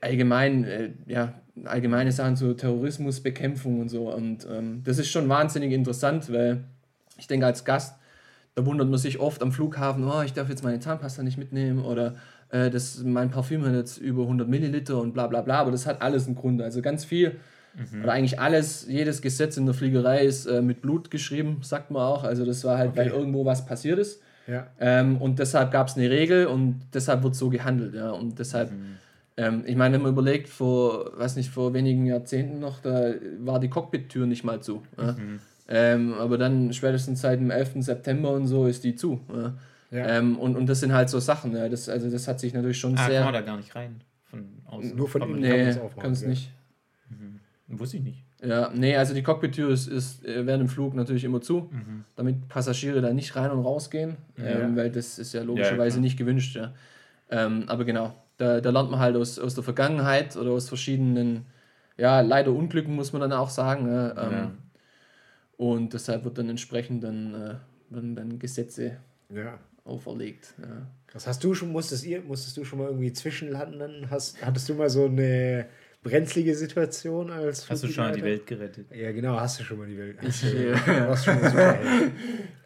allgemein, 0.00 0.64
äh, 0.64 0.90
ja, 1.06 1.34
allgemeine 1.64 2.12
Sachen 2.12 2.36
zur 2.36 2.56
Terrorismusbekämpfung 2.56 3.80
und 3.80 3.88
so. 3.88 4.12
Und 4.12 4.46
ähm, 4.50 4.82
das 4.84 4.98
ist 4.98 5.10
schon 5.10 5.28
wahnsinnig 5.28 5.72
interessant, 5.72 6.32
weil 6.32 6.64
ich 7.18 7.26
denke, 7.26 7.46
als 7.46 7.64
Gast, 7.64 7.96
da 8.54 8.64
wundert 8.64 8.88
man 8.88 8.98
sich 8.98 9.18
oft 9.18 9.42
am 9.42 9.52
Flughafen, 9.52 10.04
oh, 10.04 10.22
ich 10.22 10.32
darf 10.32 10.48
jetzt 10.48 10.62
meine 10.62 10.80
Zahnpasta 10.80 11.22
nicht 11.22 11.38
mitnehmen 11.38 11.84
oder 11.84 12.14
äh, 12.52 12.70
das, 12.70 13.02
mein 13.02 13.30
Parfüm 13.30 13.64
hat 13.64 13.74
jetzt 13.74 13.98
über 13.98 14.22
100 14.22 14.48
Milliliter 14.48 15.00
und 15.00 15.12
bla 15.12 15.26
bla 15.26 15.40
bla, 15.40 15.58
aber 15.60 15.72
das 15.72 15.86
hat 15.86 16.00
alles 16.00 16.26
einen 16.26 16.36
Grund. 16.36 16.62
Also 16.62 16.80
ganz 16.82 17.04
viel 17.04 17.32
oder 18.02 18.12
eigentlich 18.12 18.38
alles, 18.38 18.86
jedes 18.86 19.22
Gesetz 19.22 19.56
in 19.56 19.64
der 19.64 19.74
Fliegerei 19.74 20.24
ist 20.26 20.44
äh, 20.44 20.60
mit 20.60 20.82
Blut 20.82 21.10
geschrieben, 21.10 21.56
sagt 21.62 21.90
man 21.90 22.02
auch. 22.02 22.22
Also 22.22 22.44
das 22.44 22.62
war 22.64 22.76
halt, 22.76 22.90
Okay. 22.90 22.98
weil 22.98 23.06
irgendwo 23.08 23.46
was 23.46 23.64
passiert 23.64 23.98
ist. 23.98 24.20
Ja. 24.46 24.66
Ähm, 24.78 25.16
und 25.16 25.38
deshalb 25.38 25.70
gab 25.70 25.88
es 25.88 25.96
eine 25.96 26.10
Regel 26.10 26.46
und 26.48 26.82
deshalb 26.92 27.22
wird 27.22 27.34
so 27.34 27.48
gehandelt. 27.48 27.94
Ja. 27.94 28.10
Und 28.10 28.38
deshalb, 28.38 28.70
ähm, 29.38 29.62
ich 29.66 29.74
meine, 29.76 29.94
wenn 29.94 30.02
man 30.02 30.12
überlegt, 30.12 30.50
vor, 30.50 31.12
weiß 31.18 31.36
nicht, 31.36 31.48
vor 31.48 31.72
wenigen 31.72 32.04
Jahrzehnten 32.04 32.60
noch, 32.60 32.80
da 32.80 33.14
war 33.40 33.58
die 33.58 33.70
Cockpit-Tür 33.70 34.26
nicht 34.26 34.44
mal 34.44 34.60
zu. 34.60 34.82
Ja. 34.98 35.16
Ähm, 35.68 36.12
aber 36.18 36.36
dann 36.36 36.74
spätestens 36.74 37.22
seit 37.22 37.40
dem 37.40 37.50
11. 37.50 37.76
September 37.82 38.32
und 38.32 38.46
so 38.48 38.66
ist 38.66 38.84
die 38.84 38.96
zu. 38.96 39.20
Ja. 39.34 39.54
Ja. 39.92 40.06
Ähm, 40.18 40.38
und, 40.38 40.56
und 40.56 40.66
das 40.66 40.80
sind 40.80 40.92
halt 40.92 41.08
so 41.10 41.20
Sachen. 41.20 41.54
Ja. 41.54 41.68
Das, 41.68 41.88
also 41.88 42.10
das 42.10 42.26
hat 42.26 42.40
sich 42.40 42.52
natürlich 42.54 42.80
schon 42.80 42.96
Ah, 42.98 43.06
sehr. 43.06 43.16
kann 43.22 43.26
man 43.26 43.34
da 43.34 43.40
gar 43.42 43.56
nicht 43.58 43.74
rein. 43.76 44.00
Von 44.24 44.48
außen. 44.66 44.96
Nur 44.96 45.06
von 45.08 45.20
Kann 45.20 45.30
innen. 45.36 45.42
kann 45.42 45.52
nee, 45.60 45.70
aufmachen, 45.80 46.02
kannst 46.02 46.22
ja. 46.22 46.28
nicht. 46.28 46.50
Wusste 47.68 47.96
ich 47.98 48.02
nicht. 48.02 48.24
Ja, 48.44 48.70
nee, 48.74 48.96
also 48.96 49.14
die 49.14 49.22
Cockpit-Tür 49.22 49.70
ist, 49.70 49.86
ist 49.86 50.24
äh, 50.26 50.44
während 50.46 50.62
dem 50.62 50.68
Flug 50.68 50.94
natürlich 50.94 51.24
immer 51.24 51.40
zu, 51.40 51.70
damit 52.16 52.48
Passagiere 52.48 53.00
da 53.00 53.12
nicht 53.14 53.34
rein 53.36 53.50
und 53.50 53.60
rausgehen, 53.64 54.16
ähm, 54.36 54.44
Ja. 54.44 54.76
weil 54.76 54.90
das 54.90 55.18
ist 55.18 55.32
ja 55.32 55.42
logischerweise 55.42 55.94
klar. 55.96 56.02
nicht 56.02 56.16
gewünscht. 56.18 56.56
Ja. 56.56 56.72
Ähm, 57.30 57.64
aber 57.68 57.84
genau, 57.84 58.12
da, 58.36 58.60
da 58.60 58.70
lernt 58.70 58.90
man 58.90 58.98
halt 59.00 59.16
aus, 59.16 59.38
aus 59.38 59.54
der 59.54 59.62
Vergangenheit 59.64 60.36
oder 60.36 60.50
aus 60.50 60.68
verschiedenen, 60.68 61.46
ja, 61.96 62.20
leider 62.20 62.52
Unglücken, 62.52 62.94
muss 62.94 63.12
man 63.12 63.20
dann 63.22 63.32
auch 63.32 63.48
sagen. 63.50 63.86
Ja, 63.88 64.10
ähm, 64.26 64.32
Ja. 64.32 64.50
Und 65.56 65.94
deshalb 65.94 66.24
wird 66.24 66.36
dann 66.36 66.48
entsprechend 66.50 67.04
dann, 67.04 67.34
äh, 67.34 67.54
werden 67.90 68.16
dann 68.16 68.38
Gesetze 68.38 68.96
Ja. 69.30 69.58
Auferlegt. 69.84 70.54
Ja. 70.60 70.86
Was 71.12 71.26
hast 71.26 71.44
du 71.44 71.54
schon, 71.54 71.70
musstest 71.70 72.04
ihr, 72.04 72.22
musstest 72.22 72.56
du 72.56 72.64
schon 72.64 72.78
mal 72.78 72.88
irgendwie 72.88 73.12
zwischenlanden? 73.12 74.10
Hast, 74.10 74.40
hattest 74.44 74.68
du 74.68 74.74
mal 74.74 74.88
so 74.88 75.06
eine 75.06 75.66
brenzlige 76.02 76.54
Situation 76.54 77.30
als 77.30 77.68
Hast 77.68 77.82
du 77.84 77.88
schon 77.88 78.04
mal 78.04 78.12
die? 78.12 78.22
Welt 78.22 78.46
gerettet? 78.46 78.86
Ja, 78.94 79.12
genau, 79.12 79.38
hast 79.38 79.60
du 79.60 79.64
schon 79.64 79.78
mal 79.78 79.86
die 79.86 79.98
Welt. 79.98 80.16
Du, 80.20 80.26
äh. 80.48 80.74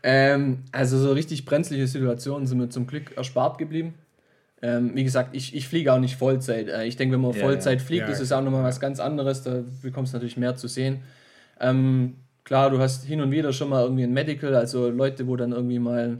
Ähm, 0.09 0.63
also 0.71 0.99
so 0.99 1.13
richtig 1.13 1.45
brenzliche 1.45 1.87
Situationen 1.89 2.47
sind 2.47 2.59
mir 2.59 2.69
zum 2.69 2.87
Glück 2.87 3.17
erspart 3.17 3.59
geblieben. 3.59 3.95
Ähm, 4.63 4.93
wie 4.95 5.03
gesagt, 5.03 5.35
ich, 5.35 5.55
ich 5.55 5.67
fliege 5.69 5.93
auch 5.93 5.99
nicht 5.99 6.17
Vollzeit. 6.17 6.69
Äh, 6.69 6.85
ich 6.85 6.97
denke, 6.97 7.15
wenn 7.15 7.21
man 7.23 7.33
Ja, 7.33 7.41
Vollzeit 7.41 7.81
ja. 7.81 7.85
fliegt, 7.85 8.07
Ja, 8.07 8.13
ist 8.13 8.21
es 8.21 8.31
auch 8.31 8.41
nochmal 8.41 8.63
was 8.63 8.79
ganz 8.79 9.01
anderes. 9.01 9.43
Da 9.43 9.65
bekommst 9.83 10.13
du 10.13 10.17
natürlich 10.17 10.37
mehr 10.37 10.55
zu 10.55 10.69
sehen. 10.69 11.01
Ähm, 11.61 12.15
klar, 12.45 12.71
du 12.71 12.79
hast 12.79 13.05
hin 13.05 13.21
und 13.21 13.33
wieder 13.33 13.53
schon 13.53 13.69
mal 13.69 13.83
irgendwie 13.83 14.05
ein 14.05 14.13
Medical, 14.13 14.55
also 14.55 14.89
Leute, 14.91 15.27
wo 15.27 15.35
dann 15.37 15.51
irgendwie 15.53 15.81
mal 15.81 16.19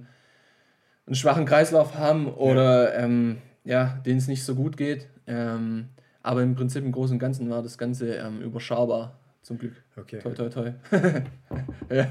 einen 1.07 1.15
schwachen 1.15 1.45
Kreislauf 1.45 1.97
haben 1.97 2.27
oder 2.27 2.97
ähm, 2.97 3.39
ja, 3.65 4.01
denen 4.05 4.19
es 4.19 4.29
nicht 4.29 4.45
so 4.45 4.55
gut 4.55 4.77
geht. 4.77 5.09
Ähm, 5.27 5.89
aber 6.23 6.43
im 6.43 6.55
Prinzip 6.55 6.85
im 6.85 6.93
Großen 6.93 7.15
und 7.15 7.19
Ganzen 7.21 7.49
war 7.51 7.63
das 7.63 7.79
Ganze 7.79 8.15
ähm, 8.17 8.41
überschaubar, 8.41 9.19
zum 9.43 9.59
Glück. 9.59 9.75
Okay, 9.97 10.19
Toi, 10.19 10.33
toi, 10.33 10.49
toi. 10.49 10.73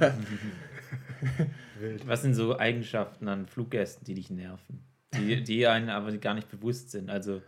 wild. 1.79 2.07
Was 2.07 2.21
sind 2.21 2.33
so 2.33 2.57
Eigenschaften 2.57 3.27
an 3.27 3.45
Fluggästen, 3.45 4.05
die 4.05 4.13
dich 4.13 4.29
nerven? 4.29 4.83
Die, 5.13 5.43
die 5.43 5.67
einen 5.67 5.89
aber 5.89 6.11
gar 6.17 6.33
nicht 6.33 6.49
bewusst 6.49 6.91
sind. 6.91 7.09
Also, 7.09 7.41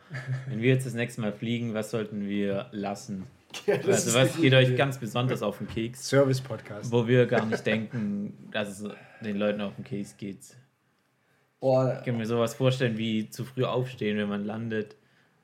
wenn 0.48 0.62
wir 0.62 0.70
jetzt 0.70 0.86
das 0.86 0.94
nächste 0.94 1.22
Mal 1.22 1.34
fliegen, 1.34 1.74
was 1.74 1.92
sollten 1.92 2.28
wir 2.28 2.68
lassen? 2.72 3.26
das 3.66 4.08
Also, 4.08 4.20
was 4.20 4.38
geht 4.38 4.54
euch 4.54 4.76
ganz 4.78 4.98
besonders 4.98 5.42
auf 5.42 5.58
den 5.58 5.68
Keks, 5.68 6.08
Service-Podcast. 6.08 6.92
wo 6.92 7.08
wir 7.08 7.26
gar 7.26 7.46
nicht 7.46 7.66
denken, 7.66 8.50
dass 8.52 8.80
es 8.82 8.90
den 9.24 9.38
Leuten 9.38 9.62
auf 9.62 9.76
den 9.76 9.84
Keks 9.84 10.16
geht? 10.18 10.40
Boah, 11.60 11.98
Ich 12.00 12.06
kann 12.06 12.18
mir 12.18 12.26
sowas 12.26 12.54
vorstellen 12.54 12.98
wie 12.98 13.30
zu 13.30 13.44
früh 13.44 13.64
aufstehen, 13.64 14.18
wenn 14.18 14.30
man 14.30 14.46
landet. 14.46 14.96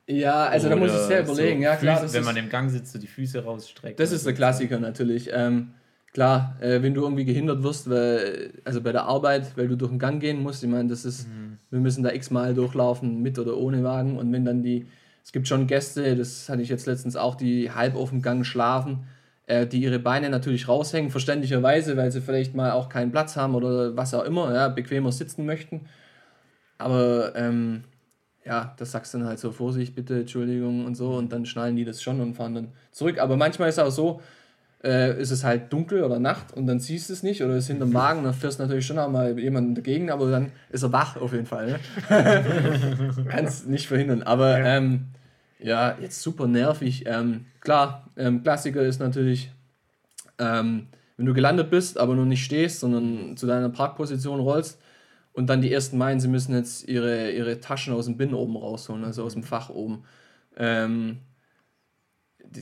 ja, 0.07 0.45
also 0.45 0.69
da 0.69 0.75
muss 0.75 0.91
ich 0.91 0.97
sehr 0.99 1.23
überlegen. 1.23 1.59
so 1.59 1.63
ja, 1.63 1.75
klar, 1.75 1.97
Füße, 2.01 2.13
wenn 2.13 2.21
ist, 2.21 2.25
man 2.25 2.37
im 2.37 2.49
Gang 2.49 2.69
sitzt, 2.69 2.91
so 2.93 2.99
die 2.99 3.07
Füße 3.07 3.43
rausstreckt. 3.43 3.99
Das 3.99 4.11
ist 4.11 4.25
der 4.25 4.33
Klassiker 4.33 4.79
natürlich. 4.79 5.29
Ähm, 5.33 5.71
klar, 6.11 6.55
äh, 6.61 6.81
wenn 6.83 6.93
du 6.93 7.01
irgendwie 7.01 7.25
gehindert 7.25 7.63
wirst, 7.63 7.89
weil, 7.89 8.51
also 8.63 8.81
bei 8.81 8.91
der 8.91 9.03
Arbeit, 9.05 9.57
weil 9.57 9.67
du 9.67 9.75
durch 9.75 9.89
den 9.91 9.99
Gang 9.99 10.19
gehen 10.21 10.41
musst, 10.43 10.63
ich 10.63 10.69
meine, 10.69 10.89
das 10.89 11.05
ist, 11.05 11.27
wir 11.71 11.79
müssen 11.79 12.03
da 12.03 12.11
x-mal 12.11 12.53
durchlaufen, 12.53 13.21
mit 13.21 13.39
oder 13.39 13.57
ohne 13.57 13.83
Wagen. 13.83 14.17
Und 14.17 14.31
wenn 14.31 14.45
dann 14.45 14.61
die, 14.61 14.85
es 15.23 15.31
gibt 15.31 15.47
schon 15.47 15.65
Gäste, 15.67 16.15
das 16.15 16.47
hatte 16.49 16.61
ich 16.61 16.69
jetzt 16.69 16.85
letztens 16.85 17.15
auch, 17.15 17.33
die 17.35 17.71
halb 17.71 17.95
auf 17.95 18.09
dem 18.09 18.21
Gang 18.21 18.45
schlafen, 18.45 19.07
äh, 19.47 19.65
die 19.65 19.81
ihre 19.81 19.99
Beine 19.99 20.29
natürlich 20.29 20.67
raushängen, 20.67 21.09
verständlicherweise, 21.09 21.97
weil 21.97 22.11
sie 22.11 22.21
vielleicht 22.21 22.53
mal 22.53 22.71
auch 22.71 22.89
keinen 22.89 23.11
Platz 23.11 23.35
haben 23.35 23.55
oder 23.55 23.95
was 23.97 24.13
auch 24.13 24.23
immer, 24.23 24.53
ja, 24.53 24.67
bequemer 24.67 25.11
sitzen 25.11 25.45
möchten. 25.45 25.81
Aber 26.83 27.33
ähm, 27.35 27.83
ja, 28.45 28.73
das 28.77 28.91
sagst 28.91 29.13
du 29.13 29.19
dann 29.19 29.27
halt 29.27 29.39
so, 29.39 29.51
Vorsicht 29.51 29.95
bitte, 29.95 30.19
Entschuldigung 30.21 30.85
und 30.85 30.95
so, 30.95 31.15
und 31.15 31.31
dann 31.31 31.45
schnallen 31.45 31.75
die 31.75 31.85
das 31.85 32.01
schon 32.03 32.19
und 32.21 32.33
fahren 32.35 32.55
dann 32.55 32.67
zurück. 32.91 33.19
Aber 33.19 33.37
manchmal 33.37 33.69
ist 33.69 33.77
es 33.77 33.83
auch 33.83 33.89
so, 33.91 34.21
äh, 34.83 35.19
ist 35.19 35.31
es 35.31 35.43
halt 35.45 35.71
dunkel 35.71 36.03
oder 36.03 36.19
Nacht 36.19 36.51
und 36.53 36.67
dann 36.67 36.79
siehst 36.81 37.07
du 37.09 37.13
es 37.13 37.23
nicht 37.23 37.41
oder 37.41 37.55
ist 37.55 37.67
hinterm 37.67 37.93
Wagen, 37.93 38.23
dann 38.25 38.33
fährst 38.33 38.59
du 38.59 38.63
natürlich 38.63 38.85
schon 38.85 38.99
auch 38.99 39.09
mal 39.09 39.39
jemanden 39.39 39.75
dagegen, 39.75 40.11
aber 40.11 40.29
dann 40.29 40.51
ist 40.71 40.83
er 40.83 40.91
wach 40.91 41.15
auf 41.15 41.31
jeden 41.31 41.45
Fall. 41.45 41.79
Ne? 42.09 43.25
Kannst 43.29 43.67
nicht 43.67 43.87
verhindern. 43.87 44.23
Aber 44.23 44.59
Ja. 44.59 44.77
ähm, 44.77 45.05
ja, 45.59 45.97
jetzt 46.01 46.21
super 46.21 46.47
nervig. 46.47 47.05
Ähm, 47.07 47.45
klar, 47.61 48.09
ähm, 48.17 48.43
Klassiker 48.43 48.81
ist 48.81 48.99
natürlich, 48.99 49.51
ähm, 50.37 50.87
wenn 51.15 51.25
du 51.25 51.33
gelandet 51.33 51.69
bist, 51.69 51.97
aber 51.97 52.15
noch 52.15 52.25
nicht 52.25 52.43
stehst, 52.43 52.81
sondern 52.81 53.37
zu 53.37 53.47
deiner 53.47 53.69
Parkposition 53.69 54.41
rollst 54.41 54.81
und 55.33 55.47
dann 55.47 55.61
die 55.61 55.71
ersten 55.73 55.97
meinen, 55.97 56.19
sie 56.19 56.27
müssen 56.27 56.53
jetzt 56.53 56.87
ihre, 56.87 57.31
ihre 57.31 57.59
Taschen 57.59 57.93
aus 57.93 58.05
dem 58.05 58.17
Bin 58.17 58.33
oben 58.33 58.55
rausholen, 58.55 59.03
also 59.03 59.23
aus 59.23 59.33
dem 59.33 59.43
Fach 59.43 59.69
oben. 59.69 60.03
Ähm, 60.57 61.17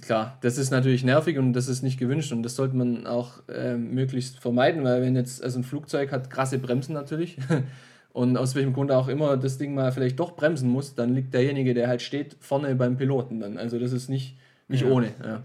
klar, 0.01 0.38
das 0.41 0.57
ist 0.57 0.72
natürlich 0.72 1.03
nervig 1.03 1.38
und 1.38 1.53
das 1.53 1.67
ist 1.67 1.82
nicht 1.84 1.99
gewünscht 1.99 2.32
und 2.32 2.43
das 2.43 2.55
sollte 2.55 2.76
man 2.76 3.05
auch 3.07 3.43
ähm, 3.53 3.93
möglichst 3.93 4.39
vermeiden, 4.39 4.84
weil 4.84 5.01
wenn 5.01 5.15
jetzt, 5.15 5.43
also 5.43 5.59
ein 5.59 5.63
Flugzeug 5.63 6.11
hat 6.11 6.30
krasse 6.30 6.59
Bremsen 6.59 6.93
natürlich 6.93 7.38
und 8.13 8.38
aus 8.38 8.55
welchem 8.55 8.74
Grund 8.74 8.91
auch 8.91 9.09
immer 9.09 9.36
das 9.38 9.57
Ding 9.57 9.74
mal 9.74 9.91
vielleicht 9.91 10.19
doch 10.19 10.36
bremsen 10.36 10.69
muss, 10.69 10.95
dann 10.95 11.13
liegt 11.13 11.34
derjenige, 11.34 11.74
der 11.74 11.88
halt 11.89 12.01
steht, 12.01 12.38
vorne 12.39 12.74
beim 12.76 12.97
Piloten 12.97 13.39
dann. 13.39 13.57
Also 13.57 13.80
das 13.80 13.91
ist 13.91 14.09
nicht, 14.09 14.38
nicht 14.69 14.84
Ja. 14.84 14.89
ohne. 14.89 15.11
Ja. 15.24 15.43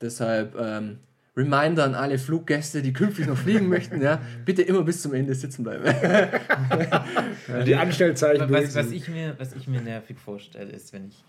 Deshalb 0.00 0.54
ähm, 0.58 0.98
Reminder 1.36 1.84
an 1.84 1.94
alle 1.94 2.18
Fluggäste, 2.18 2.82
die 2.82 2.92
künftig 2.92 3.26
noch 3.26 3.36
fliegen 3.36 3.68
möchten, 3.68 4.02
ja, 4.02 4.20
bitte 4.44 4.62
immer 4.62 4.82
bis 4.82 5.02
zum 5.02 5.14
Ende 5.14 5.34
sitzen 5.34 5.62
bleiben. 5.62 5.84
Die 7.66 7.74
Anstellzeichen. 7.74 8.50
Was, 8.50 8.74
was, 8.74 8.90
ich 8.90 9.08
mir, 9.08 9.34
was 9.38 9.54
ich 9.54 9.68
mir 9.68 9.80
nervig 9.80 10.18
vorstelle, 10.18 10.72
ist, 10.72 10.92
wenn 10.92 11.08
ich, 11.08 11.24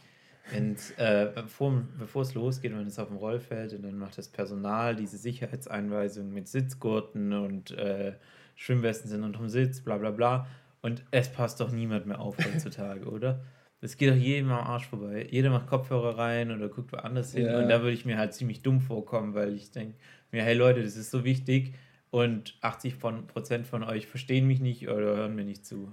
wenn's, 0.52 0.92
äh, 0.98 1.30
bevor, 1.34 1.84
bevor 1.98 2.24
es 2.24 2.34
losgeht, 2.34 2.72
wenn 2.76 2.88
es 2.88 2.98
auf 3.00 3.10
dem 3.10 3.18
Rollfeld 3.18 3.74
und 3.74 3.84
dann 3.84 3.98
macht 3.98 4.18
das 4.18 4.28
Personal 4.28 4.96
diese 4.96 5.18
Sicherheitseinweisung 5.18 6.34
mit 6.34 6.48
Sitzgurten 6.48 7.34
und 7.34 7.72
äh, 7.72 8.14
Schwimmwesten 8.56 9.10
sind 9.10 9.24
unterm 9.24 9.50
Sitz, 9.50 9.82
bla 9.82 9.98
bla 9.98 10.12
bla. 10.12 10.48
Und 10.82 11.04
es 11.12 11.30
passt 11.30 11.60
doch 11.60 11.72
niemand 11.72 12.08
mehr 12.08 12.20
auf 12.20 12.38
heutzutage, 12.38 13.06
oder? 13.10 13.42
Das 13.82 13.98
geht 13.98 14.12
doch 14.12 14.16
jedem 14.16 14.52
am 14.52 14.60
Arsch 14.66 14.88
vorbei. 14.88 15.28
Jeder 15.30 15.50
macht 15.50 15.68
Kopfhörer 15.68 16.18
rein 16.18 16.52
oder 16.52 16.70
guckt 16.70 16.92
woanders 16.92 17.34
hin. 17.34 17.46
Ja. 17.48 17.60
Und 17.60 17.68
da 17.68 17.82
würde 17.82 17.94
ich 17.94 18.06
mir 18.06 18.18
halt 18.18 18.34
ziemlich 18.34 18.62
dumm 18.62 18.80
vorkommen, 18.80 19.34
weil 19.34 19.56
ich 19.56 19.72
denke 19.72 19.96
mir, 20.32 20.44
hey 20.44 20.54
Leute, 20.54 20.84
das 20.84 20.96
ist 20.96 21.10
so 21.10 21.24
wichtig 21.24 21.74
und 22.12 22.56
80% 22.62 22.94
von, 23.00 23.28
Prozent 23.28 23.66
von 23.66 23.84
euch 23.84 24.06
verstehen 24.06 24.46
mich 24.46 24.60
nicht 24.60 24.88
oder 24.88 25.16
hören 25.18 25.36
mir 25.36 25.46
nicht 25.46 25.66
zu. 25.66 25.92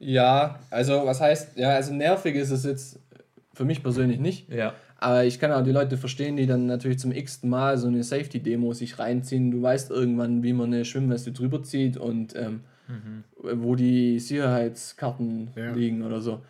Ja, 0.00 0.60
also 0.70 1.04
was 1.04 1.20
heißt, 1.20 1.58
ja, 1.58 1.70
also 1.70 1.92
nervig 1.92 2.36
ist 2.36 2.50
es 2.50 2.64
jetzt 2.64 3.00
für 3.52 3.64
mich 3.64 3.82
persönlich 3.82 4.18
nicht. 4.20 4.48
Ja. 4.48 4.74
Aber 4.96 5.24
ich 5.24 5.38
kann 5.38 5.52
auch 5.52 5.62
die 5.62 5.72
Leute 5.72 5.96
verstehen, 5.96 6.36
die 6.36 6.46
dann 6.46 6.66
natürlich 6.66 6.98
zum 6.98 7.12
x-ten 7.12 7.50
Mal 7.50 7.76
so 7.78 7.88
eine 7.88 8.02
Safety-Demo 8.02 8.72
sich 8.72 8.98
reinziehen. 8.98 9.50
Du 9.50 9.60
weißt 9.60 9.90
irgendwann, 9.90 10.42
wie 10.42 10.52
man 10.52 10.72
eine 10.72 10.84
Schwimmweste 10.84 11.32
drüber 11.32 11.62
zieht 11.62 11.96
und 11.96 12.34
ähm, 12.34 12.60
wo 13.40 13.74
die 13.74 14.18
Sicherheitskarten 14.18 15.50
Ja. 15.56 15.72
liegen 15.72 16.02
oder 16.02 16.20
so. 16.20 16.40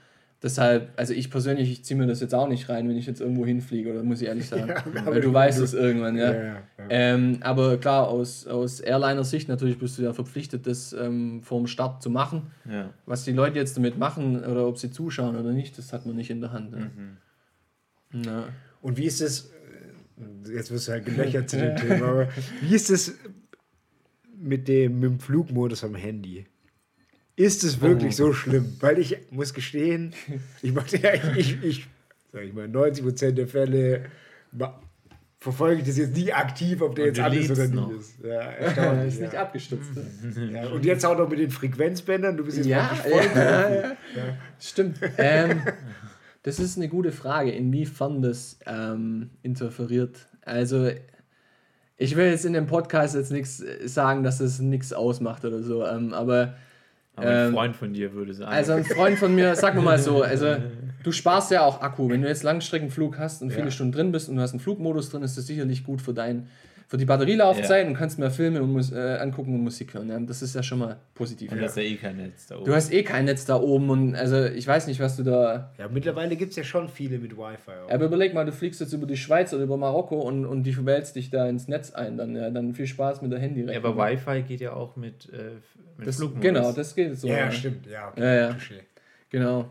Deshalb, 0.41 0.93
also 0.97 1.15
ich 1.15 1.31
persönlich, 1.33 1.69
ich 1.73 1.85
ziehe 1.85 1.99
mir 1.99 2.07
das 2.07 2.21
jetzt 2.21 2.33
auch 2.33 2.47
nicht 2.49 2.69
rein, 2.69 2.89
wenn 2.89 2.97
ich 2.97 3.07
jetzt 3.07 3.21
irgendwo 3.21 3.45
hinfliege, 3.45 3.91
oder 3.91 4.05
muss 4.05 4.21
ich 4.21 4.29
ehrlich 4.29 4.47
sagen. 4.49 4.69
Ja, 4.69 4.77
aber 5.03 5.07
Weil 5.15 5.21
du 5.21 5.29
du- 5.29 5.35
weißt 5.35 5.59
es 5.61 5.75
irgendwann, 5.75 6.17
ja. 6.17 6.33
Ja, 6.33 6.45
ja. 6.45 6.63
Ähm, 6.91 7.39
aber 7.41 7.77
klar, 7.79 8.07
aus, 8.07 8.47
aus 8.47 8.79
Airliner-Sicht 8.79 9.49
natürlich 9.49 9.79
bist 9.81 9.99
du 9.99 10.03
ja 10.03 10.13
verpflichtet, 10.13 10.69
das 10.69 10.93
ähm, 10.93 11.43
vor 11.43 11.59
dem 11.59 11.67
Start 11.67 12.03
zu 12.05 12.11
machen. 12.11 12.53
Was 13.05 13.25
die 13.25 13.33
Leute 13.33 13.59
jetzt 13.59 13.77
damit 13.77 13.99
machen 13.99 14.45
oder 14.45 14.69
ob 14.69 14.79
sie 14.79 14.91
zuschauen 14.93 15.35
oder 15.37 15.51
nicht, 15.53 15.77
das 15.77 15.93
hat 15.93 16.07
man 16.07 16.15
nicht 16.15 16.31
in 16.31 16.41
der 16.41 16.53
Hand. 16.53 16.73
Ja. 18.13 18.45
Und 18.81 18.97
wie 18.97 19.05
ist 19.07 19.21
es, 19.21 19.51
äh, 20.47 20.55
jetzt 20.55 20.71
wirst 20.71 20.87
du 20.87 20.93
halt 20.93 21.05
gelöchert 21.05 21.51
zu 21.51 21.59
dem 21.59 21.75
Thema, 21.77 22.07
aber 22.07 22.29
wie 22.63 22.75
ist 22.77 22.91
es 22.91 23.19
mit 24.37 24.69
dem, 24.69 25.01
mit 25.01 25.11
dem 25.11 25.19
Flugmodus 25.21 25.83
am 25.83 25.97
Handy? 25.97 26.47
Ist 27.39 27.63
es 27.65 27.81
wirklich 27.81 28.15
Oh. 28.15 28.27
so 28.29 28.33
schlimm? 28.33 28.77
Weil 28.81 28.99
ich 28.99 29.17
muss 29.31 29.55
gestehen, 29.55 30.13
ich 30.61 30.73
mache 30.75 30.97
ja, 30.99 31.15
ich, 31.37 31.63
ich, 31.63 31.87
sag 32.33 32.43
ich 32.43 32.53
mal, 32.53 32.67
90% 32.67 33.31
der 33.33 33.47
Fälle 33.49 34.05
verfolge 35.41 35.81
ich 35.83 35.87
das 35.87 35.97
jetzt 35.99 36.17
nie 36.17 36.33
aktiv, 36.33 36.83
ob 36.83 36.97
der 36.97 37.09
Und 37.09 37.17
jetzt 37.17 37.51
ist 37.51 37.51
oder 37.53 37.63
nicht 37.67 37.75
noch. 37.75 37.91
ist. 37.93 38.15
Ja, 38.25 38.41
ist 38.51 38.77
erstaunlich. 38.77 39.21
nicht 39.21 39.33
ja. 39.33 39.41
abgestürzt. 39.43 39.91
ne? 39.95 40.51
Ja, 40.53 40.69
und 40.69 40.85
jetzt 40.85 41.07
auch 41.07 41.17
noch 41.17 41.29
mit 41.29 41.39
den 41.39 41.51
Frequenzbändern, 41.51 42.37
du 42.37 42.45
bist 42.45 42.57
jetzt 42.57 42.67
Ja, 42.67 42.89
voll 42.89 43.23
ja, 43.35 43.71
ja. 43.81 43.97
Stimmt. 44.61 44.99
Ähm, 45.17 45.63
das 46.43 46.59
ist 46.59 46.77
eine 46.77 46.89
gute 46.89 47.13
Frage, 47.13 47.53
inwiefern 47.53 48.21
das 48.21 48.59
ähm, 48.67 49.31
interferiert. 49.43 50.27
Also, 50.45 50.91
ich 51.97 52.17
will 52.17 52.27
jetzt 52.27 52.45
in 52.45 52.53
dem 52.55 52.67
Podcast 52.67 53.15
jetzt 53.15 53.31
nichts 53.31 53.63
sagen, 53.85 54.25
dass 54.25 54.39
das 54.39 54.59
nichts 54.59 54.93
ausmacht 54.93 55.45
oder 55.45 55.63
so, 55.63 55.87
ähm, 55.87 56.13
aber 56.15 56.57
Aber 57.19 57.29
ein 57.29 57.47
Ähm, 57.49 57.53
Freund 57.53 57.77
von 57.77 57.93
dir 57.93 58.13
würde 58.15 58.33
sagen. 58.35 58.51
also 58.53 58.73
ein 58.73 58.85
Freund 58.85 59.19
von 59.19 59.35
mir, 59.35 59.55
sag 59.57 59.75
mal 59.75 59.83
mal 59.83 59.99
so, 59.99 60.23
also 60.23 60.57
du 61.03 61.13
sparst 61.13 61.51
ja 61.51 61.63
auch 61.63 61.81
Akku. 61.83 62.09
Wenn 62.09 62.23
du 62.23 62.29
jetzt 62.29 62.43
Langstreckenflug 62.43 63.19
hast 63.19 63.43
und 63.43 63.51
viele 63.51 63.67
Ja. 63.67 63.71
Stunden 63.71 63.93
drin 63.93 64.13
bist 64.13 64.29
und 64.29 64.37
du 64.37 64.43
hast 64.43 64.53
einen 64.53 64.61
Flugmodus 64.61 65.11
drin, 65.11 65.23
ist 65.23 65.37
das 65.37 65.47
sicherlich 65.47 65.85
gut 65.85 66.01
für 66.03 66.15
dein 66.15 66.47
für 66.89 66.97
die 66.97 67.05
Batterielaufzeit 67.05 67.87
und 67.87 67.95
kannst 67.95 68.19
mehr 68.19 68.31
Filme 68.31 68.63
und 68.63 68.73
Mus 68.73 68.91
äh, 68.91 69.19
angucken 69.21 69.55
und 69.55 69.63
Musik 69.63 69.93
hören. 69.93 70.09
Ja, 70.09 70.19
das 70.19 70.41
ist 70.41 70.55
ja 70.55 70.63
schon 70.63 70.79
mal 70.79 70.97
positiv. 71.15 71.53
und 71.53 71.61
das 71.61 71.73
ist 71.73 71.77
ja 71.77 71.83
eh 71.83 71.97
kein 71.97 72.17
Netz 72.17 72.47
da 72.47 72.57
oben. 72.57 72.65
Du 72.65 72.75
hast 72.75 72.91
eh 72.91 73.03
kein 73.03 73.27
Netz 73.27 73.45
da 73.45 73.61
oben 73.61 73.91
und 73.91 74.17
also 74.17 74.47
ich 74.47 74.67
weiß 74.67 74.87
nicht, 74.87 74.99
was 74.99 75.15
du 75.17 75.23
da. 75.23 75.71
Ja, 75.77 75.89
mittlerweile 75.89 76.35
gibt 76.35 76.51
es 76.51 76.57
ja 76.57 76.65
schon 76.65 76.89
viele 76.89 77.19
mit 77.19 77.37
Wi-Fi. 77.37 77.71
Auch. 77.87 77.93
Aber 77.93 78.07
überleg 78.07 78.33
mal, 78.33 78.47
du 78.47 78.53
fliegst 78.53 78.81
jetzt 78.81 78.95
über 78.95 79.07
die 79.07 79.19
Schweiz 79.19 79.53
oder 79.53 79.65
über 79.65 79.77
Marokko 79.77 80.19
und, 80.19 80.47
und 80.47 80.63
die 80.63 80.87
wälzt 80.87 81.15
dich 81.17 81.29
da 81.29 81.47
ins 81.47 81.69
Netz 81.69 81.93
ein. 81.93 82.17
Dann, 82.17 82.35
ja, 82.35 82.49
dann 82.49 82.73
viel 82.73 82.87
Spaß 82.87 83.21
mit 83.21 83.33
der 83.33 83.39
handy 83.39 83.65
ja, 83.65 83.77
aber 83.77 83.95
Wi-Fi 83.95 84.43
geht 84.43 84.63
ja 84.63 84.73
auch 84.73 84.97
mit, 84.97 85.29
äh, 85.31 85.57
mit 85.99 86.09
das, 86.09 86.17
Flugmodus. 86.17 86.43
Genau, 86.43 86.73
das 86.73 86.95
geht 86.95 87.19
so. 87.19 87.29
ja, 87.29 87.37
ja. 87.37 87.45
ja, 87.45 87.51
stimmt. 87.53 87.87
Ja, 87.87 88.09
okay. 88.09 88.23
Ja, 88.23 88.35
ja. 88.35 88.57
Genau. 89.31 89.69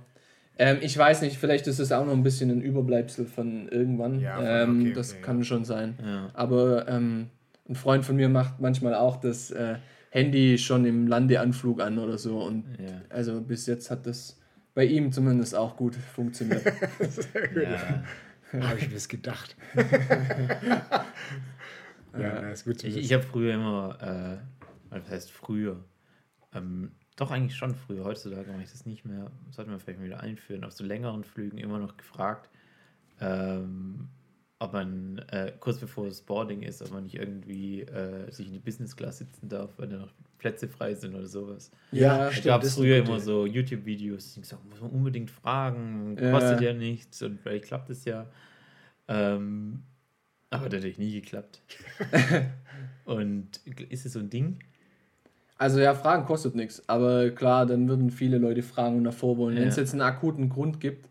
Ähm, 0.59 0.77
ich 0.81 0.97
weiß 0.97 1.21
nicht, 1.21 1.37
vielleicht 1.37 1.67
ist 1.67 1.79
es 1.79 1.91
auch 1.91 2.05
noch 2.05 2.13
ein 2.13 2.23
bisschen 2.23 2.49
ein 2.49 2.61
Überbleibsel 2.61 3.25
von 3.25 3.67
irgendwann. 3.69 4.19
Ja, 4.19 4.63
ähm, 4.63 4.81
okay, 4.81 4.93
das 4.93 5.13
okay, 5.13 5.21
kann 5.21 5.37
ja. 5.39 5.43
schon 5.43 5.65
sein. 5.65 5.97
Ja. 6.03 6.29
Aber 6.33 6.87
ähm, 6.87 7.27
ein 7.69 7.75
Freund 7.75 8.05
von 8.05 8.15
mir 8.15 8.29
macht 8.29 8.59
manchmal 8.59 8.95
auch 8.95 9.17
das 9.17 9.51
äh, 9.51 9.75
Handy 10.09 10.57
schon 10.57 10.85
im 10.85 11.05
Landeanflug 11.07 11.81
an 11.81 11.99
oder 11.99 12.17
so. 12.17 12.39
Und 12.41 12.65
Ja. 12.79 13.01
also 13.09 13.41
bis 13.41 13.65
jetzt 13.67 13.91
hat 13.91 14.05
das 14.07 14.39
bei 14.73 14.85
ihm 14.85 15.11
zumindest 15.11 15.55
auch 15.55 15.75
gut 15.77 15.95
funktioniert. 15.95 16.63
Ja. 17.55 18.03
Habe 18.69 18.79
ich 18.79 18.87
mir 18.87 18.93
das 18.93 19.09
gedacht. 19.09 19.57
ja, 19.75 19.83
na, 22.13 22.51
ist 22.51 22.63
gut 22.65 22.79
zu 22.79 22.87
Ich, 22.87 22.95
wissen. 22.95 23.05
ich 23.05 23.13
habe 23.13 23.23
früher 23.23 23.53
immer, 23.55 23.97
äh, 24.41 24.65
was 24.89 25.09
heißt 25.09 25.31
früher? 25.31 25.83
Doch 27.17 27.31
eigentlich 27.31 27.55
schon 27.57 27.75
früher. 27.75 28.05
Heutzutage 28.05 28.49
mache 28.51 28.63
ich 28.63 28.71
das 28.71 28.85
nicht 28.85 29.03
mehr. 29.03 29.31
Sollte 29.51 29.69
man 29.71 29.79
vielleicht 29.79 29.99
mal 29.99 30.05
wieder 30.05 30.21
einführen. 30.21 30.63
Auf 30.63 30.71
so 30.73 30.83
längeren 30.85 31.23
Flügen 31.23 31.57
immer 31.57 31.79
noch 31.79 31.97
gefragt, 31.97 32.49
ähm, 33.19 34.07
ob 34.59 34.73
man 34.73 35.19
äh, 35.29 35.51
kurz 35.59 35.79
bevor 35.79 36.05
das 36.05 36.21
Boarding 36.21 36.61
ist, 36.61 36.81
ob 36.81 36.91
man 36.91 37.03
nicht 37.03 37.15
irgendwie 37.15 37.81
äh, 37.81 38.31
sich 38.31 38.47
in 38.47 38.53
die 38.53 38.59
Business 38.59 38.95
Class 38.95 39.17
sitzen 39.17 39.49
darf, 39.49 39.71
weil 39.77 39.87
da 39.87 39.97
noch 39.97 40.13
Plätze 40.37 40.67
frei 40.67 40.93
sind 40.93 41.15
oder 41.15 41.27
sowas. 41.27 41.71
ja, 41.91 42.31
stimmt, 42.31 42.45
gab 42.45 42.63
es 42.63 42.75
früher 42.75 42.97
immer 42.97 43.19
so 43.19 43.45
YouTube-Videos, 43.45 44.33
die 44.35 44.41
gesagt 44.41 44.63
muss 44.69 44.79
man 44.79 44.91
unbedingt 44.91 45.31
fragen, 45.31 46.17
Ja. 46.19 46.31
kostet 46.31 46.61
ja 46.61 46.73
nichts 46.73 47.21
und 47.23 47.39
vielleicht 47.39 47.65
klappt 47.65 47.89
es 47.89 48.05
ja. 48.05 48.27
Ähm, 49.07 49.83
aber 50.51 50.65
hat 50.65 50.71
natürlich 50.73 50.97
nie 50.99 51.13
geklappt. 51.19 51.61
und 53.05 53.57
ist 53.89 54.05
es 54.05 54.13
so 54.13 54.19
ein 54.19 54.29
Ding? 54.29 54.59
Also 55.57 55.79
ja, 55.79 55.95
Fragen 55.95 56.25
kostet 56.25 56.55
nichts, 56.55 56.83
aber 56.87 57.31
klar, 57.31 57.65
dann 57.65 57.87
würden 57.89 58.11
viele 58.11 58.37
Leute 58.37 58.61
fragen 58.61 58.97
und 58.97 59.03
davor 59.05 59.37
wollen. 59.37 59.55
Wenn 59.57 59.69
es 59.69 59.75
Ja. 59.75 59.81
jetzt 59.83 59.93
einen 59.93 60.01
akuten 60.01 60.49
Grund 60.49 60.79
gibt, 60.79 61.09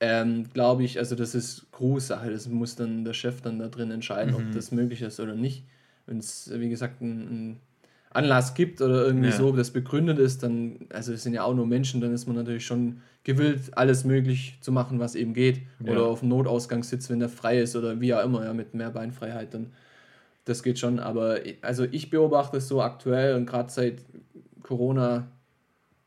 ähm, 0.00 0.48
glaube 0.52 0.82
ich, 0.84 0.98
also 0.98 1.14
das 1.14 1.34
ist 1.34 1.70
Crew-Sache, 1.72 2.30
das 2.30 2.48
muss 2.48 2.74
dann 2.76 3.04
der 3.04 3.12
Chef 3.12 3.42
dann 3.42 3.58
da 3.58 3.68
drin 3.68 3.90
entscheiden, 3.90 4.34
ob 4.34 4.50
das 4.52 4.72
möglich 4.72 5.02
ist 5.02 5.20
oder 5.20 5.34
nicht. 5.34 5.64
Wenn 6.06 6.18
es, 6.18 6.50
wie 6.54 6.68
gesagt, 6.70 7.02
einen 7.02 7.60
Anlass 8.10 8.54
gibt 8.54 8.80
oder 8.82 9.04
irgendwie 9.06 9.28
Ja. 9.28 9.36
so, 9.36 9.52
das 9.52 9.70
begründet 9.70 10.18
ist, 10.18 10.42
dann, 10.42 10.80
also 10.90 11.12
es 11.12 11.22
sind 11.22 11.34
ja 11.34 11.44
auch 11.44 11.54
nur 11.54 11.66
Menschen, 11.66 12.00
dann 12.00 12.12
ist 12.12 12.26
man 12.26 12.34
natürlich 12.36 12.66
schon 12.66 13.02
gewillt, 13.24 13.76
alles 13.76 14.04
möglich 14.04 14.58
zu 14.62 14.72
machen, 14.72 14.98
was 14.98 15.14
eben 15.14 15.34
geht. 15.34 15.62
Ja. 15.84 15.92
Oder 15.92 16.06
auf 16.06 16.20
dem 16.20 16.28
Notausgang 16.30 16.82
sitzt, 16.82 17.10
wenn 17.10 17.20
der 17.20 17.28
frei 17.28 17.60
ist 17.60 17.76
oder 17.76 18.00
wie 18.00 18.14
auch 18.14 18.24
immer, 18.24 18.44
ja, 18.44 18.52
mit 18.54 18.74
mehr 18.74 18.90
Beinfreiheit, 18.90 19.54
dann 19.54 19.72
das 20.50 20.62
geht 20.62 20.78
schon, 20.78 20.98
aber 20.98 21.38
also 21.62 21.84
ich 21.90 22.10
beobachte 22.10 22.58
es 22.58 22.68
so 22.68 22.82
aktuell 22.82 23.34
und 23.34 23.46
gerade 23.46 23.70
seit 23.70 24.04
Corona 24.62 25.28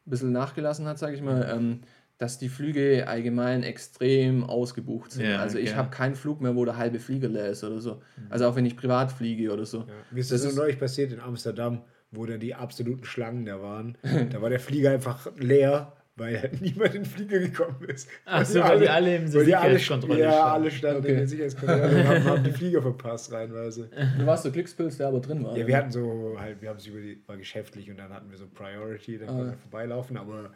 ein 0.05 0.09
bisschen 0.09 0.31
nachgelassen 0.31 0.85
hat, 0.85 0.99
sage 0.99 1.15
ich 1.15 1.21
mal, 1.21 1.49
ähm, 1.53 1.81
dass 2.17 2.37
die 2.37 2.49
Flüge 2.49 3.07
allgemein 3.07 3.63
extrem 3.63 4.43
ausgebucht 4.43 5.11
sind. 5.11 5.25
Ja, 5.25 5.39
also 5.39 5.57
ich 5.57 5.69
okay. 5.69 5.77
habe 5.77 5.89
keinen 5.89 6.15
Flug 6.15 6.41
mehr, 6.41 6.55
wo 6.55 6.63
der 6.63 6.77
halbe 6.77 6.99
Flieger 6.99 7.27
leer 7.27 7.47
ist 7.47 7.63
oder 7.63 7.81
so. 7.81 8.01
Also 8.29 8.47
auch 8.47 8.55
wenn 8.55 8.65
ich 8.65 8.77
privat 8.77 9.11
fliege 9.11 9.51
oder 9.51 9.65
so. 9.65 9.79
Ja. 9.79 9.85
Mir 10.11 10.19
ist 10.19 10.31
Das 10.31 10.43
das, 10.43 10.53
so 10.53 10.59
neulich 10.59 10.79
passiert 10.79 11.11
in 11.11 11.19
Amsterdam, 11.19 11.81
wo 12.11 12.25
dann 12.25 12.39
die 12.39 12.53
absoluten 12.53 13.05
Schlangen 13.05 13.45
da 13.45 13.61
waren. 13.61 13.97
da 14.29 14.41
war 14.41 14.49
der 14.49 14.59
Flieger 14.59 14.91
einfach 14.91 15.31
leer, 15.37 15.93
weil 16.15 16.39
halt 16.39 16.61
niemand 16.61 16.93
in 16.95 17.03
den 17.03 17.05
Flieger 17.05 17.39
gekommen 17.39 17.83
ist. 17.87 18.07
Ach 18.25 18.45
so, 18.45 18.59
weil 18.61 18.79
die 18.79 18.89
alle 18.89 19.15
im 19.15 19.27
Sicherheitskontrolle 19.27 20.19
Ja, 20.19 20.31
standen. 20.31 20.51
alle 20.53 20.71
standen 20.71 20.97
Okay. 20.99 21.09
in 21.11 21.17
der 21.17 21.27
Sicherheitskontrolle 21.27 21.95
und 21.97 22.07
haben, 22.07 22.23
haben 22.25 22.43
die 22.43 22.51
Flieger 22.59 22.81
verpasst 22.81 23.31
reinweise. 23.31 23.89
Du 24.19 24.25
warst 24.25 24.43
so 24.43 24.51
Glückspilz, 24.51 24.97
der 24.97 25.07
aber 25.07 25.19
drin 25.19 25.43
war. 25.43 25.57
Ja, 25.57 25.65
wir 25.65 25.77
hatten 25.77 25.91
so 25.91 26.35
halt, 26.37 26.61
wir 26.61 26.69
haben 26.69 26.77
es 26.77 26.85
über 26.87 26.99
die, 26.99 27.21
war 27.25 27.37
geschäftlich 27.37 27.89
und 27.89 27.97
dann 27.97 28.11
hatten 28.13 28.29
wir 28.29 28.37
so 28.37 28.45
Priority, 28.47 29.17
dann 29.17 29.29
Ah. 29.29 29.31
konnten 29.33 29.51
wir 29.51 29.57
vorbeilaufen, 29.57 30.17
aber 30.17 30.51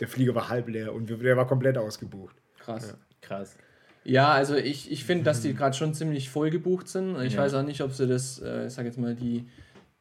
der 0.00 0.08
Flieger 0.08 0.34
war 0.34 0.48
halb 0.48 0.68
leer 0.68 0.92
und 0.92 1.08
wir, 1.08 1.16
der 1.18 1.36
war 1.36 1.46
komplett 1.46 1.78
ausgebucht. 1.78 2.36
Krass. 2.58 2.96
Krass. 3.22 3.56
Ja, 4.04 4.32
also 4.32 4.54
ich, 4.56 4.90
ich 4.92 5.04
finde, 5.04 5.24
dass 5.24 5.40
die 5.40 5.52
gerade 5.54 5.76
schon 5.76 5.92
ziemlich 5.94 6.30
voll 6.30 6.50
gebucht 6.50 6.86
sind. 6.88 7.20
Ich 7.22 7.34
Ja. 7.34 7.40
weiß 7.42 7.54
auch 7.54 7.62
nicht, 7.64 7.80
ob 7.80 7.92
sie 7.92 8.06
das, 8.06 8.40
äh, 8.40 8.66
ich 8.66 8.72
sag 8.72 8.84
jetzt 8.86 8.98
mal, 8.98 9.14
die, 9.16 9.46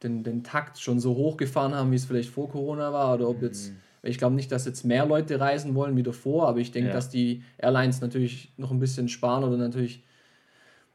den, 0.04 0.24
den 0.24 0.44
Takt 0.44 0.80
schon 0.80 1.00
so 1.00 1.16
hochgefahren 1.16 1.74
haben, 1.74 1.92
wie 1.92 1.96
es 1.96 2.06
vielleicht 2.06 2.30
vor 2.30 2.50
Corona 2.50 2.92
war, 2.94 3.16
oder 3.16 3.30
ob 3.30 3.42
jetzt, 3.42 3.72
ich 4.06 4.18
glaube 4.18 4.36
nicht, 4.36 4.52
dass 4.52 4.66
jetzt 4.66 4.84
mehr 4.86 5.06
Leute 5.06 5.40
reisen 5.40 5.76
wollen 5.76 5.96
wie 5.98 6.04
davor, 6.04 6.48
aber 6.48 6.60
ich 6.60 6.72
denke, 6.72 6.90
Ja. 6.90 6.94
dass 6.96 7.10
die 7.10 7.44
Airlines 7.58 8.02
natürlich 8.02 8.54
noch 8.58 8.72
ein 8.72 8.80
bisschen 8.80 9.08
sparen 9.08 9.44
oder 9.44 9.58
natürlich 9.58 10.04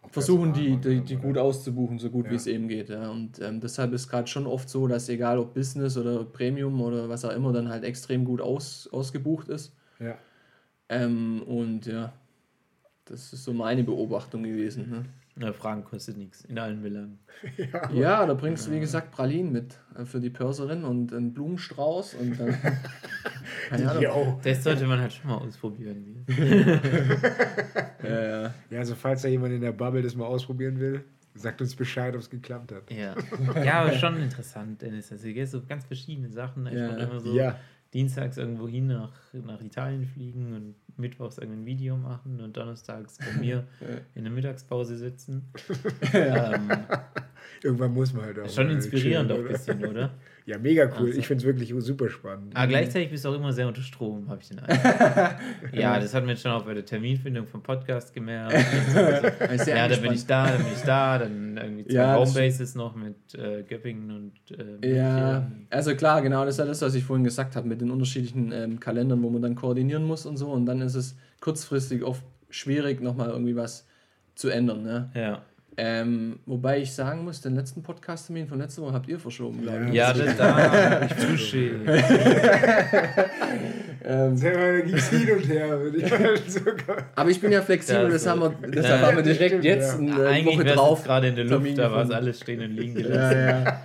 versuchen, 0.09 0.53
die, 0.53 0.77
die, 0.79 1.03
die 1.03 1.17
gut 1.17 1.37
auszubuchen, 1.37 1.99
so 1.99 2.11
gut 2.11 2.31
wie 2.31 2.35
es 2.35 2.47
eben 2.47 2.69
geht. 2.69 2.89
Ja. 2.89 3.11
Und 3.11 3.41
ähm, 3.41 3.61
deshalb 3.61 3.93
ist 3.93 4.09
gerade 4.09 4.27
schon 4.29 4.47
oft 4.47 4.69
so, 4.69 4.87
dass 4.87 5.09
egal 5.09 5.39
ob 5.39 5.55
Business 5.55 5.97
oder 5.97 6.25
Premium 6.25 6.81
oder 6.81 7.09
was 7.09 7.25
auch 7.25 7.33
immer, 7.33 7.53
dann 7.53 7.69
halt 7.69 7.85
extrem 7.85 8.25
gut 8.25 8.41
aus, 8.41 8.89
ausgebucht 8.93 9.49
ist. 9.49 9.75
Ja. 9.99 10.17
Ähm, 10.89 11.43
und 11.43 11.87
ja, 11.87 12.13
das 13.05 13.33
ist 13.33 13.45
so 13.45 13.53
meine 13.53 13.85
Beobachtung 13.85 14.43
gewesen. 14.43 14.91
Ne? 14.91 15.05
Na, 15.37 15.53
Fragen 15.53 15.85
kostet 15.85 16.17
nichts, 16.19 16.45
in 16.45 16.59
allen 16.59 16.83
Belangen. 16.83 17.19
Ja, 17.95 18.27
da 18.27 18.35
bringst 18.35 18.67
du, 18.67 18.73
wie 18.73 18.81
gesagt, 18.81 19.11
Pralinen 19.11 19.53
mit 19.53 19.79
äh, 19.97 20.05
für 20.05 20.21
die 20.21 20.29
Pörserin 20.31 20.85
und 20.85 21.13
einen 21.15 21.33
Blumenstrauß 21.33 22.15
und 22.15 22.39
dann. 22.39 22.55
Keine 23.69 23.91
Ahnung. 23.91 24.41
Das 24.43 24.63
sollte 24.65 24.87
man 24.87 25.01
halt 25.01 25.13
schon 25.13 25.31
mal 25.31 25.37
ausprobieren. 25.39 26.27
Ja, 28.03 28.23
ja. 28.43 28.55
Ja, 28.71 28.79
also 28.79 28.95
falls 28.95 29.23
da 29.23 29.29
jemand 29.29 29.53
in 29.53 29.61
der 29.61 29.73
Bubble 29.73 30.03
das 30.03 30.15
mal 30.17 30.25
ausprobieren 30.25 30.79
will, 30.81 31.05
sagt 31.35 31.61
uns 31.61 31.77
Bescheid, 31.77 32.15
ob 32.15 32.21
es 32.21 32.31
geklappt 32.31 32.73
hat. 32.73 32.91
Ja. 32.91 33.15
ja, 33.63 33.83
aber 33.83 33.93
schon 33.93 34.17
interessant, 34.21 34.81
Dennis. 34.83 35.13
Also, 35.13 35.29
hier 35.29 35.47
so 35.47 35.63
ganz 35.65 35.85
verschiedene 35.85 36.31
Sachen. 36.31 36.67
Ich 36.67 36.75
Ja. 36.75 36.89
konnte 36.89 37.03
immer 37.05 37.21
so 37.21 37.35
Ja. 37.37 37.57
dienstags 37.93 38.37
irgendwo 38.39 38.67
hin 38.69 38.87
nach, 38.87 39.13
nach 39.33 39.61
Italien 39.61 40.05
fliegen 40.07 40.55
und 40.55 40.75
mittwochs 40.97 41.39
irgendein 41.39 41.67
Video 41.67 41.97
machen 41.97 42.41
und 42.41 42.57
donnerstags 42.57 43.19
bei 43.19 43.41
mir 43.41 43.67
in 44.15 44.25
der 44.25 44.33
Mittagspause 44.33 44.97
sitzen. 44.97 45.51
ähm, 46.13 46.71
Irgendwann 47.63 47.93
muss 47.93 48.13
man 48.13 48.25
halt 48.25 48.39
auch. 48.39 48.45
ist 48.45 48.55
schon 48.55 48.71
inspirierend 48.71 49.33
auch 49.33 49.39
ein 49.39 49.49
bisschen, 49.49 49.85
oder? 49.85 50.11
Ja, 50.51 50.59
mega 50.59 50.87
cool. 50.99 51.07
Also. 51.07 51.19
Ich 51.21 51.29
finde 51.29 51.43
es 51.43 51.47
wirklich 51.47 51.73
super 51.79 52.09
spannend. 52.09 52.57
Aber 52.57 52.67
gleichzeitig 52.67 53.09
bist 53.11 53.25
du 53.25 53.29
auch 53.29 53.37
immer 53.37 53.53
sehr 53.53 53.69
unter 53.69 53.83
Strom, 53.83 54.29
habe 54.29 54.43
ich 54.43 54.49
den 54.49 54.59
Eindruck. 54.59 55.73
ja, 55.73 56.01
das 56.01 56.13
hat 56.13 56.25
man 56.25 56.31
jetzt 56.31 56.43
schon 56.43 56.51
auch 56.51 56.65
bei 56.65 56.75
der 56.75 56.85
Terminfindung 56.85 57.47
vom 57.47 57.63
Podcast 57.63 58.13
gemerkt. 58.13 58.57
Also 59.41 59.65
sehr 59.65 59.77
ja, 59.77 59.89
dann 59.89 60.03
bin 60.03 60.13
ich 60.13 60.27
da, 60.27 60.47
dann 60.49 60.59
bin 60.59 60.73
ich 60.75 60.83
da, 60.83 61.19
dann 61.19 61.57
irgendwie 61.57 61.85
zwei 61.87 61.95
Ja, 61.95 62.17
Homebases 62.17 62.75
noch 62.75 62.97
mit 62.97 63.35
äh, 63.35 63.63
Göppingen 63.63 64.11
und 64.11 64.83
äh, 64.83 64.97
Ja, 64.97 65.51
also 65.71 65.95
klar, 65.95 66.21
genau, 66.21 66.45
das 66.45 66.55
ist 66.55 66.59
ja 66.59 66.65
das, 66.65 66.83
was 66.83 66.95
ich 66.97 67.05
vorhin 67.05 67.23
gesagt 67.23 67.55
habe, 67.55 67.69
mit 67.69 67.81
den 67.81 67.93
unterschiedlichen 67.93 68.51
ähm, 68.51 68.81
Kalendern, 68.81 69.23
wo 69.23 69.31
man 69.31 69.43
dann 69.43 69.55
koordinieren 69.55 70.05
muss 70.05 70.27
und 70.27 70.37
so. 70.37 70.51
Und 70.51 70.67
dann 70.67 70.81
ist 70.81 70.97
es 70.97 71.17
kurzfristig 71.41 72.03
oft 72.03 72.25
schwierig, 72.49 73.01
nochmal 73.01 73.31
irgendwie 73.31 73.55
was 73.55 73.87
zu 74.35 74.49
ändern. 74.49 74.83
Ne? 74.83 75.11
Ja. 75.15 75.43
Ähm, 75.83 76.41
wobei 76.45 76.81
ich 76.81 76.93
sagen 76.93 77.25
muss, 77.25 77.41
den 77.41 77.55
letzten 77.55 77.83
Podcast-Termin 77.83 78.47
von 78.49 78.59
letzter 78.59 78.83
Woche 78.83 78.93
habt 78.93 79.09
ihr 79.09 79.19
verschoben, 79.19 79.63
glaube 79.63 79.87
ich. 79.89 79.95
Ja, 79.95 80.13
das 80.13 80.37
da. 80.37 81.03
Ich 81.07 81.13
touche. 81.15 81.71
Ähm, 84.03 84.35
Da 84.41 84.81
ging 84.81 84.95
es 84.95 85.11
hin 85.11 85.29
und 85.31 85.47
her. 85.47 85.79
würde 85.79 85.99
ich 85.99 86.11
mal 86.11 86.35
sogar. 86.49 86.97
aber 87.15 87.29
ich 87.31 87.39
bin 87.39 87.53
ja 87.53 87.61
flexibel, 87.61 88.05
Ja, 88.05 88.09
das 88.09 88.25
so. 88.25 88.31
haben 88.31 88.41
wir, 88.41 88.55
deshalb 88.71 89.03
Ja, 89.03 89.07
haben 89.07 89.17
wir 89.17 89.23
direkt 89.23 89.51
stimmt, 89.51 89.65
jetzt 89.65 89.93
ja. 89.93 89.99
eine 89.99 90.17
Woche 90.17 90.27
Eigentlich 90.27 90.59
wäre 90.65 90.75
drauf. 90.77 91.05
gerade 91.05 91.29
in 91.29 91.35
der 91.37 91.45
Luft, 91.45 91.57
Termin 91.57 91.77
da 91.77 91.93
war 91.93 92.05
es 92.05 92.11
alles 92.11 92.41
stehen 92.41 92.61
und 92.63 92.71
liegen 92.71 92.95
gelassen. 92.95 93.39
Ja, 93.39 93.61
ja. 93.63 93.81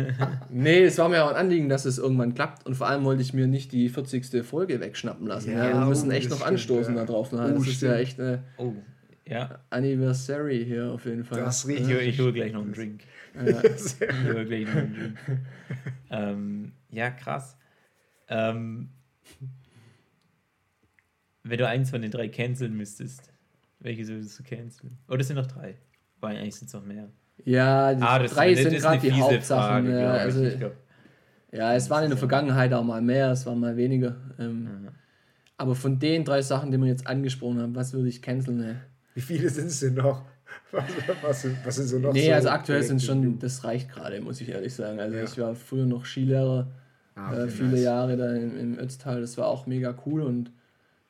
nee, 0.50 0.84
es 0.84 0.96
war 0.96 1.10
mir 1.10 1.22
auch 1.24 1.30
ein 1.30 1.36
Anliegen, 1.36 1.68
dass 1.68 1.84
es 1.84 1.98
irgendwann 1.98 2.34
klappt 2.34 2.64
und 2.66 2.74
vor 2.76 2.88
allem 2.88 3.04
wollte 3.04 3.20
ich 3.20 3.34
mir 3.34 3.46
nicht 3.46 3.72
die 3.72 3.90
40. 3.90 4.42
Folge 4.42 4.80
wegschnappen 4.80 5.26
lassen. 5.26 5.52
Ja, 5.52 5.68
Ja, 5.68 5.80
wir 5.80 5.86
müssen 5.86 6.08
oh, 6.08 6.12
echt 6.12 6.26
das 6.30 6.30
noch 6.30 6.46
stimmt, 6.46 6.52
anstoßen 6.52 6.94
ja. 6.94 7.00
da 7.04 7.06
drauf. 7.12 7.30
Ne? 7.32 7.52
Oh, 7.54 7.58
das 7.58 7.66
ist 7.68 7.82
ja 7.82 7.90
stimmt. 7.90 8.00
echt 8.00 8.20
eine 8.20 8.42
Oh, 8.56 8.72
ja. 9.26 9.60
Anniversary 9.70 10.64
hier 10.64 10.90
auf 10.92 11.04
jeden 11.06 11.24
Fall. 11.24 11.40
Das 11.40 11.64
Ich, 11.64 11.86
riecht 11.86 11.90
ich 11.90 12.20
hole 12.20 12.32
gleich 12.32 12.52
noch 12.52 12.62
einen 12.62 12.72
Drink. 12.72 13.02
Ja. 13.34 13.62
Ich 13.64 14.00
hole 14.28 14.44
gleich 14.46 14.66
noch 14.66 14.76
einen 14.76 14.94
Drink. 14.94 15.18
ähm, 16.10 16.72
ja, 16.90 17.10
krass. 17.10 17.56
Ähm, 18.28 18.90
wenn 21.44 21.58
du 21.58 21.66
eins 21.66 21.90
von 21.90 22.02
den 22.02 22.10
drei 22.10 22.28
canceln 22.28 22.76
müsstest, 22.76 23.32
welche 23.80 24.06
würdest 24.06 24.38
du 24.38 24.42
canceln? 24.44 24.98
Oder 25.08 25.20
es 25.20 25.26
sind 25.28 25.36
noch 25.36 25.46
drei? 25.46 25.76
Weil 26.20 26.36
eigentlich 26.36 26.54
sind 26.54 26.68
es 26.68 26.74
noch 26.74 26.84
mehr. 26.84 27.08
Ja, 27.44 27.94
die 27.94 28.02
Ah, 28.02 28.18
das 28.18 28.34
drei 28.34 28.54
sind 28.54 28.72
gerade 28.76 28.98
die 29.00 29.12
Hauptsachen. 29.12 29.86
Frage, 29.86 30.00
ja, 30.00 30.16
ich. 30.16 30.22
also, 30.22 30.44
Ich 30.44 30.58
glaub, 30.58 30.76
ja, 31.50 31.74
es 31.74 31.90
waren 31.90 32.04
in 32.04 32.10
der 32.10 32.18
Vergangenheit 32.18 32.72
auch 32.72 32.84
mal 32.84 33.02
mehr, 33.02 33.30
es 33.32 33.44
waren 33.44 33.58
mal 33.58 33.76
weniger. 33.76 34.16
Ähm, 34.38 34.68
ja. 34.84 34.92
Aber 35.56 35.74
von 35.74 35.98
den 35.98 36.24
drei 36.24 36.42
Sachen, 36.42 36.70
die 36.70 36.78
wir 36.78 36.86
jetzt 36.86 37.06
angesprochen 37.06 37.60
haben, 37.60 37.74
was 37.74 37.92
würde 37.92 38.08
ich 38.08 38.22
canceln? 38.22 38.58
Ne? 38.58 38.80
Wie 39.14 39.20
viele 39.20 39.48
sind 39.50 39.66
es 39.66 39.80
denn 39.80 39.94
noch? 39.94 40.22
Was, 40.70 40.84
was, 41.22 41.42
sind, 41.42 41.56
was 41.64 41.76
sind 41.76 41.86
so 41.86 41.98
noch 41.98 42.12
Nee, 42.12 42.28
so 42.28 42.32
also 42.34 42.48
aktuell 42.50 42.82
sind 42.82 43.02
schon, 43.02 43.38
das 43.38 43.64
reicht 43.64 43.90
gerade, 43.90 44.20
muss 44.20 44.40
ich 44.40 44.48
ehrlich 44.50 44.74
sagen. 44.74 45.00
Also 45.00 45.16
Ja. 45.16 45.24
ich 45.24 45.38
war 45.38 45.54
früher 45.54 45.86
noch 45.86 46.04
Skilehrer, 46.04 46.66
Ah, 47.14 47.32
äh, 47.34 47.48
viele 47.48 47.70
nice. 47.70 47.82
Jahre 47.84 48.16
da 48.18 48.34
im, 48.34 48.58
im 48.58 48.78
Ötztal, 48.78 49.20
das 49.22 49.38
war 49.38 49.46
auch 49.48 49.66
mega 49.66 49.94
cool 50.04 50.22
und 50.22 50.50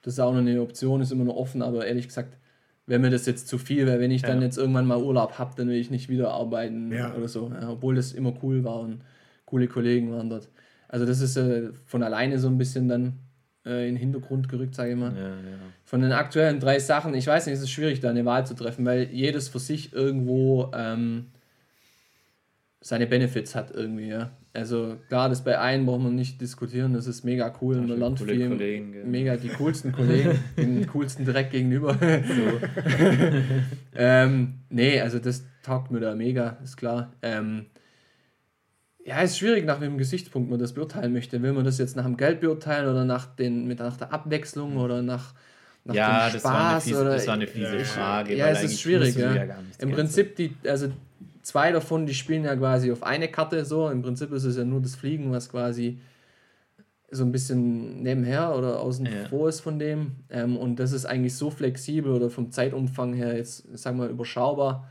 das 0.02 0.14
ist 0.14 0.20
auch 0.20 0.32
noch 0.32 0.38
eine 0.40 0.60
Option, 0.60 1.00
ist 1.00 1.10
immer 1.12 1.24
noch 1.24 1.36
offen, 1.36 1.62
aber 1.62 1.86
ehrlich 1.86 2.06
gesagt, 2.08 2.36
wäre 2.86 3.00
mir 3.00 3.10
das 3.10 3.26
jetzt 3.26 3.48
zu 3.48 3.58
viel, 3.58 3.86
weil 3.86 3.98
wenn 4.00 4.10
ich 4.10 4.22
dann 4.22 4.38
Ja. 4.38 4.44
jetzt 4.44 4.58
irgendwann 4.58 4.86
mal 4.86 4.98
Urlaub 5.02 5.38
habe, 5.38 5.52
dann 5.56 5.68
will 5.68 5.76
ich 5.76 5.90
nicht 5.90 6.08
wieder 6.08 6.32
arbeiten 6.32 6.92
Ja. 6.92 7.14
oder 7.14 7.28
so, 7.28 7.50
obwohl 7.68 7.94
das 7.96 8.12
immer 8.12 8.34
cool 8.42 8.62
war 8.64 8.80
und 8.80 9.02
coole 9.44 9.66
Kollegen 9.68 10.12
waren 10.12 10.28
dort. 10.30 10.48
Also 10.88 11.04
das 11.06 11.20
ist 11.20 11.36
äh, 11.36 11.72
von 11.84 12.02
alleine 12.02 12.38
so 12.38 12.48
ein 12.48 12.58
bisschen 12.58 12.88
dann 12.88 13.18
äh, 13.64 13.88
in 13.88 13.94
den 13.94 13.96
Hintergrund 13.96 14.48
gerückt, 14.48 14.74
sage 14.74 14.90
ich 14.92 14.96
mal. 14.96 15.14
Ja, 15.16 15.28
ja. 15.28 15.58
Von 15.84 16.02
den 16.02 16.12
aktuellen 16.12 16.60
drei 16.60 16.78
Sachen, 16.78 17.14
ich 17.14 17.26
weiß 17.26 17.46
nicht, 17.46 17.56
es 17.56 17.62
ist 17.62 17.70
schwierig, 17.70 18.00
da 18.00 18.10
eine 18.10 18.24
Wahl 18.24 18.46
zu 18.46 18.54
treffen, 18.54 18.84
weil 18.84 19.08
jedes 19.12 19.48
für 19.48 19.58
sich 19.58 19.92
irgendwo 19.92 20.70
ähm, 20.74 21.26
seine 22.80 23.06
Benefits 23.06 23.54
hat 23.54 23.70
irgendwie, 23.72 24.08
ja. 24.08 24.30
Also 24.54 24.96
klar, 25.08 25.30
das 25.30 25.42
bei 25.44 25.58
einem 25.58 25.86
braucht 25.86 26.02
man 26.02 26.14
nicht 26.14 26.40
diskutieren, 26.40 26.92
das 26.92 27.06
ist 27.06 27.24
mega 27.24 27.54
cool 27.62 27.78
und 27.78 27.88
man 27.88 27.98
lernt 27.98 28.20
viel, 28.20 28.48
Kollegen, 28.48 29.10
mega 29.10 29.36
die 29.36 29.48
coolsten 29.48 29.92
Kollegen, 29.92 30.38
den 30.58 30.86
coolsten 30.88 31.24
direkt 31.24 31.52
gegenüber. 31.52 31.96
ähm, 33.96 34.54
nee, 34.68 35.00
also 35.00 35.18
das 35.20 35.44
taugt 35.62 35.90
mir 35.90 36.00
da 36.00 36.14
mega, 36.14 36.58
ist 36.62 36.76
klar. 36.76 37.14
Ähm, 37.22 37.66
ja, 39.04 39.20
ist 39.20 39.38
schwierig, 39.38 39.64
nach 39.66 39.80
welchem 39.80 39.98
Gesichtspunkt 39.98 40.50
man 40.50 40.58
das 40.58 40.72
beurteilen 40.72 41.12
möchte. 41.12 41.42
Will 41.42 41.52
man 41.52 41.64
das 41.64 41.78
jetzt 41.78 41.96
nach 41.96 42.04
dem 42.04 42.16
Geld 42.16 42.40
beurteilen 42.40 42.88
oder 42.88 43.04
nach, 43.04 43.26
den, 43.26 43.66
mit, 43.66 43.78
nach 43.80 43.96
der 43.96 44.12
Abwechslung 44.12 44.76
oder 44.76 45.02
nach, 45.02 45.34
nach 45.84 45.94
ja, 45.94 46.26
dem 46.28 46.34
das 46.34 46.44
war, 46.44 46.52
eine 46.52 46.68
Spaß? 46.70 46.84
fiese, 46.84 47.00
oder, 47.00 47.10
das 47.14 47.26
war 47.26 47.34
eine 47.34 47.46
fiese 47.46 47.76
Ja, 47.78 47.84
Frage. 47.84 48.36
ja, 48.36 48.48
es 48.48 48.62
ist 48.62 48.80
schwierig. 48.80 49.16
Ja. 49.16 49.32
nichts 49.32 49.82
Im. 49.82 49.90
Prinzip, 49.92 50.36
die, 50.36 50.54
also 50.66 50.88
zwei 51.42 51.72
davon, 51.72 52.06
die 52.06 52.14
spielen 52.14 52.44
ja 52.44 52.54
quasi 52.54 52.92
auf 52.92 53.02
eine 53.02 53.28
Karte 53.28 53.64
so. 53.64 53.88
Im 53.88 54.02
Prinzip 54.02 54.30
ist 54.32 54.44
es 54.44 54.56
ja 54.56 54.64
nur 54.64 54.80
das 54.80 54.94
Fliegen, 54.94 55.32
was 55.32 55.48
quasi 55.48 55.98
so 57.10 57.24
ein 57.24 57.32
bisschen 57.32 58.02
nebenher 58.02 58.54
oder 58.56 58.80
außen 58.80 59.04
Ja. 59.06 59.28
vor 59.28 59.48
ist 59.48 59.60
von 59.60 59.78
dem. 59.78 60.12
Ähm, 60.30 60.56
und 60.56 60.76
das 60.76 60.92
ist 60.92 61.04
eigentlich 61.04 61.34
so 61.34 61.50
flexibel 61.50 62.12
oder 62.12 62.30
vom 62.30 62.50
Zeitumfang 62.52 63.12
her 63.12 63.36
jetzt, 63.36 63.66
sagen 63.76 63.98
wir 63.98 64.04
mal, 64.04 64.10
überschaubar, 64.10 64.88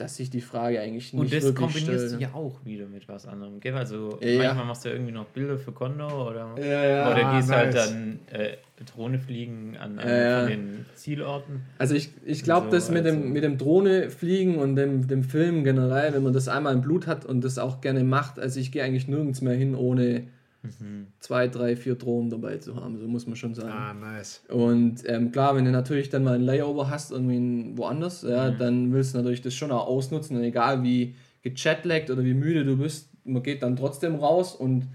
dass 0.00 0.16
sich 0.16 0.30
die 0.30 0.40
Frage 0.40 0.80
eigentlich 0.80 1.12
nicht 1.12 1.20
Und 1.20 1.32
das 1.32 1.44
wirklich 1.44 1.54
kombinierst 1.56 2.06
stellt. 2.06 2.20
du 2.20 2.24
ja 2.24 2.34
auch 2.34 2.64
wieder 2.64 2.86
mit 2.86 3.06
was 3.08 3.26
anderem. 3.26 3.60
Gell? 3.60 3.74
Also 3.74 4.18
Ja. 4.20 4.44
manchmal 4.44 4.64
machst 4.66 4.84
du 4.84 4.88
irgendwie 4.88 5.12
noch 5.12 5.26
Bilder 5.26 5.58
für 5.58 5.72
Kondo 5.72 6.28
oder, 6.30 6.54
Ja, 6.58 6.84
ja. 6.84 7.12
oder 7.12 7.36
gehst 7.36 7.50
halt 7.50 7.74
nice. 7.74 7.88
dann 7.90 8.18
äh, 8.32 8.56
Drohne 8.94 9.18
fliegen 9.18 9.76
an, 9.78 9.98
an 9.98 10.08
Ja, 10.08 10.16
ja. 10.16 10.46
den 10.46 10.86
Zielorten. 10.94 11.60
Also 11.78 11.94
ich, 11.94 12.10
ich 12.24 12.42
glaube, 12.42 12.66
So, 12.66 12.72
das 12.72 12.90
mit, 12.90 13.04
also- 13.04 13.18
dem, 13.20 13.32
mit 13.32 13.42
dem 13.44 13.58
Drohne 13.58 14.10
fliegen 14.10 14.56
und 14.56 14.76
dem, 14.76 15.06
dem 15.06 15.22
Film 15.22 15.64
generell, 15.64 16.14
wenn 16.14 16.22
man 16.22 16.32
das 16.32 16.48
einmal 16.48 16.72
im 16.74 16.80
Blut 16.80 17.06
hat 17.06 17.26
und 17.26 17.42
das 17.44 17.58
auch 17.58 17.80
gerne 17.80 18.04
macht, 18.04 18.38
also 18.38 18.58
ich 18.58 18.72
gehe 18.72 18.82
eigentlich 18.82 19.06
nirgends 19.08 19.42
mehr 19.42 19.54
hin, 19.54 19.74
ohne 19.74 20.24
Mhm. 20.62 21.06
zwei, 21.20 21.48
drei, 21.48 21.74
vier 21.74 21.94
Drohnen 21.94 22.28
dabei 22.28 22.58
zu 22.58 22.76
haben, 22.76 22.98
so 22.98 23.08
muss 23.08 23.26
man 23.26 23.36
schon 23.36 23.54
sagen. 23.54 23.72
Ah, 23.72 23.94
nice. 23.94 24.42
Und 24.48 25.02
ähm, 25.06 25.32
klar, 25.32 25.56
wenn 25.56 25.64
du 25.64 25.70
natürlich 25.70 26.10
dann 26.10 26.24
mal 26.24 26.34
ein 26.34 26.42
Layover 26.42 26.90
hast, 26.90 27.12
irgendwie 27.12 27.76
woanders, 27.76 28.22
ja, 28.22 28.50
dann 28.50 28.92
willst 28.92 29.14
du 29.14 29.18
natürlich 29.18 29.40
das 29.40 29.54
schon 29.54 29.70
auch 29.70 29.86
ausnutzen. 29.86 30.36
Und 30.36 30.42
egal 30.42 30.82
wie 30.82 31.14
gechatlaggt 31.42 32.10
oder 32.10 32.24
wie 32.24 32.34
müde 32.34 32.64
du 32.64 32.76
bist, 32.76 33.08
man 33.24 33.42
geht 33.42 33.62
dann 33.62 33.76
trotzdem 33.76 34.16
raus 34.16 34.54
und, 34.54 34.88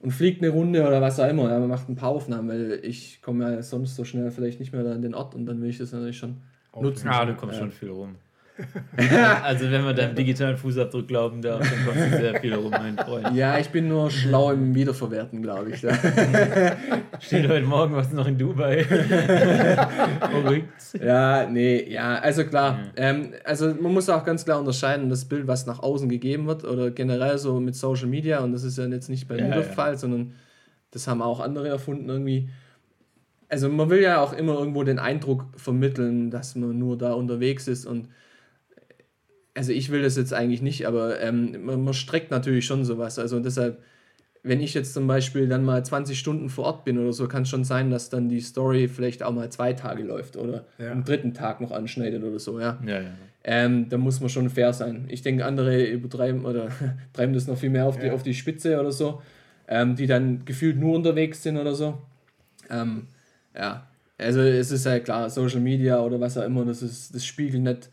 und 0.00 0.10
fliegt 0.12 0.42
eine 0.42 0.50
Runde 0.50 0.86
oder 0.86 1.02
was 1.02 1.20
auch 1.20 1.28
immer. 1.28 1.50
Ja, 1.50 1.58
man 1.58 1.68
macht 1.68 1.88
ein 1.88 1.96
paar 1.96 2.10
Aufnahmen, 2.10 2.48
weil 2.48 2.80
ich 2.82 3.20
komme 3.20 3.52
ja 3.52 3.62
sonst 3.62 3.96
so 3.96 4.04
schnell 4.04 4.30
vielleicht 4.30 4.60
nicht 4.60 4.72
mehr 4.72 4.82
da 4.82 4.92
an 4.92 5.02
den 5.02 5.14
Ort 5.14 5.34
und 5.34 5.46
dann 5.46 5.60
will 5.60 5.68
ich 5.68 5.78
das 5.78 5.92
natürlich 5.92 6.18
schon 6.18 6.38
nutzen. 6.80 7.08
Ah, 7.08 7.24
du 7.24 7.34
kommst 7.34 7.58
schon 7.58 7.70
viel 7.70 7.90
rum. 7.90 8.16
also 9.42 9.70
wenn 9.70 9.84
man 9.84 9.94
deinem 9.94 10.14
digitalen 10.14 10.56
Fußabdruck 10.56 11.06
glauben 11.06 11.42
darf, 11.42 11.60
dann 11.60 11.84
kommst 11.84 12.12
du 12.12 12.18
sehr 12.18 12.40
viel 12.40 12.54
rum, 12.54 12.70
mein 12.70 12.96
Freund. 12.96 13.34
Ja, 13.34 13.58
ich 13.58 13.68
bin 13.68 13.88
nur 13.88 14.10
schlau 14.10 14.52
im 14.52 14.74
Wiederverwerten, 14.74 15.42
glaube 15.42 15.70
ich. 15.70 15.82
Ja. 15.82 15.92
Steht 17.20 17.48
heute 17.48 17.66
Morgen 17.66 17.94
was 17.94 18.12
noch 18.12 18.26
in 18.26 18.38
Dubai. 18.38 18.84
Verrückt. 20.30 20.68
Ja, 21.02 21.46
nee, 21.46 21.90
ja, 21.90 22.18
also 22.18 22.44
klar. 22.44 22.78
Ähm, 22.96 23.34
also 23.44 23.74
man 23.74 23.92
muss 23.92 24.08
auch 24.08 24.24
ganz 24.24 24.44
klar 24.44 24.58
unterscheiden, 24.58 25.10
das 25.10 25.26
Bild, 25.26 25.46
was 25.46 25.66
nach 25.66 25.80
außen 25.80 26.08
gegeben 26.08 26.46
wird 26.46 26.64
oder 26.64 26.90
generell 26.90 27.38
so 27.38 27.60
mit 27.60 27.76
Social 27.76 28.06
Media 28.06 28.40
und 28.40 28.52
das 28.52 28.64
ist 28.64 28.78
ja 28.78 28.86
jetzt 28.86 29.10
nicht 29.10 29.28
bei 29.28 29.36
Ja, 29.36 29.44
mir 29.44 29.54
der 29.54 29.66
ja. 29.66 29.72
Fall, 29.72 29.98
sondern 29.98 30.32
das 30.90 31.06
haben 31.08 31.20
auch 31.20 31.40
andere 31.40 31.68
erfunden 31.68 32.08
irgendwie. 32.08 32.48
Also 33.48 33.68
man 33.68 33.90
will 33.90 34.00
ja 34.00 34.20
auch 34.20 34.32
immer 34.32 34.54
irgendwo 34.54 34.82
den 34.82 34.98
Eindruck 34.98 35.44
vermitteln, 35.56 36.30
dass 36.30 36.56
man 36.56 36.78
nur 36.78 36.96
da 36.96 37.12
unterwegs 37.12 37.68
ist 37.68 37.86
und 37.86 38.08
also 39.56 39.72
ich 39.72 39.90
will 39.90 40.02
das 40.02 40.16
jetzt 40.16 40.34
eigentlich 40.34 40.62
nicht, 40.62 40.86
aber 40.86 41.20
ähm, 41.20 41.64
man, 41.64 41.82
man 41.82 41.94
streckt 41.94 42.30
natürlich 42.30 42.66
schon 42.66 42.84
sowas. 42.84 43.18
Also 43.18 43.40
deshalb, 43.40 43.82
wenn 44.42 44.60
ich 44.60 44.74
jetzt 44.74 44.92
zum 44.92 45.06
Beispiel 45.06 45.48
dann 45.48 45.64
mal 45.64 45.84
20 45.84 46.18
Stunden 46.18 46.50
vor 46.50 46.66
Ort 46.66 46.84
bin 46.84 46.98
oder 46.98 47.12
so, 47.12 47.26
kann 47.26 47.42
es 47.42 47.48
schon 47.48 47.64
sein, 47.64 47.90
dass 47.90 48.10
dann 48.10 48.28
die 48.28 48.40
Story 48.40 48.86
vielleicht 48.86 49.22
auch 49.22 49.32
mal 49.32 49.50
zwei 49.50 49.72
Tage 49.72 50.02
läuft 50.02 50.36
oder 50.36 50.66
Ja. 50.78 50.92
am 50.92 51.04
dritten 51.04 51.32
Tag 51.34 51.60
noch 51.60 51.72
anschneidet 51.72 52.22
oder 52.22 52.38
so, 52.38 52.60
ja. 52.60 52.78
Ja, 52.86 53.00
ja. 53.00 53.10
Ähm, 53.44 53.88
da 53.88 53.96
muss 53.96 54.20
man 54.20 54.28
schon 54.28 54.50
fair 54.50 54.72
sein. 54.72 55.06
Ich 55.08 55.22
denke, 55.22 55.44
andere 55.46 55.84
übertreiben 55.86 56.44
oder 56.44 56.68
treiben 57.12 57.32
das 57.32 57.46
noch 57.46 57.56
viel 57.56 57.70
mehr 57.70 57.86
auf, 57.86 57.98
die, 57.98 58.10
auf 58.10 58.22
die 58.22 58.34
Spitze 58.34 58.78
oder 58.78 58.92
so, 58.92 59.22
ähm, 59.68 59.96
die 59.96 60.06
dann 60.06 60.44
gefühlt 60.44 60.78
nur 60.78 60.96
unterwegs 60.96 61.42
sind 61.42 61.56
oder 61.56 61.74
so. 61.74 61.98
Ähm, 62.68 63.06
ja, 63.56 63.86
also 64.18 64.40
es 64.40 64.70
ist 64.70 64.84
ja 64.84 64.98
klar, 64.98 65.30
Social 65.30 65.60
Media 65.60 66.00
oder 66.00 66.20
was 66.20 66.36
auch 66.36 66.44
immer, 66.44 66.64
das, 66.64 66.82
ist, 66.82 67.14
das 67.14 67.24
spiegelt 67.24 67.62
nicht, 67.62 67.90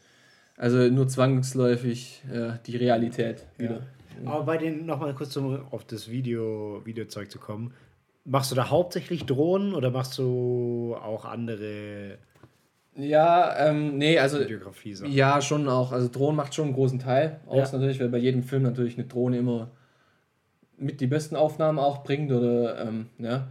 also 0.63 0.77
nur 0.77 1.09
zwangsläufig 1.09 2.23
äh, 2.31 2.53
die 2.65 2.77
Realität 2.77 3.45
wieder. 3.57 3.81
Aber 4.23 4.43
bei 4.45 4.57
den, 4.57 4.85
nochmal 4.85 5.13
kurz 5.13 5.31
zum, 5.31 5.61
auf 5.71 5.83
das 5.83 6.09
Video, 6.09 6.81
Videozeug 6.85 7.29
zu 7.29 7.37
kommen, 7.37 7.73
machst 8.23 8.49
du 8.49 8.55
da 8.55 8.69
hauptsächlich 8.69 9.25
Drohnen 9.25 9.73
oder 9.73 9.91
machst 9.91 10.17
du 10.17 10.95
auch 11.03 11.25
andere 11.25 12.17
Ja, 12.95 13.57
ähm, 13.57 13.97
nee, 13.97 14.17
also 14.17 14.39
Videografie-Sachen? 14.39 15.11
Ja, 15.11 15.41
schon 15.41 15.67
auch. 15.67 15.91
Also 15.91 16.07
Drohnen 16.07 16.37
macht 16.37 16.55
schon 16.55 16.67
einen 16.67 16.75
großen 16.75 16.99
Teil 16.99 17.41
aus 17.45 17.73
Ja. 17.73 17.79
natürlich, 17.79 17.99
weil 17.99 18.07
bei 18.07 18.19
jedem 18.19 18.43
Film 18.43 18.63
natürlich 18.63 18.97
eine 18.97 19.05
Drohne 19.05 19.39
immer 19.39 19.71
mit 20.77 21.01
die 21.01 21.07
besten 21.07 21.35
Aufnahmen 21.35 21.77
auch 21.77 22.05
bringt 22.05 22.31
oder 22.31 22.87
ähm, 22.87 23.07
ja. 23.17 23.49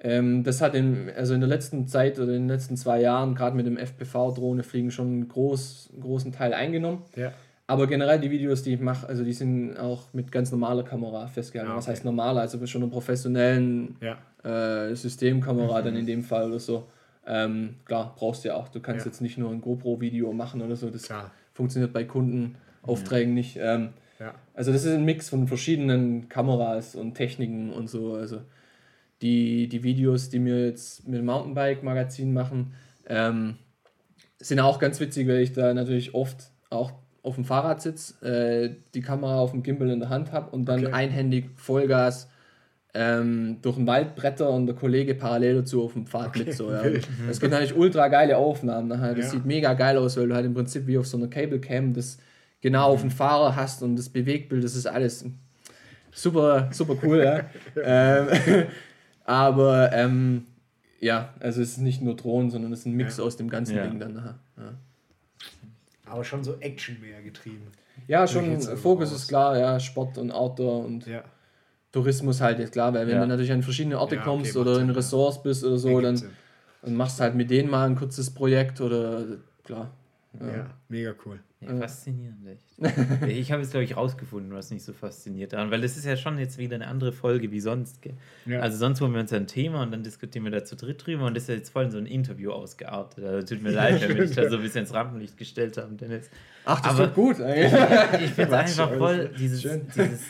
Ähm, 0.00 0.44
das 0.44 0.60
hat 0.60 0.74
in, 0.74 1.10
also 1.16 1.34
in 1.34 1.40
der 1.40 1.48
letzten 1.48 1.86
Zeit 1.88 2.18
oder 2.18 2.28
in 2.32 2.42
den 2.42 2.48
letzten 2.48 2.76
zwei 2.76 3.00
Jahren 3.00 3.34
gerade 3.34 3.56
mit 3.56 3.66
dem 3.66 3.76
FPV-Drohne 3.76 4.62
fliegen 4.62 4.90
schon 4.90 5.06
einen, 5.08 5.28
groß, 5.28 5.90
einen 5.92 6.02
großen 6.02 6.32
Teil 6.32 6.54
eingenommen. 6.54 7.02
Ja. 7.16 7.32
Aber 7.66 7.86
generell 7.86 8.18
die 8.20 8.30
Videos, 8.30 8.62
die 8.62 8.74
ich 8.74 8.80
mache, 8.80 9.06
also 9.08 9.24
die 9.24 9.32
sind 9.32 9.76
auch 9.76 10.04
mit 10.14 10.32
ganz 10.32 10.50
normaler 10.52 10.84
Kamera 10.84 11.26
festgehalten. 11.26 11.72
Ah, 11.72 11.76
Was 11.76 11.84
okay. 11.84 11.92
heißt 11.92 12.04
normaler? 12.04 12.40
Also 12.40 12.64
schon 12.66 12.82
einer 12.82 12.90
professionellen 12.90 13.96
Ja. 14.00 14.16
äh, 14.88 14.94
Systemkamera 14.94 15.82
dann 15.82 15.96
in 15.96 16.06
dem 16.06 16.22
Fall 16.22 16.48
oder 16.48 16.60
so. 16.60 16.86
Ähm, 17.26 17.74
klar, 17.84 18.14
brauchst 18.16 18.44
du 18.44 18.48
ja 18.48 18.54
auch. 18.54 18.68
Du 18.68 18.80
kannst 18.80 19.04
Ja. 19.04 19.10
jetzt 19.10 19.20
nicht 19.20 19.36
nur 19.36 19.50
ein 19.50 19.60
GoPro-Video 19.60 20.32
machen 20.32 20.62
oder 20.62 20.76
so. 20.76 20.88
Das 20.88 21.02
Klar. 21.02 21.30
funktioniert 21.52 21.92
bei 21.92 22.04
Kundenaufträgen 22.04 23.34
nicht. 23.34 23.58
Ähm, 23.60 23.90
Ja. 24.18 24.34
also 24.54 24.72
das 24.72 24.84
ist 24.84 24.94
ein 24.94 25.04
Mix 25.04 25.28
von 25.28 25.46
verschiedenen 25.46 26.28
Kameras 26.28 26.94
und 26.94 27.14
Techniken 27.14 27.70
und 27.72 27.88
so. 27.90 28.14
Also 28.14 28.38
die, 29.22 29.68
die 29.68 29.82
Videos, 29.82 30.28
die 30.30 30.44
wir 30.44 30.66
jetzt 30.66 31.06
mit 31.08 31.18
dem 31.18 31.26
Mountainbike-Magazin 31.26 32.32
machen, 32.32 32.72
ähm, 33.08 33.56
sind 34.38 34.60
auch 34.60 34.78
ganz 34.78 35.00
witzig, 35.00 35.26
weil 35.28 35.38
ich 35.40 35.52
da 35.52 35.74
natürlich 35.74 36.14
oft 36.14 36.50
auch 36.70 36.92
auf 37.22 37.34
dem 37.34 37.44
Fahrrad 37.44 37.82
sitze, 37.82 38.24
äh, 38.24 38.74
die 38.94 39.00
Kamera 39.00 39.38
auf 39.40 39.50
dem 39.50 39.62
Gimbal 39.62 39.90
in 39.90 40.00
der 40.00 40.08
Hand 40.08 40.30
habe 40.32 40.50
und 40.50 40.66
dann 40.66 40.84
Okay. 40.86 40.92
einhändig 40.94 41.50
Vollgas 41.56 42.28
ähm, 42.94 43.58
durch 43.60 43.76
den 43.76 43.86
Wald 43.86 44.14
bretter 44.14 44.50
und 44.50 44.66
der 44.66 44.74
Kollege 44.74 45.14
parallel 45.14 45.56
dazu 45.56 45.84
auf 45.84 45.92
dem 45.92 46.06
Pfad 46.06 46.36
mit. 46.36 46.54
So, 46.54 46.70
ja. 46.70 46.82
Das 47.26 47.38
gibt 47.40 47.52
natürlich 47.52 47.76
ultra 47.76 48.08
geile 48.08 48.36
Aufnahmen. 48.38 48.88
Nachher. 48.88 49.14
Das 49.14 49.26
Ja. 49.26 49.30
sieht 49.32 49.44
mega 49.44 49.74
geil 49.74 49.98
aus, 49.98 50.16
weil 50.16 50.28
du 50.28 50.34
halt 50.34 50.46
im 50.46 50.54
Prinzip 50.54 50.86
wie 50.86 50.96
auf 50.96 51.06
so 51.06 51.16
einer 51.18 51.28
Cable 51.28 51.60
Cam 51.60 51.92
das 51.92 52.18
genau 52.60 52.92
auf 52.92 53.02
dem 53.02 53.10
Fahrer 53.10 53.54
hast 53.56 53.82
und 53.82 53.96
das 53.96 54.08
Bewegtbild, 54.08 54.64
das 54.64 54.74
ist 54.74 54.86
alles 54.86 55.24
super, 56.12 56.68
super 56.72 56.96
cool. 57.02 57.22
ja. 57.24 57.44
ähm, 57.82 58.66
aber 59.28 59.92
ähm, 59.92 60.46
ja, 61.00 61.34
also 61.38 61.60
es 61.60 61.72
ist 61.72 61.78
nicht 61.78 62.00
nur 62.00 62.16
Drohnen, 62.16 62.50
sondern 62.50 62.72
es 62.72 62.80
ist 62.80 62.86
ein 62.86 62.94
Mix 62.94 63.18
Ja. 63.18 63.24
aus 63.24 63.36
dem 63.36 63.50
ganzen 63.50 63.76
Ja. 63.76 63.82
Ding 63.86 64.00
dann. 64.00 64.16
Ja. 64.16 64.74
Aber 66.06 66.24
schon 66.24 66.42
so 66.42 66.56
Action 66.60 66.98
mehr 67.00 67.22
getrieben. 67.22 67.66
Ja, 68.06 68.26
schon, 68.26 68.58
Fokus 68.78 69.12
ist 69.12 69.28
klar, 69.28 69.58
ja, 69.58 69.78
Sport 69.78 70.16
und 70.16 70.30
Outdoor 70.32 70.84
und 70.86 71.06
Ja. 71.06 71.22
Tourismus 71.92 72.40
halt 72.40 72.58
ist 72.58 72.72
klar, 72.72 72.94
weil 72.94 73.06
wenn 73.06 73.16
Ja. 73.16 73.20
du 73.22 73.26
natürlich 73.26 73.52
an 73.52 73.62
verschiedene 73.62 73.98
Orte 73.98 74.14
Ja, 74.14 74.22
okay, 74.22 74.30
kommst 74.30 74.54
macht 74.54 74.66
oder 74.66 74.80
in 74.80 74.88
ja. 74.88 74.94
Ressorts 74.94 75.42
bist 75.42 75.62
oder 75.64 75.76
so, 75.76 76.00
dann, 76.00 76.22
dann 76.82 76.94
machst 76.94 77.18
du 77.18 77.24
halt 77.24 77.34
mit 77.34 77.50
denen 77.50 77.68
mal 77.70 77.86
ein 77.86 77.96
kurzes 77.96 78.32
Projekt 78.32 78.80
oder 78.80 79.24
klar. 79.64 79.90
Ja. 80.40 80.70
mega 80.88 81.14
cool. 81.24 81.40
Ja, 81.60 81.74
faszinierend, 81.76 82.46
echt. 82.46 82.64
ich 83.28 83.50
habe 83.50 83.62
es, 83.62 83.70
glaube 83.70 83.82
ich, 83.84 83.96
rausgefunden, 83.96 84.52
was 84.52 84.70
mich 84.70 84.84
so 84.84 84.92
fasziniert 84.92 85.52
daran, 85.52 85.70
weil 85.72 85.80
das 85.80 85.96
ist 85.96 86.04
ja 86.04 86.16
schon 86.16 86.38
jetzt 86.38 86.58
wieder 86.58 86.76
eine 86.76 86.86
andere 86.86 87.12
Folge 87.12 87.50
wie 87.50 87.58
sonst. 87.60 88.02
Gell? 88.02 88.14
Ja. 88.46 88.60
Also 88.60 88.76
sonst 88.76 89.00
holen 89.00 89.12
wir 89.14 89.20
uns 89.20 89.32
ein 89.32 89.46
Thema 89.48 89.82
und 89.82 89.90
dann 89.90 90.02
diskutieren 90.04 90.44
wir 90.44 90.52
da 90.52 90.64
zu 90.64 90.76
dritt 90.76 91.04
drüber 91.04 91.24
und 91.26 91.34
das 91.34 91.44
ist 91.44 91.48
ja 91.48 91.54
jetzt 91.56 91.70
voll 91.70 91.86
in 91.86 91.90
so 91.90 91.98
ein 91.98 92.06
Interview 92.06 92.52
ausgeartet. 92.52 93.24
Also 93.24 93.54
tut 93.54 93.62
mir 93.64 93.70
leid, 93.72 94.00
wenn 94.02 94.16
wir 94.16 94.26
dich 94.26 94.36
da 94.36 94.48
so 94.48 94.56
ein 94.56 94.62
bisschen 94.62 94.82
ins 94.82 94.92
Rampenlicht 94.94 95.36
gestellt 95.36 95.76
haben, 95.78 95.96
Dennis. 95.96 96.30
Ach, 96.64 96.80
das 96.80 96.98
wird 96.98 97.14
gut 97.14 97.40
eigentlich. 97.40 97.72
Ich 98.22 98.30
finde 98.30 98.50
es 98.50 98.52
einfach 98.52 98.94
voll, 98.96 99.30
dieses, 99.36 99.62
dieses, 99.62 100.20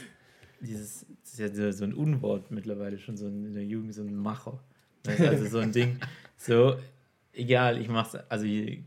dieses, 0.60 1.06
das 1.22 1.32
ist 1.32 1.58
ja 1.58 1.72
so- 1.72 1.84
ein 1.84 1.92
Unwort 1.92 2.50
mittlerweile 2.50 2.98
schon 2.98 3.16
so 3.16 3.26
in 3.26 3.52
der 3.52 3.64
Jugend, 3.64 3.94
so 3.94 4.02
ein 4.02 4.14
Macher. 4.16 4.58
Also 5.06 5.46
so 5.46 5.58
ein 5.58 5.72
Ding, 5.72 5.98
so, 6.36 6.76
egal, 7.32 7.78
ich 7.80 7.88
mach's, 7.88 8.14
also 8.28 8.44
je- 8.46 8.82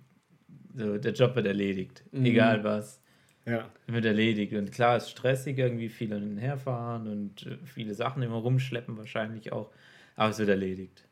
so, 0.76 0.98
der 0.98 1.14
Job 1.14 1.35
wird 1.35 1.45
erledigt, 1.48 2.03
Mhm. 2.11 2.26
egal 2.26 2.64
was, 2.64 3.02
Ja. 3.45 3.69
wird 3.88 4.06
erledigt. 4.06 4.53
Und 4.53 4.72
klar, 4.72 4.98
es 4.98 5.03
ist 5.06 5.11
stressig, 5.11 5.57
irgendwie 5.57 5.89
viel 5.89 6.14
hin 6.14 6.23
und 6.31 6.38
her 6.38 6.57
fahren 6.57 7.07
und 7.07 7.45
äh, 7.45 7.57
viele 7.65 7.93
Sachen 7.93 8.22
immer 8.23 8.35
rumschleppen 8.38 8.98
wahrscheinlich 8.98 9.52
auch, 9.52 9.72
aber 10.15 10.30
es 10.30 10.39
wird 10.39 10.49
erledigt. 10.49 11.07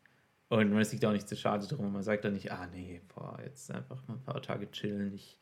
Und 0.48 0.70
man 0.70 0.80
ist 0.82 0.90
sich 0.90 0.98
da 1.00 1.08
auch 1.10 1.12
nicht 1.12 1.28
zu 1.28 1.36
schade 1.36 1.66
drum. 1.68 1.92
Man 1.92 2.02
sagt 2.02 2.24
dann 2.24 2.32
nicht, 2.32 2.50
ah 2.50 2.66
nee, 2.72 3.00
boah, 3.14 3.38
jetzt 3.44 3.70
einfach 3.70 4.06
mal 4.08 4.14
ein 4.14 4.22
paar 4.24 4.42
Tage 4.42 4.68
chillen. 4.72 5.12
Ich 5.14 5.38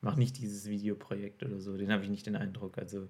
mache 0.00 0.18
nicht 0.18 0.38
dieses 0.38 0.68
Videoprojekt 0.68 1.42
oder 1.42 1.58
so. 1.60 1.76
Den 1.76 1.90
habe 1.90 2.04
ich 2.04 2.08
nicht 2.10 2.26
den 2.26 2.36
Eindruck. 2.36 2.78
Also, 2.78 3.08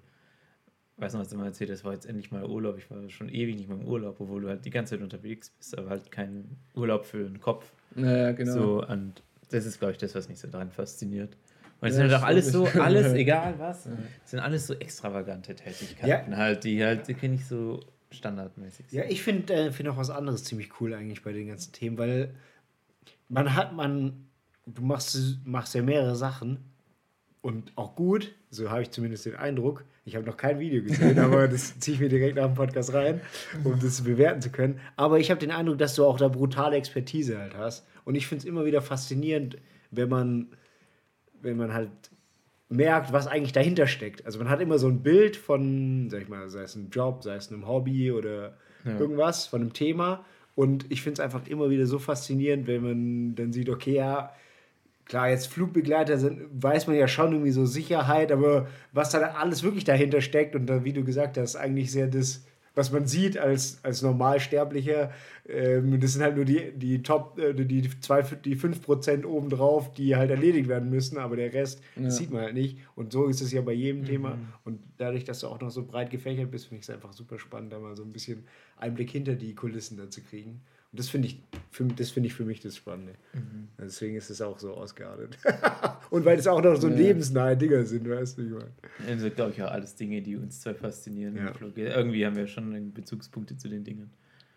weiß 0.97 1.13
noch, 1.13 1.19
was 1.19 1.29
du 1.29 1.37
mal 1.37 1.45
erzählt 1.45 1.69
hast, 1.69 1.83
war 1.83 1.93
jetzt 1.93 2.07
endlich 2.07 2.31
mal 2.31 2.43
Urlaub. 2.45 2.77
Ich 2.79 2.89
war 2.89 3.07
schon 3.09 3.29
ewig 3.29 3.55
nicht 3.57 3.67
mehr 3.69 3.77
im 3.77 3.85
Urlaub, 3.85 4.19
obwohl 4.21 4.41
du 4.41 4.47
halt 4.49 4.65
die 4.65 4.69
ganze 4.71 4.95
Zeit 4.95 5.03
unterwegs 5.03 5.51
bist, 5.51 5.77
aber 5.77 5.89
halt 5.89 6.11
kein 6.11 6.57
Urlaub 6.73 7.05
für 7.05 7.23
den 7.23 7.39
Kopf. 7.39 7.71
Ja, 7.95 8.31
genau. 8.31 8.51
So, 8.51 8.87
und 8.87 9.21
das 9.49 9.65
ist, 9.65 9.79
glaube 9.79 9.93
ich, 9.93 9.97
das, 9.97 10.15
was 10.15 10.29
mich 10.29 10.39
so 10.39 10.47
daran 10.47 10.71
fasziniert. 10.71 11.35
Und 11.81 11.89
es 11.89 11.97
Ja, 11.97 12.03
sind 12.03 12.11
halt 12.11 12.21
auch 12.23 12.27
alles 12.27 12.51
so, 12.51 12.65
alles, 12.65 13.13
egal 13.13 13.55
was, 13.57 13.87
sind 14.25 14.39
alles 14.39 14.67
so 14.67 14.73
extravagante 14.75 15.55
Tätigkeiten 15.55 16.37
halt, 16.37 16.63
die 16.63 16.83
halt, 16.83 17.07
die 17.07 17.13
kenne 17.13 17.35
ich 17.35 17.45
so 17.45 17.81
standardmäßig. 18.11 18.85
Ja, 18.91 19.03
ich 19.07 19.21
finde 19.21 19.53
äh, 19.53 19.71
find 19.71 19.89
auch 19.89 19.97
was 19.97 20.09
anderes 20.09 20.43
ziemlich 20.45 20.79
cool 20.79 20.93
eigentlich 20.93 21.21
bei 21.23 21.33
den 21.33 21.47
ganzen 21.47 21.73
Themen, 21.73 21.97
weil 21.97 22.33
man 23.27 23.53
hat, 23.55 23.73
man, 23.73 24.27
du 24.65 24.83
machst, 24.83 25.39
machst 25.43 25.75
ja 25.75 25.81
mehrere 25.81 26.15
Sachen 26.15 26.59
und 27.41 27.71
auch 27.75 27.95
gut, 27.95 28.33
so 28.49 28.69
habe 28.71 28.83
ich 28.83 28.91
zumindest 28.91 29.25
den 29.25 29.35
Eindruck. 29.35 29.83
Ich 30.05 30.15
habe 30.15 30.25
noch 30.25 30.37
kein 30.37 30.59
Video 30.59 30.81
gesehen, 30.83 31.19
aber 31.25 31.47
das 31.47 31.77
ziehe 31.79 31.95
ich 31.95 32.01
mir 32.01 32.09
direkt 32.09 32.37
nach 32.37 32.45
dem 32.45 32.55
Podcast 32.55 32.93
rein, 32.93 33.21
um 33.63 33.79
das 33.79 34.01
bewerten 34.01 34.41
zu 34.41 34.49
können. 34.49 34.79
Aber 34.95 35.19
ich 35.19 35.29
habe 35.29 35.39
den 35.39 35.51
Eindruck, 35.51 35.77
dass 35.77 35.95
du 35.95 36.05
auch 36.05 36.17
da 36.17 36.27
brutale 36.27 36.75
Expertise 36.77 37.37
halt 37.37 37.55
hast. 37.55 37.85
Und 38.05 38.15
ich 38.15 38.27
finde 38.27 38.43
es 38.43 38.45
immer 38.45 38.65
wieder 38.65 38.81
faszinierend, 38.81 39.57
wenn 39.91 40.07
man, 40.09 40.47
wenn 41.41 41.57
man 41.57 41.73
halt 41.73 41.89
merkt, 42.69 43.11
was 43.11 43.27
eigentlich 43.27 43.51
dahinter 43.51 43.87
steckt. 43.87 44.25
Also 44.25 44.39
man 44.39 44.49
hat 44.49 44.61
immer 44.61 44.79
so 44.79 44.87
ein 44.87 45.03
Bild 45.03 45.35
von, 45.35 46.09
sag 46.09 46.21
ich 46.21 46.29
mal, 46.29 46.47
sei 46.49 46.61
es 46.61 46.75
ein 46.75 46.89
Job, 46.89 47.23
sei 47.23 47.35
es 47.35 47.51
einem 47.51 47.67
Hobby 47.67 48.11
oder 48.11 48.57
irgendwas, 48.85 49.47
von 49.47 49.61
einem 49.61 49.73
Thema. 49.73 50.23
Und 50.55 50.89
ich 50.91 51.01
finde 51.01 51.13
es 51.13 51.19
einfach 51.19 51.45
immer 51.47 51.69
wieder 51.69 51.85
so 51.85 51.99
faszinierend, 51.99 52.67
wenn 52.67 52.83
man 52.83 53.35
dann 53.35 53.51
sieht, 53.51 53.69
okay, 53.69 53.95
ja, 53.95 54.31
klar, 55.05 55.29
jetzt 55.29 55.47
Flugbegleiter 55.47 56.17
sind, 56.17 56.41
weiß 56.51 56.87
man 56.87 56.95
ja 56.95 57.07
schon 57.07 57.31
irgendwie 57.31 57.51
so 57.51 57.65
Sicherheit, 57.65 58.31
aber 58.31 58.67
was 58.91 59.11
da 59.11 59.19
alles 59.19 59.63
wirklich 59.63 59.83
dahinter 59.83 60.21
steckt 60.21 60.55
und 60.55 60.67
da, 60.67 60.83
wie 60.83 60.93
du 60.93 61.03
gesagt 61.03 61.37
hast, 61.37 61.55
eigentlich 61.55 61.91
sehr 61.91 62.07
das, 62.07 62.45
was 62.75 62.91
man 62.91 63.07
sieht 63.07 63.37
als, 63.37 63.79
als 63.83 64.01
Normalsterblicher, 64.01 65.11
ähm, 65.47 65.99
das 65.99 66.13
sind 66.13 66.21
halt 66.21 66.35
nur 66.35 66.45
die, 66.45 66.71
die 66.75 67.01
Top, 67.01 67.39
äh, 67.39 67.53
die, 67.53 67.89
zwei, 68.01 68.21
die 68.21 68.55
5% 68.55 69.25
obendrauf, 69.25 69.93
die 69.93 70.15
halt 70.15 70.29
erledigt 70.29 70.67
werden 70.67 70.89
müssen, 70.89 71.17
aber 71.17 71.37
der 71.37 71.53
Rest 71.53 71.81
das 71.95 72.17
sieht 72.17 72.31
man 72.31 72.41
halt 72.41 72.53
nicht. 72.53 72.77
Und 72.95 73.11
so 73.11 73.25
ist 73.25 73.41
es 73.41 73.51
ja 73.51 73.61
bei 73.61 73.73
jedem 73.73 74.05
Thema. 74.05 74.37
Und 74.63 74.79
dadurch, 74.97 75.23
dass 75.23 75.39
du 75.39 75.47
auch 75.47 75.59
noch 75.59 75.71
so 75.71 75.85
breit 75.85 76.09
gefächert 76.09 76.51
bist, 76.51 76.67
finde 76.67 76.79
ich 76.79 76.89
es 76.89 76.93
einfach 76.93 77.13
super 77.13 77.39
spannend, 77.39 77.71
da 77.71 77.79
mal 77.79 77.95
so 77.95 78.03
ein 78.03 78.11
bisschen 78.11 78.43
Einblick 78.77 79.09
hinter 79.11 79.35
die 79.35 79.55
Kulissen 79.55 79.97
da 79.97 80.09
zu 80.09 80.21
kriegen. 80.21 80.61
Und 80.95 80.99
das 80.99 81.09
finde 81.09 81.27
ich, 81.27 81.43
für, 81.71 81.83
das 81.83 82.11
finde 82.11 82.27
ich 82.27 82.33
für 82.33 82.45
mich 82.45 82.61
das 82.61 82.77
Spannende. 82.77 83.15
Deswegen 83.77 84.15
ist 84.15 84.29
es 84.29 84.41
auch 84.41 84.57
so 84.59 84.75
ausgeartet. 84.75 85.37
Und 86.09 86.23
weil 86.23 86.39
es 86.39 86.47
auch 86.47 86.63
noch 86.63 86.77
so 86.77 86.87
lebensnahe 86.87 87.57
Dinger 87.57 87.83
sind, 87.83 88.09
weißt 88.09 88.37
du, 88.37 88.43
ich 88.43 88.51
meine. 88.51 88.71
Also, 89.05 89.29
glaube 89.29 89.51
ich, 89.51 89.61
auch 89.61 89.71
alles 89.71 89.95
Dinge, 89.95 90.21
die 90.21 90.37
uns 90.37 90.61
zwei 90.61 90.73
faszinieren. 90.73 91.35
Ja. 91.35 91.51
Irgendwie 91.75 92.25
haben 92.25 92.37
wir 92.37 92.47
schon 92.47 92.93
Bezugspunkte 92.93 93.57
zu 93.57 93.67
den 93.67 93.83
Dingen. 93.83 94.09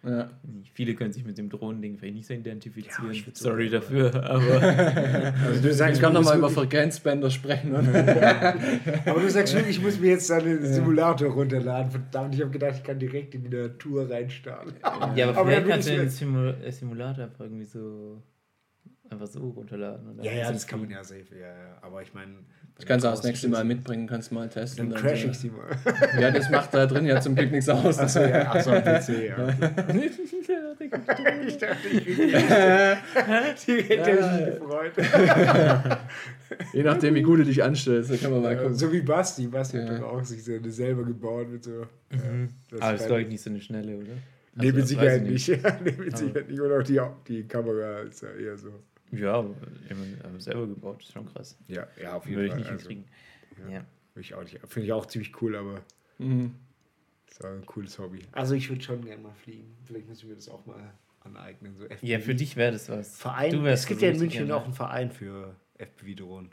Ja. 0.04 0.30
Viele 0.74 0.94
können 0.94 1.12
sich 1.12 1.24
mit 1.24 1.38
dem 1.38 1.50
Drohnending 1.50 1.98
vielleicht 1.98 2.14
nicht 2.14 2.26
so 2.26 2.34
identifizieren. 2.34 3.12
Ja, 3.12 3.20
Sorry 3.32 3.68
super. 3.68 3.80
dafür, 3.80 4.24
aber 4.30 4.62
Also 5.44 5.62
du 5.62 5.74
sagst, 5.74 5.96
Ich 5.96 6.00
kann 6.00 6.12
nochmal 6.12 6.38
über 6.38 6.48
Frequenzbänder 6.50 7.30
sprechen. 7.30 7.72
Oder? 7.74 8.54
Aber 9.06 9.20
du 9.20 9.28
sagst 9.28 9.54
wirklich, 9.54 9.78
ich 9.78 9.82
muss 9.82 9.98
mir 9.98 10.10
jetzt 10.10 10.30
einen 10.30 10.64
Simulator 10.64 11.30
runterladen. 11.32 11.90
Verdammt, 11.90 12.34
ich 12.34 12.40
habe 12.40 12.50
gedacht, 12.50 12.74
ich 12.76 12.84
kann 12.84 12.98
direkt 12.98 13.34
in 13.34 13.42
die 13.42 13.56
Natur 13.56 14.08
reinstarten. 14.08 14.74
ja, 15.16 15.28
aber 15.30 15.38
Aber 15.40 15.50
vielleicht 15.50 15.68
kannst 15.68 15.88
du 15.88 15.92
will 15.92 15.98
den 15.98 16.08
ich 16.08 16.14
Simu 16.14 16.46
äh, 16.46 16.70
Simulator 16.70 17.24
einfach 17.24 17.40
irgendwie 17.40 17.64
so 17.64 18.22
einfach 19.10 19.26
so 19.26 19.40
runterladen. 19.50 20.14
Oder 20.14 20.24
Ja, 20.24 20.32
ja, 20.32 20.52
das 20.52 20.66
kann 20.66 20.80
man 20.80 20.90
ja 20.90 21.02
safe, 21.02 21.26
ja, 21.32 21.48
ja. 21.48 21.78
Aber 21.82 22.02
ich 22.02 22.14
meine. 22.14 22.34
Ich 22.80 22.86
kann 22.86 23.00
es 23.00 23.04
auch 23.04 23.10
das 23.10 23.24
nächste 23.24 23.48
Mal 23.48 23.64
mitbringen, 23.64 24.06
kannst 24.06 24.30
mal 24.30 24.48
testen. 24.48 24.90
Dann 24.90 25.00
dann, 25.02 25.10
crash 25.10 25.24
ich 25.24 25.36
sie 25.38 25.50
mal. 25.50 25.66
Ja, 26.20 26.30
das 26.30 26.48
macht 26.48 26.72
da 26.72 26.86
drin 26.86 27.06
ja 27.06 27.20
zum 27.20 27.34
Glück 27.34 27.50
nichts 27.50 27.68
aus. 27.68 27.98
Achso, 27.98 28.20
ja, 28.20 28.50
achso, 28.52 28.70
am 28.70 28.82
PC, 28.82 29.08
ja. 29.26 29.36
okay. 29.36 29.70
Ich 31.46 31.58
dachte, 31.58 31.88
ich 31.88 32.04
krieg 32.04 32.16
die 33.66 33.82
hätte 33.88 34.10
Ja, 34.10 34.36
sich 34.38 34.46
gefreut. 34.58 34.92
Je 36.72 36.82
nachdem, 36.82 37.14
wie 37.14 37.22
gut 37.22 37.40
du 37.40 37.44
dich 37.44 37.62
anstellst, 37.62 38.10
da 38.10 38.16
kann 38.16 38.30
man 38.30 38.42
mal 38.42 38.56
gucken. 38.56 38.74
so 38.74 38.92
wie 38.92 39.00
Basti. 39.00 39.46
Basti 39.48 39.78
hat 39.78 39.88
Ja. 39.88 39.98
doch 39.98 40.12
auch 40.12 40.24
sich 40.24 40.42
so 40.44 40.52
eine 40.54 40.70
selber 40.70 41.04
gebaut 41.04 41.48
mit 41.50 41.64
so. 41.64 41.80
Ja, 41.80 41.86
das 42.70 42.80
Aber 42.80 42.92
das 42.92 43.00
ist, 43.02 43.06
glaube 43.08 43.22
ich, 43.22 43.28
nicht 43.28 43.42
so 43.42 43.50
eine 43.50 43.60
schnelle, 43.60 43.96
oder? 43.96 44.06
Nee, 44.54 44.66
Also, 44.66 44.76
mit 44.78 44.88
Sicherheit 44.88 45.22
weiß 45.22 45.30
ich 45.30 45.48
nicht. 45.48 45.48
Ja, 45.48 45.78
nee, 45.84 45.90
mit 45.98 46.08
Aber- 46.14 46.16
Sicherheit 46.16 46.48
nicht. 46.48 46.60
Und 46.60 46.72
auch 46.72 46.82
die, 46.82 47.00
die 47.32 47.42
Kamera 47.48 47.98
ist 48.00 48.22
ja 48.22 48.28
eher 48.30 48.56
so. 48.56 48.68
Ja, 49.12 49.44
ich 49.88 50.44
selber 50.44 50.66
gebaut, 50.66 51.02
ist 51.02 51.12
schon 51.12 51.26
krass. 51.32 51.56
Ja, 51.68 51.86
ja 52.00 52.14
auf 52.16 52.26
Würde 52.26 52.42
jeden 52.42 52.44
ich 52.46 52.50
Fall. 52.50 52.58
nicht 52.58 52.70
Also, 52.70 52.88
hinkriegen. 52.90 53.04
Ja. 53.72 53.84
Würde 54.14 54.20
ich 54.20 54.34
auch 54.34 54.42
nicht. 54.42 54.58
Finde 54.68 54.86
ich 54.86 54.92
auch 54.92 55.06
ziemlich 55.06 55.40
cool, 55.42 55.56
aber 55.56 55.80
Mhm. 56.18 56.54
ist 57.28 57.44
auch 57.44 57.50
ein 57.50 57.64
cooles 57.66 57.98
Hobby. 57.98 58.20
Also 58.32 58.54
ich 58.54 58.68
würde 58.68 58.82
schon 58.82 59.04
gerne 59.04 59.22
mal 59.22 59.34
fliegen. 59.34 59.76
Vielleicht 59.84 60.08
muss 60.08 60.18
ich 60.18 60.26
mir 60.26 60.34
das 60.34 60.48
auch 60.48 60.64
mal 60.66 60.92
aneignen. 61.20 61.76
So 61.76 61.84
FPV. 61.84 62.06
Ja, 62.06 62.18
für 62.20 62.34
dich 62.34 62.56
wäre 62.56 62.72
das 62.72 62.88
was. 62.88 63.16
Verein. 63.18 63.64
Es 63.66 63.86
gibt 63.86 64.00
so 64.00 64.06
ja 64.06 64.12
in 64.12 64.18
München 64.18 64.46
gerne. 64.46 64.56
auch 64.56 64.64
einen 64.64 64.74
Verein 64.74 65.10
für 65.10 65.54
FPV-Drohnen. 65.78 66.50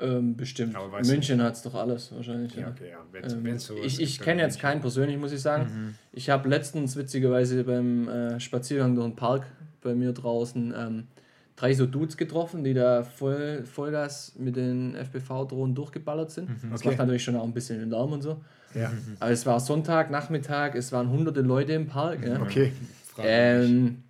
Ähm, 0.00 0.36
bestimmt. 0.36 0.76
München 1.06 1.40
hat 1.40 1.54
es 1.54 1.62
doch 1.62 1.74
alles 1.74 2.12
wahrscheinlich. 2.12 2.54
Ja. 2.56 2.68
okay, 2.70 2.90
ja. 2.90 2.98
Wenn's, 3.12 3.32
Ähm, 3.32 3.44
wenn's 3.44 3.66
sowas 3.66 3.84
ich 3.86 4.00
ich 4.00 4.18
kenne 4.18 4.42
jetzt 4.42 4.58
keinen 4.58 4.80
persönlich, 4.80 5.16
muss 5.18 5.30
ich 5.32 5.40
sagen. 5.40 5.96
Ich 6.12 6.30
habe 6.30 6.48
letztens 6.48 6.96
witzigerweise 6.96 7.62
beim 7.62 8.08
äh, 8.08 8.40
Spaziergang 8.40 8.96
durch 8.96 9.06
den 9.06 9.16
Park 9.16 9.46
bei 9.82 9.94
mir 9.94 10.12
draußen 10.12 10.74
ähm, 10.76 11.06
drei 11.56 11.72
so 11.74 11.86
Dudes 11.86 12.16
getroffen, 12.16 12.64
die 12.64 12.74
da 12.74 13.02
voll, 13.04 13.64
Vollgas 13.64 14.32
mit 14.36 14.56
den 14.56 14.94
FPV-Drohnen 14.96 15.74
durchgeballert 15.74 16.30
sind. 16.30 16.48
Das 16.70 16.80
Okay. 16.80 16.88
macht 16.88 16.98
natürlich 16.98 17.22
schon 17.24 17.36
auch 17.36 17.44
ein 17.44 17.52
bisschen 17.54 17.78
den 17.78 17.90
Lärm 17.90 18.12
und 18.12 18.22
so. 18.22 18.40
Ja. 18.74 18.90
Aber 19.20 19.30
es 19.30 19.46
war 19.46 19.60
Sonntag, 19.60 20.10
Nachmittag, 20.10 20.74
es 20.74 20.90
waren 20.90 21.08
hunderte 21.10 21.42
Leute 21.42 21.72
im 21.74 21.86
Park. 21.86 22.26
Ja. 22.26 22.40
Okay. 22.42 22.72
Ähm, 23.18 24.02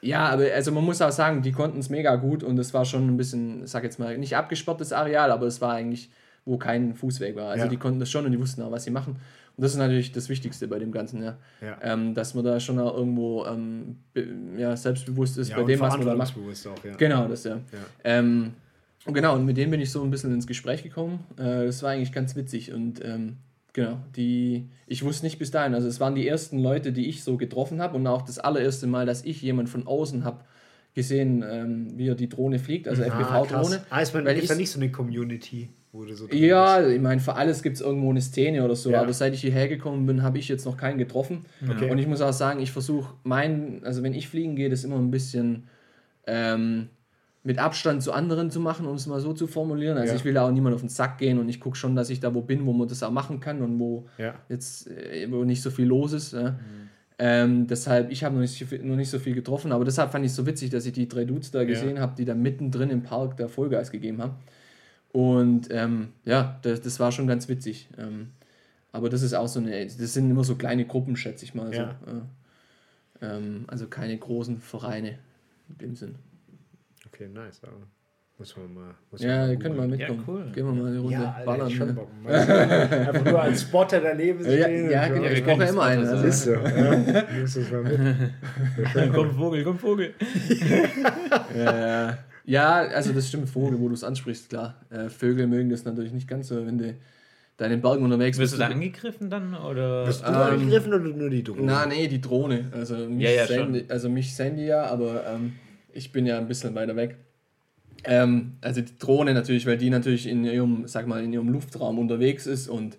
ja, 0.00 0.26
aber 0.30 0.44
also 0.54 0.72
man 0.72 0.84
muss 0.84 1.02
auch 1.02 1.12
sagen, 1.12 1.42
die 1.42 1.52
konnten 1.52 1.78
es 1.78 1.90
mega 1.90 2.16
gut 2.16 2.42
und 2.42 2.58
es 2.58 2.72
war 2.72 2.86
schon 2.86 3.06
ein 3.08 3.16
bisschen, 3.18 3.66
sag 3.66 3.84
jetzt 3.84 3.98
mal, 3.98 4.16
nicht 4.16 4.34
abgesperrtes 4.34 4.92
Areal, 4.94 5.30
aber 5.30 5.46
es 5.46 5.60
war 5.60 5.74
eigentlich, 5.74 6.10
wo 6.46 6.56
kein 6.56 6.94
Fußweg 6.94 7.36
war. 7.36 7.50
Also 7.50 7.64
Ja. 7.64 7.70
die 7.70 7.76
konnten 7.76 8.00
das 8.00 8.10
schon 8.10 8.24
und 8.24 8.32
die 8.32 8.40
wussten 8.40 8.62
auch, 8.62 8.70
was 8.70 8.84
sie 8.84 8.90
machen. 8.90 9.16
Und 9.60 9.64
das 9.64 9.72
ist 9.72 9.78
natürlich 9.78 10.10
das 10.10 10.30
Wichtigste 10.30 10.66
bei 10.68 10.78
dem 10.78 10.90
Ganzen, 10.90 11.22
ja. 11.22 11.36
Ja. 11.60 11.76
Ähm, 11.82 12.14
dass 12.14 12.32
man 12.32 12.42
da 12.46 12.58
schon 12.58 12.78
auch 12.78 12.96
irgendwo 12.96 13.44
ähm, 13.44 13.96
ja, 14.56 14.74
selbstbewusst 14.74 15.36
ist 15.36 15.50
ja, 15.50 15.56
bei 15.58 15.64
dem, 15.64 15.78
was 15.80 15.98
man 15.98 16.06
da 16.06 16.14
macht. 16.14 16.34
auch, 16.34 16.82
ja. 16.84 16.94
Genau, 16.96 17.28
das 17.28 17.44
ja. 17.44 17.56
Ja. 17.56 17.60
Ähm, 18.04 18.54
und 19.04 19.12
genau, 19.12 19.34
und 19.34 19.44
mit 19.44 19.58
dem 19.58 19.70
bin 19.70 19.78
ich 19.82 19.90
so 19.90 20.02
ein 20.02 20.10
bisschen 20.10 20.32
ins 20.32 20.46
Gespräch 20.46 20.82
gekommen. 20.82 21.24
Äh, 21.36 21.66
das 21.66 21.82
war 21.82 21.90
eigentlich 21.90 22.12
ganz 22.12 22.36
witzig 22.36 22.72
und 22.72 23.04
ähm, 23.04 23.36
genau, 23.74 23.98
die, 24.16 24.70
ich 24.86 25.04
wusste 25.04 25.26
nicht 25.26 25.38
bis 25.38 25.50
dahin, 25.50 25.74
also 25.74 25.88
es 25.88 26.00
waren 26.00 26.14
die 26.14 26.26
ersten 26.26 26.58
Leute, 26.58 26.90
die 26.92 27.06
ich 27.10 27.22
so 27.22 27.36
getroffen 27.36 27.82
habe 27.82 27.96
und 27.98 28.06
auch 28.06 28.22
das 28.22 28.38
allererste 28.38 28.86
Mal, 28.86 29.04
dass 29.04 29.26
ich 29.26 29.42
jemand 29.42 29.68
von 29.68 29.86
außen 29.86 30.24
habe 30.24 30.40
gesehen, 30.94 31.44
ähm, 31.46 31.98
wie 31.98 32.08
er 32.08 32.14
die 32.14 32.30
Drohne 32.30 32.58
fliegt, 32.58 32.88
also 32.88 33.02
Ah, 33.02 33.06
FPV-Drohne. 33.06 33.82
Ah, 33.90 34.00
ist 34.00 34.14
man, 34.14 34.26
ich- 34.26 34.46
da 34.48 34.54
nicht 34.54 34.70
so 34.70 34.80
eine 34.80 34.90
Community, 34.90 35.68
wo 35.92 36.04
du 36.04 36.14
so 36.14 36.26
drin 36.26 36.38
Ja, 36.42 36.78
bist? 36.78 36.90
ich 36.92 37.00
meine, 37.00 37.20
für 37.20 37.34
alles 37.34 37.62
gibt 37.62 37.76
es 37.76 37.82
irgendwo 37.82 38.10
eine 38.10 38.20
Szene 38.20 38.64
oder 38.64 38.76
so, 38.76 38.90
Ja. 38.90 39.00
aber 39.02 39.12
seit 39.12 39.34
ich 39.34 39.40
hierher 39.40 39.68
gekommen 39.68 40.06
bin, 40.06 40.22
habe 40.22 40.38
ich 40.38 40.48
jetzt 40.48 40.64
noch 40.64 40.76
keinen 40.76 40.98
getroffen. 40.98 41.44
Okay. 41.68 41.90
Und 41.90 41.98
ich 41.98 42.06
muss 42.06 42.20
auch 42.20 42.32
sagen, 42.32 42.60
ich 42.60 42.70
versuche 42.72 43.14
mein, 43.24 43.80
also 43.84 44.02
wenn 44.02 44.14
ich 44.14 44.28
fliegen 44.28 44.54
gehe, 44.56 44.68
das 44.70 44.84
immer 44.84 44.96
ein 44.98 45.10
bisschen 45.10 45.64
ähm, 46.26 46.88
mit 47.42 47.58
Abstand 47.58 48.02
zu 48.02 48.12
anderen 48.12 48.50
zu 48.50 48.60
machen, 48.60 48.86
um 48.86 48.94
es 48.96 49.06
mal 49.06 49.18
so 49.20 49.32
zu 49.32 49.46
formulieren. 49.46 49.96
Also 49.96 50.12
Ja. 50.12 50.18
ich 50.18 50.24
will 50.24 50.34
da 50.34 50.46
auch 50.46 50.50
niemand 50.52 50.74
auf 50.74 50.82
den 50.82 50.90
Sack 50.90 51.18
gehen 51.18 51.38
und 51.38 51.48
ich 51.48 51.58
gucke 51.58 51.76
schon, 51.76 51.96
dass 51.96 52.10
ich 52.10 52.20
da 52.20 52.34
wo 52.34 52.42
bin, 52.42 52.66
wo 52.66 52.72
man 52.72 52.86
das 52.86 53.02
auch 53.02 53.10
machen 53.10 53.40
kann 53.40 53.62
und 53.62 53.78
wo 53.80 54.06
Ja. 54.18 54.34
jetzt 54.48 54.88
äh, 54.90 55.26
wo 55.30 55.44
nicht 55.44 55.62
so 55.62 55.70
viel 55.70 55.86
los 55.86 56.12
ist. 56.12 56.34
Ja. 56.34 56.58
Ähm, 57.18 57.66
deshalb, 57.66 58.10
ich 58.10 58.24
habe 58.24 58.34
noch, 58.34 58.42
nicht 58.42 58.58
so 58.58 58.64
viel- 58.64 58.82
noch 58.82 58.96
nicht 58.96 59.10
so 59.10 59.18
viel 59.18 59.34
getroffen, 59.34 59.72
aber 59.72 59.84
deshalb 59.84 60.10
fand 60.12 60.24
ich 60.24 60.30
es 60.30 60.36
so 60.36 60.46
witzig, 60.46 60.70
dass 60.70 60.86
ich 60.86 60.92
die 60.92 61.08
drei 61.08 61.24
Dudes 61.24 61.50
da 61.50 61.64
gesehen 61.64 61.98
habe, 62.00 62.14
die 62.16 62.24
da 62.24 62.34
mittendrin 62.34 62.88
im 62.90 63.02
Park 63.02 63.36
da 63.36 63.46
Vollgas 63.48 63.90
gegeben 63.90 64.22
haben. 64.22 64.34
Und 65.12 65.68
ähm, 65.70 66.08
ja, 66.24 66.58
das, 66.62 66.80
das 66.82 67.00
war 67.00 67.10
schon 67.12 67.26
ganz 67.26 67.48
witzig. 67.48 67.88
Ähm, 67.98 68.30
aber 68.92 69.08
das 69.08 69.22
ist 69.22 69.34
auch 69.34 69.48
so 69.48 69.60
eine, 69.60 69.84
das 69.86 70.12
sind 70.14 70.30
immer 70.30 70.44
so 70.44 70.54
kleine 70.56 70.84
Gruppen, 70.84 71.16
schätze 71.16 71.44
ich 71.44 71.54
mal. 71.54 71.72
Ja. 71.74 71.96
So, 73.20 73.26
äh, 73.26 73.36
ähm, 73.36 73.64
also 73.68 73.86
keine 73.88 74.16
großen 74.16 74.60
Vereine 74.60 75.18
in 75.68 75.78
dem 75.78 75.94
Sinn. 75.96 76.14
Okay, 77.06 77.28
nice. 77.28 77.60
Aber 77.62 77.72
muss 78.38 78.56
man 78.56 78.72
mal. 78.72 78.94
Muss 79.10 79.20
Ja, 79.22 79.46
man 79.48 79.58
könnt 79.58 79.76
mal 79.76 79.88
mitkommen. 79.88 80.24
cool. 80.26 80.44
Gehen 80.54 80.64
wir 80.66 80.72
mal 80.72 80.88
eine 80.90 80.98
Runde 81.00 81.12
Ja, 81.14 81.32
Alter, 81.34 81.44
ballern. 81.44 82.06
ne? 82.24 83.08
Einfach 83.08 83.24
nur 83.24 83.42
als 83.42 83.62
Spotter 83.62 84.00
daneben 84.00 84.44
Ja, 84.44 84.62
stehen. 84.64 84.90
ja, 84.90 85.02
und 85.06 85.08
genau. 85.14 85.22
wir 85.24 85.32
Ich 85.32 85.44
können 85.44 85.58
brauche 85.58 85.64
ja 85.64 85.70
immer 85.70 85.82
einen. 85.82 86.06
Spotter 86.06 86.22
Also. 86.22 86.28
Ist 86.28 86.44
so. 86.44 87.72
Ja. 87.72 89.06
Komm, 89.14 89.30
Vogel, 89.32 89.64
komm, 89.64 89.78
Vogel. 89.78 90.14
Äh, 91.54 92.12
ja, 92.50 92.74
also 92.78 93.12
das 93.12 93.28
stimmt, 93.28 93.48
Vogel, 93.48 93.78
wo 93.80 93.88
du 93.88 93.94
es 93.94 94.04
ansprichst, 94.04 94.48
klar. 94.48 94.74
Äh, 94.90 95.08
Vögel 95.08 95.46
mögen 95.46 95.70
das 95.70 95.84
natürlich 95.84 96.12
nicht 96.12 96.28
ganz 96.28 96.48
so, 96.48 96.66
wenn 96.66 96.78
du 96.78 96.94
da 97.56 97.66
in 97.66 97.70
den 97.72 97.80
Bergen 97.82 98.02
unterwegs 98.04 98.38
Wirst 98.38 98.52
bist. 98.52 98.62
du 98.62 98.66
da 98.66 98.72
angegriffen 98.72 99.30
dann? 99.30 99.54
Oder? 99.54 100.04
Bist 100.06 100.22
du 100.22 100.26
Ähm, 100.28 100.34
angegriffen 100.34 100.94
oder 100.94 101.04
nur 101.04 101.30
die 101.30 101.42
Drohne? 101.44 101.62
Na, 101.64 101.86
nee, 101.86 102.08
die 102.08 102.20
Drohne. 102.20 102.64
Also 102.72 102.96
mich, 102.96 103.22
Ja, 103.24 103.30
ja, 103.30 103.46
sehen, 103.46 103.84
also 103.88 104.08
mich 104.08 104.34
sehen 104.34 104.56
die 104.56 104.64
ja, 104.64 104.84
aber 104.86 105.26
ähm, 105.26 105.52
ich 105.92 106.10
bin 106.12 106.26
ja 106.26 106.38
ein 106.38 106.48
bisschen 106.48 106.74
weiter 106.74 106.96
weg. 106.96 107.16
Ähm, 108.04 108.54
also 108.62 108.80
die 108.80 108.96
Drohne 108.98 109.34
natürlich, 109.34 109.66
weil 109.66 109.76
die 109.76 109.90
natürlich 109.90 110.26
in 110.26 110.44
ihrem, 110.44 110.86
sag 110.86 111.06
mal, 111.06 111.22
in 111.22 111.32
ihrem 111.32 111.48
Luftraum 111.50 111.98
unterwegs 111.98 112.46
ist 112.46 112.68
und 112.68 112.96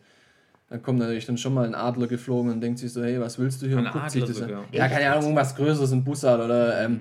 dann 0.72 0.82
kommt 0.82 0.98
natürlich 0.98 1.28
dann 1.28 1.38
schon 1.38 1.54
mal 1.54 1.66
ein 1.68 1.76
Adler 1.76 2.08
geflogen 2.08 2.52
und 2.52 2.62
denkt 2.62 2.80
sich 2.80 2.92
so, 2.92 3.04
hey, 3.04 3.20
was 3.20 3.38
willst 3.38 3.62
du 3.62 3.68
hier? 3.68 3.78
Ein 3.78 3.86
und 3.86 3.92
guckt 3.92 4.10
sich 4.10 4.24
Adler 4.24 4.34
das 4.34 4.42
an. 4.44 4.50
sogar. 4.50 4.66
Ja, 4.72 4.88
keine 4.88 5.12
Ahnung, 5.12 5.24
irgendwas 5.26 5.56
Größeres, 5.56 5.92
ein 5.92 6.04
Bussard 6.04 6.42
oder 6.44 6.84
ähm, 6.86 7.00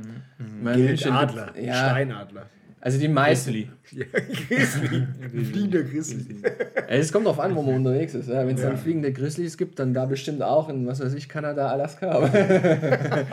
Gilt 0.63 0.79
München 0.89 1.13
Adler. 1.13 1.59
Ja, 1.59 1.91
Steinadler. 1.91 2.47
also 2.81 2.99
die 2.99 3.09
meisten. 3.09 3.53
Grizzly. 3.53 4.07
Grizzly. 4.49 5.07
Fliegender 5.45 5.83
Grizzly. 5.85 6.43
Es 6.89 7.13
kommt 7.13 7.27
drauf 7.27 7.39
an, 7.41 7.55
wo 7.55 7.63
man 7.63 7.77
unterwegs 7.77 8.15
ist. 8.15 8.29
Ja. 8.29 8.47
Wenn 8.47 8.57
es 8.57 8.63
Ja. 8.63 8.69
dann 8.71 8.77
fliegende 8.79 9.13
Grizzlies 9.13 9.57
gibt, 9.57 9.79
dann 9.79 9.95
da 9.95 10.05
bestimmt 10.07 10.43
auch 10.43 10.69
in, 10.69 10.87
was 10.87 11.01
weiß 11.01 11.15
ich, 11.15 11.29
Kanada, 11.29 11.69
Alaska. 11.71 12.11
Aber 12.11 12.29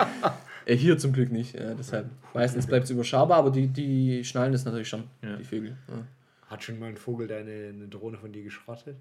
Äh, 0.65 0.75
Hier 0.75 0.97
zum 0.97 1.13
Glück 1.13 1.31
nicht. 1.31 1.55
Ja, 1.57 1.73
deshalb 1.75 2.07
meistens 2.33 2.67
bleibt 2.67 2.83
es 2.85 2.89
überschaubar, 2.91 3.37
aber 3.37 3.51
die, 3.51 3.67
die 3.67 4.23
schnallen 4.25 4.51
das 4.51 4.65
natürlich 4.65 4.89
schon, 4.89 5.03
Ja. 5.23 5.37
die 5.37 5.45
Vögel. 5.45 5.77
Ja. 5.87 6.03
Hat 6.47 6.61
schon 6.63 6.77
mal 6.77 6.89
ein 6.89 6.97
Vogel 6.97 7.25
deine 7.27 7.69
eine 7.73 7.87
Drohne 7.87 8.17
von 8.17 8.31
dir 8.33 8.43
geschrottet? 8.43 8.97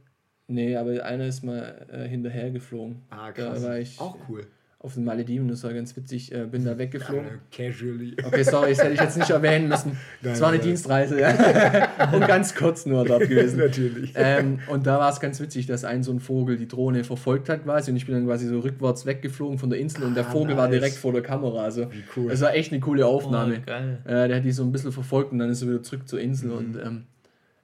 Nee, 0.49 0.77
aber 0.77 1.05
einer 1.05 1.27
ist 1.27 1.43
mal 1.43 1.87
äh, 1.93 2.07
hinterher 2.09 2.51
geflogen. 2.51 3.03
Ah, 3.11 3.27
Da 3.27 3.33
krass. 3.33 3.65
war 3.65 3.79
ich 3.79 3.99
Auch 4.01 4.17
cool. 4.29 4.43
auf 4.79 4.95
den 4.95 5.03
Malediven, 5.03 5.49
das 5.49 5.65
war 5.65 5.73
ganz 5.73 5.97
witzig. 5.97 6.33
Äh, 6.33 6.47
bin 6.47 6.65
da 6.65 6.79
weggeflogen. 6.79 7.27
Ja, 7.27 7.33
casually. 7.51 8.15
Okay, 8.25 8.45
sorry, 8.45 8.71
das 8.71 8.79
hätte 8.85 8.95
ich 8.95 9.01
jetzt 9.01 9.17
nicht 9.19 9.31
erwähnen 9.31 9.67
müssen. 9.69 9.99
Es 10.23 10.23
Nein, 10.23 10.41
war 10.41 10.49
eine 10.51 10.59
nein. 10.59 10.67
Dienstreise, 10.69 11.21
ja. 11.21 12.11
Und 12.13 12.29
ganz 12.29 12.55
kurz 12.55 12.87
nur 12.87 13.05
dort 13.05 13.23
gewesen. 13.29 13.59
Natürlich. 13.59 14.13
Ähm, 14.15 14.61
und 14.69 14.87
da 14.87 15.01
war 15.01 15.11
es 15.11 15.19
ganz 15.19 15.41
witzig, 15.41 15.67
dass 15.67 15.83
ein 15.85 16.05
so 16.05 16.13
ein 16.13 16.21
Vogel 16.21 16.57
die 16.57 16.69
Drohne 16.69 17.03
verfolgt 17.03 17.49
hat 17.49 17.65
quasi 17.65 17.91
und 17.91 17.97
ich 17.97 18.07
bin 18.07 18.15
dann 18.15 18.27
quasi 18.27 18.47
so 18.47 18.61
rückwärts 18.61 19.05
weggeflogen 19.05 19.59
von 19.59 19.71
der 19.71 19.81
Insel 19.81 20.05
und 20.05 20.15
der 20.15 20.29
Ah, 20.29 20.31
Vogel 20.31 20.57
war 20.57 20.69
nice. 20.69 20.79
direkt 20.79 20.97
vor 20.97 21.13
der 21.13 21.23
Kamera. 21.23 21.65
Also 21.65 21.91
Wie 21.93 22.05
cool. 22.17 22.31
es 22.31 22.41
war 22.41 22.55
echt 22.55 22.71
eine 22.71 22.81
coole 22.81 23.05
Aufnahme. 23.05 23.57
Oh, 23.63 23.67
geil. 23.67 23.99
äh, 24.05 24.29
der 24.29 24.37
hat 24.37 24.45
die 24.45 24.53
so 24.53 24.63
ein 24.63 24.71
bisschen 24.71 24.93
verfolgt 24.93 25.33
und 25.33 25.41
dann 25.41 25.51
ist 25.51 25.61
er 25.63 25.69
wieder 25.71 25.83
zurück 25.83 26.07
zur 26.07 26.21
Insel 26.21 26.53
und 26.53 26.77
ähm, 26.77 27.05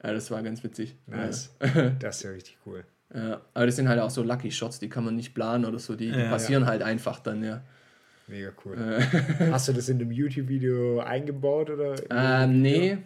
ja, 0.03 0.13
das 0.13 0.31
war 0.31 0.43
ganz 0.43 0.63
witzig. 0.65 0.97
Nice. 1.07 1.55
Das 2.01 2.17
ist 2.19 2.23
ja 2.25 2.31
richtig 2.31 2.59
cool. 2.67 2.85
Ja, 3.15 3.29
ja. 3.29 3.41
aber 3.55 3.67
das 3.67 3.77
sind 3.77 3.89
halt 3.89 4.01
auch 4.01 4.11
so 4.11 4.23
Lucky 4.23 4.51
Shots, 4.51 4.79
die 4.79 4.89
kann 4.89 5.05
man 5.05 5.17
nicht 5.17 5.35
planen 5.35 5.65
oder 5.65 5.79
so, 5.79 5.95
die, 5.97 6.11
die 6.11 6.19
Ja. 6.19 6.31
passieren 6.31 6.67
halt 6.67 6.83
einfach 6.83 7.21
dann, 7.21 7.43
ja. 7.45 7.63
Mega 8.27 8.51
cool. 8.65 8.77
Hast 9.51 9.69
du 9.69 9.73
das 9.73 9.89
in 9.89 9.99
dem 9.99 10.11
YouTube-Video 10.11 11.01
eingebaut 11.01 11.71
oder? 11.71 11.95
Ähm, 12.11 12.63
nee, 12.63 12.99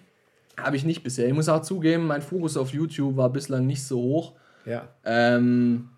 habe 0.56 0.76
ich 0.76 0.84
nicht 0.84 1.02
bisher. 1.02 1.26
Ich 1.26 1.32
muss 1.34 1.48
auch 1.48 1.62
zugeben, 1.62 2.06
mein 2.06 2.22
Fokus 2.22 2.56
auf 2.56 2.72
YouTube 2.72 3.16
war 3.16 3.30
bislang 3.30 3.66
nicht 3.66 3.82
so 3.82 3.98
hoch. 4.00 4.32
Ja. 4.64 4.88
Ähm, 5.04 5.88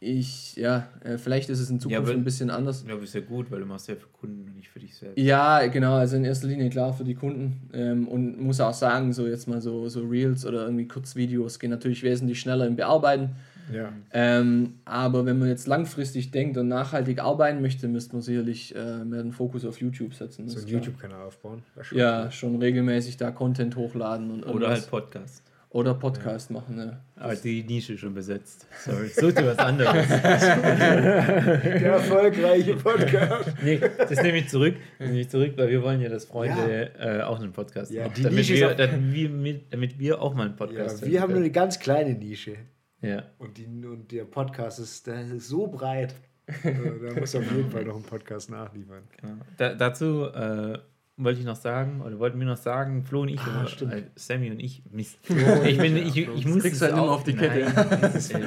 ich, 0.00 0.54
ja, 0.56 0.86
äh, 1.02 1.18
vielleicht 1.18 1.50
ist 1.50 1.58
es 1.60 1.70
in 1.70 1.80
Zukunft 1.80 2.02
aber- 2.08 2.12
ein 2.12 2.24
bisschen 2.24 2.50
anders. 2.50 2.80
Ich 2.82 2.86
glaube, 2.86 3.02
ist 3.04 3.14
ja 3.14 3.20
gut, 3.20 3.50
weil 3.50 3.60
du 3.60 3.66
machst 3.66 3.88
ja 3.88 3.96
für 3.96 4.06
Kunden 4.08 4.44
und 4.48 4.56
nicht 4.56 4.68
für 4.68 4.78
dich 4.78 4.94
selbst. 4.94 5.18
Ja, 5.18 5.66
genau, 5.66 5.94
also 5.94 6.16
in 6.16 6.24
erster 6.24 6.46
Linie 6.46 6.70
klar 6.70 6.92
für 6.92 7.04
die 7.04 7.14
Kunden. 7.14 7.68
Ähm, 7.72 8.06
und 8.06 8.40
muss 8.40 8.60
auch 8.60 8.74
sagen, 8.74 9.12
so 9.12 9.26
jetzt 9.26 9.48
mal 9.48 9.60
so, 9.60 9.88
so 9.88 10.02
Reels 10.06 10.46
oder 10.46 10.64
irgendwie 10.64 10.86
Kurzvideos 10.86 11.58
gehen 11.58 11.70
natürlich 11.70 12.02
wesentlich 12.02 12.38
schneller 12.40 12.66
im 12.66 12.76
Bearbeiten. 12.76 13.30
Ja. 13.74 13.92
Ähm, 14.12 14.74
aber 14.86 15.26
wenn 15.26 15.38
man 15.38 15.48
jetzt 15.48 15.66
langfristig 15.66 16.30
denkt 16.30 16.56
und 16.56 16.68
nachhaltig 16.68 17.18
arbeiten 17.20 17.60
möchte, 17.60 17.86
müsste 17.86 18.14
man 18.14 18.22
sicherlich 18.22 18.74
äh, 18.74 19.04
mehr 19.04 19.22
den 19.22 19.32
Fokus 19.32 19.66
auf 19.66 19.78
YouTube 19.80 20.14
setzen. 20.14 20.48
So 20.48 20.58
einen. 20.60 20.68
YouTube-Kanal 20.68 21.22
aufbauen. 21.26 21.62
Schon 21.82 21.98
Ja, 21.98 22.24
cool. 22.24 22.30
schon 22.30 22.56
regelmäßig 22.56 23.18
da 23.18 23.30
Content 23.30 23.76
hochladen 23.76 24.30
und 24.30 24.42
Oder 24.44 24.48
irgendwas. 24.52 24.80
halt 24.80 24.90
Podcast. 24.90 25.42
Oder 25.70 25.92
Podcast 25.94 26.50
machen. 26.50 26.76
Ne? 26.76 26.98
Aber 27.16 27.36
die 27.36 27.62
Nische 27.62 27.92
ist 27.92 28.00
schon 28.00 28.14
besetzt. 28.14 28.66
Sorry. 28.84 29.08
Such 29.08 29.32
dir 29.32 29.46
was 29.48 29.58
anderes. 29.58 30.08
Der 30.08 31.92
erfolgreiche 31.92 32.74
Podcast. 32.76 33.52
nee, 33.62 33.78
das 33.98 34.22
nehme 34.22 34.38
ich 34.38 34.48
zurück. 34.48 34.76
Das 34.98 35.08
nehme 35.08 35.20
ich 35.20 35.28
zurück, 35.28 35.52
weil 35.56 35.68
wir 35.68 35.82
wollen 35.82 36.00
ja, 36.00 36.08
dass 36.08 36.24
Freunde 36.24 36.90
äh, 36.98 37.20
auch 37.20 37.38
einen 37.38 37.52
Podcast 37.52 37.92
Ja, 37.92 38.04
machen. 38.04 38.14
die 38.16 38.22
Damit 38.22 38.48
wir, 38.48 38.70
auch- 38.70 38.76
damit, 38.76 39.12
wir 39.14 39.28
mit, 39.28 39.72
damit 39.72 39.98
wir 39.98 40.22
auch 40.22 40.34
mal 40.34 40.44
einen 40.44 40.52
Ja, 40.52 40.56
Podcast 40.66 41.04
wir 41.04 41.20
haben 41.20 41.30
nur 41.32 41.40
eine 41.40 41.50
ganz 41.50 41.78
kleine 41.78 42.14
Nische. 42.14 42.54
Ja. 43.02 43.24
Und, 43.38 43.58
die, 43.58 43.66
und 43.66 44.10
der 44.10 44.24
Podcast 44.24 44.78
ist, 44.80 45.06
der 45.06 45.20
ist 45.32 45.48
so 45.48 45.66
breit. 45.66 46.14
Äh, 46.64 46.72
da 47.12 47.20
muss 47.20 47.34
auf 47.36 47.44
jeden 47.54 47.70
Fall 47.70 47.84
noch 47.84 47.96
ein 47.96 48.02
Podcast 48.02 48.50
nachliefern. 48.50 49.02
Genau. 49.20 49.34
Da, 49.58 49.74
dazu 49.74 50.24
äh, 50.34 50.78
wollte 51.18 51.40
ich 51.40 51.46
noch 51.46 51.56
sagen, 51.56 52.00
oder 52.00 52.18
wollten 52.18 52.38
wir 52.38 52.46
noch 52.46 52.56
sagen, 52.56 53.04
Flo 53.04 53.22
und 53.22 53.28
ich, 53.28 53.40
Ah, 53.40 53.66
oder, 53.82 53.96
äh, 53.98 54.02
Sammy 54.14 54.50
und 54.50 54.60
ich, 54.60 54.82
Mist. 54.92 55.18
ich, 55.64 55.76
bin, 55.78 55.96
ich, 55.96 56.16
ich 56.16 56.46
muss 56.46 56.62
kriegst 56.62 56.76
es 56.76 56.82
halt 56.82 56.92
immer 56.92 57.02
auch- 57.02 57.10
auf 57.16 57.24
die 57.24 57.34
Kette. 57.34 57.66
Nein, 57.74 58.44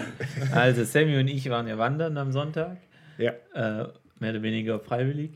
also 0.51 0.83
Sammy 0.83 1.17
und 1.19 1.27
ich 1.27 1.49
waren 1.49 1.67
ja 1.67 1.77
wandern 1.77 2.17
am 2.17 2.31
Sonntag, 2.31 2.77
Ja. 3.17 3.31
äh, 3.53 3.87
mehr 4.19 4.31
oder 4.31 4.41
weniger 4.41 4.79
freiwillig. 4.79 5.31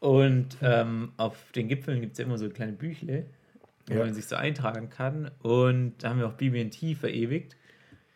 Und 0.00 0.56
ähm, 0.62 1.12
auf 1.16 1.36
den 1.56 1.66
Gipfeln 1.68 2.00
gibt 2.00 2.12
es 2.12 2.18
ja 2.18 2.24
immer 2.24 2.38
so 2.38 2.48
kleine 2.50 2.72
Büchle, 2.72 3.24
wo 3.88 3.94
Ja. 3.94 4.04
man 4.04 4.14
sich 4.14 4.26
so 4.26 4.36
eintragen 4.36 4.90
kann. 4.90 5.30
Und 5.42 5.94
da 5.98 6.10
haben 6.10 6.20
wir 6.20 6.28
auch 6.28 6.34
BB&T 6.34 6.94
verewigt. 6.94 7.56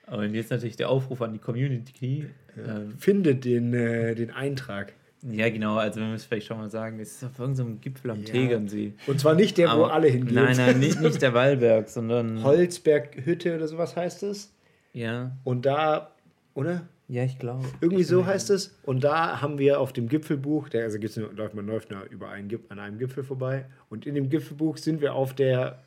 Und 0.07 0.35
jetzt 0.35 0.51
natürlich 0.51 0.77
der 0.77 0.91
Aufruf 0.91 1.23
an 1.23 1.33
die 1.33 1.39
Community. 1.39 2.27
Ähm, 2.57 2.93
Findet 2.99 3.45
den, 3.45 3.73
äh, 3.73 4.15
den 4.15 4.31
Eintrag. 4.31 4.93
Ja, 5.31 5.49
genau, 5.51 5.77
also 5.77 6.01
wir 6.01 6.07
müssen 6.09 6.27
vielleicht 6.29 6.47
schon 6.49 6.59
mal 6.59 6.71
sagen, 6.71 6.99
es 7.01 7.13
ist 7.17 7.25
auf 7.25 7.39
irgendeinem 7.39 7.81
Gipfel 7.81 8.11
am 8.11 8.19
Ja. 8.21 8.25
Tegernsee. 8.25 8.93
Und 9.07 9.21
zwar 9.21 9.35
nicht 9.35 9.57
der, 9.59 9.69
wo 9.69 9.85
Aber- 9.85 9.93
alle 9.93 10.09
hingehen. 10.09 10.35
Nein, 10.35 10.57
nein, 10.57 10.79
nicht, 10.81 11.01
nicht 11.01 11.23
der 11.23 11.33
Wallberg, 11.35 11.89
sondern. 11.89 12.43
Holzberghütte 12.43 13.55
oder 13.57 13.69
sowas 13.69 13.95
heißt 13.97 14.23
es. 14.25 14.53
Ja, 14.93 15.37
Und 15.45 15.65
da, 15.65 16.11
oder? 16.55 16.83
ja, 17.09 17.25
ich 17.25 17.39
glaube. 17.39 17.65
Irgendwie 17.81 18.03
so 18.05 18.27
heißt 18.27 18.51
es. 18.51 18.77
Und 18.83 19.05
da 19.05 19.41
haben 19.41 19.59
wir 19.59 19.81
auf 19.81 19.93
dem 19.93 20.09
Gipfelbuch, 20.09 20.69
der, 20.69 20.85
also 20.85 20.99
gibt's, 20.99 21.17
läuft 21.17 21.55
man 21.55 21.67
läuft 21.67 21.89
über 22.11 22.29
einen, 22.31 22.49
Gip- 22.49 22.71
an 22.71 22.79
einem 22.79 22.99
Gipfel 22.99 23.23
vorbei. 23.25 23.67
Und 23.91 24.07
in 24.07 24.15
dem 24.15 24.29
Gipfelbuch 24.29 24.77
sind 24.77 25.01
wir 25.01 25.15
auf 25.15 25.35
der 25.35 25.83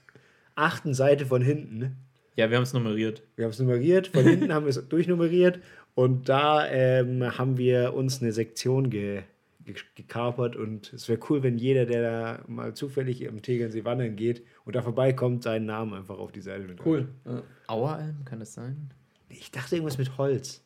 achten 0.56 0.94
Seite 0.94 1.26
von 1.26 1.42
hinten. 1.42 1.98
Ja, 2.38 2.50
wir 2.50 2.58
haben 2.58 2.64
es 2.64 2.74
nummeriert. 2.74 3.22
Wir 3.36 3.46
haben 3.46 3.52
es 3.52 3.60
nummeriert, 3.60 4.08
von 4.08 4.24
hinten 4.24 4.54
haben 4.54 4.66
wir 4.66 4.70
es 4.72 4.88
durchnummeriert. 4.90 5.60
Und 5.96 6.28
da 6.30 6.68
ähm, 6.68 7.38
haben 7.38 7.58
wir 7.58 7.94
uns 7.94 8.22
eine 8.22 8.32
Sektion 8.34 8.90
ge, 8.90 9.24
ge, 9.64 9.76
gekapert. 9.96 10.56
Und 10.58 10.92
es 10.94 11.08
wäre 11.10 11.20
cool, 11.30 11.42
wenn 11.42 11.58
jeder, 11.58 11.86
der 11.86 12.02
da 12.02 12.40
mal 12.48 12.74
zufällig 12.74 13.28
am 13.28 13.42
Tegernsee 13.42 13.86
wandern 13.86 14.16
geht 14.18 14.44
und 14.66 14.76
da 14.76 14.82
vorbeikommt, 14.82 15.44
seinen 15.44 15.66
Namen 15.66 15.94
einfach 15.94 16.18
auf 16.20 16.32
die 16.34 16.42
Seite 16.42 16.66
mit 16.68 16.86
Cool. 16.86 17.08
Ja. 17.26 17.42
Aueralm, 17.68 18.26
kann 18.26 18.40
das 18.40 18.54
sein? 18.54 18.90
Ich 19.30 19.52
dachte 19.52 19.76
irgendwas 19.76 19.98
mit 19.98 20.18
Holz. 20.18 20.62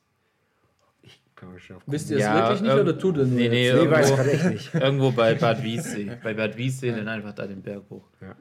Ich 1.04 1.22
kann 1.36 1.50
mal 1.50 1.56
auf 1.76 1.84
Wisst 1.86 2.10
ihr 2.10 2.18
es 2.18 2.24
Ja, 2.24 2.40
wirklich 2.50 2.62
nicht 2.62 2.72
ähm, 2.74 2.80
oder 2.80 2.98
tut 2.98 3.18
ihr 3.18 3.26
nur? 3.26 3.38
nee, 3.38 3.50
nee? 3.50 3.72
Nee, 3.72 3.90
weiß 3.90 4.10
irgendwo- 4.12 4.16
gerade 4.16 4.32
echt 4.32 4.46
nicht. 4.46 4.74
Irgendwo 4.74 5.12
bei 5.12 5.36
Bad 5.36 5.64
Wiessee. 5.64 6.12
Bei 6.24 6.34
Bad 6.34 6.58
Wiessee 6.58 6.92
dann 6.92 7.08
einfach 7.08 7.34
da 7.34 7.46
den 7.48 7.62
Berg 7.62 7.84
hoch. 7.90 8.06
Ja. 8.20 8.36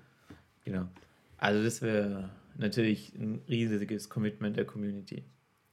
Genau. 0.64 0.88
Also 1.36 1.62
das 1.62 1.82
wäre 1.82 2.30
natürlich 2.56 3.12
ein 3.14 3.40
riesiges 3.48 4.08
Commitment 4.08 4.56
der 4.56 4.64
Community. 4.64 5.22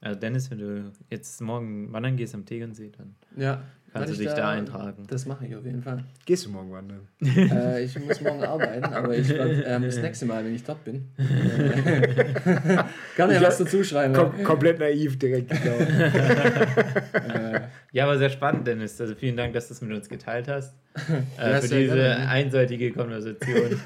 Also 0.05 0.19
Dennis, 0.19 0.51
wenn 0.51 0.59
du 0.59 0.91
jetzt 1.09 1.41
morgen 1.41 1.91
wandern 1.91 2.15
gehst 2.15 2.35
am 2.35 2.45
Tegernsee, 2.45 2.91
dann 2.95 3.15
Ja. 3.35 3.63
kannst 3.91 4.09
du 4.09 4.13
ich 4.13 4.19
dich 4.19 4.35
da 4.35 4.49
eintragen. 4.51 5.07
Das 5.07 5.25
mache 5.25 5.47
ich 5.47 5.55
auf 5.55 5.65
jeden 5.65 5.81
Fall. 5.81 6.03
Gehst 6.27 6.45
du 6.45 6.51
morgen 6.51 6.71
wandern? 6.71 7.07
äh, 7.25 7.83
ich 7.83 7.97
muss 7.99 8.21
morgen 8.21 8.43
arbeiten, 8.53 8.85
aber 8.93 9.17
ich 9.17 9.27
werde 9.29 9.63
ähm, 9.63 9.81
das 9.81 9.97
nächste 9.97 10.27
Mal, 10.27 10.45
wenn 10.45 10.53
ich 10.53 10.63
dort 10.63 10.83
bin, 10.83 11.07
kann 13.17 13.31
ja 13.31 13.41
was 13.41 13.57
dazu 13.57 13.83
schreiben. 13.83 14.13
Kom 14.13 14.43
komplett 14.43 14.77
naiv 14.79 15.17
direkt 15.17 15.49
geglaubt. 15.49 15.87
Ja, 17.91 18.03
aber 18.03 18.17
sehr 18.17 18.29
spannend, 18.29 18.67
Dennis. 18.67 18.99
Also 18.99 19.15
vielen 19.15 19.37
Dank, 19.37 19.53
dass 19.53 19.69
du 19.69 19.73
es 19.73 19.81
mit 19.81 19.95
uns 19.95 20.09
geteilt 20.09 20.49
hast. 20.49 20.75
Äh, 21.39 21.51
Ja, 21.51 21.61
für 21.61 21.67
diese 21.69 21.95
gerne. 21.95 22.27
einseitige 22.27 22.91
Konversation. 22.91 23.79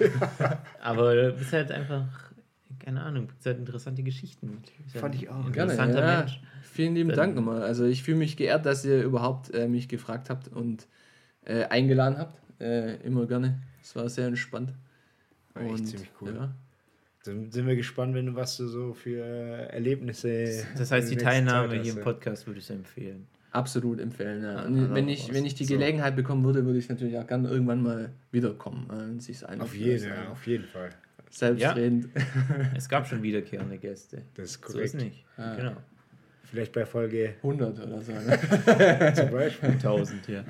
aber 0.82 1.16
du 1.16 1.32
bist 1.34 1.54
halt 1.54 1.72
einfach, 1.72 2.06
keine 2.90 3.04
Ahnung, 3.04 3.28
bist 3.28 3.46
halt 3.46 3.60
interessante 3.60 4.02
Geschichten. 4.02 4.64
Halt 4.94 5.02
Fand 5.02 5.14
ich 5.16 5.30
auch. 5.30 5.46
ein 5.46 5.52
Gerne, 5.52 5.74
Interessanter 5.74 6.08
ja. 6.08 6.20
Mensch. 6.22 6.42
Vielen 6.64 6.96
lieben 6.96 7.10
Dann- 7.10 7.18
Dank 7.18 7.36
nochmal. 7.36 7.62
Also 7.62 7.86
ich 7.86 8.02
fühle 8.02 8.18
mich 8.18 8.36
geehrt, 8.36 8.66
dass 8.66 8.84
ihr 8.84 9.04
überhaupt 9.04 9.54
äh, 9.54 9.68
mich 9.68 9.88
gefragt 9.88 10.32
habt 10.32 10.48
und 10.48 10.88
äh, 11.46 11.66
eingeladen 11.66 12.18
habt. 12.18 12.36
Äh, 12.60 12.96
immer 13.06 13.28
gerne. 13.28 13.62
Es 13.84 13.96
war 13.96 14.10
sehr 14.10 14.26
entspannt. 14.26 14.74
War 15.54 15.64
echt 15.64 15.88
ziemlich 15.88 16.10
cool. 16.20 16.34
Ja. 16.36 16.52
Dann 17.26 17.52
sind 17.52 17.68
wir 17.68 17.76
gespannt, 17.76 18.16
wenn 18.16 18.26
du 18.26 18.36
was 18.36 18.58
du 18.58 18.68
so 18.68 18.94
für 18.94 19.24
Erlebnisse. 19.24 20.66
Das 20.76 20.90
heißt, 20.90 21.12
die 21.12 21.18
Teilnahme 21.18 21.80
hier 21.82 21.92
im 21.92 21.98
ja. 22.00 22.04
Podcast 22.04 22.48
würde 22.48 22.60
ich 22.60 22.70
empfehlen. 22.72 23.28
Absolut 23.52 24.00
empfehlen. 24.00 24.42
Ja. 24.42 24.54
Ja, 24.54 24.66
Und 24.66 24.96
wenn, 24.96 25.08
ich, 25.10 25.32
wenn 25.32 25.46
ich 25.46 25.54
die 25.54 25.66
so. 25.66 25.76
Gelegenheit 25.76 26.16
bekommen 26.16 26.44
würde, 26.44 26.66
würde 26.66 26.80
ich 26.80 26.90
natürlich 26.90 27.20
auch 27.20 27.28
gerne 27.28 27.50
irgendwann 27.50 27.84
mal 27.84 28.10
wiederkommen. 28.32 28.88
Äh, 28.90 29.12
und 29.12 29.22
sich's 29.22 29.44
Auf 29.44 29.52
einrichten 29.52 29.80
jeden, 29.80 30.10
ja, 30.10 30.30
auf 30.32 30.48
jeden 30.48 30.66
Fall. 30.66 30.90
Selbstredend. 31.30 32.10
Es 32.76 32.90
gab 32.90 33.08
schon 33.08 33.22
wiederkehrende 33.24 33.78
Gäste. 33.78 34.24
Das 34.36 34.52
ist 34.52 34.54
So 34.66 34.80
ist 34.80 34.94
korrekt. 34.94 34.94
nicht. 34.96 35.26
Ah. 35.38 35.56
Genau. 35.56 35.72
Vielleicht 36.44 36.74
bei 36.74 36.86
Folge 36.86 37.36
100 37.44 37.80
oder 37.86 38.02
so. 38.02 38.12
Ne? 38.12 39.14
zum 39.16 39.30
Beispiel. 39.32 39.70
1000 39.70 40.26
hier. 40.26 40.44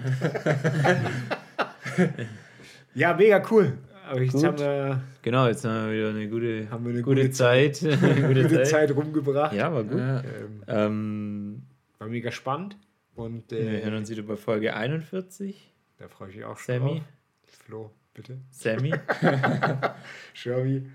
Ja, 2.95 3.13
mega 3.13 3.43
cool. 3.51 3.77
Aber 4.09 4.21
jetzt 4.21 4.31
Gut. 4.33 4.43
haben 4.45 4.57
wir, 4.59 5.01
Genau, 5.21 5.47
jetzt 5.47 5.63
haben 5.65 5.87
wir 5.91 5.93
wieder 5.97 6.09
eine 6.09 6.27
gute, 6.29 6.69
haben 6.71 6.85
wir 6.85 6.93
eine 6.93 7.01
gute, 7.03 7.21
gute, 7.21 7.31
Zeit. 7.31 7.79
gute 7.81 8.21
gute 8.43 8.49
Zeit. 8.49 8.67
Zeit 8.67 8.95
rumgebracht. 8.95 9.53
Ja, 9.53 9.71
war 9.71 9.83
gut. 9.83 9.99
Ja. 9.99 10.21
Ähm, 10.21 10.63
Ähm, 10.67 11.61
war 11.99 12.07
mega 12.07 12.31
spannend. 12.31 12.77
Und 13.15 13.51
wir 13.51 13.59
äh, 13.59 13.83
hören 13.83 13.95
uns 13.95 14.09
wieder 14.09 14.23
bei 14.23 14.37
Folge 14.37 14.73
41. 14.73 15.71
da 15.97 16.07
freue 16.07 16.29
ich 16.29 16.37
mich 16.37 16.45
auch 16.45 16.57
schon 16.57 16.75
Sammy, 16.79 16.89
drauf. 16.95 17.03
Flo, 17.65 17.91
bitte. 18.19 18.37
Sammy, 18.51 18.93
Sherby. 20.33 20.89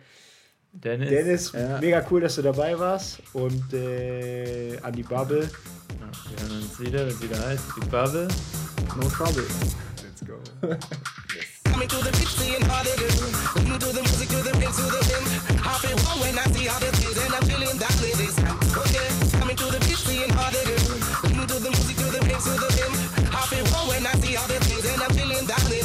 Dennis. 0.73 1.09
Dennis, 1.11 1.53
Ja. 1.53 1.79
mega 1.81 2.05
cool, 2.11 2.21
dass 2.21 2.35
du 2.35 2.43
dabei 2.43 2.77
warst. 2.79 3.21
Und 3.33 3.73
äh, 3.73 4.77
an 4.83 4.93
die 4.93 5.03
Bubble. 5.05 5.43
Ja, 5.43 6.31
wir 6.31 6.49
hören 6.49 6.63
uns 6.63 6.81
wieder, 6.81 7.01
wenn 7.07 7.09
es 7.15 7.23
wieder 7.23 7.39
heißt, 7.47 7.65
die 7.77 7.87
Bubble. 7.89 8.29
No 8.97 9.09
trouble. 9.09 9.45
Let's 10.03 10.21
go. 10.27 10.35
Coming 11.71 11.89
to 11.89 11.97
the 12.03 12.11
beach, 12.19 12.35
seeing 12.39 12.63
how 12.69 12.83
they 12.83 12.95
do. 12.97 13.07
Listen 13.07 13.79
to 13.79 13.87
the 13.93 14.03
music, 14.03 14.29
to 14.31 14.43
the 14.43 14.53
mix, 14.59 14.77
to 14.77 14.83
the 14.83 15.01
rim. 15.11 15.25
Happy 15.63 15.95
one 16.07 16.19
when 16.21 16.39
I 16.39 16.45
see 16.53 16.67
how 16.67 16.79
they 16.79 16.91
feel, 16.99 17.15
and 17.23 17.35
I'm 17.35 17.43
feeling 17.49 17.79
that 17.79 17.95
with 18.03 18.19
this 18.19 18.37
hand. 18.39 18.59
Okay, 18.75 19.09
coming 19.39 19.57
to 19.57 19.67
the 19.71 19.79
beach, 19.87 20.03
seeing 20.07 20.31
how 20.35 20.51
they 20.51 20.63
do. 20.67 20.75
Listen 20.75 21.47
to 21.47 21.57
the 21.63 21.71
music, 21.71 21.97
to 22.03 22.07
the 22.15 22.21
mix, 22.27 22.45
to 22.45 22.55
the 22.55 22.69
rim. 22.79 22.93
Happy 23.31 23.59
one 23.75 23.87
when 23.91 24.07
I 24.07 24.13
see 24.23 24.35
how 24.35 24.47
they 24.47 24.59
feel, 24.67 24.83
and 24.93 25.03
I'm 25.03 25.11
feeling 25.15 25.47
that 25.47 25.63
hand. 25.63 25.84